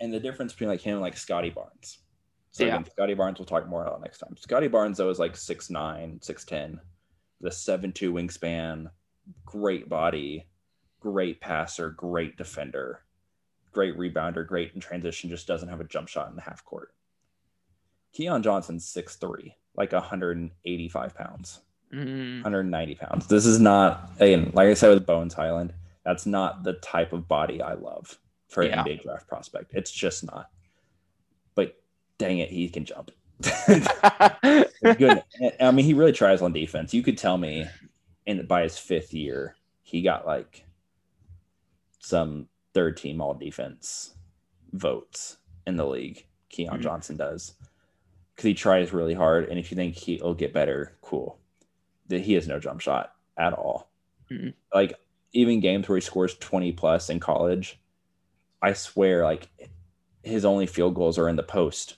and 0.00 0.12
the 0.12 0.20
difference 0.20 0.52
between 0.52 0.68
like 0.68 0.80
him 0.80 0.94
and 0.94 1.00
like 1.02 1.16
Scottie 1.16 1.50
Barnes. 1.50 1.98
So 2.52 2.64
Yeah. 2.64 2.76
again, 2.76 2.90
Scottie 2.90 3.14
Barnes 3.14 3.38
we'll 3.38 3.46
talk 3.46 3.66
more 3.68 3.82
about 3.84 4.00
next 4.02 4.18
time. 4.18 4.36
Scottie 4.36 4.68
Barnes 4.68 4.98
though 4.98 5.10
is 5.10 5.18
like 5.18 5.34
6'9", 5.34 6.20
6'10", 6.20 6.80
the 7.40 7.50
seven 7.50 7.92
two 7.92 8.12
wingspan, 8.12 8.90
great 9.44 9.88
body, 9.88 10.46
great 11.00 11.40
passer, 11.40 11.90
great 11.90 12.36
defender, 12.36 13.02
great 13.72 13.96
rebounder, 13.96 14.46
great 14.46 14.72
in 14.74 14.80
transition. 14.80 15.30
Just 15.30 15.46
doesn't 15.46 15.68
have 15.68 15.80
a 15.80 15.84
jump 15.84 16.08
shot 16.08 16.28
in 16.30 16.36
the 16.36 16.42
half 16.42 16.64
court. 16.64 16.92
Keon 18.12 18.42
Johnson's 18.42 18.86
6'3", 18.86 19.54
like 19.76 19.92
185 19.92 21.14
pounds. 21.14 21.60
Mm, 21.92 22.42
190 22.42 22.94
pounds. 22.96 23.26
This 23.28 23.46
is 23.46 23.60
not, 23.60 24.10
again, 24.18 24.50
like 24.54 24.68
I 24.68 24.74
said 24.74 24.90
with 24.90 25.06
Bones 25.06 25.34
Hyland, 25.34 25.72
that's 26.04 26.26
not 26.26 26.62
the 26.64 26.74
type 26.74 27.12
of 27.12 27.28
body 27.28 27.62
I 27.62 27.74
love 27.74 28.18
for 28.48 28.62
an 28.62 28.70
Yeah. 28.70 28.82
NBA 28.84 29.02
draft 29.02 29.28
prospect. 29.28 29.72
It's 29.74 29.90
just 29.90 30.24
not. 30.24 30.50
But 31.54 31.76
dang 32.18 32.38
it, 32.38 32.50
he 32.50 32.68
can 32.68 32.84
jump. 32.84 33.10
Good. 33.68 35.22
I 35.60 35.70
mean, 35.70 35.84
he 35.84 35.94
really 35.94 36.12
tries 36.12 36.42
on 36.42 36.52
defense. 36.52 36.94
You 36.94 37.02
could 37.02 37.18
tell 37.18 37.38
me, 37.38 37.66
in 38.24 38.46
by 38.46 38.62
his 38.62 38.78
fifth 38.78 39.12
year, 39.14 39.56
he 39.82 40.02
got 40.02 40.26
like 40.26 40.64
some 42.00 42.48
third 42.74 42.96
team 42.96 43.20
all 43.20 43.34
defense 43.34 44.14
votes 44.72 45.36
in 45.66 45.76
the 45.76 45.86
league. 45.86 46.26
Keon 46.48 46.78
Mhm. 46.78 46.82
Johnson 46.82 47.16
does 47.16 47.54
because 48.34 48.44
he 48.44 48.54
tries 48.54 48.92
really 48.92 49.14
hard. 49.14 49.48
And 49.48 49.58
if 49.58 49.70
you 49.70 49.76
think 49.76 49.96
he'll 49.96 50.34
get 50.34 50.52
better, 50.52 50.96
cool. 51.02 51.38
That 52.08 52.20
he 52.20 52.34
has 52.34 52.46
no 52.46 52.60
jump 52.60 52.80
shot 52.80 53.14
at 53.36 53.52
all. 53.52 53.90
Mhm. 54.30 54.54
Like 54.72 54.98
even 55.32 55.60
games 55.60 55.88
where 55.88 55.96
he 55.96 56.00
scores 56.00 56.36
twenty 56.38 56.72
plus 56.72 57.10
in 57.10 57.20
college, 57.20 57.80
I 58.62 58.72
swear, 58.72 59.24
like 59.24 59.48
his 60.22 60.44
only 60.44 60.66
field 60.66 60.94
goals 60.94 61.18
are 61.18 61.28
in 61.28 61.36
the 61.36 61.42
post, 61.42 61.96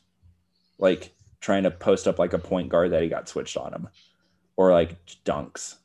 like 0.78 1.12
trying 1.40 1.62
to 1.62 1.70
post 1.70 2.09
up 2.09 2.18
like 2.18 2.32
a 2.32 2.38
point 2.38 2.68
guard 2.68 2.92
that 2.92 3.02
he 3.02 3.09
got 3.09 3.28
switched 3.28 3.56
on 3.56 3.72
him, 3.72 3.88
or 4.56 4.72
like 4.72 4.96
dunks. 5.24 5.76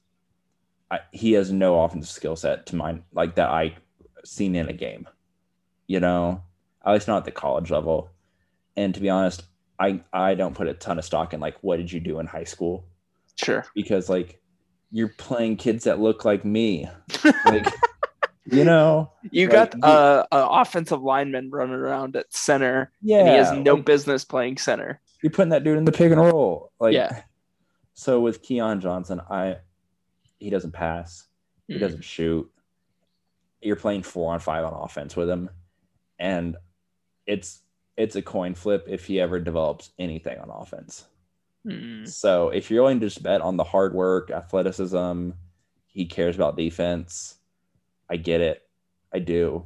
I, 0.92 1.00
he 1.12 1.34
has 1.34 1.52
no 1.52 1.82
offensive 1.82 2.10
skill 2.10 2.36
set 2.36 2.66
to 2.68 2.76
mine 2.76 3.04
like 3.14 3.36
that 3.36 3.50
I 3.50 3.76
seen 4.26 4.56
in 4.56 4.70
a 4.70 4.74
game. 4.74 5.08
You 5.88 6.00
know, 6.00 6.44
at 6.86 6.94
least 6.94 7.08
not 7.08 7.18
at 7.18 7.26
the 7.26 7.32
college 7.32 7.72
level. 7.72 8.10
And 8.76 8.94
to 8.96 9.02
be 9.02 9.10
honest, 9.10 9.44
I 9.80 10.02
I 10.12 10.36
don't 10.36 10.56
put 10.56 10.68
a 10.68 10.74
ton 10.74 11.00
of 11.00 11.06
stock 11.06 11.34
in 11.34 11.40
like 11.40 11.58
what 11.62 11.78
did 11.78 11.92
you 11.92 12.00
do 12.00 12.20
in 12.20 12.28
high 12.28 12.44
school 12.46 12.86
sure. 13.42 13.66
because 13.76 14.10
like 14.10 14.40
you're 14.92 15.10
playing 15.18 15.58
kids 15.58 15.86
that 15.86 16.00
look 16.00 16.24
like 16.26 16.46
me, 16.46 16.88
like 17.46 17.68
you 18.46 18.64
know, 18.64 19.12
You 19.32 19.48
Like, 19.48 19.72
got 19.72 19.84
uh, 19.84 20.26
an 20.32 20.48
offensive 20.52 21.02
lineman 21.02 21.50
running 21.50 21.76
around 21.76 22.16
at 22.16 22.32
center, 22.34 22.92
yeah. 23.02 23.20
and 23.20 23.28
he 23.30 23.34
has 23.36 23.52
no 23.54 23.76
like, 23.76 23.86
business 23.86 24.24
playing 24.26 24.58
center. 24.58 25.00
you're 25.24 25.32
putting 25.32 25.50
that 25.50 25.64
dude 25.64 25.78
in 25.78 25.86
the 25.86 25.92
pick 25.92 26.12
and 26.12 26.20
roll. 26.22 26.72
Like, 26.80 26.94
Yeah. 26.94 27.22
So 27.96 28.20
with 28.20 28.42
Keon 28.42 28.82
Johnson, 28.82 29.22
I 29.30 29.58
he 30.40 30.50
doesn't 30.50 30.72
pass, 30.74 31.28
he 31.68 31.76
Mm. 31.76 31.80
doesn't 31.80 32.04
shoot. 32.04 32.50
You're 33.62 33.78
playing 33.78 34.04
four 34.04 34.34
on 34.34 34.40
five 34.42 34.66
on 34.66 34.74
offense 34.74 35.16
with 35.16 35.30
him, 35.30 35.50
and 36.20 36.58
it's 37.26 37.62
it's 37.96 38.16
a 38.16 38.22
coin 38.22 38.56
flip 38.56 38.86
if 38.90 39.06
he 39.06 39.22
ever 39.22 39.40
develops 39.40 39.92
anything 39.98 40.38
on 40.40 40.50
offense. 40.50 41.06
Mm. 41.66 42.08
So 42.08 42.50
if 42.50 42.70
you're 42.70 42.84
willing 42.84 43.00
to 43.00 43.08
just 43.08 43.24
bet 43.24 43.42
on 43.42 43.58
the 43.58 43.64
hard 43.64 43.94
work, 43.94 44.32
athleticism, 44.32 45.32
he 45.88 46.06
cares 46.06 46.36
about 46.36 46.58
defense. 46.58 47.36
I 48.10 48.18
get 48.18 48.42
it. 48.42 48.62
I 49.14 49.20
do. 49.20 49.66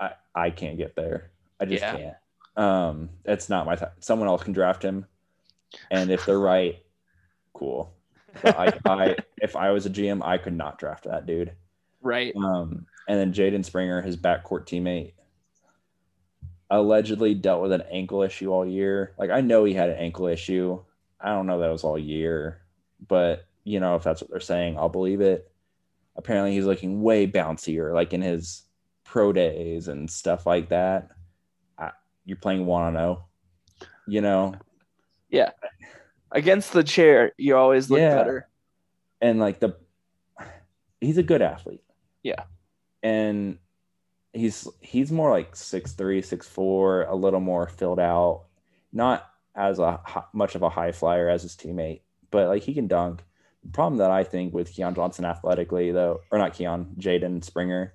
I 0.00 0.12
I 0.34 0.50
can't 0.50 0.78
get 0.78 0.96
there. 0.96 1.30
I 1.60 1.64
just 1.66 1.82
Yeah. 1.82 1.96
can't. 1.96 2.16
Um, 2.56 3.10
it's 3.24 3.48
not 3.48 3.66
my 3.66 3.76
time. 3.76 3.90
Someone 4.00 4.28
else 4.28 4.42
can 4.42 4.52
draft 4.52 4.82
him, 4.82 5.06
and 5.90 6.10
if 6.10 6.26
they're 6.26 6.40
right, 6.40 6.82
cool. 7.52 7.94
But 8.42 8.58
I, 8.58 8.78
I 8.86 9.16
if 9.40 9.54
I 9.54 9.70
was 9.70 9.86
a 9.86 9.90
GM, 9.90 10.24
I 10.24 10.38
could 10.38 10.54
not 10.54 10.78
draft 10.78 11.04
that 11.04 11.26
dude. 11.26 11.52
Right. 12.00 12.34
Um, 12.36 12.86
and 13.08 13.18
then 13.18 13.32
Jaden 13.32 13.64
Springer, 13.64 14.02
his 14.02 14.16
backcourt 14.16 14.66
teammate, 14.66 15.12
allegedly 16.70 17.34
dealt 17.34 17.62
with 17.62 17.72
an 17.72 17.82
ankle 17.90 18.22
issue 18.22 18.52
all 18.52 18.66
year. 18.66 19.14
Like 19.18 19.30
I 19.30 19.40
know 19.40 19.64
he 19.64 19.74
had 19.74 19.90
an 19.90 19.98
ankle 19.98 20.26
issue. 20.26 20.80
I 21.20 21.30
don't 21.30 21.46
know 21.46 21.58
that 21.60 21.70
was 21.72 21.84
all 21.84 21.98
year, 21.98 22.60
but 23.06 23.46
you 23.64 23.80
know 23.80 23.96
if 23.96 24.02
that's 24.02 24.20
what 24.20 24.30
they're 24.30 24.40
saying, 24.40 24.76
I'll 24.78 24.88
believe 24.88 25.20
it. 25.20 25.50
Apparently, 26.16 26.52
he's 26.54 26.64
looking 26.66 27.02
way 27.02 27.26
bouncier, 27.26 27.94
like 27.94 28.12
in 28.12 28.22
his 28.22 28.64
pro 29.04 29.32
days 29.32 29.88
and 29.88 30.10
stuff 30.10 30.46
like 30.46 30.68
that. 30.70 31.10
I, 31.78 31.92
you're 32.24 32.36
playing 32.36 32.66
one 32.66 32.82
on 32.82 32.92
zero, 32.94 33.24
you 34.06 34.20
know, 34.20 34.54
Yeah, 35.30 35.50
Against 36.32 36.72
the 36.72 36.82
chair, 36.84 37.32
you 37.38 37.56
always 37.56 37.88
look 37.90 38.00
Yeah. 38.00 38.14
better. 38.16 38.48
and 39.20 39.38
like 39.40 39.60
the 39.60 39.76
he's 41.00 41.18
a 41.18 41.22
good 41.22 41.40
athlete 41.42 41.82
Yeah. 42.22 42.42
and 43.02 43.58
he's 44.38 44.68
he's 44.80 45.12
more 45.12 45.30
like 45.30 45.54
six 45.54 45.92
three 45.92 46.22
six 46.22 46.46
four 46.46 47.02
a 47.04 47.14
little 47.14 47.40
more 47.40 47.66
filled 47.68 48.00
out 48.00 48.44
not 48.92 49.30
as 49.54 49.78
a 49.78 50.00
much 50.32 50.54
of 50.54 50.62
a 50.62 50.70
high 50.70 50.92
flyer 50.92 51.28
as 51.28 51.42
his 51.42 51.56
teammate 51.56 52.00
but 52.30 52.48
like 52.48 52.62
he 52.62 52.74
can 52.74 52.86
dunk 52.86 53.22
the 53.62 53.70
problem 53.70 53.98
that 53.98 54.10
i 54.10 54.24
think 54.24 54.52
with 54.52 54.72
keon 54.72 54.94
johnson 54.94 55.24
athletically 55.24 55.90
though 55.92 56.20
or 56.30 56.38
not 56.38 56.54
keon 56.54 56.94
jaden 56.98 57.42
springer 57.42 57.94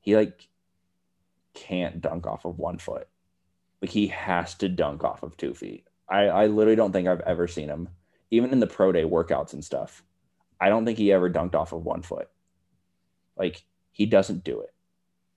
he 0.00 0.16
like 0.16 0.48
can't 1.54 2.00
dunk 2.00 2.26
off 2.26 2.44
of 2.44 2.58
one 2.58 2.78
foot 2.78 3.08
like 3.82 3.90
he 3.90 4.08
has 4.08 4.54
to 4.54 4.68
dunk 4.68 5.04
off 5.04 5.22
of 5.22 5.36
two 5.36 5.54
feet 5.54 5.86
i 6.08 6.22
i 6.24 6.46
literally 6.46 6.76
don't 6.76 6.92
think 6.92 7.08
i've 7.08 7.20
ever 7.20 7.46
seen 7.46 7.68
him 7.68 7.88
even 8.30 8.52
in 8.52 8.60
the 8.60 8.66
pro 8.66 8.92
day 8.92 9.04
workouts 9.04 9.52
and 9.52 9.64
stuff 9.64 10.02
I 10.60 10.68
don't 10.68 10.84
think 10.84 10.98
he 10.98 11.12
ever 11.12 11.30
dunked 11.30 11.54
off 11.54 11.72
of 11.72 11.84
one 11.84 12.02
foot. 12.02 12.28
Like 13.36 13.62
he 13.92 14.06
doesn't 14.06 14.44
do 14.44 14.60
it. 14.60 14.74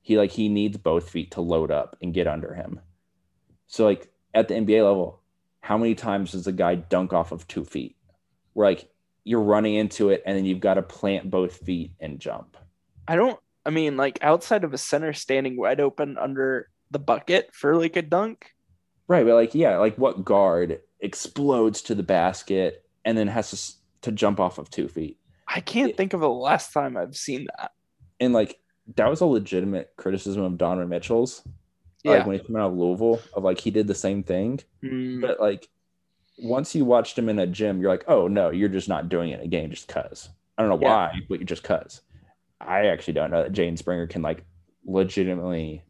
He 0.01 0.17
like 0.17 0.31
he 0.31 0.49
needs 0.49 0.77
both 0.77 1.09
feet 1.09 1.31
to 1.31 1.41
load 1.41 1.71
up 1.71 1.97
and 2.01 2.13
get 2.13 2.27
under 2.27 2.53
him. 2.53 2.79
So 3.67 3.85
like 3.85 4.11
at 4.33 4.47
the 4.47 4.55
NBA 4.55 4.83
level, 4.83 5.21
how 5.61 5.77
many 5.77 5.95
times 5.95 6.31
does 6.31 6.47
a 6.47 6.51
guy 6.51 6.75
dunk 6.75 7.13
off 7.13 7.31
of 7.31 7.47
two 7.47 7.63
feet? 7.63 7.95
Where 8.53 8.67
like 8.67 8.89
you're 9.23 9.41
running 9.41 9.75
into 9.75 10.09
it 10.09 10.23
and 10.25 10.35
then 10.35 10.45
you've 10.45 10.59
got 10.59 10.75
to 10.75 10.81
plant 10.81 11.29
both 11.29 11.57
feet 11.57 11.91
and 11.99 12.19
jump. 12.19 12.57
I 13.07 13.15
don't. 13.15 13.39
I 13.65 13.69
mean, 13.69 13.95
like 13.95 14.17
outside 14.21 14.63
of 14.63 14.73
a 14.73 14.77
center 14.77 15.13
standing 15.13 15.55
wide 15.55 15.79
open 15.79 16.17
under 16.17 16.69
the 16.89 16.99
bucket 16.99 17.49
for 17.53 17.75
like 17.75 17.95
a 17.95 18.01
dunk. 18.01 18.51
Right, 19.07 19.25
but 19.25 19.35
like 19.35 19.53
yeah, 19.53 19.77
like 19.77 19.97
what 19.97 20.25
guard 20.25 20.81
explodes 20.99 21.81
to 21.83 21.95
the 21.95 22.03
basket 22.03 22.85
and 23.05 23.17
then 23.17 23.27
has 23.27 23.51
to 23.51 24.09
to 24.09 24.11
jump 24.11 24.39
off 24.39 24.57
of 24.57 24.69
two 24.69 24.87
feet? 24.87 25.17
I 25.47 25.59
can't 25.59 25.95
think 25.95 26.13
of 26.13 26.21
the 26.21 26.29
last 26.29 26.73
time 26.73 26.97
I've 26.97 27.15
seen 27.15 27.47
that. 27.57 27.71
And 28.19 28.33
like 28.33 28.59
that 28.95 29.09
was 29.09 29.21
a 29.21 29.25
legitimate 29.25 29.93
criticism 29.97 30.43
of 30.43 30.57
Donovan 30.57 30.89
Mitchell's. 30.89 31.43
Yeah. 32.03 32.13
like 32.13 32.25
when 32.25 32.39
he 32.39 32.43
came 32.45 32.55
out 32.55 32.71
of 32.71 32.77
Louisville, 32.77 33.21
of 33.33 33.43
like 33.43 33.59
he 33.59 33.69
did 33.71 33.87
the 33.87 33.93
same 33.95 34.23
thing. 34.23 34.59
Mm, 34.83 35.21
But 35.21 35.39
like 35.39 35.69
once 36.39 36.73
you 36.73 36.83
watched 36.83 37.17
him 37.17 37.29
in 37.29 37.37
a 37.37 37.45
gym, 37.45 37.79
you're 37.79 37.91
like, 37.91 38.05
oh 38.07 38.27
no, 38.27 38.49
you're 38.49 38.69
just 38.69 38.89
not 38.89 39.07
doing 39.09 39.29
it 39.29 39.39
in 39.39 39.45
a 39.45 39.47
game 39.47 39.69
just 39.69 39.87
cause. 39.87 40.29
I 40.57 40.63
don't 40.63 40.69
know 40.69 40.83
Yeah. 40.87 40.93
why, 40.95 41.21
but 41.29 41.39
you 41.39 41.45
just 41.45 41.63
cause. 41.63 42.01
I 42.59 42.87
actually 42.87 43.13
don't 43.13 43.31
know 43.31 43.43
that 43.43 43.53
Jaden 43.53 43.77
Springer 43.77 44.07
can 44.07 44.21
like 44.23 44.43
legitimately 44.85 45.83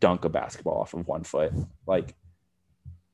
dunk 0.00 0.24
a 0.24 0.28
basketball 0.28 0.80
off 0.80 0.94
of 0.94 1.06
one 1.06 1.24
foot, 1.24 1.52
like 1.86 2.14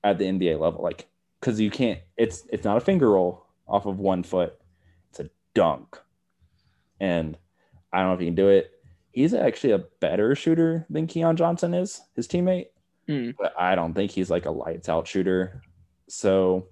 at 0.03 0.19
the 0.19 0.25
NBA 0.25 0.59
level, 0.59 0.83
like 0.83 1.07
because 1.41 1.61
you 1.61 1.71
can't. 1.71 2.01
It's 2.17 2.45
it's 2.53 2.65
not 2.65 2.77
a 2.77 2.81
finger 2.81 3.11
roll 3.11 3.47
off 3.69 3.87
of 3.87 3.99
one 3.99 4.23
foot. 4.23 4.55
It's 5.11 5.21
a 5.21 5.31
dunk, 5.55 5.99
and 7.01 7.37
I 7.93 7.99
don't 7.99 8.09
know 8.09 8.15
if 8.15 8.21
he 8.21 8.27
can 8.27 8.35
do 8.35 8.49
it. 8.49 8.73
He's 9.13 9.35
actually 9.35 9.73
a 9.73 9.79
better 10.01 10.35
shooter 10.35 10.87
than 10.91 11.07
Keon 11.07 11.37
Johnson 11.37 11.75
is, 11.75 12.01
his 12.15 12.29
teammate 12.29 12.67
Mm. 13.09 13.35
but 13.37 13.53
I 13.59 13.75
don't 13.75 13.93
think 13.93 14.13
he's 14.13 14.31
like 14.31 14.47
a 14.47 14.51
lights 14.53 14.89
out 14.89 15.09
shooter. 15.09 15.63
So 16.09 16.69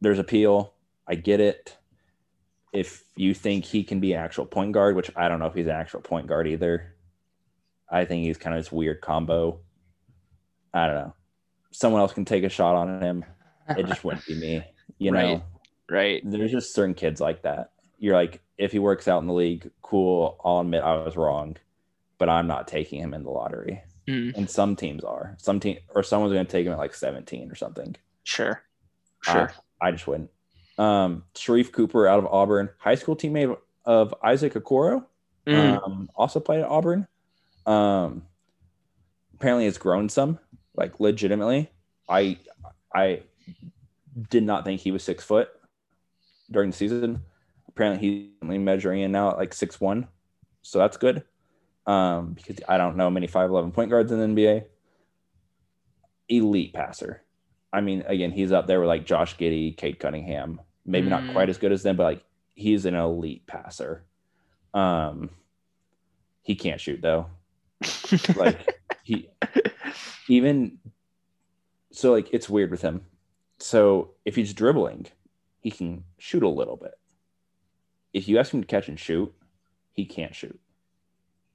there's 0.00 0.18
appeal. 0.18 0.72
I 1.06 1.16
get 1.16 1.40
it. 1.40 1.76
If 2.72 3.04
you 3.14 3.34
think 3.34 3.64
he 3.64 3.84
can 3.84 4.00
be 4.00 4.12
an 4.14 4.20
actual 4.20 4.46
point 4.46 4.72
guard, 4.72 4.96
which 4.96 5.10
I 5.16 5.28
don't 5.28 5.38
know 5.38 5.46
if 5.46 5.54
he's 5.54 5.66
an 5.66 5.72
actual 5.72 6.00
point 6.00 6.26
guard 6.28 6.46
either, 6.48 6.94
I 7.90 8.04
think 8.06 8.24
he's 8.24 8.38
kind 8.38 8.56
of 8.56 8.60
this 8.62 8.72
weird 8.72 9.00
combo. 9.02 9.60
I 10.72 10.86
don't 10.86 10.96
know. 10.96 11.14
Someone 11.72 12.00
else 12.00 12.12
can 12.14 12.24
take 12.24 12.44
a 12.44 12.48
shot 12.48 12.74
on 12.74 13.02
him. 13.02 13.24
It 13.68 13.86
just 13.86 14.02
wouldn't 14.04 14.24
be 14.26 14.34
me. 14.34 14.64
You 14.98 15.10
know, 15.12 15.18
Right. 15.18 15.42
right. 15.90 16.22
there's 16.24 16.52
just 16.52 16.74
certain 16.74 16.94
kids 16.94 17.20
like 17.20 17.42
that. 17.42 17.72
You're 17.98 18.14
like, 18.14 18.40
if 18.58 18.72
he 18.72 18.78
works 18.78 19.08
out 19.08 19.20
in 19.22 19.26
the 19.26 19.32
league, 19.34 19.70
cool. 19.82 20.40
I'll 20.44 20.60
admit 20.60 20.82
I 20.82 20.96
was 20.96 21.16
wrong, 21.16 21.56
but 22.18 22.28
I'm 22.28 22.46
not 22.46 22.68
taking 22.68 23.00
him 23.00 23.14
in 23.14 23.22
the 23.22 23.30
lottery. 23.30 23.82
Mm, 24.08 24.36
And 24.36 24.48
some 24.50 24.76
teams 24.76 25.02
are. 25.04 25.34
Some 25.38 25.58
team 25.60 25.78
or 25.94 26.02
someone's 26.02 26.32
going 26.32 26.46
to 26.46 26.50
take 26.52 26.66
him 26.66 26.72
at 26.72 26.78
like 26.78 26.94
17 26.94 27.50
or 27.50 27.54
something. 27.54 27.96
sure. 28.24 28.62
Sure. 29.22 29.52
I, 29.80 29.88
I 29.88 29.90
just 29.90 30.06
wouldn't. 30.06 30.30
Um, 30.78 31.24
Sharife 31.34 31.72
Cooper 31.72 32.06
out 32.06 32.18
of 32.20 32.26
Auburn, 32.26 32.68
high 32.78 32.94
school 32.94 33.16
teammate 33.16 33.56
of 33.84 34.14
Isaac 34.22 34.54
Okoro, 34.54 35.04
Mm, 35.46 35.82
um, 35.84 36.10
also 36.16 36.38
played 36.40 36.60
at 36.60 36.68
Auburn. 36.68 37.06
Um, 37.66 38.22
apparently 39.34 39.64
has 39.66 39.78
grown 39.78 40.08
some, 40.08 40.38
like 40.74 40.98
legitimately. 41.00 41.70
I 42.08 42.38
I 42.94 43.22
did 44.30 44.42
not 44.42 44.64
think 44.64 44.80
he 44.80 44.90
was 44.92 45.02
six 45.04 45.22
foot 45.24 45.48
during 46.50 46.70
the 46.70 46.76
season. 46.76 47.22
Apparently 47.76 48.08
he's 48.08 48.28
only 48.42 48.56
measuring 48.56 49.02
in 49.02 49.12
now 49.12 49.30
at 49.30 49.36
like 49.36 49.52
six 49.52 49.78
one, 49.78 50.08
so 50.62 50.78
that's 50.78 50.96
good. 50.96 51.22
Um, 51.86 52.32
because 52.32 52.56
I 52.66 52.78
don't 52.78 52.96
know 52.96 53.10
many 53.10 53.26
five 53.26 53.50
eleven 53.50 53.70
point 53.70 53.90
guards 53.90 54.10
in 54.10 54.18
the 54.18 54.26
NBA. 54.42 54.64
Elite 56.30 56.72
passer. 56.72 57.22
I 57.72 57.82
mean, 57.82 58.02
again, 58.06 58.32
he's 58.32 58.50
up 58.50 58.66
there 58.66 58.80
with 58.80 58.88
like 58.88 59.04
Josh 59.04 59.36
Giddey, 59.36 59.76
Cade 59.76 59.98
Cunningham. 59.98 60.60
Maybe 60.86 61.08
not 61.10 61.22
Mm. 61.22 61.32
quite 61.32 61.50
as 61.50 61.58
good 61.58 61.70
as 61.70 61.82
them, 61.82 61.96
but 61.96 62.04
like 62.04 62.24
he's 62.54 62.86
an 62.86 62.94
elite 62.94 63.46
passer. 63.46 64.04
Um, 64.72 65.30
he 66.42 66.54
can't 66.54 66.80
shoot 66.80 67.02
though. 67.02 67.26
Like 68.36 68.80
he 69.02 69.28
even 70.28 70.78
so 71.92 72.12
like 72.12 72.28
it's 72.32 72.48
weird 72.48 72.70
with 72.70 72.80
him. 72.80 73.02
So 73.58 74.12
if 74.24 74.34
he's 74.34 74.54
dribbling, 74.54 75.06
he 75.60 75.70
can 75.70 76.04
shoot 76.18 76.42
a 76.42 76.48
little 76.48 76.76
bit. 76.76 76.94
If 78.16 78.28
you 78.28 78.38
ask 78.38 78.52
him 78.54 78.62
to 78.62 78.66
catch 78.66 78.88
and 78.88 78.98
shoot, 78.98 79.30
he 79.92 80.04
can't 80.06 80.34
shoot. 80.34 80.58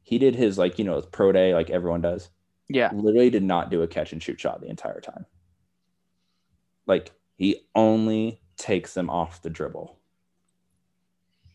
He 0.03 0.17
did 0.19 0.35
his 0.35 0.57
like 0.57 0.77
you 0.77 0.85
know 0.85 0.95
his 0.95 1.05
pro 1.07 1.31
day 1.31 1.53
like 1.55 1.69
everyone 1.71 2.01
does. 2.01 2.29
yeah. 2.69 2.91
Literally 2.93 3.29
did 3.31 3.43
not 3.43 3.69
do 3.71 3.81
a 3.81 3.87
catch 3.87 4.13
and 4.13 4.21
shoot 4.21 4.39
shot 4.39 4.61
the 4.61 4.67
entire 4.69 4.99
time. 5.01 5.25
Like 6.85 7.11
he 7.37 7.61
only 7.75 8.41
takes 8.57 8.93
them 8.93 9.09
off 9.09 9.41
the 9.41 9.49
dribble. 9.49 9.97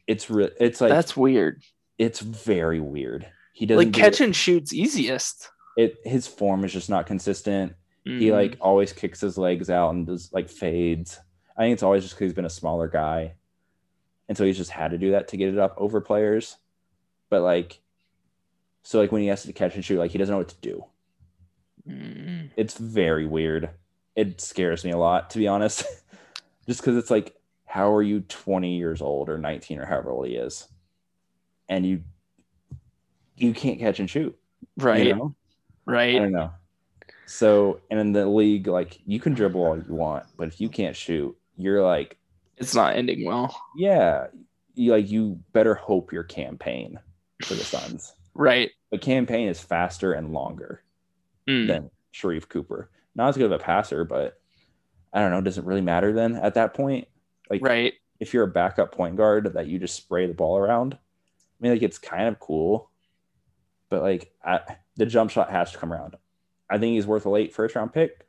It's 0.07 0.31
re- 0.31 0.51
it's 0.61 0.81
like 0.81 0.91
That's 0.91 1.17
weird. 1.17 1.63
it's 1.99 2.21
very 2.21 2.81
weird. 2.81 3.27
He 3.53 3.67
doesn't 3.67 3.87
Like 3.87 3.93
do 3.93 4.01
catch 4.01 4.21
it- 4.21 4.25
and 4.25 4.37
shoot's 4.37 4.73
easiest. 4.75 5.51
it. 5.77 5.97
His 6.05 6.27
form 6.27 6.65
is 6.65 6.73
just 6.73 6.91
not 6.91 7.07
consistent. 7.07 7.75
He 8.05 8.29
Mm, 8.29 8.33
like 8.33 8.57
always 8.61 8.93
kicks 8.93 9.21
his 9.21 9.37
legs 9.37 9.69
out 9.69 9.91
and 9.95 10.07
does 10.07 10.33
like 10.33 10.49
fades. 10.49 11.19
I 11.57 11.63
think 11.63 11.73
it's 11.75 11.83
always 11.83 12.03
just 12.05 12.15
because 12.15 12.27
he's 12.27 12.35
been 12.35 12.45
a 12.45 12.51
smaller 12.51 12.87
guy, 12.89 13.35
and 14.29 14.37
so 14.37 14.45
he's 14.45 14.57
just 14.57 14.70
had 14.70 14.91
to 14.93 14.99
do 14.99 15.12
that 15.12 15.29
to 15.29 15.37
get 15.37 15.49
it 15.49 15.59
up 15.59 15.74
over 15.77 16.01
players. 16.01 16.57
But 17.31 17.43
like, 17.43 17.81
so 18.83 18.99
like 19.01 19.12
when 19.12 19.22
he 19.22 19.29
has 19.29 19.43
to 19.45 19.53
catch 19.53 19.74
and 19.74 19.85
shoot, 19.85 19.99
like 19.99 20.11
he 20.11 20.18
doesn't 20.18 20.33
know 20.33 20.39
what 20.39 20.49
to 20.49 20.61
do. 20.61 20.85
mm, 21.89 22.51
It's 22.57 22.77
very 22.79 23.27
weird. 23.27 23.70
It 24.14 24.41
scares 24.41 24.85
me 24.85 24.93
a 24.93 24.97
lot, 24.99 25.31
to 25.31 25.39
be 25.39 25.49
honest, 25.49 25.85
just 26.66 26.81
because 26.81 26.97
it's 26.97 27.11
like, 27.11 27.37
how 27.66 27.93
are 27.93 28.03
you 28.03 28.20
20 28.20 28.77
years 28.77 29.03
old 29.03 29.29
or 29.29 29.39
19 29.39 29.79
or 29.79 29.87
however 29.87 30.11
old 30.11 30.27
he 30.27 30.37
is, 30.37 30.68
and 31.68 31.85
you 31.85 32.03
you 33.37 33.53
can't 33.53 33.79
catch 33.79 34.01
and 34.01 34.09
shoot, 34.09 34.37
you 34.77 34.85
right. 34.85 35.12
I 35.14 35.91
Right. 35.93 36.18
don't 36.22 36.33
know. 36.33 36.51
So, 37.27 37.81
and 37.91 38.01
in 38.01 38.12
the 38.12 38.27
league, 38.27 38.66
like 38.68 38.99
you 39.05 39.20
can 39.20 39.35
dribble 39.35 39.61
all 39.61 39.77
you 39.77 39.95
want, 39.95 40.24
but 40.37 40.49
if 40.49 40.61
you 40.61 40.68
can't 40.68 40.97
shoot, 40.97 41.37
you're 41.57 41.83
like, 41.83 42.16
It's 42.57 42.75
not 42.75 42.97
ending 42.97 43.25
well. 43.25 43.55
yeah, 43.77 44.27
you 44.75 44.93
like 44.93 45.11
you 45.11 45.39
better 45.53 45.75
hope 45.75 46.13
your 46.13 46.25
Cam 46.25 46.59
Payne 46.59 46.99
for 47.45 47.55
the 47.55 47.65
Suns. 47.65 48.13
Right. 48.39 48.71
The 48.91 48.99
Cam 48.99 49.25
Payne 49.25 49.49
is 49.49 49.61
faster 49.61 50.13
and 50.13 50.31
longer 50.35 50.83
Mm, 51.49 51.67
than 51.69 51.91
Sharife 52.13 52.47
Cooper. 52.51 52.91
Not 53.15 53.31
as 53.31 53.37
good 53.39 53.47
of 53.47 53.53
a 53.53 53.59
passer, 53.59 54.05
but 54.05 54.39
I 55.11 55.21
don't 55.21 55.31
know. 55.31 55.41
Does 55.41 55.57
it 55.57 55.65
really 55.65 55.81
matter 55.81 56.13
then 56.13 56.37
at 56.37 56.53
that 56.53 56.75
point? 56.75 57.09
Like, 57.49 57.63
right. 57.65 57.95
if 58.21 58.35
you're 58.35 58.45
a 58.45 58.49
backup 58.49 58.93
point 58.93 59.17
guard 59.17 59.55
that 59.55 59.69
you 59.69 59.79
just 59.79 59.95
spray 59.97 60.27
the 60.27 60.35
ball 60.35 60.59
around, 60.59 60.93
I 60.95 60.99
mean, 61.61 61.73
like 61.73 61.81
it's 61.83 61.97
kind 61.97 62.29
of 62.29 62.39
cool, 62.39 62.91
but 63.89 64.03
like 64.03 64.31
I, 64.45 64.61
the 64.97 65.07
jump 65.07 65.31
shot 65.31 65.51
has 65.51 65.73
to 65.73 65.79
come 65.79 65.91
around. 65.91 66.17
I 66.69 66.77
think 66.77 66.93
he's 66.95 67.07
worth 67.07 67.25
a 67.25 67.31
late 67.31 67.55
first 67.55 67.75
round 67.75 67.95
pick, 67.95 68.27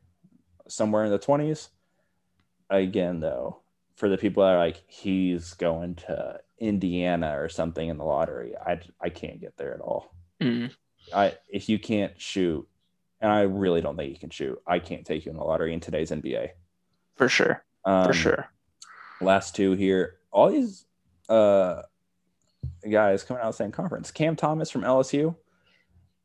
somewhere 0.69 1.03
in 1.03 1.11
the 1.11 1.17
twenties. 1.19 1.67
Again, 2.69 3.19
though, 3.19 3.59
for 3.97 4.07
the 4.09 4.17
people 4.17 4.43
that 4.43 4.53
are 4.53 4.57
like 4.59 4.81
he's 4.87 5.53
going 5.55 5.95
to 5.95 6.39
Indiana 6.59 7.39
or 7.39 7.49
something 7.49 7.89
in 7.89 7.97
the 7.97 8.05
lottery, 8.05 8.55
I 8.55 8.79
I 9.01 9.09
can't 9.09 9.41
get 9.41 9.57
there 9.57 9.73
at 9.73 9.81
all. 9.81 10.15
Mm, 10.41 10.71
I 11.13 11.33
if 11.49 11.67
you 11.67 11.77
can't 11.79 12.13
shoot, 12.21 12.65
and 13.19 13.31
I 13.31 13.41
really 13.41 13.81
don't 13.81 13.97
think 13.97 14.13
you 14.13 14.19
can 14.19 14.29
shoot, 14.29 14.61
I 14.65 14.79
can't 14.79 15.05
take 15.05 15.25
you 15.25 15.31
in 15.31 15.37
the 15.37 15.43
lottery 15.43 15.73
in 15.73 15.79
today's 15.81 16.11
NBA. 16.11 16.49
for 17.15 17.27
sure. 17.27 17.63
Um, 17.85 18.05
For 18.07 18.13
sure. 18.13 18.49
last 19.21 19.55
two 19.55 19.71
here. 19.73 20.15
All 20.31 20.49
these 20.49 20.85
uh 21.29 21.81
guys 22.89 23.23
coming 23.23 23.41
out 23.41 23.47
of 23.49 23.53
the 23.53 23.63
same 23.63 23.71
conference. 23.71 24.11
Cam 24.11 24.35
Thomas 24.35 24.69
from 24.69 24.81
LSU, 24.83 25.35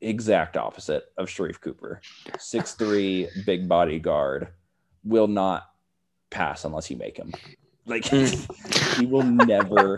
exact 0.00 0.56
opposite 0.56 1.04
of 1.16 1.28
Sharife 1.28 1.60
Cooper. 1.60 2.00
Six 2.38 2.74
three, 2.74 3.28
big 3.46 3.68
body 3.68 3.98
guard, 3.98 4.48
will 5.04 5.28
not 5.28 5.64
pass 6.30 6.64
unless 6.64 6.90
you 6.90 6.96
make 6.96 7.16
him. 7.16 7.32
Like 7.86 8.04
he 8.96 9.06
will 9.06 9.22
never 9.22 9.96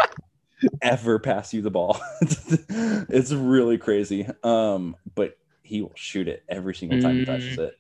ever 0.83 1.19
pass 1.19 1.53
you 1.53 1.63
the 1.63 1.71
ball. 1.71 2.01
it's 2.21 3.33
really 3.33 3.79
crazy. 3.79 4.27
Um, 4.43 4.97
but 5.15 5.37
he 5.63 5.83
will 5.83 5.93
shoot 5.95 6.29
it 6.29 6.45
every 6.49 6.75
single 6.75 7.01
time 7.01 7.19
he 7.19 7.25
touches 7.25 7.59
it. 7.59 7.79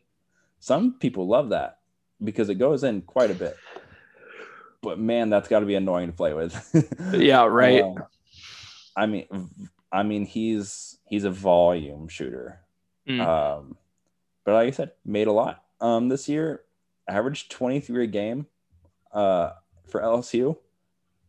Some 0.61 0.94
people 0.94 1.26
love 1.26 1.50
that 1.50 1.78
because 2.22 2.48
it 2.48 2.57
goes 2.57 2.84
in 2.84 3.02
quite 3.02 3.30
a 3.30 3.34
bit. 3.34 3.57
But 4.82 4.98
man, 4.98 5.30
that's 5.30 5.48
got 5.48 5.61
to 5.61 5.66
be 5.66 5.74
annoying 5.74 6.09
to 6.09 6.12
play 6.12 6.34
with. 6.34 6.55
Yeah. 7.14 7.44
Right. 7.44 7.82
Um, 7.82 8.05
I 8.96 9.07
mean, 9.07 9.26
I 9.92 10.02
mean, 10.02 10.24
he's 10.24 10.98
he's 11.07 11.24
a 11.24 11.30
volume 11.30 12.09
shooter. 12.09 12.61
Mm. 13.09 13.20
Um, 13.20 13.76
but 14.44 14.55
like 14.55 14.68
I 14.68 14.70
said, 14.70 14.92
made 15.05 15.26
a 15.26 15.32
lot. 15.32 15.62
Um, 15.80 16.09
this 16.09 16.28
year, 16.28 16.62
averaged 17.09 17.50
twenty 17.50 17.80
three 17.80 18.05
a 18.05 18.07
game. 18.07 18.46
Uh, 19.12 19.50
for 19.86 20.00
LSU, 20.00 20.56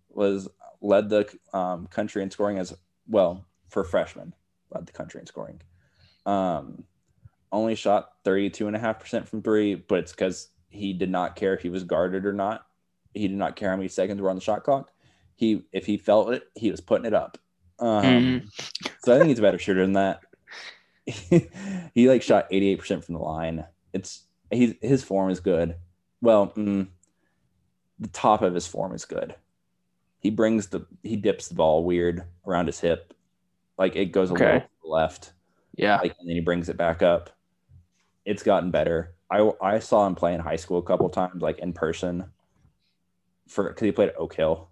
was 0.09 0.47
led 0.81 1.09
the 1.09 1.27
um, 1.53 1.87
country 1.87 2.23
in 2.23 2.31
scoring 2.31 2.57
as 2.57 2.73
well 3.07 3.45
for 3.69 3.83
freshmen. 3.83 4.33
Led 4.73 4.85
the 4.85 4.93
country 4.93 5.19
in 5.19 5.27
scoring. 5.27 5.61
Um, 6.25 6.85
only 7.51 7.75
shot 7.75 8.23
32.5% 8.23 9.27
from 9.27 9.41
three, 9.41 9.75
but 9.75 9.99
it's 9.99 10.11
because 10.11 10.49
he 10.69 10.93
did 10.93 11.09
not 11.09 11.35
care 11.35 11.53
if 11.53 11.61
he 11.61 11.69
was 11.69 11.83
guarded 11.83 12.25
or 12.25 12.33
not. 12.33 12.65
He 13.13 13.27
did 13.27 13.37
not 13.37 13.55
care 13.55 13.69
how 13.69 13.77
many 13.77 13.87
seconds 13.87 14.21
were 14.21 14.29
on 14.29 14.35
the 14.35 14.41
shot 14.41 14.63
clock. 14.63 14.91
He, 15.35 15.63
if 15.71 15.85
he 15.85 15.97
felt 15.97 16.33
it, 16.33 16.43
he 16.55 16.71
was 16.71 16.81
putting 16.81 17.05
it 17.05 17.13
up. 17.13 17.37
Um, 17.79 18.03
Mhm. 18.03 18.49
So 19.03 19.13
I 19.13 19.17
think 19.17 19.29
he's 19.29 19.39
a 19.39 19.43
better 19.43 19.59
shooter 19.59 19.81
than 19.81 19.93
that. 19.93 20.21
he 21.93 22.09
like 22.09 22.21
shot 22.23 22.49
88% 22.49 23.03
from 23.03 23.13
the 23.13 23.21
line. 23.21 23.65
It's 23.93 24.23
he's 24.49 24.73
his 24.81 25.03
form 25.03 25.29
is 25.29 25.39
good. 25.39 25.75
Well, 26.21 26.51
mm, 26.57 26.87
the 27.99 28.07
top 28.09 28.41
of 28.41 28.53
his 28.53 28.67
form 28.67 28.93
is 28.93 29.05
good. 29.05 29.35
He 30.19 30.29
brings 30.29 30.67
the 30.67 30.85
he 31.03 31.15
dips 31.15 31.47
the 31.47 31.55
ball 31.55 31.83
weird 31.85 32.23
around 32.47 32.65
his 32.67 32.79
hip, 32.79 33.13
like 33.77 33.95
it 33.95 34.07
goes 34.07 34.31
a 34.31 34.33
Okay. 34.33 34.45
little 34.45 34.59
to 34.61 34.67
the 34.83 34.87
left, 34.89 35.33
Yeah. 35.77 35.97
like 35.97 36.15
and 36.19 36.27
then 36.27 36.35
he 36.35 36.41
brings 36.41 36.67
it 36.69 36.77
back 36.77 37.01
up. 37.01 37.29
It's 38.25 38.43
gotten 38.43 38.71
better. 38.71 39.13
I 39.29 39.51
I 39.61 39.79
saw 39.79 40.05
him 40.07 40.15
play 40.15 40.33
in 40.33 40.39
high 40.39 40.55
school 40.55 40.79
a 40.79 40.83
couple 40.83 41.09
times, 41.09 41.41
like 41.41 41.59
in 41.59 41.73
person, 41.73 42.31
for 43.47 43.69
because 43.69 43.85
he 43.85 43.91
played 43.91 44.09
at 44.09 44.17
Oak 44.17 44.33
Hill. 44.35 44.69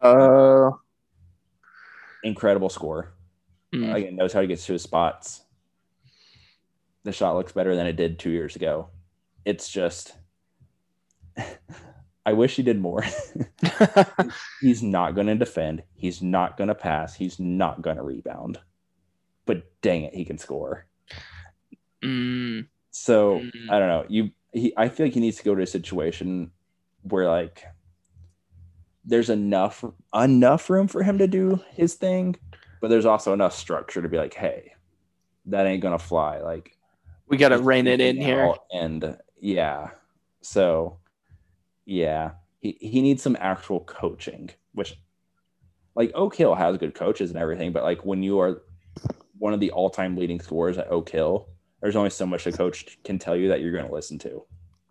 Uh. 0.00 0.70
Incredible 2.24 2.68
score. 2.68 3.14
mm, 3.72 3.92
Again, 3.94 4.14
knows 4.16 4.32
how 4.32 4.40
to 4.40 4.46
get 4.46 4.60
to 4.60 4.72
his 4.74 4.82
spots. 4.82 5.42
The 7.04 7.10
shot 7.12 7.34
looks 7.34 7.52
better 7.52 7.74
than 7.74 7.86
it 7.86 7.94
did 7.96 8.18
two 8.18 8.30
years 8.30 8.54
ago. 8.54 8.90
It's 9.44 9.68
just, 9.68 10.16
I 12.24 12.32
wish 12.34 12.56
he 12.56 12.62
did 12.62 12.80
more. 12.80 13.04
he's 14.60 14.82
not 14.82 15.14
going 15.14 15.26
to 15.26 15.34
defend. 15.34 15.82
He's 15.94 16.22
not 16.22 16.56
going 16.56 16.68
to 16.68 16.74
pass. 16.74 17.14
He's 17.14 17.40
not 17.40 17.82
going 17.82 17.96
to 17.96 18.02
rebound. 18.02 18.58
But 19.44 19.64
dang 19.82 20.04
it, 20.04 20.14
he 20.14 20.24
can 20.24 20.38
score. 20.38 20.86
mm, 22.02 22.66
So 22.90 23.40
Mm. 23.40 23.70
I 23.70 23.78
don't 23.78 23.88
know. 23.88 24.04
You, 24.08 24.30
he, 24.52 24.72
I 24.76 24.88
feel 24.88 25.06
like 25.06 25.14
he 25.14 25.20
needs 25.20 25.38
to 25.38 25.44
go 25.44 25.54
to 25.54 25.62
a 25.62 25.66
situation 25.66 26.52
where 27.02 27.26
like 27.28 27.64
there's 29.04 29.30
enough 29.30 29.84
enough 30.14 30.70
room 30.70 30.86
for 30.86 31.02
him 31.02 31.18
to 31.18 31.26
do 31.26 31.60
his 31.70 31.94
thing, 31.94 32.36
but 32.80 32.88
there's 32.88 33.06
also 33.06 33.32
enough 33.32 33.54
structure 33.54 34.00
to 34.00 34.08
be 34.08 34.16
like, 34.16 34.34
hey, 34.34 34.74
that 35.46 35.66
ain't 35.66 35.82
gonna 35.82 35.98
fly. 35.98 36.38
Like 36.38 36.76
we 37.26 37.36
got 37.36 37.48
to 37.48 37.58
rein 37.58 37.88
it 37.88 38.00
in 38.00 38.16
here. 38.20 38.54
and 38.72 39.18
yeah, 39.40 39.90
so 40.40 40.98
yeah, 41.92 42.30
he 42.60 42.76
he 42.80 43.02
needs 43.02 43.22
some 43.22 43.36
actual 43.38 43.80
coaching, 43.80 44.50
which 44.72 44.98
like 45.94 46.10
Oak 46.14 46.34
Hill 46.34 46.54
has 46.54 46.78
good 46.78 46.94
coaches 46.94 47.30
and 47.30 47.38
everything, 47.38 47.70
but 47.72 47.82
like 47.82 48.04
when 48.04 48.22
you 48.22 48.38
are 48.40 48.62
one 49.38 49.52
of 49.52 49.60
the 49.60 49.70
all-time 49.72 50.16
leading 50.16 50.40
scorers 50.40 50.78
at 50.78 50.90
Oak 50.90 51.10
Hill, 51.10 51.48
there's 51.82 51.96
only 51.96 52.08
so 52.10 52.24
much 52.24 52.46
a 52.46 52.52
coach 52.52 52.98
can 53.04 53.18
tell 53.18 53.36
you 53.36 53.48
that 53.48 53.60
you're 53.60 53.72
going 53.72 53.86
to 53.86 53.92
listen 53.92 54.18
to, 54.20 54.42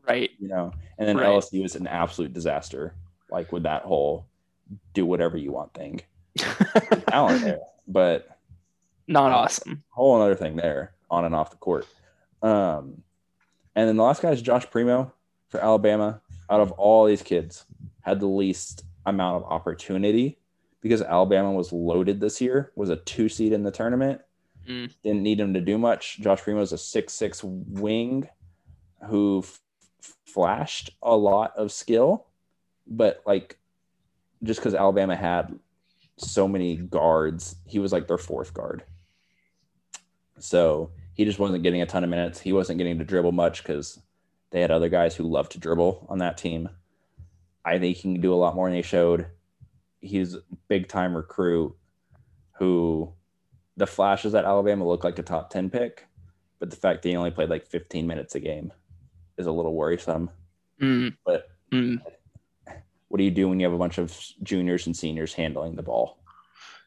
Right. 0.07 0.29
you 0.39 0.47
know. 0.47 0.71
And 0.99 1.07
then 1.07 1.17
Right. 1.17 1.25
LSU 1.27 1.63
is 1.65 1.75
an 1.75 1.87
absolute 1.87 2.33
disaster, 2.33 2.93
like 3.31 3.51
with 3.51 3.63
that 3.63 3.81
whole 3.83 4.27
do 4.93 5.05
whatever 5.05 5.37
you 5.37 5.51
want 5.51 5.73
thing. 5.73 6.01
Talent 7.07 7.41
there, 7.43 7.59
but 7.87 8.37
Not 9.07 9.31
awesome. 9.31 9.83
whole 9.89 10.21
other 10.21 10.35
thing 10.35 10.55
there 10.55 10.93
on 11.09 11.25
and 11.25 11.33
off 11.33 11.49
the 11.49 11.57
court. 11.57 11.87
Um, 12.43 13.01
and 13.75 13.87
then 13.89 13.95
the 13.97 14.03
last 14.03 14.21
guy 14.21 14.31
is 14.31 14.41
Josh 14.41 14.69
Primo 14.69 15.11
for 15.51 15.59
Alabama. 15.59 16.21
Out 16.49 16.61
of 16.61 16.71
all 16.71 17.05
these 17.05 17.21
kids, 17.21 17.65
had 18.01 18.19
the 18.19 18.27
least 18.27 18.83
amount 19.05 19.43
of 19.43 19.51
opportunity 19.51 20.39
because 20.81 21.01
Alabama 21.01 21.51
was 21.51 21.71
loaded 21.71 22.19
this 22.19 22.41
year. 22.41 22.71
Was 22.75 22.89
a 22.89 22.95
two 22.97 23.29
seed 23.29 23.53
in 23.53 23.63
the 23.63 23.71
tournament. 23.71 24.21
Mm. 24.67 24.93
Didn't 25.03 25.23
need 25.23 25.39
him 25.39 25.53
to 25.53 25.61
do 25.61 25.77
much. 25.77 26.19
Josh 26.19 26.41
Primo 26.41 26.61
is 26.61 26.71
a 26.71 26.77
six 26.77 27.13
six 27.13 27.43
wing 27.43 28.27
who 29.07 29.43
f- 29.43 29.59
flashed 30.25 30.91
a 31.01 31.15
lot 31.15 31.53
of 31.55 31.71
skill, 31.71 32.27
but 32.87 33.21
like 33.25 33.57
just 34.43 34.59
because 34.59 34.75
Alabama 34.75 35.15
had 35.15 35.57
so 36.17 36.47
many 36.47 36.75
guards, 36.75 37.55
he 37.65 37.79
was 37.79 37.91
like 37.91 38.07
their 38.07 38.17
fourth 38.17 38.53
guard. 38.53 38.83
So 40.39 40.91
he 41.13 41.25
just 41.25 41.39
wasn't 41.39 41.63
getting 41.63 41.81
a 41.81 41.85
ton 41.85 42.03
of 42.03 42.09
minutes. 42.09 42.39
He 42.39 42.53
wasn't 42.53 42.77
getting 42.77 42.97
to 42.99 43.05
dribble 43.05 43.31
much 43.31 43.63
because 43.63 43.99
they 44.51 44.61
had 44.61 44.71
other 44.71 44.89
guys 44.89 45.15
who 45.15 45.23
love 45.23 45.49
to 45.49 45.59
dribble 45.59 46.05
on 46.09 46.19
that 46.19 46.37
team. 46.37 46.69
I 47.63 47.79
think 47.79 47.95
he 47.97 48.01
can 48.01 48.21
do 48.21 48.33
a 48.33 48.35
lot 48.35 48.55
more 48.55 48.67
than 48.67 48.75
he 48.75 48.81
showed. 48.81 49.27
He's 50.01 50.35
a 50.35 50.41
big 50.67 50.87
time 50.87 51.15
recruit 51.15 51.75
who 52.53 53.11
the 53.77 53.87
flashes 53.87 54.35
at 54.35 54.45
Alabama 54.45 54.85
look 54.87 55.03
like 55.03 55.17
a 55.19 55.23
top 55.23 55.49
10 55.49 55.69
pick, 55.69 56.05
but 56.59 56.69
the 56.69 56.75
fact 56.75 57.01
that 57.01 57.09
he 57.09 57.15
only 57.15 57.31
played 57.31 57.49
like 57.49 57.65
15 57.65 58.05
minutes 58.05 58.35
a 58.35 58.39
game 58.39 58.71
is 59.37 59.47
a 59.47 59.51
little 59.51 59.73
worrisome. 59.73 60.29
Mm, 60.81 61.15
But 61.25 61.49
mm. 61.71 62.01
what 63.07 63.17
do 63.17 63.23
you 63.23 63.31
do 63.31 63.47
when 63.47 63.59
you 63.59 63.65
have 63.65 63.73
a 63.73 63.77
bunch 63.79 63.97
of 63.97 64.17
juniors 64.43 64.85
and 64.87 64.95
seniors 64.97 65.33
handling 65.33 65.75
the 65.75 65.83
ball? 65.83 66.17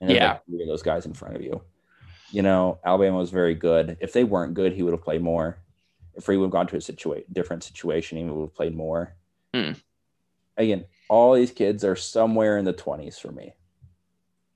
And 0.00 0.10
Yeah. 0.10 0.32
like 0.32 0.44
three 0.46 0.62
of 0.62 0.68
those 0.68 0.82
guys 0.82 1.06
in 1.06 1.14
front 1.14 1.36
of 1.36 1.42
you. 1.42 1.62
You 2.30 2.42
know, 2.42 2.78
Alabama 2.84 3.16
was 3.18 3.30
very 3.30 3.54
good. 3.54 3.96
If 4.00 4.12
they 4.12 4.24
weren't 4.24 4.54
good, 4.54 4.72
he 4.72 4.82
would 4.82 4.92
have 4.92 5.04
played 5.04 5.22
more. 5.22 5.58
If 6.16 6.28
we 6.28 6.36
would 6.36 6.46
have 6.46 6.52
gone 6.52 6.66
to 6.68 6.76
a 6.76 6.80
situa- 6.80 7.24
different 7.32 7.64
situation, 7.64 8.18
he 8.18 8.24
would 8.24 8.40
have 8.40 8.54
played 8.54 8.74
more. 8.74 9.14
Hmm. 9.52 9.72
Again, 10.56 10.84
all 11.08 11.34
these 11.34 11.50
kids 11.50 11.84
are 11.84 11.96
somewhere 11.96 12.58
in 12.58 12.64
the 12.64 12.72
20s 12.72 13.18
for 13.20 13.32
me. 13.32 13.54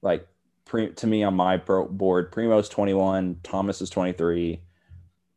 Like, 0.03 0.27
pre- 0.65 0.93
to 0.93 1.07
me 1.07 1.25
on 1.25 1.35
my 1.35 1.57
pro- 1.57 1.89
board, 1.89 2.31
Primo's 2.31 2.69
21, 2.69 3.41
Thomas 3.43 3.81
is 3.81 3.91
23, 3.91 4.61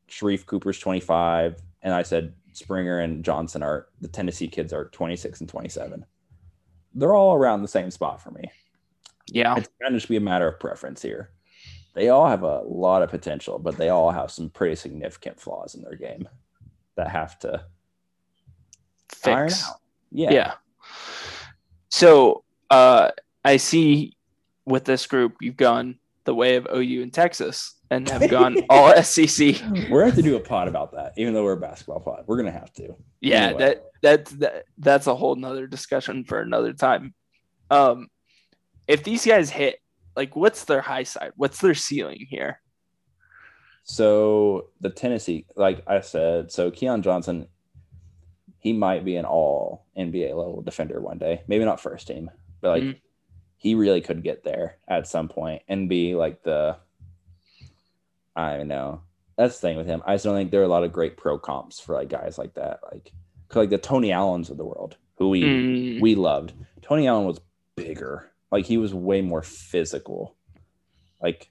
Sharife 0.08 0.46
Cooper's 0.46 0.80
25, 0.80 1.62
and 1.82 1.94
I 1.94 2.04
said 2.04 2.34
Springer 2.54 3.00
and 3.00 3.24
Johnson 3.24 3.64
are 3.64 3.88
the 4.02 4.08
Tennessee 4.08 4.48
kids 4.48 4.74
are 4.74 4.90
26 4.90 5.40
and 5.40 5.50
27. 5.50 6.06
They're 6.94 7.16
all 7.16 7.34
around 7.34 7.62
the 7.62 7.68
same 7.68 7.90
spot 7.90 8.22
for 8.22 8.32
me. 8.32 8.52
Yeah. 9.28 9.56
It's 9.56 9.70
kind 9.82 9.96
of 9.96 10.02
just 10.02 10.10
be 10.10 10.18
a 10.18 10.22
matter 10.22 10.48
of 10.48 10.60
preference 10.60 11.02
here. 11.02 11.32
They 11.94 12.10
all 12.10 12.28
have 12.28 12.44
a 12.44 12.62
lot 12.62 13.02
of 13.04 13.10
potential, 13.10 13.60
but 13.60 13.78
they 13.78 13.90
all 13.90 14.12
have 14.12 14.32
some 14.32 14.50
pretty 14.50 14.76
significant 14.76 15.40
flaws 15.40 15.76
in 15.76 15.82
their 15.82 15.96
game 15.96 16.28
that 16.96 17.10
have 17.10 17.38
to 17.40 17.66
iron 19.26 19.50
Fix. 19.50 19.68
out. 19.68 19.76
Yeah. 20.12 20.32
Yeah. 20.32 20.54
So 21.90 22.44
uh, 22.70 23.10
I 23.44 23.58
see 23.58 24.16
with 24.66 24.86
this 24.86 25.06
group, 25.08 25.36
you've 25.42 25.58
gone 25.58 26.00
the 26.24 26.34
way 26.36 26.56
of 26.56 26.68
OU 26.74 27.02
in 27.02 27.12
Texas 27.12 27.76
and 27.90 28.08
have 28.10 28.30
gone 28.30 28.58
all 28.70 28.96
SEC. 29.04 29.56
We're 29.90 30.06
have 30.06 30.16
to 30.16 30.22
do 30.22 30.36
a 30.38 30.40
pod 30.40 30.68
about 30.68 30.94
that, 30.94 31.14
even 31.18 31.34
though 31.34 31.44
we're 31.44 31.54
a 31.54 31.58
basketball 31.60 32.00
pod. 32.00 32.24
We're 32.28 32.38
gonna 32.38 32.52
have 32.52 32.72
to. 32.74 32.96
Yeah, 33.20 33.48
Anyway. 33.48 33.60
that 33.60 33.84
that's 34.02 34.32
that, 34.34 34.64
that's 34.78 35.08
a 35.08 35.16
whole 35.16 35.36
nother 35.36 35.68
discussion 35.68 36.24
for 36.24 36.40
another 36.42 36.74
time. 36.74 37.14
Um, 37.70 38.08
if 38.88 39.04
these 39.04 39.26
guys 39.26 39.50
hit, 39.50 39.80
like, 40.22 40.36
what's 40.36 40.66
their 40.66 40.82
high 40.82 41.02
side? 41.02 41.32
What's 41.36 41.60
their 41.62 41.74
ceiling 41.74 42.28
here? 42.30 42.62
So 43.84 44.68
the 44.80 44.92
Tennessee, 44.92 45.46
like 45.56 45.82
I 45.88 46.02
said, 46.02 46.52
so 46.52 46.70
Keon 46.70 47.02
Johnson, 47.02 47.48
he 48.60 48.72
might 48.72 49.04
be 49.04 49.16
an 49.16 49.26
all 49.26 49.88
NBA 49.98 50.30
level 50.36 50.62
defender 50.62 51.02
one 51.02 51.18
day. 51.18 51.42
Maybe 51.48 51.66
not 51.66 51.82
first 51.82 52.06
team, 52.06 52.30
but 52.62 52.70
like 52.70 52.84
Mhm. 52.84 52.96
he 53.58 53.74
really 53.74 54.02
could 54.02 54.22
get 54.22 54.44
there 54.44 54.78
at 54.88 55.08
some 55.08 55.28
point 55.28 55.64
and 55.68 55.90
be 55.90 56.14
like 56.14 56.44
the 56.44 56.78
I 58.36 58.58
don't 58.58 58.68
know. 58.68 59.02
That's 59.36 59.60
the 59.60 59.68
thing 59.68 59.78
with 59.78 59.88
him. 59.88 60.04
I 60.06 60.14
just 60.14 60.24
don't 60.26 60.36
think 60.36 60.52
there 60.52 60.62
are 60.62 60.66
a 60.66 60.76
lot 60.76 60.84
of 60.84 60.94
great 60.94 61.18
pro 61.18 61.40
comps 61.40 61.80
for 61.80 61.96
like 61.96 62.10
guys 62.10 62.38
like 62.38 62.54
that. 62.54 62.80
Like 62.92 63.12
like 63.56 63.72
the 63.72 63.78
Tony 63.80 64.12
Allens 64.12 64.52
of 64.52 64.58
the 64.58 64.66
world, 64.66 64.96
who 65.16 65.30
we 65.30 65.42
Mm, 65.42 66.00
we 66.00 66.14
loved. 66.16 66.54
Tony 66.84 67.08
Allen 67.08 67.26
was 67.26 67.42
bigger. 67.76 68.31
Like 68.52 68.66
he 68.66 68.78
was 68.78 68.94
way 68.94 69.22
more 69.22 69.42
physical. 69.42 70.36
Like 71.22 71.50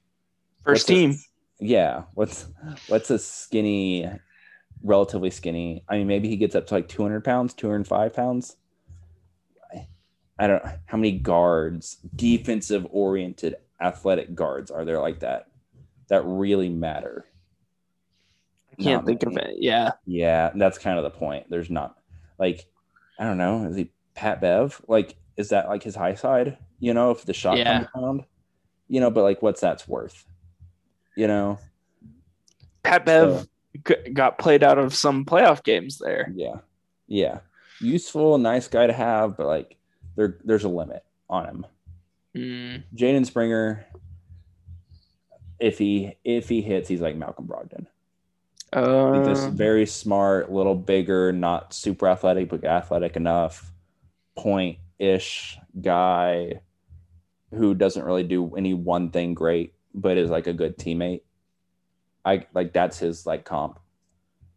first 0.65 0.83
what's 0.89 0.91
a- 0.91 0.93
team. 0.93 1.19
yeah. 1.59 2.03
What's 2.15 2.47
what's 2.89 3.11
a 3.11 3.19
skinny, 3.19 4.09
relatively 4.83 5.31
skinny? 5.31 5.83
I 5.89 5.97
mean, 5.99 6.07
maybe 6.07 6.29
he 6.29 6.37
gets 6.37 6.55
up 6.55 6.67
to 6.69 6.75
like 6.75 6.89
200 6.89 7.25
pounds, 7.25 7.55
205 7.55 8.13
pounds. 8.15 8.57
I- 10.39 10.47
don't 10.47 10.65
know 10.65 10.73
how 10.87 10.97
many 10.97 11.13
guards, 11.13 11.97
defensive 12.17 12.87
oriented 12.91 13.57
athletic 13.81 14.35
guards 14.35 14.71
are 14.71 14.85
there 14.85 15.01
like 15.01 15.21
that 15.21 15.49
that 16.09 16.23
really 16.25 16.69
matter. 16.69 17.25
I 18.73 18.83
can't 18.83 19.03
Not 19.03 19.07
think 19.07 19.23
of 19.23 19.37
it. 19.37 19.57
Yeah. 19.59 19.93
Yeah, 20.07 20.51
that's 20.55 20.79
kind 20.79 20.99
of 20.99 21.05
the 21.05 21.11
point. 21.11 21.47
There's 21.51 21.71
not 21.71 21.97
like 22.39 22.67
I 23.19 23.25
don't 23.25 23.37
know, 23.39 23.67
is 23.67 23.77
he 23.77 23.91
Pat 24.15 24.41
Bev? 24.41 24.81
Like, 24.89 25.15
is 25.41 25.49
that 25.49 25.69
like 25.69 25.83
his 25.83 25.97
high 25.97 26.15
side? 26.15 26.57
You 26.79 26.95
know, 26.95 27.11
if 27.11 27.25
the 27.25 27.33
shot 27.33 27.59
Yeah. 27.59 27.79
comes 27.85 27.89
around, 27.97 28.25
you 28.89 29.01
know, 29.01 29.11
but 29.11 29.23
like, 29.23 29.43
what's 29.43 29.61
that's 29.61 29.89
worth? 29.89 30.25
You 31.17 31.27
know, 31.27 31.59
Pat 32.85 33.05
Bev 33.05 33.49
g- 33.87 34.11
got 34.13 34.39
played 34.39 34.63
out 34.63 34.79
of 34.79 34.95
some 34.95 35.25
playoff 35.25 35.63
games 35.65 35.99
there. 35.99 36.31
yeah, 36.35 36.59
yeah, 37.09 37.41
useful, 37.81 38.39
nice 38.39 38.69
guy 38.69 38.87
to 38.87 38.93
have, 38.93 39.37
but 39.37 39.47
like, 39.47 39.77
there 40.17 40.39
there's 40.45 40.65
a 40.65 40.69
limit 40.69 41.05
on 41.29 41.47
him. 41.47 41.67
Mm, 42.37 42.83
Jaden 42.95 43.27
Springer, 43.27 43.85
if 45.59 45.79
he 45.79 46.15
if 46.25 46.49
he 46.49 46.63
hits, 46.63 46.89
he's 46.89 47.01
like 47.01 47.17
Malcolm 47.17 47.47
Brogdon. 47.47 47.87
Like 48.73 49.25
this 49.25 49.45
uh, 49.47 49.51
very 49.51 49.85
smart, 49.85 50.53
little 50.53 50.77
bigger, 50.77 51.33
not 51.33 51.75
super 51.75 52.07
athletic, 52.07 52.49
but 52.49 52.65
athletic 52.65 53.17
enough, 53.17 53.73
point 54.37 54.79
ish 55.01 55.59
guy 55.81 56.61
who 57.53 57.75
doesn't 57.75 58.05
really 58.05 58.23
do 58.23 58.55
any 58.55 58.75
one 58.75 59.11
thing 59.11 59.35
great, 59.35 59.75
but 59.95 60.17
is 60.17 60.31
like 60.31 60.47
a 60.47 60.53
good 60.53 60.79
teammate. 60.79 61.23
I 62.25 62.47
like 62.55 62.73
that's 62.73 62.99
his 62.99 63.27
like 63.27 63.45
comp. 63.45 63.81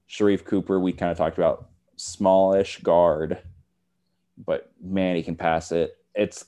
Sharife 0.08 0.46
Cooper, 0.46 0.80
we 0.80 0.94
kind 0.94 1.12
of 1.12 1.18
talked 1.18 1.38
about 1.38 1.70
smallish 1.96 2.82
guard, 2.84 3.40
but 4.46 4.72
man, 4.82 5.16
he 5.16 5.24
can 5.24 5.36
pass 5.36 5.72
it. 5.72 5.98
It's 6.14 6.46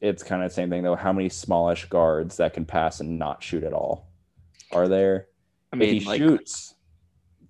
it's 0.00 0.22
kind 0.22 0.42
of 0.42 0.50
the 0.50 0.54
same 0.54 0.70
thing 0.70 0.82
though. 0.82 0.94
How 0.94 1.12
many 1.12 1.28
smallish 1.28 1.86
guards 1.86 2.36
that 2.36 2.54
can 2.54 2.64
pass 2.64 3.00
and 3.00 3.18
not 3.18 3.42
shoot 3.42 3.64
at 3.64 3.72
all 3.72 4.08
are 4.72 4.88
there? 4.88 5.26
I 5.72 5.76
mean, 5.76 5.96
if 5.96 6.02
he 6.02 6.08
like, 6.08 6.18
shoots, 6.18 6.74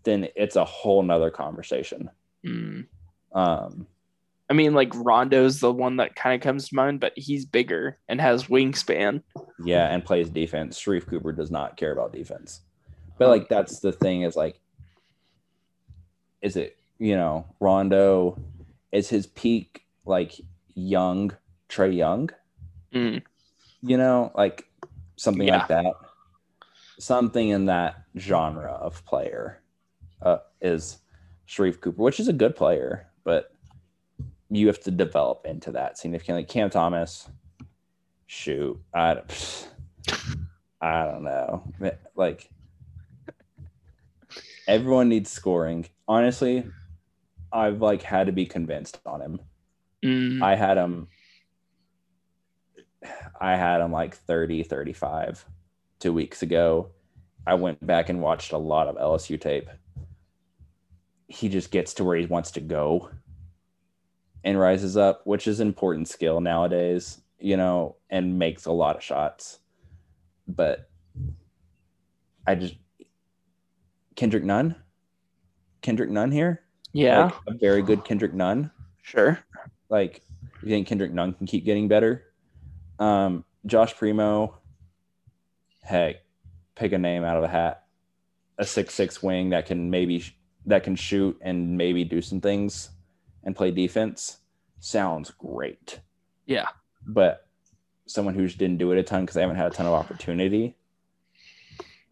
then 0.05 0.29
it's 0.35 0.57
a 0.57 0.65
whole 0.65 1.03
nother 1.03 1.31
conversation. 1.31 2.11
mm, 2.45 2.87
Um, 3.33 3.87
I 4.49 4.53
mean, 4.55 4.75
like 4.75 4.93
Rondo's 4.95 5.59
the 5.61 5.73
one 5.73 5.97
that 5.97 6.15
kind 6.15 6.35
of 6.35 6.41
comes 6.41 6.69
to 6.69 6.75
mind, 6.77 7.01
but 7.01 7.13
he's 7.17 7.45
bigger 7.45 7.99
and 8.09 8.21
has 8.21 8.45
wingspan. 8.45 9.23
yeah, 9.65 9.93
and 9.93 10.05
plays 10.05 10.31
defense. 10.31 10.79
Sharife 10.81 11.07
Cooper 11.07 11.33
does 11.33 11.51
not 11.51 11.77
care 11.77 11.93
about 11.93 12.13
defense, 12.13 12.61
but 13.19 13.29
like 13.29 13.49
that's 13.49 13.81
the 13.81 13.93
thing 13.93 14.23
is 14.23 14.37
like, 14.37 14.61
is 16.43 16.57
it 16.57 16.77
you 16.99 17.17
know 17.17 17.47
Rondo 17.61 18.39
is 18.93 19.09
his 19.09 19.27
peak 19.27 19.83
like 20.05 20.33
young 20.75 21.33
Trae 21.69 21.95
Young? 21.97 22.31
Mm, 22.95 23.23
You 23.83 23.97
know, 23.97 24.31
like 24.37 24.67
something 25.17 25.49
Yeah. 25.49 25.59
like 25.59 25.69
that. 25.69 25.95
Something 26.99 27.49
in 27.51 27.67
that 27.67 27.97
genre 28.17 28.73
of 28.73 29.05
player 29.05 29.61
uh, 30.23 30.39
is 30.63 30.99
Sharife 31.49 31.81
Cooper, 31.81 32.01
which 32.03 32.21
is 32.21 32.29
a 32.29 32.33
good 32.33 32.57
player, 32.57 33.09
but 33.25 33.53
you 34.51 34.67
have 34.69 34.81
to 34.81 34.91
develop 34.91 35.45
into 35.47 35.73
that 35.73 35.99
significantly. 35.99 36.45
Cam 36.45 36.71
Thomas, 36.71 37.29
shoot, 38.27 38.81
I, 38.95 39.15
don't- 39.15 39.69
I 40.81 41.05
don't 41.07 41.25
know. 41.25 41.63
Like 42.15 42.49
everyone 44.69 45.09
needs 45.09 45.31
scoring. 45.31 45.87
Honestly, 46.09 46.65
I've 47.53 47.81
like 47.81 48.03
had 48.03 48.27
to 48.27 48.33
be 48.33 48.47
convinced 48.47 49.01
on 49.07 49.21
him. 49.21 49.41
mm, 50.05 50.43
I 50.43 50.55
had 50.55 50.77
him. 50.77 51.09
I 53.41 53.57
had 53.57 53.81
him 53.81 53.93
like 53.93 54.17
30, 54.17 54.63
35 54.65 55.45
two 56.01 56.13
weeks 56.13 56.43
ago. 56.43 56.91
I 57.47 57.55
went 57.55 57.85
back 57.87 58.09
and 58.09 58.21
watched 58.21 58.53
a 58.53 58.59
lot 58.59 58.89
of 58.89 58.97
LSU 58.97 59.41
tape. 59.41 59.69
He 61.29 61.49
just 61.49 61.71
gets 61.71 61.95
to 61.95 62.05
where 62.05 62.17
he 62.17 62.27
wants 62.27 62.51
to 62.53 62.61
go 62.61 63.11
and 64.47 64.59
rises 64.59 64.97
up, 64.97 65.23
which 65.27 65.49
is 65.49 65.59
important 65.59 66.07
skill 66.09 66.41
nowadays, 66.41 67.21
you 67.41 67.57
know, 67.57 67.97
and 68.09 68.39
makes 68.39 68.65
a 68.67 68.73
lot 68.73 68.95
of 68.95 69.03
shots. 69.03 69.59
But 70.47 70.89
I 72.47 72.55
just 72.55 72.77
Kendrick 74.15 74.45
Nunn, 74.45 74.77
Kendrick 75.83 76.09
Nunn 76.11 76.31
here, 76.31 76.63
Yeah, 76.93 77.25
like 77.25 77.35
a 77.49 77.55
very 77.55 77.83
good 77.83 78.05
Kendrick 78.05 78.33
Nunn. 78.33 78.71
sure. 79.03 79.41
Like, 79.89 80.23
you 80.63 80.69
think 80.69 80.87
Kendrick 80.87 81.13
Nunn 81.13 81.33
can 81.33 81.47
keep 81.47 81.65
getting 81.65 81.89
better? 81.89 82.23
Um, 83.01 83.45
Josh 83.67 83.95
Primo, 83.97 84.59
Hey, 85.83 86.21
pick 86.77 86.93
a 86.93 86.99
name 86.99 87.25
out 87.25 87.37
of 87.37 87.43
a 87.43 87.49
hat. 87.49 87.83
A 88.59 88.65
six 88.65 88.95
six 88.95 89.23
wing 89.23 89.51
that 89.51 89.67
can 89.67 89.91
maybe 89.91 90.25
that 90.67 90.85
can 90.85 90.95
shoot 90.95 91.37
and 91.43 91.77
maybe 91.77 92.05
do 92.05 92.23
some 92.23 92.41
things 92.41 92.91
and 93.47 93.57
play 93.57 93.71
defense 93.71 94.39
sounds 94.81 95.31
great. 95.31 96.01
Yeah. 96.45 96.67
But 97.07 97.47
someone 98.05 98.35
who 98.35 98.45
just 98.47 98.59
didn't 98.59 98.77
do 98.79 98.93
it 98.93 98.99
a 98.99 99.03
ton 99.03 99.23
because 99.23 99.35
they 99.37 99.41
haven't 99.41 99.57
had 99.57 99.73
a 99.73 99.75
ton 99.75 99.87
of 99.87 99.95
opportunity. 99.95 100.77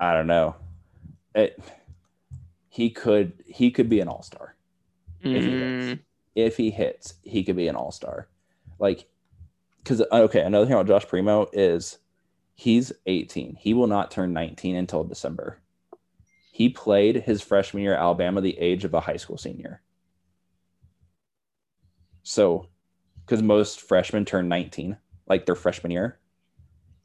I 0.00 0.14
don't 0.14 0.26
know. 0.26 0.56
It 1.34 1.60
he 2.68 2.88
could 2.90 3.32
he 3.46 3.70
could 3.70 3.88
be 3.88 4.00
an 4.00 4.08
all 4.08 4.22
star 4.22 4.56
If 5.22 5.44
he 5.44 5.50
Mm, 5.50 5.58
hits. 5.92 6.00
if 6.34 6.56
he 6.56 6.70
hits, 6.70 7.14
he 7.22 7.44
could 7.44 7.56
be 7.56 7.68
an 7.68 7.76
all 7.76 7.92
star. 7.92 8.28
Like, 8.78 9.06
because 9.82 10.00
okay, 10.10 10.40
another 10.40 10.64
thing 10.64 10.74
about 10.74 10.86
Josh 10.86 11.06
Primo 11.08 11.48
is 11.52 11.98
he's 12.54 12.92
18. 13.06 13.56
He 13.56 13.74
will 13.74 13.86
not 13.86 14.10
turn 14.10 14.32
19 14.32 14.76
until 14.76 15.04
December. 15.04 15.58
He 16.52 16.68
played 16.68 17.16
his 17.24 17.42
freshman 17.42 17.82
year 17.82 17.94
at 17.94 18.00
Alabama 18.00 18.40
the 18.40 18.58
age 18.58 18.84
of 18.84 18.94
a 18.94 19.00
high 19.00 19.16
school 19.16 19.36
senior. 19.38 19.80
So, 22.24 22.66
because 23.24 23.42
most 23.42 23.80
freshmen 23.80 24.24
turn 24.24 24.48
19, 24.48 24.96
like 25.28 25.46
their 25.46 25.54
freshman 25.54 25.92
year, 25.92 26.18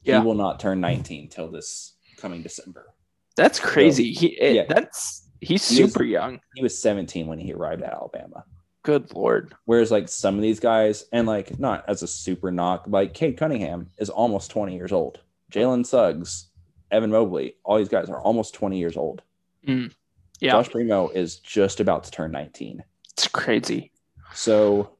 Yeah. 0.02 0.20
he 0.20 0.26
will 0.26 0.34
not 0.34 0.58
turn 0.60 0.80
19 0.80 1.28
till 1.28 1.48
this 1.50 1.94
coming 2.16 2.42
December. 2.42 2.92
that's 3.36 3.60
crazy. 3.60 4.12
He 4.12 4.26
it- 4.38 4.54
yeah. 4.54 4.64
that's 4.68 5.28
he's 5.40 5.66
He 5.68 5.76
super 5.76 6.02
young. 6.04 6.40
He 6.54 6.62
was 6.62 6.76
17 6.78 7.26
when 7.26 7.38
he 7.38 7.52
arrived 7.54 7.82
at 7.82 7.92
Alabama. 7.92 8.44
Good 8.82 9.14
lord. 9.14 9.54
Whereas 9.66 9.90
like 9.90 10.08
some 10.08 10.34
of 10.36 10.42
these 10.42 10.60
guys, 10.60 11.04
and 11.12 11.26
like 11.26 11.58
not 11.58 11.84
as 11.88 12.02
a 12.02 12.06
super 12.06 12.50
knock, 12.50 12.84
like 12.88 13.14
Cade 13.14 13.36
Cunningham 13.38 13.88
is 13.98 14.10
almost 14.10 14.50
20 14.50 14.74
years 14.74 14.92
old. 14.92 15.20
Jalen 15.52 15.84
Suggs, 15.86 16.48
Evan 16.90 17.10
Mobley, 17.10 17.56
all 17.64 17.78
these 17.78 17.88
guys 17.88 18.08
are 18.10 18.20
almost 18.20 18.52
20 18.54 18.78
years 18.78 18.96
old. 18.96 19.22
Mm. 19.66 19.92
Yeah, 20.40 20.52
Josh 20.52 20.70
Primo 20.70 21.08
is 21.08 21.36
just 21.38 21.80
about 21.80 22.04
to 22.04 22.10
turn 22.10 22.32
19. 22.32 22.82
it's 23.12 23.28
crazy. 23.28 23.92
So 24.34 24.90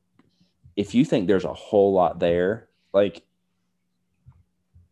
if 0.80 0.94
you 0.94 1.04
think 1.04 1.26
there's 1.26 1.44
a 1.44 1.52
whole 1.52 1.92
lot 1.92 2.18
there, 2.18 2.68
like 2.94 3.22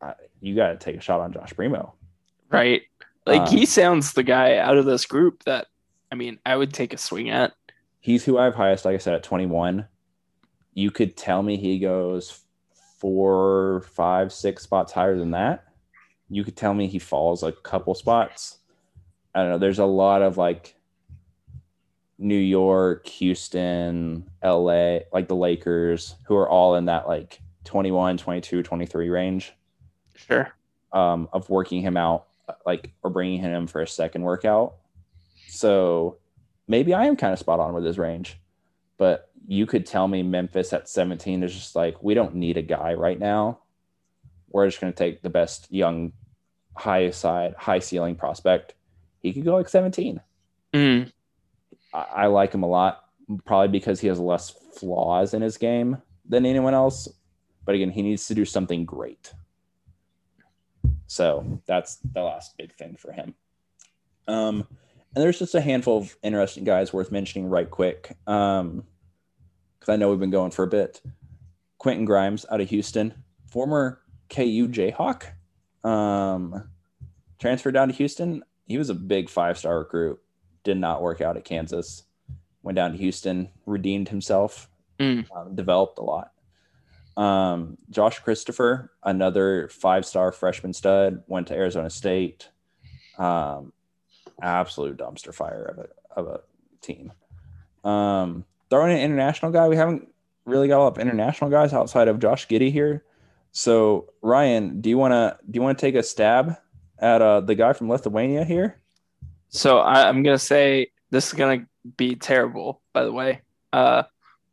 I, 0.03 0.13
you 0.41 0.55
got 0.55 0.69
to 0.69 0.77
take 0.77 0.97
a 0.97 1.01
shot 1.01 1.21
on 1.21 1.33
Josh 1.33 1.55
Primo. 1.55 1.95
Right. 2.51 2.83
Like 3.25 3.43
Uh, 3.43 3.51
he 3.51 3.65
sounds 3.65 4.13
the 4.13 4.23
guy 4.23 4.59
out 4.59 4.77
of 4.77 4.85
this 4.85 5.07
group 5.07 5.45
that 5.45 5.67
I 6.13 6.15
mean, 6.15 6.39
I 6.45 6.57
would 6.57 6.75
take 6.75 6.93
a 6.93 6.99
swing 6.99 7.31
at. 7.31 7.55
He's 8.01 8.25
who 8.25 8.39
I 8.39 8.45
have 8.45 8.55
highest, 8.55 8.85
like 8.85 8.95
I 8.95 8.99
said, 8.99 9.15
at 9.15 9.23
21. 9.23 9.87
You 10.75 10.91
could 10.91 11.17
tell 11.17 11.43
me 11.43 11.57
he 11.57 11.79
goes 11.79 12.43
four, 12.99 13.83
five, 13.95 14.33
six 14.33 14.63
spots 14.63 14.93
higher 14.93 15.19
than 15.19 15.31
that. 15.31 15.65
You 16.29 16.45
could 16.45 16.57
tell 16.57 16.75
me 16.75 16.87
he 16.87 16.99
falls 16.99 17.43
a 17.43 17.53
couple 17.53 17.95
spots. 17.95 18.59
I 19.35 19.41
don't 19.41 19.51
know. 19.51 19.59
There's 19.59 19.79
a 19.79 19.87
lot 19.87 20.21
of 20.21 20.37
like 20.37 20.75
New 22.19 22.39
York, 22.39 23.07
Houston, 23.07 24.29
LA, 24.43 24.99
like 25.13 25.29
the 25.29 25.37
Lakers, 25.37 26.17
who 26.25 26.37
are 26.37 26.49
all 26.49 26.75
in 26.75 26.87
that 26.87 27.07
like 27.07 27.41
21, 27.65 28.19
22, 28.19 28.63
23 28.63 29.09
range 29.09 29.53
Sure. 30.17 30.53
um, 30.93 31.29
of 31.33 31.49
working 31.49 31.81
him 31.83 31.97
out, 31.97 32.27
like 32.67 32.91
or 33.03 33.11
bringing 33.11 33.41
him 33.41 33.67
for 33.67 33.83
a 33.83 33.87
second 33.87 34.23
workout. 34.23 34.75
So 35.47 36.17
maybe 36.67 36.93
I 36.95 37.07
am 37.07 37.17
kind 37.17 37.33
of 37.33 37.39
spot 37.39 37.61
on 37.61 37.73
with 37.75 37.85
his 37.85 37.99
range, 37.99 38.39
but 38.97 39.31
you 39.47 39.65
could 39.65 39.87
tell 39.87 40.09
me 40.09 40.23
Memphis 40.23 40.73
at 40.73 40.89
17 40.89 41.43
is 41.43 41.55
just 41.55 41.77
like 41.77 42.03
we 42.03 42.15
don't 42.15 42.35
need 42.35 42.57
a 42.57 42.63
guy 42.63 42.95
right 42.95 43.19
now. 43.19 43.61
We're 44.51 44.67
just 44.67 44.81
going 44.81 44.93
to 44.93 44.97
take 44.97 45.23
the 45.23 45.31
best 45.31 45.71
young, 45.71 46.13
high 46.75 47.11
side, 47.11 47.55
high 47.57 47.79
ceiling 47.79 48.17
prospect. 48.17 48.75
He 49.21 49.33
could 49.33 49.45
go 49.45 49.57
like 49.57 49.69
17. 49.69 50.21
Mm, 50.75 51.13
I, 51.93 51.99
I 51.99 52.27
like 52.27 52.53
him 52.53 52.63
a 52.63 52.69
lot, 52.69 53.05
probably 53.45 53.69
because 53.69 54.01
he 54.01 54.09
has 54.09 54.19
less 54.19 54.51
flaws 54.51 55.35
in 55.35 55.43
his 55.43 55.57
game 55.57 56.01
than 56.29 56.47
anyone 56.47 56.75
else. 56.75 57.09
But 57.65 57.75
again, 57.75 57.91
he 57.91 58.03
needs 58.03 58.27
to 58.29 58.35
do 58.35 58.45
something 58.45 58.85
great. 58.85 59.33
So 61.07 61.63
that's 61.67 61.97
the 61.97 62.23
last 62.23 62.57
big 62.57 62.75
thing 62.75 62.97
for 62.97 63.13
him. 63.13 63.35
Um, 64.27 64.67
and 65.15 65.25
there's 65.25 65.39
just 65.39 65.55
a 65.55 65.61
handful 65.61 65.99
of 65.99 66.17
interesting 66.23 66.65
guys 66.65 66.93
worth 66.93 67.11
mentioning 67.11 67.49
right 67.49 67.71
quick. 67.71 68.17
Um, 68.27 68.85
because 69.79 69.93
I 69.93 69.97
know 69.97 70.11
we've 70.11 70.21
been 70.21 70.31
going 70.31 70.51
for 70.51 70.65
a 70.65 70.69
bit. 70.69 71.01
Quentin 71.79 72.05
Grimes 72.05 72.45
out 72.51 72.61
of 72.61 72.69
Houston, 72.69 73.15
former 73.47 74.01
KU 74.29 74.69
Jayhawk, 74.69 75.25
um, 75.89 76.69
transferred 77.39 77.75
down 77.75 77.89
to 77.89 77.95
Houston. 77.95 78.43
He 78.67 78.77
was 78.77 78.91
a 78.91 78.95
big 78.95 79.29
five 79.29 79.57
star 79.57 79.79
recruit 79.79 80.21
did 80.69 80.79
not 80.79 81.03
work 81.03 81.21
out 81.21 81.37
at 81.37 81.45
Kansas. 81.45 82.05
Went 82.63 82.77
down 82.77 82.93
to 82.93 82.99
Houston, 82.99 83.49
redeemed 83.67 84.09
himself, 84.09 84.69
Mm. 85.01 85.27
um, 85.35 85.55
developed 85.55 85.99
a 85.99 86.03
lot. 86.03 86.33
Um, 87.17 87.79
Josh 87.91 88.19
Christopher, 88.21 88.93
another 89.03 89.69
five 89.69 90.05
star 90.07 90.31
freshman 90.33 90.73
stud, 90.73 91.23
went 91.27 91.49
to 91.49 91.55
Arizona 91.55 91.91
State. 91.91 92.49
Um, 93.19 93.73
absolute 94.43 94.97
dumpster 94.97 95.35
fire 95.35 95.65
of 95.65 95.79
a, 95.79 95.89
of 96.21 96.27
a 96.29 96.41
team. 96.81 97.13
Um, 97.85 98.45
throwing 98.71 98.93
an 98.93 99.01
international 99.01 99.51
guy, 99.53 99.69
we 99.69 99.77
haven't 99.77 100.09
really 100.45 100.69
got 100.69 100.79
a 100.79 100.83
lot 100.85 100.93
of 100.93 100.99
international 100.99 101.51
guys 101.51 101.73
outside 101.73 102.09
of 102.09 102.19
Josh 102.21 102.47
Giddey 102.47 102.71
here. 102.73 103.05
So 103.53 104.11
Ryan, 104.23 104.81
do 104.81 104.89
you 104.91 104.99
want 104.99 105.13
to 105.13 105.39
do 105.51 105.57
you 105.57 105.63
want 105.63 105.79
to 105.79 105.87
take 105.87 105.95
a 105.95 106.03
stab 106.03 106.57
at 106.99 107.23
uh, 107.23 107.41
the 107.41 107.55
guy 107.55 107.73
from 107.73 107.89
Lithuania 107.89 108.45
here? 108.45 108.81
So 109.51 109.79
I, 109.79 110.09
I'm 110.09 110.23
gonna 110.23 110.39
say 110.39 110.91
this 111.11 111.29
is 111.29 111.33
gonna 111.35 111.67
be 111.97 112.15
terrible, 112.17 112.81
by 112.93 113.05
the 113.05 113.13
way. 113.13 113.41
Uh 113.73 114.03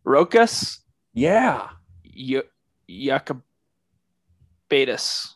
Rokas 0.05 0.80
Yeah, 1.13 1.69
y- 2.17 2.43
Jakubaitis. 4.72 5.34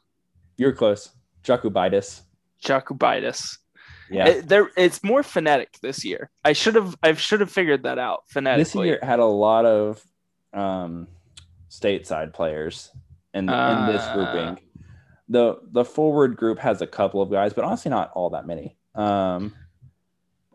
You're 0.58 0.74
close. 0.74 1.10
Jakubaitis. 1.44 2.22
Jakubaitis. 2.64 3.58
Yeah. 4.10 4.28
It- 4.28 4.48
there 4.50 4.70
it's 4.76 5.04
more 5.04 5.24
phonetic 5.24 5.78
this 5.82 6.04
year. 6.04 6.30
I 6.44 6.54
should 6.54 6.76
have 6.76 6.96
I 7.04 7.14
should 7.14 7.40
have 7.42 7.52
figured 7.52 7.84
that 7.84 8.00
out 8.00 8.24
phonetically. 8.28 8.64
this 8.64 8.76
year 8.76 9.00
had 9.02 9.20
a 9.20 9.26
lot 9.26 9.66
of 9.66 10.04
um, 10.54 11.08
stateside 11.70 12.34
players 12.34 12.92
in, 13.34 13.42
in 13.50 13.86
this 13.86 14.02
Uh. 14.02 14.14
grouping. 14.16 14.66
The 15.30 15.60
the 15.72 15.86
forward 15.86 16.38
group 16.38 16.58
has 16.60 16.82
a 16.82 16.88
couple 16.88 17.22
of 17.22 17.30
guys, 17.30 17.54
but 17.54 17.64
honestly 17.64 17.92
not 17.92 18.12
all 18.16 18.32
that 18.32 18.48
many. 18.48 18.76
Um, 19.00 19.54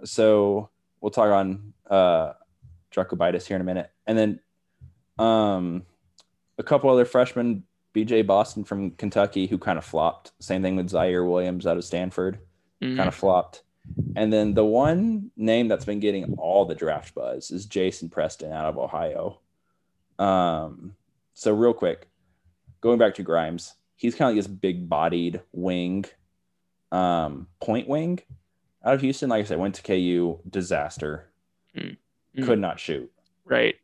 so 0.04 0.68
we'll 1.00 1.10
talk 1.10 1.30
on 1.30 1.72
uh 1.88 2.32
Jakubaitis 2.94 3.46
here 3.46 3.56
in 3.56 3.60
a 3.60 3.64
minute. 3.64 3.90
And 4.06 4.18
then 4.18 4.40
um 5.18 5.84
a 6.58 6.62
couple 6.62 6.90
other 6.90 7.04
freshmen, 7.04 7.64
BJ 7.94 8.26
Boston 8.26 8.64
from 8.64 8.92
Kentucky, 8.92 9.46
who 9.46 9.58
kind 9.58 9.78
of 9.78 9.84
flopped. 9.84 10.32
Same 10.40 10.62
thing 10.62 10.76
with 10.76 10.90
Ziaire 10.90 11.28
Williams 11.28 11.66
out 11.66 11.76
of 11.76 11.84
Stanford. 11.84 12.38
Mhm. 12.82 12.96
kind 12.96 13.08
of 13.08 13.14
flopped. 13.14 13.62
And 14.16 14.32
then 14.32 14.54
the 14.54 14.64
one 14.64 15.30
name 15.36 15.68
that's 15.68 15.84
been 15.84 16.00
getting 16.00 16.34
all 16.38 16.64
the 16.64 16.74
draft 16.74 17.14
buzz 17.14 17.50
is 17.50 17.66
Jason 17.66 18.08
Preston 18.08 18.52
out 18.52 18.66
of 18.66 18.78
Ohio. 18.78 19.40
Um, 20.18 20.94
so 21.34 21.52
real 21.52 21.74
quick, 21.74 22.08
going 22.80 22.98
back 22.98 23.14
to 23.14 23.22
Grimes, 23.22 23.74
he's 23.96 24.14
kind 24.14 24.30
of 24.30 24.36
like 24.36 24.44
this 24.44 24.52
big 24.52 24.88
bodied 24.88 25.40
wing, 25.52 26.04
um, 26.94 27.48
point 27.60 27.88
wing 27.88 28.20
out 28.84 28.94
of 28.94 29.00
Houston. 29.00 29.28
Like 29.30 29.44
I 29.44 29.48
said, 29.48 29.58
went 29.58 29.74
to 29.76 29.82
KU, 29.82 30.38
disaster, 30.48 31.30
Mm. 31.76 31.96
could 32.44 32.58
not 32.60 32.78
shoot. 32.80 33.10
right. 33.44 33.74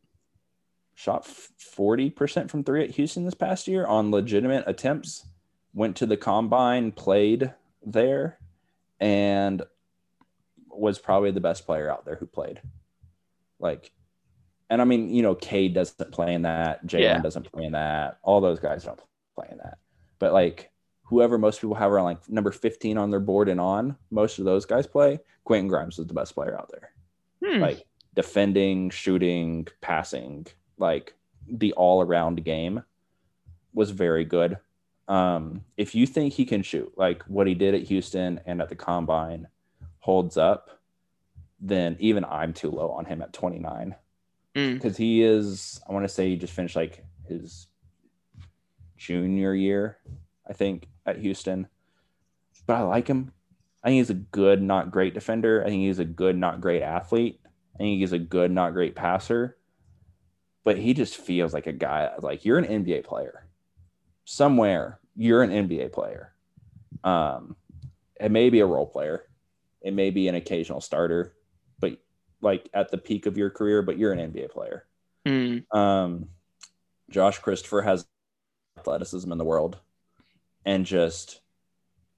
Shot 0.95 1.25
forty 1.25 2.09
percent 2.11 2.51
from 2.51 2.63
three 2.63 2.83
at 2.83 2.91
Houston 2.91 3.25
this 3.25 3.33
past 3.33 3.67
year 3.67 3.85
on 3.87 4.11
legitimate 4.11 4.63
attempts. 4.67 5.25
Went 5.73 5.95
to 5.97 6.05
the 6.05 6.17
combine, 6.17 6.91
played 6.91 7.53
there, 7.83 8.37
and 8.99 9.63
was 10.69 10.99
probably 10.99 11.31
the 11.31 11.39
best 11.39 11.65
player 11.65 11.89
out 11.89 12.05
there 12.05 12.15
who 12.17 12.25
played. 12.27 12.61
Like, 13.59 13.91
and 14.69 14.79
I 14.81 14.85
mean, 14.85 15.09
you 15.13 15.21
know, 15.23 15.33
Cade 15.33 15.73
doesn't 15.73 16.11
play 16.11 16.33
in 16.33 16.43
that. 16.43 16.85
Jalen 16.85 16.99
Yeah. 17.01 17.19
doesn't 17.21 17.51
play 17.51 17.63
in 17.63 17.71
that. 17.71 18.19
All 18.21 18.39
those 18.41 18.59
guys 18.59 18.83
don't 18.83 18.99
play 19.35 19.47
in 19.51 19.57
that. 19.57 19.79
but 20.19 20.33
like 20.33 20.69
whoever 21.11 21.37
most 21.37 21.61
people 21.61 21.75
have 21.75 21.91
around 21.91 22.05
like 22.05 22.29
number 22.29 22.51
15 22.51 22.97
on 22.97 23.11
their 23.11 23.19
board 23.19 23.47
and 23.47 23.59
on, 23.61 23.95
most 24.09 24.39
of 24.39 24.45
those 24.45 24.65
guys 24.65 24.87
play. 24.87 25.19
Quentin 25.43 25.67
Grimes 25.67 25.99
is 25.99 26.07
the 26.07 26.13
best 26.15 26.33
player 26.33 26.57
out 26.57 26.71
there. 26.71 26.91
Hmm. 27.45 27.61
Like 27.61 27.85
defending, 28.15 28.89
shooting, 28.89 29.67
passing, 29.81 30.47
like 30.79 31.13
the 31.47 31.73
all 31.73 32.01
around 32.01 32.43
game 32.43 32.81
was 33.73 33.91
very 33.91 34.25
good. 34.25 34.57
Um, 35.07 35.63
if 35.77 35.93
you 35.93 36.07
think 36.07 36.33
he 36.33 36.45
can 36.45 36.63
shoot 36.63 36.91
like 36.97 37.21
what 37.23 37.45
he 37.45 37.53
did 37.53 37.75
at 37.75 37.83
Houston 37.83 38.39
and 38.45 38.61
at 38.61 38.69
the 38.69 38.75
combine 38.75 39.47
holds 39.99 40.37
up, 40.37 40.79
then 41.59 41.97
even 41.99 42.25
I'm 42.25 42.53
too 42.53 42.71
low 42.71 42.89
on 42.91 43.05
him 43.05 43.21
at 43.21 43.33
29 43.33 43.95
Mm. 44.53 44.73
because 44.73 44.97
he 44.97 45.23
is 45.23 45.79
i 45.87 45.93
want 45.93 46.03
to 46.03 46.09
say 46.09 46.27
he 46.27 46.35
just 46.35 46.51
finished 46.51 46.75
like 46.75 47.05
his 47.25 47.67
junior 48.97 49.53
year 49.55 49.97
i 50.47 50.53
think 50.53 50.87
at 51.05 51.17
houston. 51.17 51.67
But 52.67 52.75
i 52.75 52.81
like 52.81 53.07
him. 53.07 53.31
I 53.83 53.89
think 53.89 53.99
he's 53.99 54.09
a 54.11 54.15
good 54.15 54.61
not 54.61 54.91
great 54.91 55.13
defender. 55.13 55.63
I 55.63 55.69
think 55.69 55.81
he's 55.81 55.99
a 55.99 56.05
good 56.05 56.37
not 56.37 56.61
great 56.61 56.83
athlete. 56.83 57.39
I 57.75 57.77
think 57.79 57.99
he's 57.99 58.11
a 58.11 58.19
good 58.19 58.51
not 58.51 58.73
great 58.73 58.95
passer. 58.95 59.57
But 60.63 60.77
he 60.77 60.93
just 60.93 61.17
feels 61.17 61.53
like 61.53 61.65
a 61.65 61.73
guy 61.73 62.11
like 62.19 62.45
you're 62.45 62.59
an 62.59 62.85
nba 62.85 63.03
player. 63.03 63.47
Somewhere 64.25 64.99
you're 65.15 65.41
an 65.41 65.49
nba 65.49 65.91
player. 65.91 66.33
Um 67.03 67.55
it 68.19 68.31
may 68.31 68.49
be 68.49 68.59
a 68.59 68.65
role 68.65 68.85
player. 68.85 69.23
It 69.81 69.93
may 69.93 70.11
be 70.11 70.27
an 70.27 70.35
occasional 70.35 70.81
starter. 70.81 71.33
But 71.79 71.97
like 72.41 72.69
at 72.73 72.91
the 72.91 72.97
peak 72.97 73.25
of 73.25 73.37
your 73.37 73.49
career, 73.49 73.81
but 73.81 73.97
you're 73.97 74.11
an 74.11 74.31
NBA 74.31 74.51
player. 74.51 74.85
Mm. 75.27 75.63
Um, 75.75 76.29
Josh 77.09 77.39
Christopher 77.39 77.81
has 77.81 78.05
athleticism 78.77 79.31
in 79.31 79.37
the 79.37 79.45
world, 79.45 79.77
and 80.65 80.85
just 80.85 81.41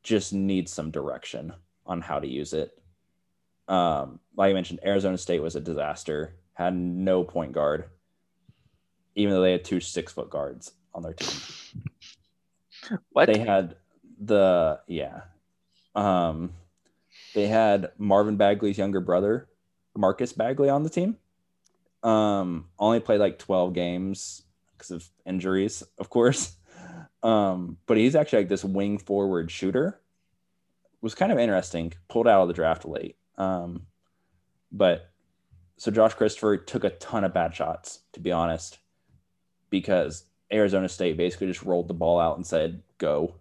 just 0.03 0.33
needs 0.33 0.71
some 0.71 0.91
direction 0.91 1.53
on 1.85 2.01
how 2.01 2.19
to 2.19 2.27
use 2.27 2.53
it. 2.53 2.77
Um, 3.67 4.19
like 4.35 4.49
I 4.49 4.53
mentioned, 4.53 4.79
Arizona 4.85 5.17
State 5.17 5.41
was 5.41 5.55
a 5.55 5.61
disaster. 5.61 6.35
Had 6.53 6.75
no 6.75 7.23
point 7.23 7.53
guard, 7.53 7.85
even 9.15 9.33
though 9.33 9.41
they 9.41 9.53
had 9.53 9.63
two 9.63 9.79
six 9.79 10.11
foot 10.13 10.29
guards 10.29 10.71
on 10.93 11.01
their 11.03 11.13
team 11.13 11.31
What? 13.11 13.25
they 13.27 13.39
had 13.39 13.75
the 14.19 14.79
yeah 14.87 15.21
um 15.95 16.53
they 17.33 17.47
had 17.47 17.91
marvin 17.97 18.37
bagley's 18.37 18.77
younger 18.77 18.99
brother 19.01 19.47
marcus 19.95 20.33
bagley 20.33 20.69
on 20.69 20.83
the 20.83 20.89
team 20.89 21.17
um 22.03 22.65
only 22.77 22.99
played 22.99 23.19
like 23.19 23.39
12 23.39 23.73
games 23.73 24.43
because 24.77 24.91
of 24.91 25.07
injuries 25.25 25.83
of 25.97 26.09
course 26.09 26.55
um 27.23 27.77
but 27.85 27.97
he's 27.97 28.15
actually 28.15 28.39
like 28.39 28.49
this 28.49 28.63
wing 28.63 28.97
forward 28.97 29.49
shooter 29.49 29.99
was 31.01 31.15
kind 31.15 31.31
of 31.31 31.39
interesting 31.39 31.91
pulled 32.09 32.27
out 32.27 32.41
of 32.41 32.47
the 32.47 32.53
draft 32.53 32.85
late 32.85 33.17
um 33.37 33.85
but 34.71 35.11
so 35.77 35.89
josh 35.89 36.13
christopher 36.13 36.57
took 36.57 36.83
a 36.83 36.89
ton 36.91 37.23
of 37.23 37.33
bad 37.33 37.55
shots 37.55 37.99
to 38.11 38.19
be 38.19 38.31
honest 38.31 38.79
because 39.69 40.25
Arizona 40.53 40.87
State 40.87 41.17
basically 41.17 41.47
just 41.47 41.63
rolled 41.63 41.87
the 41.87 41.95
ball 41.95 42.19
out 42.19 42.37
and 42.37 42.45
said, 42.45 42.83
go. 42.99 43.35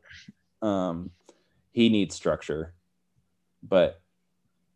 Um, 0.62 1.10
he 1.72 1.90
needs 1.90 2.14
structure, 2.14 2.72
but 3.62 4.00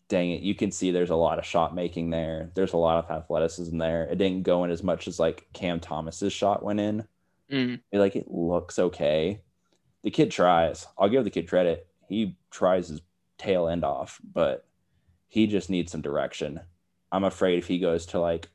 dang 0.08 0.30
it, 0.32 0.42
you 0.42 0.54
can 0.54 0.70
see 0.70 0.90
there's 0.90 1.10
a 1.10 1.16
lot 1.16 1.38
of 1.38 1.46
shot 1.46 1.74
making 1.74 2.10
there. 2.10 2.50
There's 2.54 2.74
a 2.74 2.78
lot 2.78 3.02
of 3.02 3.10
athleticism 3.10 3.76
there. 3.78 4.04
It 4.04 4.18
didn't 4.18 4.42
go 4.42 4.64
in 4.64 4.70
as 4.70 4.82
much 4.82 5.08
as 5.08 5.18
like 5.18 5.46
Cam 5.52 5.80
Thomas's 5.80 6.32
shot 6.32 6.62
went 6.62 6.80
in. 6.80 7.06
Mm. 7.50 7.80
Like 7.92 8.16
it 8.16 8.30
looks 8.30 8.78
okay. 8.78 9.40
The 10.02 10.10
kid 10.10 10.30
tries. 10.30 10.86
I'll 10.98 11.08
give 11.08 11.24
the 11.24 11.30
kid 11.30 11.48
credit. 11.48 11.86
He 12.08 12.36
tries 12.50 12.88
his 12.88 13.02
tail 13.38 13.68
end 13.68 13.84
off, 13.84 14.20
but 14.32 14.66
he 15.28 15.46
just 15.46 15.70
needs 15.70 15.92
some 15.92 16.02
direction. 16.02 16.60
I'm 17.12 17.24
afraid 17.24 17.58
if 17.58 17.66
he 17.66 17.78
goes 17.78 18.06
to 18.06 18.20
like 18.20 18.48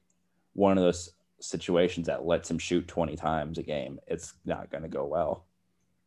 one 0.53 0.77
of 0.77 0.83
those 0.83 1.13
situations 1.39 2.07
that 2.07 2.25
lets 2.25 2.49
him 2.49 2.57
shoot 2.57 2.87
20 2.87 3.15
times 3.15 3.57
a 3.57 3.63
game, 3.63 3.99
it's 4.07 4.33
not 4.45 4.69
going 4.69 4.83
to 4.83 4.89
go 4.89 5.05
well. 5.05 5.45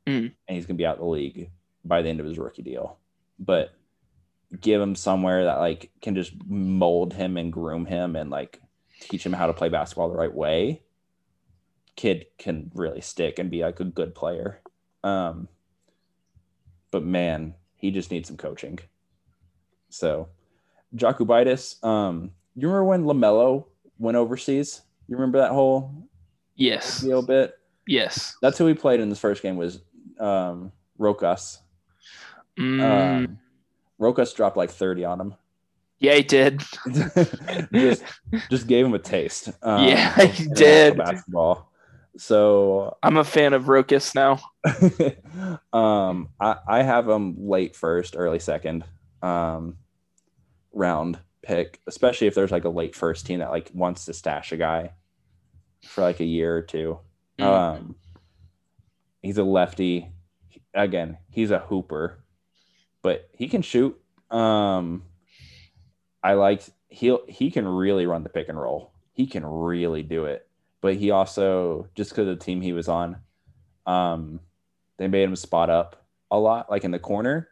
Mm. 0.07 0.33
And 0.49 0.57
he's 0.57 0.67
going 0.67 0.77
to 0.77 0.81
be 0.83 0.87
out 0.87 0.97
of 0.97 1.01
the 1.01 1.07
league 1.07 1.51
by 1.85 2.03
the 2.03 2.09
end 2.09 2.21
of 2.21 2.27
his 2.27 2.39
rookie 2.39 2.63
deal. 2.63 2.99
But 3.39 3.75
give 4.61 4.81
him 4.81 4.95
somewhere 4.95 5.45
that 5.45 5.59
like 5.59 5.91
can 6.01 6.15
just 6.15 6.33
mold 6.47 7.13
him 7.13 7.37
and 7.37 7.53
groom 7.53 7.87
him 7.87 8.17
and 8.17 8.31
like 8.31 8.61
teach 9.01 9.25
him 9.25 9.33
how 9.33 9.47
to 9.47 9.53
play 9.53 9.69
basketball 9.69 10.09
the 10.09 10.17
right 10.17 10.33
way. 10.33 10.83
Kid 11.97 12.27
can 12.39 12.71
really 12.75 13.01
stick 13.01 13.39
and 13.39 13.51
be 13.51 13.63
like 13.63 13.81
a 13.81 13.85
good 13.85 14.15
player. 14.15 14.61
Um, 15.03 15.49
but 16.91 17.05
man, 17.05 17.55
he 17.77 17.91
just 17.91 18.11
needs 18.11 18.29
some 18.29 18.37
coaching. 18.37 18.79
So, 19.91 20.29
Jakubaitis, 20.97 21.83
um, 21.85 22.31
you 22.57 22.69
remember 22.69 22.85
when 22.85 23.05
LaMelo 23.05 23.67
went 23.99 24.17
overseas? 24.17 24.83
You 25.09 25.17
remember 25.17 25.39
that 25.39 25.51
whole 25.53 25.93
Yes. 26.57 27.01
deal 27.01 27.23
bit? 27.23 27.59
Yes. 27.87 28.37
That's 28.41 28.57
who 28.59 28.65
we 28.65 28.75
played 28.75 29.01
in 29.01 29.09
this 29.09 29.19
first 29.19 29.43
game 29.43 29.57
was 29.57 29.81
um, 30.19 30.73
Rokas. 30.99 31.59
Mm. 32.59 32.83
Um, 33.27 33.39
Rokas 34.01 34.35
dropped 34.35 34.57
like 34.57 34.71
30 34.71 35.05
on 35.05 35.21
him. 35.21 35.35
yeah, 35.99 36.15
he 36.15 36.23
did. 36.23 36.63
just, 37.73 38.03
just 38.51 38.67
gave 38.67 38.87
him 38.87 38.95
a 38.95 38.99
taste. 38.99 39.51
Um, 39.63 39.89
Yeah, 39.89 40.15
he 40.27 40.49
did. 40.55 40.97
Basketball. 40.97 41.71
So 42.17 42.97
I'm 43.03 43.17
a 43.17 43.25
fan 43.25 43.55
of 43.55 43.65
Rokas 43.65 44.15
now. 44.15 44.41
um, 45.79 46.29
I, 46.41 46.57
I 46.67 46.83
have 46.83 47.09
him 47.09 47.35
late 47.39 47.75
first, 47.75 48.15
early 48.17 48.39
second 48.39 48.85
um, 49.23 49.79
round 50.73 51.19
pick, 51.43 51.81
especially 51.87 52.27
if 52.27 52.35
there's 52.35 52.53
like 52.53 52.65
a 52.65 52.71
late 52.71 52.95
first 52.95 53.27
team 53.27 53.41
that 53.41 53.51
like 53.51 53.71
wants 53.75 54.05
to 54.05 54.15
stash 54.15 54.53
a 54.53 54.57
guy 54.57 54.93
for 55.83 56.03
like 56.03 56.21
a 56.21 56.25
year 56.25 56.57
or 56.57 56.63
two. 56.63 56.99
Mm. 57.39 57.45
Um, 57.45 57.97
he's 59.23 59.39
a 59.39 59.45
lefty. 59.45 60.11
Again, 60.73 61.19
he's 61.31 61.51
a 61.51 61.59
hooper, 61.59 62.25
but 63.03 63.29
he 63.33 63.49
can 63.49 63.63
shoot. 63.63 63.99
Um, 64.31 65.05
I 66.23 66.35
like 66.35 66.63
he'll 66.89 67.21
he 67.29 67.51
can 67.51 67.67
really 67.67 68.07
run 68.07 68.23
the 68.23 68.29
pick 68.29 68.49
and 68.49 68.61
roll. 68.61 68.93
He 69.13 69.27
can 69.27 69.45
really 69.45 70.03
do 70.03 70.25
it. 70.25 70.49
But 70.85 70.97
he 70.97 71.11
also 71.13 71.89
just 71.95 72.11
because 72.11 72.29
of 72.29 72.39
the 72.39 72.45
team 72.45 72.61
he 72.61 72.75
was 72.75 72.89
on, 72.89 73.17
um, 73.87 74.39
they 74.99 75.09
made 75.09 75.23
him 75.23 75.35
spot 75.35 75.71
up 75.71 76.05
a 76.31 76.39
lot, 76.39 76.71
like 76.71 76.85
in 76.85 76.91
the 76.91 76.99
corner. 76.99 77.49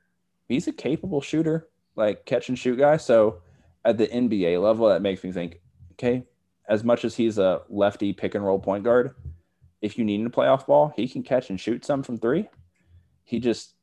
He's 0.48 0.68
a 0.68 0.72
capable 0.72 1.22
shooter, 1.22 1.70
like 1.96 2.26
catch 2.26 2.50
and 2.50 2.58
shoot 2.58 2.78
guy. 2.78 2.98
So 2.98 3.40
at 3.86 3.96
the 3.96 4.06
NBA 4.06 4.62
level, 4.62 4.86
that 4.90 5.00
makes 5.00 5.24
me 5.24 5.32
think, 5.32 5.62
okay, 5.92 6.24
as 6.68 6.84
much 6.84 7.06
as 7.06 7.16
he's 7.16 7.38
a 7.38 7.62
lefty 7.70 8.12
pick 8.12 8.34
and 8.34 8.44
roll 8.44 8.58
point 8.58 8.84
guard, 8.84 9.14
if 9.80 9.96
you 9.96 10.04
need 10.04 10.20
him 10.20 10.24
to 10.24 10.30
play 10.30 10.46
off 10.46 10.66
ball, 10.66 10.92
he 10.94 11.08
can 11.08 11.22
catch 11.22 11.48
and 11.48 11.58
shoot 11.58 11.86
some 11.86 12.02
from 12.02 12.18
three. 12.18 12.50
He 13.24 13.40
just 13.40 13.76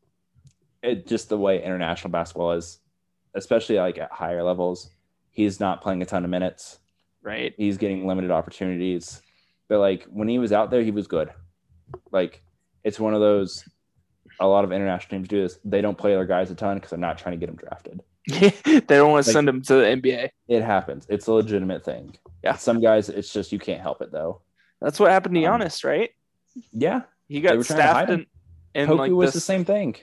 it 0.83 1.07
just 1.07 1.27
the 1.27 1.39
way 1.39 1.63
international 1.63 2.11
basketball 2.11 2.51
is, 2.51 2.81
especially 3.33 3.79
like 3.79 3.97
at 3.97 4.11
higher 4.11 4.43
levels, 4.43 4.91
he's 5.31 5.59
not 5.59 5.81
playing 5.81 6.03
a 6.03 6.05
ton 6.05 6.23
of 6.23 6.29
minutes. 6.29 6.77
Right. 7.23 7.55
He's 7.57 7.79
getting 7.79 8.05
limited 8.05 8.29
opportunities. 8.29 9.23
But 9.69 9.79
like 9.79 10.05
when 10.09 10.27
he 10.27 10.39
was 10.39 10.51
out 10.51 10.71
there, 10.71 10.83
he 10.83 10.91
was 10.91 11.07
good. 11.07 11.29
Like 12.11 12.41
it's 12.83 12.99
one 12.99 13.13
of 13.13 13.21
those 13.21 13.63
a 14.41 14.47
lot 14.47 14.63
of 14.63 14.71
international 14.71 15.09
teams 15.17 15.27
do 15.27 15.41
this. 15.41 15.59
They 15.65 15.81
don't 15.81 15.97
play 15.97 16.11
their 16.13 16.25
guys 16.25 16.49
a 16.51 16.55
ton 16.55 16.77
because 16.77 16.89
they're 16.91 16.99
not 16.99 17.17
trying 17.17 17.39
to 17.39 17.45
get 17.45 17.47
them 17.47 17.55
drafted. 17.55 18.01
they 18.27 18.81
don't 18.95 19.11
want 19.11 19.23
to 19.25 19.29
Like- 19.29 19.33
send 19.33 19.47
them 19.47 19.61
to 19.63 19.73
the 19.75 19.83
NBA. 19.85 20.29
It 20.47 20.61
happens. 20.63 21.05
It's 21.09 21.27
a 21.27 21.33
legitimate 21.33 21.83
thing. 21.85 22.15
Yeah. 22.43 22.55
Some 22.55 22.79
guys, 22.81 23.09
it's 23.09 23.31
just 23.33 23.51
you 23.51 23.59
can't 23.59 23.81
help 23.81 24.01
it 24.01 24.11
though. 24.11 24.41
That's 24.81 24.99
what 24.99 25.11
happened 25.11 25.35
to 25.35 25.43
Um, 25.45 25.59
Giannis, 25.61 25.83
right? 25.83 26.11
Yeah. 26.71 27.01
He 27.27 27.41
got 27.41 27.63
staffed 27.65 28.09
in, 28.11 28.25
in 28.73 28.87
Poku 28.87 28.97
like 28.97 29.11
was 29.11 29.27
this, 29.29 29.33
the 29.35 29.39
same 29.41 29.65
thing. 29.65 29.95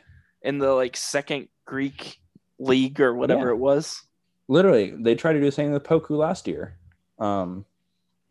in 0.42 0.58
the 0.58 0.70
like 0.72 0.96
second 0.96 1.48
Greek 1.64 2.18
league 2.58 3.00
or 3.00 3.14
whatever 3.14 3.46
Yeah. 3.46 3.52
it 3.52 3.58
was. 3.58 4.02
literally 4.48 4.90
they 4.90 5.14
tried 5.14 5.32
to 5.34 5.40
do 5.40 5.46
the 5.46 5.52
same 5.52 5.72
with 5.72 5.82
Poku 5.82 6.10
last 6.10 6.46
year. 6.46 6.76
Um 7.18 7.64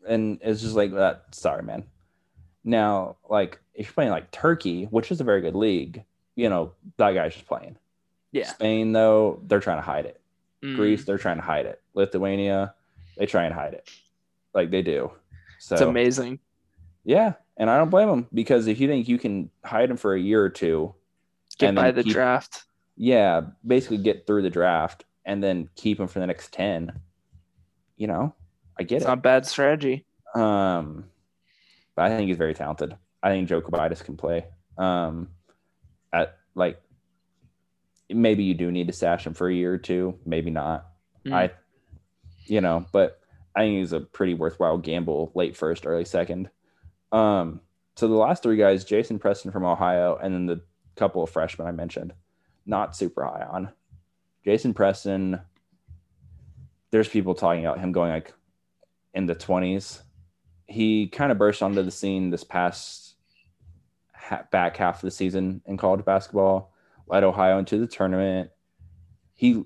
and 0.07 0.39
it's 0.41 0.61
just 0.61 0.75
like 0.75 0.93
that 0.93 1.25
sorry 1.33 1.63
man. 1.63 1.83
Now, 2.63 3.17
like 3.29 3.59
if 3.73 3.87
you're 3.87 3.93
playing 3.93 4.11
like 4.11 4.31
Turkey, 4.31 4.85
which 4.85 5.11
is 5.11 5.21
a 5.21 5.23
very 5.23 5.41
good 5.41 5.55
league, 5.55 6.03
you 6.35 6.49
know, 6.49 6.71
that 6.97 7.11
guy's 7.13 7.33
just 7.33 7.47
playing. 7.47 7.77
Yeah. 8.31 8.47
Spain 8.47 8.91
though, 8.91 9.39
they're 9.47 9.59
trying 9.59 9.77
to 9.77 9.85
hide 9.85 10.05
it. 10.05 10.19
Mm. 10.63 10.75
Greece, 10.75 11.05
they're 11.05 11.17
trying 11.17 11.37
to 11.37 11.43
hide 11.43 11.65
it. 11.65 11.81
Lithuania, 11.93 12.73
they 13.17 13.25
try 13.25 13.45
and 13.45 13.53
hide 13.53 13.73
it. 13.73 13.89
Like 14.53 14.71
they 14.71 14.81
do. 14.81 15.11
So 15.59 15.75
It's 15.75 15.81
amazing. 15.81 16.39
yeah, 17.03 17.33
and 17.57 17.69
I 17.69 17.77
don't 17.77 17.89
blame 17.89 18.07
them 18.09 18.27
because 18.33 18.67
if 18.67 18.79
you 18.79 18.87
think 18.87 19.07
you 19.07 19.17
can 19.17 19.49
hide 19.63 19.89
them 19.89 19.97
for 19.97 20.13
a 20.15 20.19
year 20.19 20.43
or 20.43 20.49
two, 20.49 20.93
Get 21.57 21.73
by 21.75 21.91
the 21.91 22.03
keep- 22.03 22.13
draft. 22.13 22.63
yeah, 22.97 23.41
basically 23.65 23.97
get 23.97 24.25
through 24.27 24.41
the 24.41 24.49
draft 24.49 25.05
and 25.23 25.41
then 25.43 25.69
keep 25.75 25.97
them 25.97 26.07
for 26.07 26.19
the 26.19 26.27
next 26.27 26.51
10. 26.53 26.91
You 27.97 28.07
know, 28.07 28.35
I 28.77 28.83
get 28.83 28.97
It's 28.97 29.05
it. 29.05 29.07
not 29.07 29.21
bad 29.23 29.45
strategy. 29.45 30.05
Um, 30.33 31.05
but 31.95 32.05
I 32.05 32.09
think 32.09 32.27
he's 32.27 32.37
very 32.37 32.53
talented. 32.53 32.95
I 33.23 33.29
think 33.29 33.49
Jakubaitis 33.49 34.03
can 34.03 34.17
play. 34.17 34.45
Um, 34.77 35.29
at 36.11 36.37
like 36.55 36.81
maybe 38.09 38.43
you 38.43 38.53
do 38.53 38.71
need 38.71 38.87
to 38.87 38.93
stash 38.93 39.25
him 39.25 39.33
for 39.33 39.47
a 39.49 39.53
year 39.53 39.73
or 39.73 39.77
two, 39.77 40.19
maybe 40.25 40.51
not. 40.51 40.87
Mm. 41.25 41.33
I, 41.33 41.51
you 42.45 42.61
know, 42.61 42.85
but 42.91 43.19
I 43.55 43.61
think 43.61 43.79
he's 43.79 43.93
a 43.93 44.01
pretty 44.01 44.33
worthwhile 44.33 44.77
gamble, 44.77 45.31
late 45.33 45.55
first, 45.55 45.85
early 45.87 46.05
second. 46.05 46.49
Um, 47.11 47.61
so 47.95 48.07
the 48.07 48.15
last 48.15 48.43
three 48.43 48.57
guys, 48.57 48.83
Jason 48.83 49.17
Preston 49.19 49.51
from 49.51 49.63
Ohio, 49.65 50.17
and 50.21 50.33
then 50.33 50.45
the 50.45 50.61
couple 50.95 51.23
of 51.23 51.29
freshmen 51.29 51.67
I 51.67 51.71
mentioned, 51.71 52.13
not 52.65 52.95
super 52.95 53.23
high 53.23 53.45
on. 53.49 53.71
Jason 54.43 54.73
Preston, 54.73 55.39
there's 56.91 57.07
people 57.09 57.33
talking 57.33 57.65
about 57.65 57.79
him 57.79 57.91
going 57.91 58.11
like 58.11 58.33
in 59.15 59.25
the 59.25 59.35
20s. 59.35 60.01
He 60.67 61.07
kind 61.07 61.31
of 61.31 61.37
burst 61.37 61.63
onto 61.63 61.81
the 61.81 61.91
scene 61.91 62.29
this 62.29 62.43
past 62.43 63.15
ha- 64.13 64.43
back 64.51 64.77
half 64.77 64.95
of 64.95 65.01
the 65.01 65.11
season 65.11 65.61
in 65.65 65.77
college 65.77 66.05
basketball, 66.05 66.73
led 67.07 67.23
Ohio 67.23 67.57
into 67.57 67.79
the 67.79 67.87
tournament. 67.87 68.51
He 69.33 69.63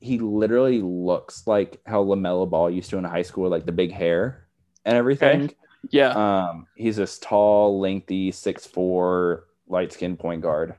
he 0.00 0.18
literally 0.18 0.82
looks 0.82 1.46
like 1.46 1.80
how 1.86 2.04
LaMelo 2.04 2.48
Ball 2.48 2.70
used 2.70 2.90
to 2.90 2.98
in 2.98 3.04
high 3.04 3.22
school, 3.22 3.48
like 3.48 3.64
the 3.64 3.72
big 3.72 3.90
hair 3.90 4.46
and 4.84 4.96
everything. 4.96 5.50
Yeah. 5.90 6.08
Um, 6.10 6.66
he's 6.76 6.96
this 6.96 7.18
tall, 7.18 7.80
lengthy, 7.80 8.30
six 8.30 8.66
four, 8.66 9.44
light 9.66 9.92
skinned 9.92 10.18
point 10.18 10.42
guard. 10.42 10.74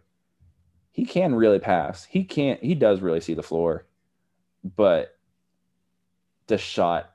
He 0.91 1.05
can 1.05 1.35
really 1.35 1.59
pass. 1.59 2.05
He 2.05 2.23
can't. 2.23 2.61
He 2.63 2.75
does 2.75 3.01
really 3.01 3.21
see 3.21 3.33
the 3.33 3.43
floor, 3.43 3.85
but 4.75 5.17
the 6.47 6.57
shot 6.57 7.14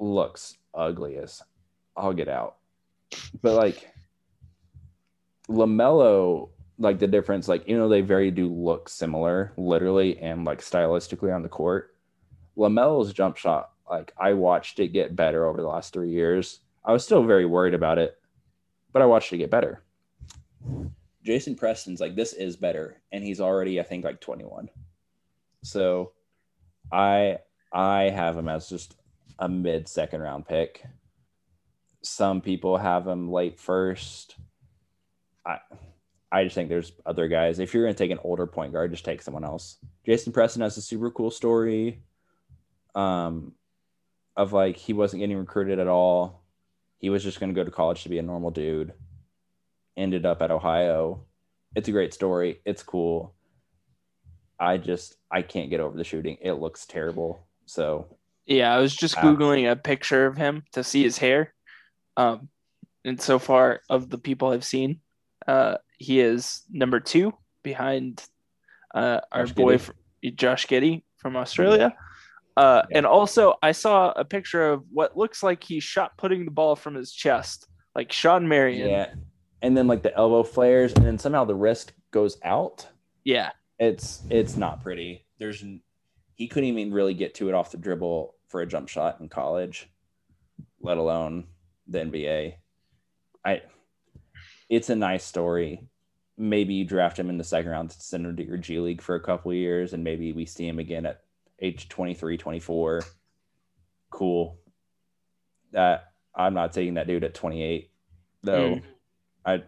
looks 0.00 0.56
ugly 0.74 1.16
as 1.16 1.42
I'll 1.96 2.12
get 2.12 2.28
out. 2.28 2.56
But 3.42 3.54
like 3.54 3.92
LaMelo, 5.48 6.50
like 6.78 6.98
the 6.98 7.06
difference, 7.06 7.48
like 7.48 7.68
you 7.68 7.76
know, 7.76 7.88
they 7.88 8.00
very 8.00 8.30
do 8.30 8.48
look 8.48 8.88
similar, 8.88 9.52
literally 9.56 10.18
and 10.18 10.44
like 10.44 10.60
stylistically 10.60 11.34
on 11.34 11.42
the 11.42 11.48
court. 11.48 11.94
LaMelo's 12.56 13.12
jump 13.12 13.36
shot, 13.36 13.70
like 13.88 14.12
I 14.18 14.32
watched 14.32 14.80
it 14.80 14.88
get 14.88 15.16
better 15.16 15.46
over 15.46 15.60
the 15.60 15.68
last 15.68 15.92
three 15.92 16.10
years. 16.10 16.60
I 16.84 16.92
was 16.92 17.04
still 17.04 17.24
very 17.24 17.46
worried 17.46 17.74
about 17.74 17.98
it, 17.98 18.18
but 18.92 19.02
I 19.02 19.06
watched 19.06 19.32
it 19.32 19.38
get 19.38 19.50
better. 19.50 19.82
Jason 21.22 21.54
Preston's 21.54 22.00
like 22.00 22.16
this 22.16 22.32
is 22.32 22.56
better, 22.56 23.02
and 23.12 23.22
he's 23.22 23.40
already 23.40 23.80
I 23.80 23.82
think 23.82 24.04
like 24.04 24.20
21. 24.20 24.68
So, 25.62 26.12
I 26.90 27.38
I 27.72 28.04
have 28.04 28.36
him 28.36 28.48
as 28.48 28.68
just 28.68 28.96
a 29.40 29.48
mid 29.48 29.88
second 29.88 30.20
round 30.20 30.46
pick. 30.46 30.84
Some 32.02 32.40
people 32.40 32.76
have 32.76 33.06
him 33.06 33.32
late 33.32 33.58
first. 33.58 34.36
I 35.44 35.58
I 36.30 36.44
just 36.44 36.54
think 36.54 36.68
there's 36.68 36.92
other 37.04 37.26
guys. 37.26 37.58
If 37.58 37.74
you're 37.74 37.84
gonna 37.84 37.94
take 37.94 38.12
an 38.12 38.20
older 38.22 38.46
point 38.46 38.72
guard, 38.72 38.92
just 38.92 39.04
take 39.04 39.22
someone 39.22 39.44
else. 39.44 39.78
Jason 40.06 40.32
Preston 40.32 40.62
has 40.62 40.76
a 40.76 40.82
super 40.82 41.10
cool 41.10 41.30
story. 41.30 42.02
Um, 42.94 43.52
of 44.36 44.52
like 44.52 44.76
he 44.76 44.92
wasn't 44.92 45.20
getting 45.20 45.38
recruited 45.38 45.78
at 45.78 45.88
all. 45.88 46.44
He 46.98 47.10
was 47.10 47.24
just 47.24 47.40
gonna 47.40 47.54
go 47.54 47.64
to 47.64 47.70
college 47.70 48.02
to 48.02 48.08
be 48.08 48.18
a 48.18 48.22
normal 48.22 48.50
dude. 48.50 48.92
Ended 49.96 50.24
up 50.26 50.42
at 50.42 50.50
Ohio. 50.50 51.24
It's 51.74 51.88
a 51.88 51.92
great 51.92 52.14
story. 52.14 52.60
It's 52.64 52.82
cool. 52.82 53.34
I 54.58 54.76
just 54.76 55.16
I 55.30 55.42
can't 55.42 55.70
get 55.70 55.80
over 55.80 55.96
the 55.96 56.04
shooting. 56.04 56.36
It 56.42 56.52
looks 56.52 56.86
terrible. 56.86 57.46
So 57.66 58.06
Yeah, 58.50 58.74
I 58.74 58.80
was 58.80 58.94
just 58.94 59.14
googling 59.16 59.70
a 59.70 59.76
picture 59.76 60.26
of 60.26 60.36
him 60.36 60.64
to 60.72 60.82
see 60.82 61.04
his 61.04 61.16
hair. 61.16 61.54
Um, 62.16 62.48
and 63.04 63.18
so 63.20 63.38
far 63.38 63.80
of 63.88 64.10
the 64.10 64.18
people 64.18 64.48
I've 64.48 64.64
seen, 64.64 65.00
uh, 65.46 65.76
he 65.98 66.20
is 66.20 66.62
number 66.68 66.98
two 66.98 67.32
behind 67.62 68.22
uh, 68.94 69.20
our 69.30 69.46
Josh 69.46 69.54
boy 69.54 69.76
Giddey. 69.76 69.80
fr- 69.80 69.92
Josh 70.34 70.66
Giddey 70.66 71.02
from 71.16 71.36
Australia. 71.36 71.94
Uh, 72.56 72.82
Yeah. 72.90 72.96
And 72.98 73.06
also, 73.06 73.54
I 73.62 73.70
saw 73.72 74.10
a 74.16 74.24
picture 74.24 74.70
of 74.72 74.82
what 74.92 75.16
looks 75.16 75.42
like 75.44 75.62
he 75.62 75.78
shot 75.78 76.18
putting 76.18 76.44
the 76.44 76.50
ball 76.50 76.74
from 76.74 76.96
his 76.96 77.12
chest, 77.12 77.68
like 77.94 78.10
Shawn 78.12 78.48
Marion. 78.48 78.88
yeah. 78.90 79.14
And 79.62 79.76
then 79.76 79.86
like 79.86 80.02
the 80.02 80.14
elbow 80.16 80.42
flares, 80.42 80.92
and 80.94 81.04
then 81.06 81.18
somehow 81.18 81.44
the 81.44 81.54
wrist 81.54 81.92
goes 82.10 82.36
out. 82.42 82.88
Yeah. 83.24 83.50
it's 83.78 84.22
it's 84.28 84.56
not 84.56 84.82
pretty. 84.82 85.24
There's 85.38 85.64
he 86.34 86.48
couldn't 86.48 86.68
even 86.70 86.92
really 86.92 87.14
get 87.14 87.34
to 87.36 87.48
it 87.48 87.54
off 87.54 87.70
the 87.70 87.76
dribble 87.78 88.34
for 88.50 88.60
a 88.60 88.66
jump 88.66 88.88
shot 88.88 89.18
in 89.20 89.28
college, 89.30 89.88
let 90.82 90.98
alone 90.98 91.44
the 91.86 92.00
NBA. 92.00 92.54
I 93.44 93.62
it's 94.68 94.90
a 94.90 94.96
nice 94.96 95.24
story. 95.24 95.88
Maybe 96.36 96.74
you 96.74 96.84
draft 96.84 97.18
him 97.18 97.30
in 97.30 97.38
the 97.38 97.44
second 97.44 97.70
round 97.70 97.90
to 97.90 98.00
send 98.00 98.26
him 98.26 98.36
to 98.36 98.44
your 98.46 98.58
G 98.58 98.78
League 98.78 99.00
for 99.00 99.14
a 99.14 99.20
couple 99.20 99.50
of 99.50 99.56
years, 99.56 99.94
and 99.94 100.04
maybe 100.04 100.32
we 100.32 100.44
see 100.44 100.68
him 100.68 100.78
again 100.78 101.06
at 101.06 101.22
age 101.60 101.88
23, 101.88 102.36
24. 102.36 103.02
Cool. 104.10 104.58
That 105.72 106.12
I'm 106.34 106.52
not 106.52 106.74
taking 106.74 106.94
that 106.94 107.06
dude 107.06 107.24
at 107.24 107.34
28, 107.34 107.90
though. 108.42 108.74
Mm. 108.74 108.82
I'd 109.44 109.64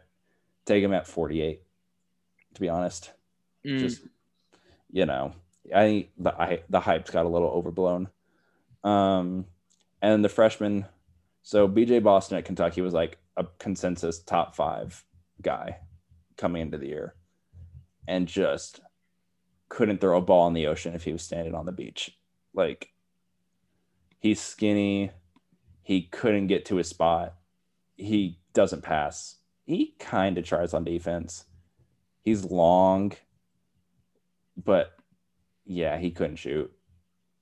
take 0.66 0.84
him 0.84 0.92
at 0.92 1.06
48, 1.06 1.62
to 2.54 2.60
be 2.60 2.68
honest 2.68 3.10
Mm. 3.64 3.78
just 3.78 4.02
you 4.90 5.06
know 5.06 5.32
i 5.72 5.84
think 5.84 6.08
the 6.18 6.30
I, 6.30 6.62
the 6.68 6.80
hype's 6.80 7.10
got 7.10 7.26
a 7.26 7.28
little 7.28 7.48
overblown 7.48 8.08
um 8.84 9.44
and 10.00 10.24
the 10.24 10.28
freshman 10.28 10.86
so 11.42 11.68
bj 11.68 12.02
boston 12.02 12.38
at 12.38 12.44
kentucky 12.44 12.80
was 12.80 12.92
like 12.92 13.18
a 13.36 13.46
consensus 13.58 14.20
top 14.20 14.54
five 14.54 15.04
guy 15.40 15.78
coming 16.36 16.62
into 16.62 16.78
the 16.78 16.88
year 16.88 17.14
and 18.06 18.26
just 18.26 18.80
couldn't 19.68 20.00
throw 20.00 20.18
a 20.18 20.20
ball 20.20 20.46
in 20.48 20.52
the 20.52 20.66
ocean 20.66 20.94
if 20.94 21.04
he 21.04 21.12
was 21.12 21.22
standing 21.22 21.54
on 21.54 21.64
the 21.66 21.72
beach. 21.72 22.16
Like 22.52 22.90
he's 24.18 24.40
skinny. 24.40 25.10
He 25.82 26.02
couldn't 26.02 26.48
get 26.48 26.66
to 26.66 26.76
his 26.76 26.88
spot. 26.88 27.34
He 27.96 28.38
doesn't 28.52 28.82
pass. 28.82 29.36
He 29.64 29.94
kind 29.98 30.36
of 30.36 30.44
tries 30.44 30.74
on 30.74 30.84
defense. 30.84 31.46
He's 32.20 32.44
long 32.44 33.12
but 34.62 34.92
yeah, 35.64 35.96
he 35.96 36.10
couldn't 36.10 36.36
shoot. 36.36 36.70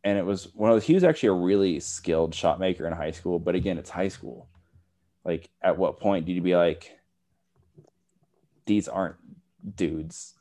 And 0.02 0.16
it 0.18 0.24
was 0.24 0.55
one 0.55 0.70
of 0.70 0.77
those, 0.77 0.85
he 0.85 0.94
was 0.94 1.05
actually 1.05 1.28
a 1.28 1.32
really 1.32 1.81
skilled 1.81 2.35
shot 2.35 2.59
maker 2.59 2.86
in 2.86 2.93
high 2.93 3.10
school. 3.10 3.39
But 3.39 3.55
again, 3.55 3.78
it's 3.78 3.90
high 3.90 4.09
school. 4.09 4.48
Like, 5.24 5.51
at 5.62 5.77
what 5.77 6.01
point 6.01 6.24
did 6.24 6.32
you 6.32 6.40
be 6.40 6.56
like, 6.56 6.98
these 8.64 8.89
aren't 8.89 9.16
dudes 9.77 10.35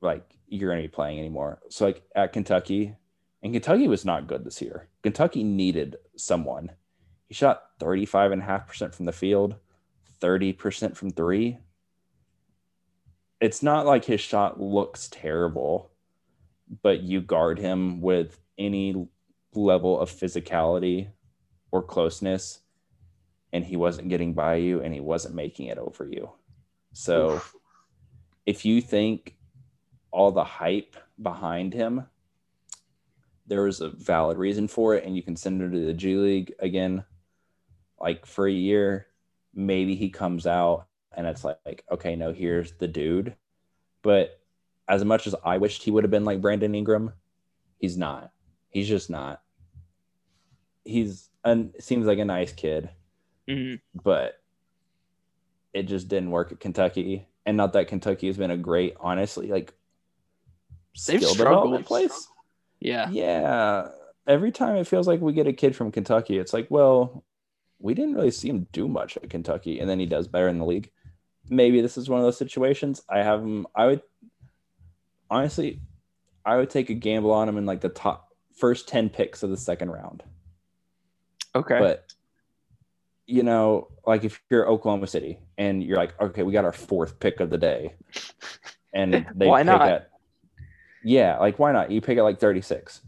like 0.00 0.24
you're 0.48 0.70
going 0.70 0.82
to 0.82 0.88
be 0.88 0.94
playing 0.94 1.18
anymore? 1.18 1.60
So, 1.68 1.84
like, 1.86 2.02
at 2.14 2.32
Kentucky, 2.32 2.94
and 3.42 3.52
Kentucky 3.52 3.86
was 3.86 4.04
not 4.06 4.26
good 4.26 4.44
this 4.44 4.62
year. 4.62 4.88
Kentucky 5.02 5.44
needed 5.44 5.96
someone. 6.16 6.72
He 7.28 7.34
shot 7.34 7.78
35.5% 7.80 8.94
from 8.94 9.04
the 9.04 9.12
field, 9.12 9.56
30% 10.22 10.96
from 10.96 11.10
three. 11.10 11.58
It's 13.40 13.62
not 13.62 13.84
like 13.84 14.06
his 14.06 14.22
shot 14.22 14.58
looks 14.58 15.08
terrible 15.08 15.90
but 16.82 17.02
you 17.02 17.20
guard 17.20 17.58
him 17.58 18.00
with 18.00 18.38
any 18.58 19.08
level 19.54 19.98
of 20.00 20.10
physicality 20.10 21.08
or 21.70 21.82
closeness 21.82 22.60
and 23.52 23.64
he 23.64 23.76
wasn't 23.76 24.08
getting 24.08 24.34
by 24.34 24.56
you 24.56 24.82
and 24.82 24.92
he 24.92 25.00
wasn't 25.00 25.34
making 25.34 25.66
it 25.66 25.78
over 25.78 26.06
you. 26.06 26.30
So 26.92 27.40
if 28.44 28.64
you 28.64 28.80
think 28.80 29.36
all 30.10 30.32
the 30.32 30.44
hype 30.44 30.96
behind 31.20 31.72
him 31.72 32.06
there 33.46 33.62
was 33.62 33.80
a 33.80 33.90
valid 33.90 34.38
reason 34.38 34.66
for 34.66 34.94
it 34.94 35.04
and 35.04 35.16
you 35.16 35.22
can 35.22 35.36
send 35.36 35.62
him 35.62 35.72
to 35.72 35.86
the 35.86 35.92
g 35.92 36.16
league 36.16 36.52
again 36.58 37.04
like 38.00 38.26
for 38.26 38.46
a 38.46 38.52
year 38.52 39.06
maybe 39.54 39.94
he 39.94 40.10
comes 40.10 40.46
out 40.46 40.86
and 41.12 41.26
it's 41.26 41.44
like 41.44 41.84
okay 41.90 42.16
no 42.16 42.32
here's 42.32 42.72
the 42.72 42.88
dude. 42.88 43.34
But 44.02 44.40
as 44.88 45.04
much 45.04 45.26
as 45.26 45.34
I 45.44 45.58
wished 45.58 45.82
he 45.82 45.90
would 45.90 46.04
have 46.04 46.10
been 46.10 46.24
like 46.24 46.40
Brandon 46.40 46.74
Ingram, 46.74 47.12
he's 47.78 47.96
not. 47.96 48.30
He's 48.76 48.88
just 48.88 49.08
not. 49.08 49.40
He's 50.84 51.30
and 51.42 51.72
seems 51.80 52.04
like 52.04 52.18
a 52.18 52.26
nice 52.26 52.52
kid, 52.52 52.90
Mhm. 53.48 53.80
but 54.04 54.42
it 55.72 55.84
just 55.84 56.08
didn't 56.08 56.30
work 56.30 56.52
at 56.52 56.60
Kentucky. 56.60 57.26
And 57.46 57.56
not 57.56 57.72
that 57.72 57.88
Kentucky 57.88 58.26
has 58.26 58.36
been 58.36 58.50
a 58.50 58.56
great, 58.58 58.94
honestly, 59.00 59.46
like 59.46 59.72
They've 61.06 61.22
skill 61.22 61.32
development 61.32 61.86
place. 61.86 62.28
Yeah. 62.78 63.08
Yeah. 63.08 63.92
Every 64.26 64.52
time 64.52 64.76
it 64.76 64.86
feels 64.86 65.08
like 65.08 65.22
we 65.22 65.32
get 65.32 65.46
a 65.46 65.54
kid 65.54 65.74
from 65.74 65.90
Kentucky, 65.90 66.36
it's 66.36 66.52
like, 66.52 66.66
well, 66.70 67.24
we 67.78 67.94
didn't 67.94 68.14
really 68.14 68.30
see 68.30 68.50
him 68.50 68.66
do 68.72 68.88
much 68.88 69.16
at 69.16 69.30
Kentucky, 69.30 69.80
and 69.80 69.88
then 69.88 69.98
he 69.98 70.04
does 70.04 70.28
better 70.28 70.48
in 70.48 70.58
the 70.58 70.66
league. 70.66 70.90
Maybe 71.48 71.80
this 71.80 71.96
is 71.96 72.10
one 72.10 72.20
of 72.20 72.26
those 72.26 72.36
situations. 72.36 73.02
I 73.08 73.22
have 73.22 73.40
him. 73.40 73.66
I 73.74 73.86
would 73.86 74.02
honestly, 75.30 75.80
I 76.44 76.56
would 76.58 76.68
take 76.68 76.90
a 76.90 76.94
gamble 76.94 77.32
on 77.32 77.48
him 77.48 77.56
in 77.56 77.64
like 77.64 77.80
the 77.80 77.88
top 77.88 78.25
first 78.56 78.88
ten 78.88 79.08
picks 79.08 79.42
of 79.42 79.50
the 79.50 79.56
second 79.56 79.90
round. 79.90 80.22
Okay. 81.54 81.78
But 81.78 82.12
you 83.26 83.42
know, 83.42 83.88
like 84.06 84.24
if 84.24 84.40
you're 84.50 84.68
Oklahoma 84.68 85.06
City 85.06 85.38
and 85.58 85.82
you're 85.82 85.96
like, 85.96 86.20
okay, 86.20 86.42
we 86.42 86.52
got 86.52 86.64
our 86.64 86.72
fourth 86.72 87.18
pick 87.18 87.40
of 87.40 87.50
the 87.50 87.58
day, 87.58 87.94
and 88.94 89.26
they 89.34 89.46
Why 89.46 89.60
pick 89.60 89.66
not? 89.66 89.88
At, 89.88 90.10
yeah, 91.04 91.38
like 91.38 91.58
why 91.58 91.72
not? 91.72 91.90
You 91.90 92.00
pick 92.00 92.18
at 92.18 92.22
like 92.24 92.38
36 92.40 93.00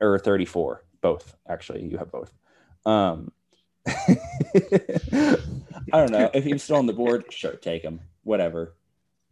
or 0.00 0.18
34, 0.18 0.84
both 1.00 1.36
actually. 1.48 1.84
You 1.84 1.98
have 1.98 2.10
both. 2.10 2.32
Um, 2.86 3.32
I 3.86 5.36
don't 5.92 6.12
know 6.12 6.30
if 6.32 6.44
he's 6.44 6.62
still 6.62 6.76
on 6.76 6.86
the 6.86 6.92
board. 6.92 7.24
Sure, 7.30 7.52
take 7.52 7.82
him. 7.82 8.00
Whatever. 8.24 8.74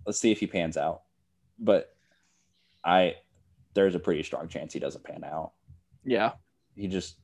Let's 0.06 0.18
see 0.18 0.32
if 0.32 0.40
he 0.40 0.46
pans 0.46 0.76
out. 0.76 1.02
But 1.58 1.94
I, 2.84 3.16
there's 3.78 3.94
a 3.94 4.00
pretty 4.00 4.24
strong 4.24 4.48
chance 4.48 4.72
he 4.72 4.80
doesn't 4.80 5.04
pan 5.04 5.22
out. 5.22 5.52
Yeah. 6.04 6.32
he 6.74 6.88
just 6.88 7.16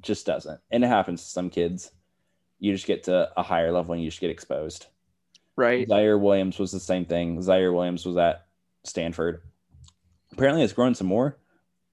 just 0.00 0.26
doesn't. 0.26 0.60
And 0.72 0.82
it 0.82 0.88
happens 0.88 1.22
to 1.22 1.30
some 1.30 1.50
kids. 1.50 1.92
You 2.58 2.72
just 2.72 2.86
get 2.86 3.04
to 3.04 3.30
a 3.36 3.42
higher 3.44 3.70
level 3.70 3.92
and 3.92 4.02
you 4.02 4.10
just 4.10 4.20
get 4.20 4.30
exposed. 4.30 4.86
Right. 5.56 5.86
Ziaire 5.86 6.20
Williams 6.20 6.58
was 6.58 6.72
the 6.72 6.80
same 6.80 7.04
thing. 7.04 7.38
Ziaire 7.38 7.72
Williams 7.72 8.04
was 8.04 8.16
at 8.16 8.46
stanford. 8.82 9.42
Apparently 10.32 10.64
it's 10.64 10.72
grown 10.72 10.96
some 10.96 11.06
more. 11.06 11.38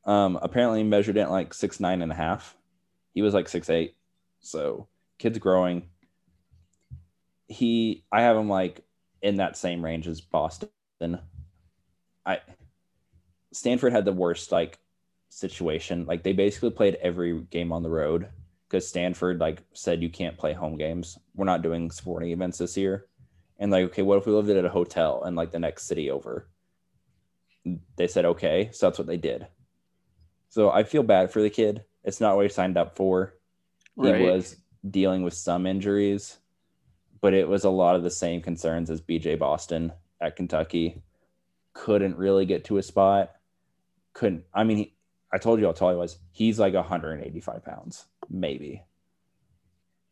Um 0.06 0.40
apparently 0.42 0.84
measured 0.84 1.18
it 1.18 1.30
like 1.30 1.54
six 1.54 1.80
nine 1.80 2.02
and 2.02 2.12
a 2.12 2.16
half. 2.16 2.58
He 3.14 3.22
was 3.22 3.36
like 3.36 3.48
six 3.50 3.70
eight. 3.70 3.96
So 4.40 4.88
kid's 5.20 5.38
growing. 5.38 5.90
He 7.48 8.04
i 8.12 8.22
have 8.22 8.36
him 8.36 8.50
like 8.50 8.84
in 9.22 9.36
that 9.36 9.58
same 9.58 9.86
range 9.86 10.08
as 10.08 10.22
boston. 10.22 10.70
I 12.26 12.40
stanford 13.54 13.94
had 13.94 14.06
the 14.06 14.12
worst 14.14 14.52
like 14.52 14.80
situation. 15.30 16.06
Like 16.06 16.24
they 16.24 16.34
basically 16.34 16.72
played 16.72 16.96
every 16.96 17.42
game 17.42 17.72
on 17.72 17.84
the 17.84 17.90
road 17.90 18.28
because 18.68 18.88
Stanford 18.88 19.40
like 19.40 19.62
said 19.74 20.02
you 20.02 20.10
can't 20.10 20.38
play 20.38 20.54
home 20.54 20.78
games. 20.78 21.18
We're 21.36 21.46
not 21.46 21.62
doing 21.62 21.92
sporting 21.92 22.32
events 22.32 22.58
this 22.58 22.78
year. 22.78 23.06
And 23.60 23.72
like, 23.72 23.86
okay, 23.86 24.02
what 24.04 24.18
if 24.18 24.26
we 24.26 24.34
lived 24.34 24.50
it 24.50 24.58
at 24.58 24.66
a 24.66 24.70
hotel 24.70 25.24
and 25.24 25.36
like 25.36 25.52
the 25.52 25.60
next 25.60 25.84
city 25.84 26.12
over? 26.12 26.48
They 27.96 28.08
said 28.08 28.26
okay, 28.26 28.70
so 28.72 28.88
that's 28.88 28.98
what 28.98 29.08
they 29.08 29.18
did. 29.18 29.48
So 30.50 30.70
I 30.72 30.84
feel 30.84 31.04
bad 31.04 31.32
for 31.32 31.42
the 31.42 31.50
kid. 31.50 31.84
It's 32.04 32.22
not 32.22 32.36
what 32.36 32.46
he 32.46 32.50
signed 32.50 32.78
up 32.78 32.96
for. 32.96 33.34
He 33.96 34.04
was 34.24 34.56
dealing 34.90 35.24
with 35.24 35.34
some 35.34 35.66
injuries, 35.66 36.38
but 37.20 37.34
it 37.34 37.48
was 37.48 37.66
a 37.66 37.70
lot 37.70 37.96
of 37.96 38.04
the 38.04 38.12
same 38.12 38.42
concerns 38.42 38.90
as 38.90 39.02
BJ 39.02 39.38
Boston 39.38 39.92
at 40.22 40.36
Kentucky. 40.36 41.02
Couldn't 41.78 42.18
really 42.18 42.46
get 42.46 42.66
to 42.66 42.78
a 42.78 42.84
spot. 42.84 43.32
Couldn't. 44.14 44.46
I 44.54 44.64
mean, 44.64 44.78
he, 44.78 44.94
I 45.32 45.38
told 45.38 45.60
you 45.60 45.68
how 45.68 45.74
tall 45.74 45.92
he 45.92 45.96
was. 45.96 46.18
He's 46.32 46.58
like 46.60 46.74
185 46.74 47.64
pounds, 47.64 48.06
maybe. 48.30 48.84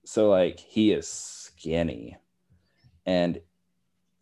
So 0.04 0.30
like 0.30 0.60
he 0.60 0.92
is 0.92 1.08
skinny, 1.08 2.18
and 3.06 3.42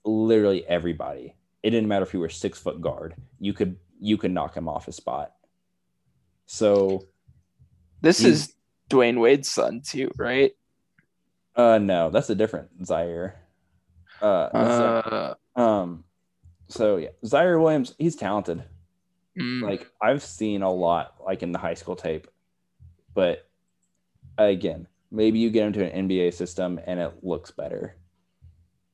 literally 0.06 0.65
everybody. 0.65 1.36
It 1.61 1.72
didn't 1.72 1.90
matter 1.90 2.03
if 2.03 2.14
you 2.14 2.20
were 2.22 2.30
six 2.30 2.57
foot 2.60 2.80
guard. 2.82 3.15
You 3.40 3.53
could 3.53 3.78
you 3.99 4.18
could 4.18 4.32
knock 4.32 4.56
him 4.56 4.70
off 4.70 4.86
his 4.86 4.95
spot. 4.95 5.34
So 6.45 7.07
This 8.02 8.24
is 8.24 8.53
Dwyane 8.90 9.20
Wade's 9.20 9.49
son 9.49 9.82
too, 9.82 10.11
right? 10.18 10.52
uh 11.56 11.78
no, 11.78 12.10
that's 12.10 12.30
a 12.30 12.36
different 12.36 12.86
Zaire. 12.86 13.36
Uh, 14.22 14.49
Uh, 14.53 15.34
um 15.56 16.03
so 16.68 16.98
yeah, 16.98 17.10
Ziaire 17.26 17.61
Williams, 17.61 17.95
he's 17.98 18.15
talented. 18.15 18.64
mm, 19.40 19.64
like 19.64 19.90
I've 20.02 20.23
seen 20.23 20.61
a 20.61 20.72
lot 20.72 21.15
like 21.23 21.44
in 21.44 21.52
the 21.52 21.60
high 21.60 21.73
school 21.73 21.95
tape, 21.95 22.27
but 23.14 23.48
again, 24.38 24.88
maybe 25.11 25.40
you 25.40 25.49
get 25.49 25.68
him 25.68 25.73
to 25.73 25.91
an 25.91 26.07
NBA 26.07 26.34
system 26.34 26.80
and 26.85 26.99
it 26.99 27.23
looks 27.23 27.52
better. 27.52 27.95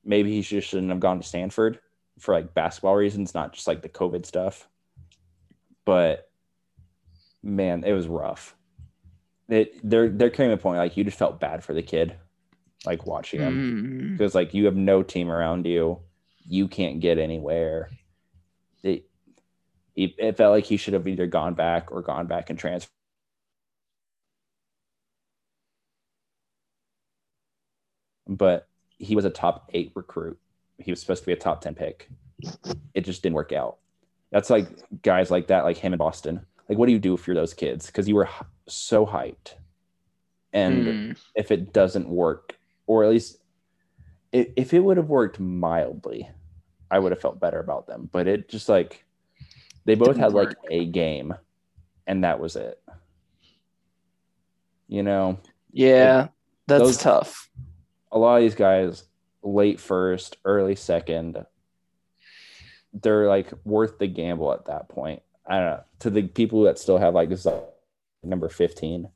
Maybe 0.03 0.31
he 0.31 0.41
just 0.41 0.67
shouldn't 0.67 0.89
have 0.89 0.99
gone 0.99 1.19
to 1.19 1.27
Stanford 1.27 1.79
for 2.19 2.33
like 2.33 2.53
basketball 2.53 2.95
reasons, 2.95 3.33
not 3.33 3.53
just 3.53 3.67
like 3.67 3.81
the 3.81 3.89
COVID 3.89 4.25
stuff. 4.25 4.67
But 5.85 6.29
man, 7.41 7.83
it 7.83 7.93
was 7.93 8.07
rough. 8.07 8.55
It 9.47 9.79
there 9.87 10.09
there 10.09 10.29
came 10.29 10.51
a 10.51 10.57
point 10.57 10.77
like 10.77 10.95
you 10.95 11.03
just 11.03 11.17
felt 11.17 11.39
bad 11.39 11.63
for 11.63 11.73
the 11.73 11.81
kid, 11.81 12.15
like 12.85 13.05
watching 13.05 13.39
him 13.39 13.55
mm, 13.55 14.17
because 14.17 14.35
like 14.35 14.53
you 14.53 14.65
have 14.65 14.75
no 14.75 15.01
team 15.01 15.31
around 15.31 15.65
you, 15.65 15.99
you 16.47 16.67
can't 16.67 16.99
get 16.99 17.17
anywhere. 17.17 17.89
It 18.83 19.05
it, 19.95 20.13
it 20.17 20.37
felt 20.37 20.53
like 20.53 20.65
he 20.65 20.77
should 20.77 20.93
have 20.93 21.07
either 21.07 21.27
gone 21.27 21.53
back 21.53 21.91
or 21.91 22.01
gone 22.01 22.27
back 22.27 22.49
and 22.49 22.57
transferred. 22.57 22.89
But 28.27 28.67
he 28.97 29.15
was 29.15 29.25
a 29.25 29.29
top 29.29 29.69
eight 29.73 29.91
recruit. 29.95 30.39
He 30.77 30.91
was 30.91 31.01
supposed 31.01 31.23
to 31.23 31.25
be 31.25 31.33
a 31.33 31.37
top 31.37 31.61
ten 31.61 31.75
pick. 31.75 32.09
It 32.93 33.01
just 33.01 33.23
didn't 33.23 33.35
work 33.35 33.51
out. 33.51 33.77
That's 34.31 34.49
like 34.49 34.67
guys 35.01 35.31
like 35.31 35.47
that, 35.47 35.63
like 35.63 35.77
him 35.77 35.93
in 35.93 35.97
Boston. 35.97 36.45
Like, 36.69 36.77
what 36.77 36.85
do 36.85 36.91
you 36.91 36.99
do 36.99 37.15
if 37.15 37.25
you're 37.25 37.35
those 37.35 37.53
kids? 37.53 37.87
Because 37.87 38.07
you 38.07 38.15
were 38.15 38.29
so 38.67 39.05
hyped, 39.05 39.55
and 40.53 40.85
mm. 40.85 41.17
if 41.35 41.51
it 41.51 41.73
doesn't 41.73 42.07
work, 42.07 42.55
or 42.85 43.03
at 43.03 43.09
least 43.09 43.39
if, 44.31 44.47
if 44.55 44.73
it 44.73 44.79
would 44.79 44.97
have 44.97 45.09
worked 45.09 45.39
mildly, 45.39 46.29
I 46.91 46.99
would 46.99 47.11
have 47.11 47.21
felt 47.21 47.39
better 47.39 47.59
about 47.59 47.87
them. 47.87 48.09
But 48.11 48.27
it 48.27 48.49
just 48.49 48.69
like 48.69 49.05
they 49.85 49.95
both 49.95 50.17
had 50.17 50.33
like 50.33 50.55
a 50.69 50.85
game, 50.85 51.33
and 52.07 52.23
that 52.23 52.39
was 52.39 52.55
it. 52.55 52.81
You 54.87 55.03
know, 55.03 55.39
yeah, 55.71 56.29
that's 56.67 56.83
those- 56.83 56.97
tough. 56.97 57.49
a 58.11 58.17
lot 58.17 58.37
of 58.37 58.41
these 58.41 58.55
guys, 58.55 59.03
late 59.43 59.79
first, 59.79 60.37
early 60.45 60.75
second, 60.75 61.45
they're 62.93 63.27
like 63.27 63.51
worth 63.63 63.99
the 63.99 64.07
gamble 64.07 64.51
at 64.51 64.65
that 64.65 64.89
point. 64.89 65.21
I 65.45 65.55
don't 65.59 65.65
know. 65.65 65.83
To 65.99 66.09
the 66.09 66.23
people 66.23 66.63
that 66.63 66.79
still 66.79 66.97
have 66.97 67.13
like 67.13 67.31
Z- 67.35 67.51
number 68.23 68.49
15, 68.49 69.09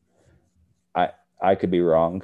I 0.96 1.10
I 1.42 1.56
could 1.56 1.72
be 1.72 1.82
wrong. 1.82 2.24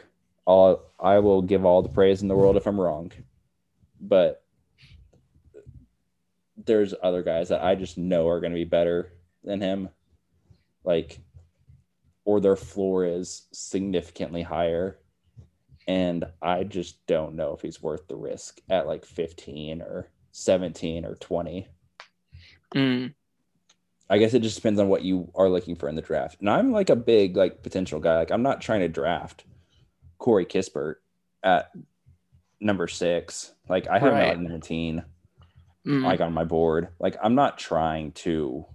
All 0.49 0.81
I 0.99 1.19
will 1.19 1.43
give 1.43 1.63
all 1.63 1.83
the 1.83 1.89
praise 1.89 2.23
in 2.23 2.27
the 2.27 2.35
world 2.35 2.57
if 2.57 2.65
I'm 2.65 2.81
wrong. 2.81 3.11
But 4.01 4.43
there's 6.57 6.95
other 7.03 7.21
guys 7.21 7.49
that 7.49 7.63
I 7.63 7.75
just 7.75 7.99
know 7.99 8.27
are 8.27 8.39
going 8.39 8.51
to 8.51 8.55
be 8.55 8.63
better 8.63 9.13
than 9.43 9.61
him. 9.61 9.89
Like 10.83 11.19
or 12.25 12.39
their 12.41 12.55
floor 12.55 13.05
is 13.05 13.47
significantly 13.51 14.41
higher 14.41 14.97
and 15.87 16.25
I 16.41 16.63
just 16.63 17.05
don't 17.05 17.35
know 17.35 17.53
if 17.53 17.61
he's 17.61 17.81
worth 17.81 18.07
the 18.07 18.15
risk 18.15 18.59
at 18.71 18.87
like 18.87 19.05
15 19.05 19.83
or 19.83 20.09
17 20.31 21.05
or 21.05 21.13
20. 21.13 21.67
Mm, 22.75 23.13
I 24.09 24.17
guess 24.17 24.33
it 24.33 24.41
just 24.41 24.55
depends 24.55 24.79
on 24.79 24.89
what 24.89 25.03
you 25.03 25.31
are 25.35 25.49
looking 25.49 25.75
for 25.75 25.87
in 25.87 25.95
the 25.95 26.01
draft. 26.01 26.39
And 26.39 26.49
I'm 26.49 26.71
like 26.71 26.89
a 26.89 26.95
big 26.95 27.37
like 27.37 27.61
potential 27.61 27.99
guy. 27.99 28.15
Like 28.15 28.31
I'm 28.31 28.41
not 28.41 28.61
trying 28.61 28.79
to 28.79 28.87
draft 28.87 29.43
Corey 30.19 30.45
Kispert 30.45 30.95
at 31.41 31.71
number 32.59 32.87
six. 32.87 33.53
Like 33.67 33.87
I 33.87 33.97
have 33.97 34.13
Right. 34.13 34.29
at 34.29 34.39
19 34.39 35.03
mm. 35.85 36.03
like 36.03 36.21
on 36.21 36.33
my 36.33 36.43
board. 36.43 36.89
Like 36.99 37.17
I'm 37.23 37.33
not 37.33 37.57
trying 37.57 38.11
to 38.11 38.65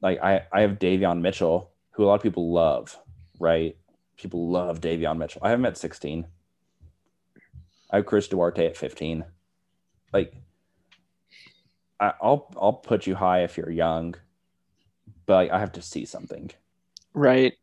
like 0.00 0.22
I 0.22 0.46
I 0.52 0.60
have 0.60 0.78
Davion 0.78 1.20
Mitchell 1.20 1.72
who 1.92 2.04
a 2.04 2.06
lot 2.06 2.14
of 2.14 2.22
people 2.22 2.52
love, 2.52 2.96
right? 3.40 3.76
People 4.16 4.50
love 4.50 4.80
Davion 4.80 5.18
Mitchell. 5.18 5.40
I 5.42 5.50
have 5.50 5.58
him 5.58 5.66
at 5.66 5.76
16. 5.76 6.26
I 7.90 7.96
have 7.96 8.06
Chris 8.06 8.28
Duarte 8.28 8.66
at 8.66 8.76
15. 8.76 9.24
Like 10.12 10.34
I, 11.98 12.12
I'll 12.22 12.52
I'll 12.60 12.72
put 12.74 13.06
you 13.06 13.14
high 13.14 13.42
if 13.42 13.56
you're 13.56 13.70
young, 13.70 14.14
but 15.26 15.34
like, 15.34 15.50
I 15.50 15.58
have 15.58 15.72
to 15.72 15.82
see 15.82 16.04
something. 16.04 16.50
right, 17.14 17.54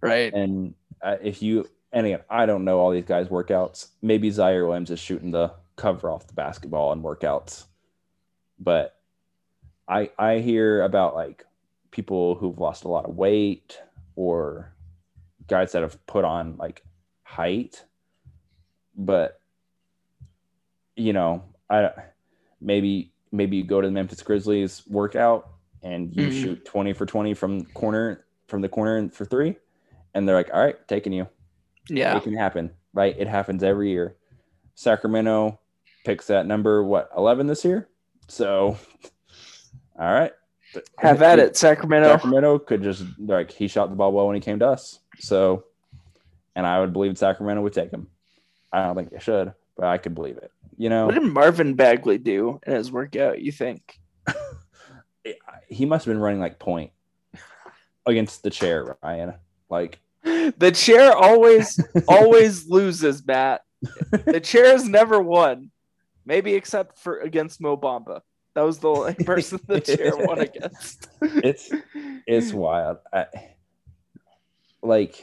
right. 0.00 0.32
And 0.32 0.74
uh, 1.02 1.16
if 1.22 1.42
you 1.42 1.66
and 1.92 2.06
again, 2.06 2.20
I 2.30 2.46
don't 2.46 2.64
know 2.64 2.78
all 2.78 2.90
these 2.90 3.04
guys' 3.04 3.28
workouts. 3.28 3.88
Maybe 4.02 4.30
Ziaire 4.30 4.66
Williams 4.66 4.90
is 4.90 4.98
shooting 5.00 5.30
the 5.30 5.52
cover 5.76 6.10
off 6.10 6.26
the 6.26 6.34
basketball 6.34 6.92
and 6.92 7.02
workouts, 7.02 7.64
but 8.58 8.96
I 9.88 10.10
I 10.18 10.38
hear 10.38 10.82
about 10.82 11.14
like 11.14 11.44
people 11.90 12.34
who've 12.36 12.58
lost 12.58 12.84
a 12.84 12.88
lot 12.88 13.06
of 13.06 13.16
weight 13.16 13.80
or 14.14 14.72
guys 15.48 15.72
that 15.72 15.82
have 15.82 16.04
put 16.06 16.24
on 16.24 16.56
like 16.56 16.84
height, 17.24 17.84
but 18.96 19.40
you 20.96 21.12
know, 21.12 21.42
I 21.68 21.90
maybe 22.60 23.12
maybe 23.32 23.56
you 23.56 23.64
go 23.64 23.80
to 23.80 23.86
the 23.88 23.92
Memphis 23.92 24.22
Grizzlies 24.22 24.82
workout 24.86 25.48
and 25.82 26.14
you 26.14 26.26
Mhm. 26.28 26.32
shoot 26.42 26.64
20 26.64 26.92
for 26.92 27.06
20 27.06 27.32
from 27.34 27.64
corner 27.66 28.24
from 28.48 28.60
the 28.60 28.68
corner 28.68 29.08
for 29.08 29.24
three 29.24 29.56
and 30.14 30.28
they're 30.28 30.36
like, 30.36 30.52
"All 30.52 30.60
right, 30.60 30.76
taking 30.88 31.12
you." 31.12 31.26
Yeah, 31.90 32.16
It 32.16 32.22
can 32.22 32.34
happen, 32.36 32.70
right? 32.94 33.14
It 33.18 33.28
happens 33.28 33.62
every 33.62 33.90
year. 33.90 34.16
Sacramento 34.74 35.58
picks 36.04 36.28
that 36.28 36.46
number 36.46 36.82
what 36.82 37.10
11 37.16 37.46
this 37.46 37.64
year. 37.64 37.88
So 38.28 38.76
all 39.98 40.12
right. 40.12 40.32
have 40.98 41.20
at 41.22 41.38
it, 41.38 41.56
Sacramento. 41.56 42.08
Sacramento 42.08 42.58
could 42.60 42.82
just 42.82 43.04
like 43.18 43.50
he 43.50 43.68
shot 43.68 43.90
the 43.90 43.96
ball 43.96 44.12
well 44.12 44.26
when 44.26 44.36
he 44.36 44.40
came 44.40 44.58
to 44.60 44.68
us. 44.68 45.00
So 45.18 45.64
and 46.56 46.66
I 46.66 46.80
would 46.80 46.92
believe 46.92 47.16
Sacramento 47.18 47.62
would 47.62 47.72
take 47.72 47.90
him. 47.90 48.08
I 48.72 48.84
don't 48.84 48.94
think 48.94 49.10
they 49.10 49.18
should, 49.18 49.52
but 49.76 49.86
I 49.86 49.98
could 49.98 50.14
believe 50.14 50.36
it. 50.38 50.52
You 50.76 50.88
know, 50.88 51.06
What 51.06 51.14
did 51.14 51.24
Marvin 51.24 51.74
Bagley 51.74 52.18
do 52.18 52.60
in 52.66 52.72
his 52.74 52.90
workout? 52.90 53.40
You 53.40 53.52
think? 53.52 53.98
he 55.68 55.84
must 55.84 56.04
have 56.04 56.14
been 56.14 56.22
running 56.22 56.40
like 56.40 56.58
point 56.58 56.92
against 58.06 58.42
the 58.42 58.50
chair, 58.50 58.96
Ryan. 59.02 59.34
Like, 59.68 59.98
The 60.58 60.72
chair 60.72 61.12
always 61.12 61.80
always 62.08 62.68
loses, 62.68 63.26
Matt. 63.26 63.62
The 64.10 64.40
chair's 64.44 64.88
never 64.88 65.20
won. 65.20 65.70
Maybe 66.24 66.54
except 66.54 66.98
for 66.98 67.18
against 67.20 67.60
Mo 67.60 67.76
Bamba. 67.76 68.20
That 68.54 68.62
was 68.62 68.78
the 68.78 68.88
only 68.88 69.14
person 69.24 69.60
the 69.66 69.80
chair 69.80 70.16
won 70.16 70.40
against. 70.40 71.08
it's 71.22 71.72
it's 72.26 72.52
wild. 72.52 72.98
I, 73.12 73.26
like, 74.82 75.22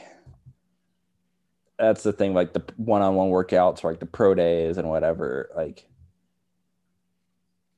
that's 1.78 2.02
the 2.02 2.12
thing. 2.12 2.34
Like 2.34 2.52
the 2.52 2.64
one-on-one 2.76 3.28
workouts, 3.30 3.84
or 3.84 3.90
like 3.90 4.00
the 4.00 4.06
pro 4.06 4.34
days 4.34 4.78
and 4.78 4.88
whatever. 4.88 5.50
Like, 5.54 5.86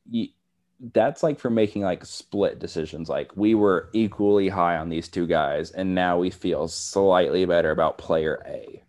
you, 0.09 0.29
that's 0.93 1.23
like 1.23 1.39
for 1.39 1.51
making 1.51 1.83
like 1.83 2.05
split 2.05 2.59
decisions. 2.59 3.09
Like 3.09 3.37
we 3.37 3.55
were 3.55 3.91
equally 3.93 4.49
high 4.49 4.77
on 4.77 4.89
these 4.89 5.09
two 5.09 5.27
guys, 5.27 5.71
and 5.71 5.95
now 5.95 6.19
we 6.19 6.31
feel 6.31 6.69
slightly 6.69 7.45
better 7.45 7.71
about 7.71 7.99
player 7.99 8.43
A. 8.47 8.83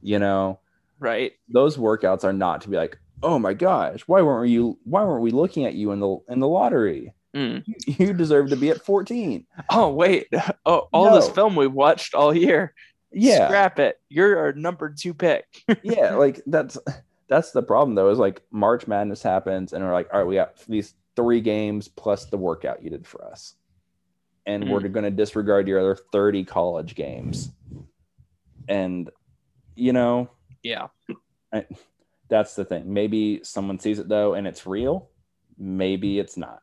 You 0.00 0.18
know, 0.18 0.58
right. 0.98 1.32
those 1.48 1.76
workouts 1.76 2.24
are 2.24 2.32
not 2.32 2.60
to 2.62 2.68
be 2.68 2.76
like, 2.76 2.98
oh 3.22 3.38
my 3.38 3.54
gosh, 3.54 4.02
why 4.06 4.22
weren't 4.22 4.50
you? 4.50 4.78
Why 4.84 5.04
weren't 5.04 5.22
we 5.22 5.30
looking 5.30 5.66
at 5.66 5.74
you 5.74 5.92
in 5.92 6.00
the 6.00 6.18
in 6.28 6.40
the 6.40 6.48
lottery? 6.48 7.12
Mm. 7.34 7.64
You 7.86 8.12
deserve 8.12 8.50
to 8.50 8.56
be 8.56 8.70
at 8.70 8.84
14. 8.84 9.46
Oh 9.70 9.90
wait. 9.90 10.28
Oh, 10.66 10.88
all 10.94 11.14
this 11.14 11.28
film 11.28 11.56
we've 11.56 11.72
watched 11.72 12.14
all 12.14 12.34
year. 12.34 12.72
Yeah. 13.12 13.48
Scrap 13.48 13.78
it. 13.78 14.00
You're 14.08 14.38
our 14.38 14.52
number 14.54 14.88
two 14.96 15.12
pick. 15.12 15.44
yeah, 15.82 16.14
like 16.14 16.40
that's 16.46 16.78
that's 17.28 17.50
the 17.50 17.62
problem 17.62 17.94
though. 17.94 18.08
Is 18.08 18.18
like 18.18 18.42
March 18.50 18.86
Madness 18.86 19.22
happens, 19.22 19.72
and 19.72 19.84
we're 19.84 19.92
like, 19.92 20.08
all 20.12 20.20
right, 20.20 20.26
we 20.26 20.36
got 20.36 20.56
these 20.66 20.94
three 21.16 21.40
games 21.40 21.88
plus 21.88 22.26
the 22.26 22.36
workout 22.36 22.82
you 22.82 22.90
did 22.90 23.06
for 23.06 23.24
us, 23.24 23.54
and 24.46 24.70
we're 24.70 24.80
hmm. 24.80 24.92
going 24.92 25.04
to 25.04 25.10
disregard 25.10 25.68
your 25.68 25.80
other 25.80 25.96
thirty 26.12 26.44
college 26.44 26.94
games, 26.94 27.50
and 28.68 29.10
you 29.76 29.92
know 29.92 30.30
yeah. 30.62 30.88
that's 32.28 32.56
the 32.56 32.64
thing. 32.64 32.92
Maybe 32.92 33.40
someone 33.44 33.78
sees 33.78 33.98
it 33.98 34.08
though, 34.08 34.34
and 34.34 34.46
it's 34.46 34.66
real. 34.66 35.10
Maybe 35.58 36.18
it's 36.18 36.36
not. 36.36 36.62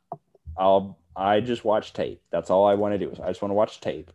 I'll 0.57 0.99
I 1.15 1.39
just 1.39 1.63
watch 1.63 1.93
tape. 1.93 2.21
That's 2.31 2.49
all 2.49 2.65
I 2.65 2.75
want 2.75 2.93
to 2.93 2.97
do. 2.97 3.09
Is 3.09 3.19
I 3.19 3.27
just 3.27 3.41
want 3.41 3.51
to 3.51 3.55
watch 3.55 3.79
tape 3.79 4.11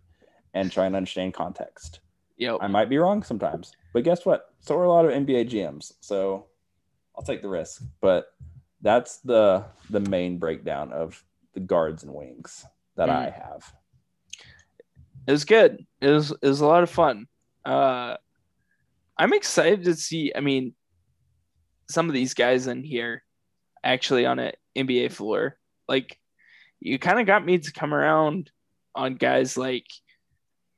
and 0.55 0.71
try 0.71 0.87
and 0.87 0.97
understand 0.97 1.35
context. 1.35 2.01
Yep. 2.39 2.59
I 2.61 2.67
might 2.67 2.91
be 2.91 2.99
wrong 2.99 3.23
sometimes, 3.23 3.73
but 3.95 4.05
guess 4.05 4.27
what? 4.27 4.53
So 4.61 4.77
are 4.77 4.85
a 4.85 4.93
lot 4.93 5.05
of 5.07 5.13
NBA 5.13 5.51
GMs. 5.51 5.93
So 6.01 6.47
I'll 7.17 7.25
take 7.25 7.43
the 7.43 7.49
risk. 7.49 7.83
But 8.01 8.33
that's 8.87 9.19
the 9.19 9.65
the 9.91 10.01
main 10.01 10.39
breakdown 10.39 10.93
of 10.93 11.23
the 11.55 11.61
guards 11.61 12.05
and 12.05 12.15
wings 12.15 12.65
that 12.97 13.09
Mm. 13.09 13.13
I 13.17 13.31
have. 13.31 13.75
It 15.27 15.33
was 15.33 15.45
good. 15.45 15.85
It 16.01 16.09
was 16.09 16.31
it 16.31 16.47
was 16.47 16.61
a 16.61 16.67
lot 16.67 16.85
of 16.85 16.91
fun. 16.91 17.27
Uh, 17.65 18.17
I'm 19.19 19.33
excited 19.33 19.85
to 19.85 19.95
see. 19.95 20.33
I 20.35 20.41
mean, 20.41 20.75
some 21.91 22.09
of 22.09 22.15
these 22.15 22.35
guys 22.35 22.69
in 22.69 22.85
here 22.85 23.25
actually 23.83 24.25
on 24.25 24.39
an 24.39 24.53
NBA 24.77 25.11
floor. 25.13 25.57
Like, 25.89 26.19
you 26.81 26.99
kind 26.99 27.19
of 27.19 27.27
got 27.27 27.45
me 27.45 27.59
to 27.59 27.73
come 27.73 27.93
around 27.93 28.51
on 28.95 29.15
guys 29.17 29.57
like 29.57 29.87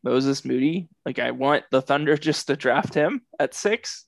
Moses 0.02 0.44
Moody. 0.46 0.88
Like, 1.04 1.18
I 1.18 1.32
want 1.32 1.64
the 1.70 1.82
Thunder 1.82 2.16
just 2.28 2.46
to 2.46 2.56
draft 2.56 2.94
him 2.94 3.22
at 3.38 3.52
six 3.54 4.06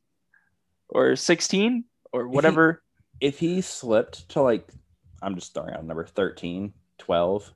or 0.88 1.16
sixteen 1.16 1.84
or 2.12 2.28
whatever. 2.34 2.82
If 3.20 3.38
he 3.38 3.60
slipped 3.60 4.28
to 4.30 4.42
like, 4.42 4.68
I'm 5.22 5.34
just 5.34 5.52
throwing 5.54 5.74
out 5.74 5.84
number 5.84 6.04
13, 6.06 6.72
12, 6.98 7.52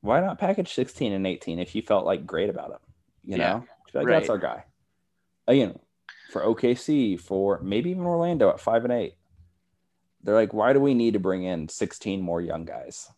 why 0.00 0.20
not 0.20 0.38
package 0.38 0.72
16 0.74 1.12
and 1.12 1.26
18 1.26 1.58
if 1.58 1.74
you 1.74 1.82
felt 1.82 2.06
like 2.06 2.26
great 2.26 2.48
about 2.50 2.70
him? 2.70 2.78
You 3.24 3.36
Yeah, 3.36 3.52
know, 3.52 3.64
like 3.94 4.06
that's 4.06 4.30
our 4.30 4.38
guy. 4.38 4.64
Uh, 5.46 5.52
Again, 5.52 5.78
for 6.30 6.42
OKC, 6.42 7.18
for 7.20 7.60
maybe 7.62 7.90
even 7.90 8.04
Orlando 8.04 8.50
at 8.50 8.60
five 8.60 8.84
and 8.84 8.92
eight, 8.92 9.14
they're 10.22 10.34
like, 10.34 10.52
why 10.52 10.72
do 10.72 10.80
we 10.80 10.94
need 10.94 11.14
to 11.14 11.20
bring 11.20 11.44
in 11.44 11.68
16 11.68 12.20
more 12.20 12.40
young 12.40 12.64
guys? 12.64 13.08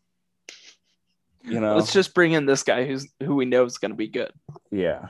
You 1.42 1.58
know, 1.60 1.74
Let's 1.76 1.92
just 1.92 2.14
bring 2.14 2.32
in 2.32 2.44
this 2.46 2.62
guy 2.62 2.84
who's 2.84 3.08
who 3.22 3.34
we 3.34 3.46
know 3.46 3.64
is 3.64 3.78
going 3.78 3.92
to 3.92 3.96
be 3.96 4.08
good. 4.08 4.32
yeah. 4.70 5.08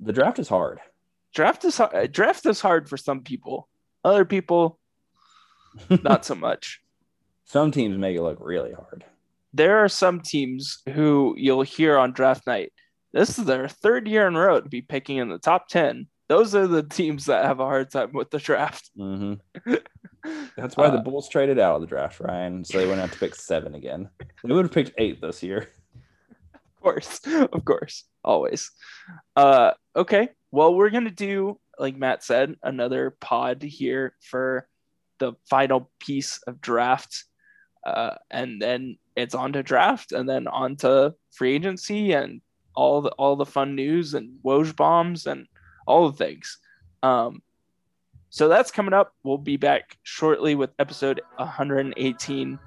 The 0.00 0.12
draft 0.12 0.38
is 0.38 0.48
hard. 0.48 0.80
draft 1.34 1.64
is 1.64 1.76
hard. 1.78 2.12
Draft 2.12 2.46
is 2.46 2.60
hard 2.60 2.88
for 2.88 2.96
some 2.96 3.22
people. 3.22 3.68
Other 4.04 4.24
people, 4.24 4.77
not 6.02 6.24
so 6.24 6.34
much. 6.34 6.80
Some 7.44 7.70
teams 7.70 7.96
make 7.96 8.16
it 8.16 8.22
look 8.22 8.38
really 8.40 8.72
hard. 8.72 9.04
There 9.54 9.78
are 9.78 9.88
some 9.88 10.20
teams 10.20 10.82
who 10.92 11.34
you'll 11.38 11.62
hear 11.62 11.96
on 11.96 12.12
draft 12.12 12.46
night. 12.46 12.72
This 13.14 13.38
is 13.38 13.46
their 13.46 13.68
third 13.68 14.06
year 14.06 14.26
in 14.28 14.36
a 14.36 14.38
row 14.40 14.60
to 14.60 14.68
be 14.68 14.82
picking 14.82 15.16
in 15.16 15.30
the 15.30 15.38
top 15.38 15.68
ten. 15.68 16.08
Those 16.28 16.54
are 16.54 16.66
the 16.66 16.82
teams 16.82 17.24
that 17.24 17.46
have 17.46 17.58
a 17.58 17.64
hard 17.64 17.90
time 17.90 18.12
with 18.12 18.30
the 18.30 18.38
draft. 18.38 18.90
hmm 18.94 19.34
That's 20.58 20.76
why 20.76 20.90
the 20.90 20.98
Uh, 20.98 21.02
Bulls 21.02 21.30
traded 21.30 21.58
out 21.58 21.76
of 21.76 21.80
the 21.80 21.86
draft, 21.86 22.20
Ryan, 22.20 22.64
so 22.66 22.76
they 22.76 22.84
wouldn't 22.84 23.00
have 23.00 23.12
to 23.12 23.18
pick 23.18 23.34
seven 23.34 23.74
again. 23.74 24.10
They 24.44 24.52
would 24.52 24.66
have 24.66 24.72
picked 24.72 24.92
eight 24.98 25.22
this 25.22 25.42
year. 25.42 25.68
of 26.54 26.82
course, 26.82 27.20
of 27.52 27.64
course, 27.64 28.04
always. 28.22 28.70
Uh, 29.36 29.72
okay, 29.96 30.28
well, 30.50 30.74
we're 30.74 30.90
gonna 30.90 31.10
do, 31.10 31.58
like 31.78 31.96
Matt 31.96 32.22
said, 32.22 32.56
another 32.62 33.16
pod 33.20 33.62
here 33.62 34.14
for 34.20 34.68
the 35.18 35.34
final 35.48 35.90
piece 36.00 36.40
of 36.46 36.60
draft, 36.60 37.24
uh, 37.86 38.14
and 38.30 38.60
then 38.60 38.98
it's 39.16 39.34
on 39.34 39.52
to 39.52 39.62
draft, 39.62 40.12
and 40.12 40.28
then 40.28 40.46
on 40.46 40.76
to 40.76 41.14
free 41.32 41.54
agency 41.54 42.12
and 42.12 42.40
all 42.74 43.02
the 43.02 43.10
all 43.10 43.36
the 43.36 43.46
fun 43.46 43.74
news 43.74 44.14
and 44.14 44.38
Woj 44.44 44.74
bombs 44.76 45.26
and 45.26 45.46
all 45.86 46.10
the 46.10 46.16
things. 46.16 46.58
Um, 47.02 47.42
so 48.30 48.48
that's 48.48 48.70
coming 48.70 48.94
up. 48.94 49.14
We'll 49.24 49.38
be 49.38 49.56
back 49.56 49.96
shortly 50.02 50.54
with 50.54 50.70
episode 50.78 51.20
118. 51.36 52.58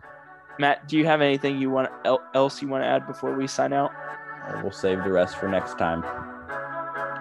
Matt, 0.59 0.87
do 0.87 0.97
you 0.97 1.05
have 1.05 1.21
anything 1.21 1.61
you 1.61 1.69
want 1.69 1.89
el- 2.03 2.23
else 2.33 2.61
you 2.61 2.67
want 2.67 2.83
to 2.83 2.87
add 2.87 3.07
before 3.07 3.35
we 3.35 3.47
sign 3.47 3.73
out? 3.73 3.91
We'll 4.63 4.71
save 4.71 5.03
the 5.03 5.11
rest 5.11 5.37
for 5.37 5.47
next 5.47 5.77
time. 5.77 6.03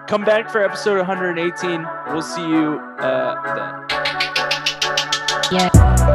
come 0.07 0.25
back 0.25 0.49
for 0.49 0.63
episode 0.63 0.97
118. 0.97 1.85
We'll 2.07 2.21
see 2.21 2.41
you 2.41 2.79
uh, 2.99 3.87
then 3.87 4.20
yeah. 5.51 6.10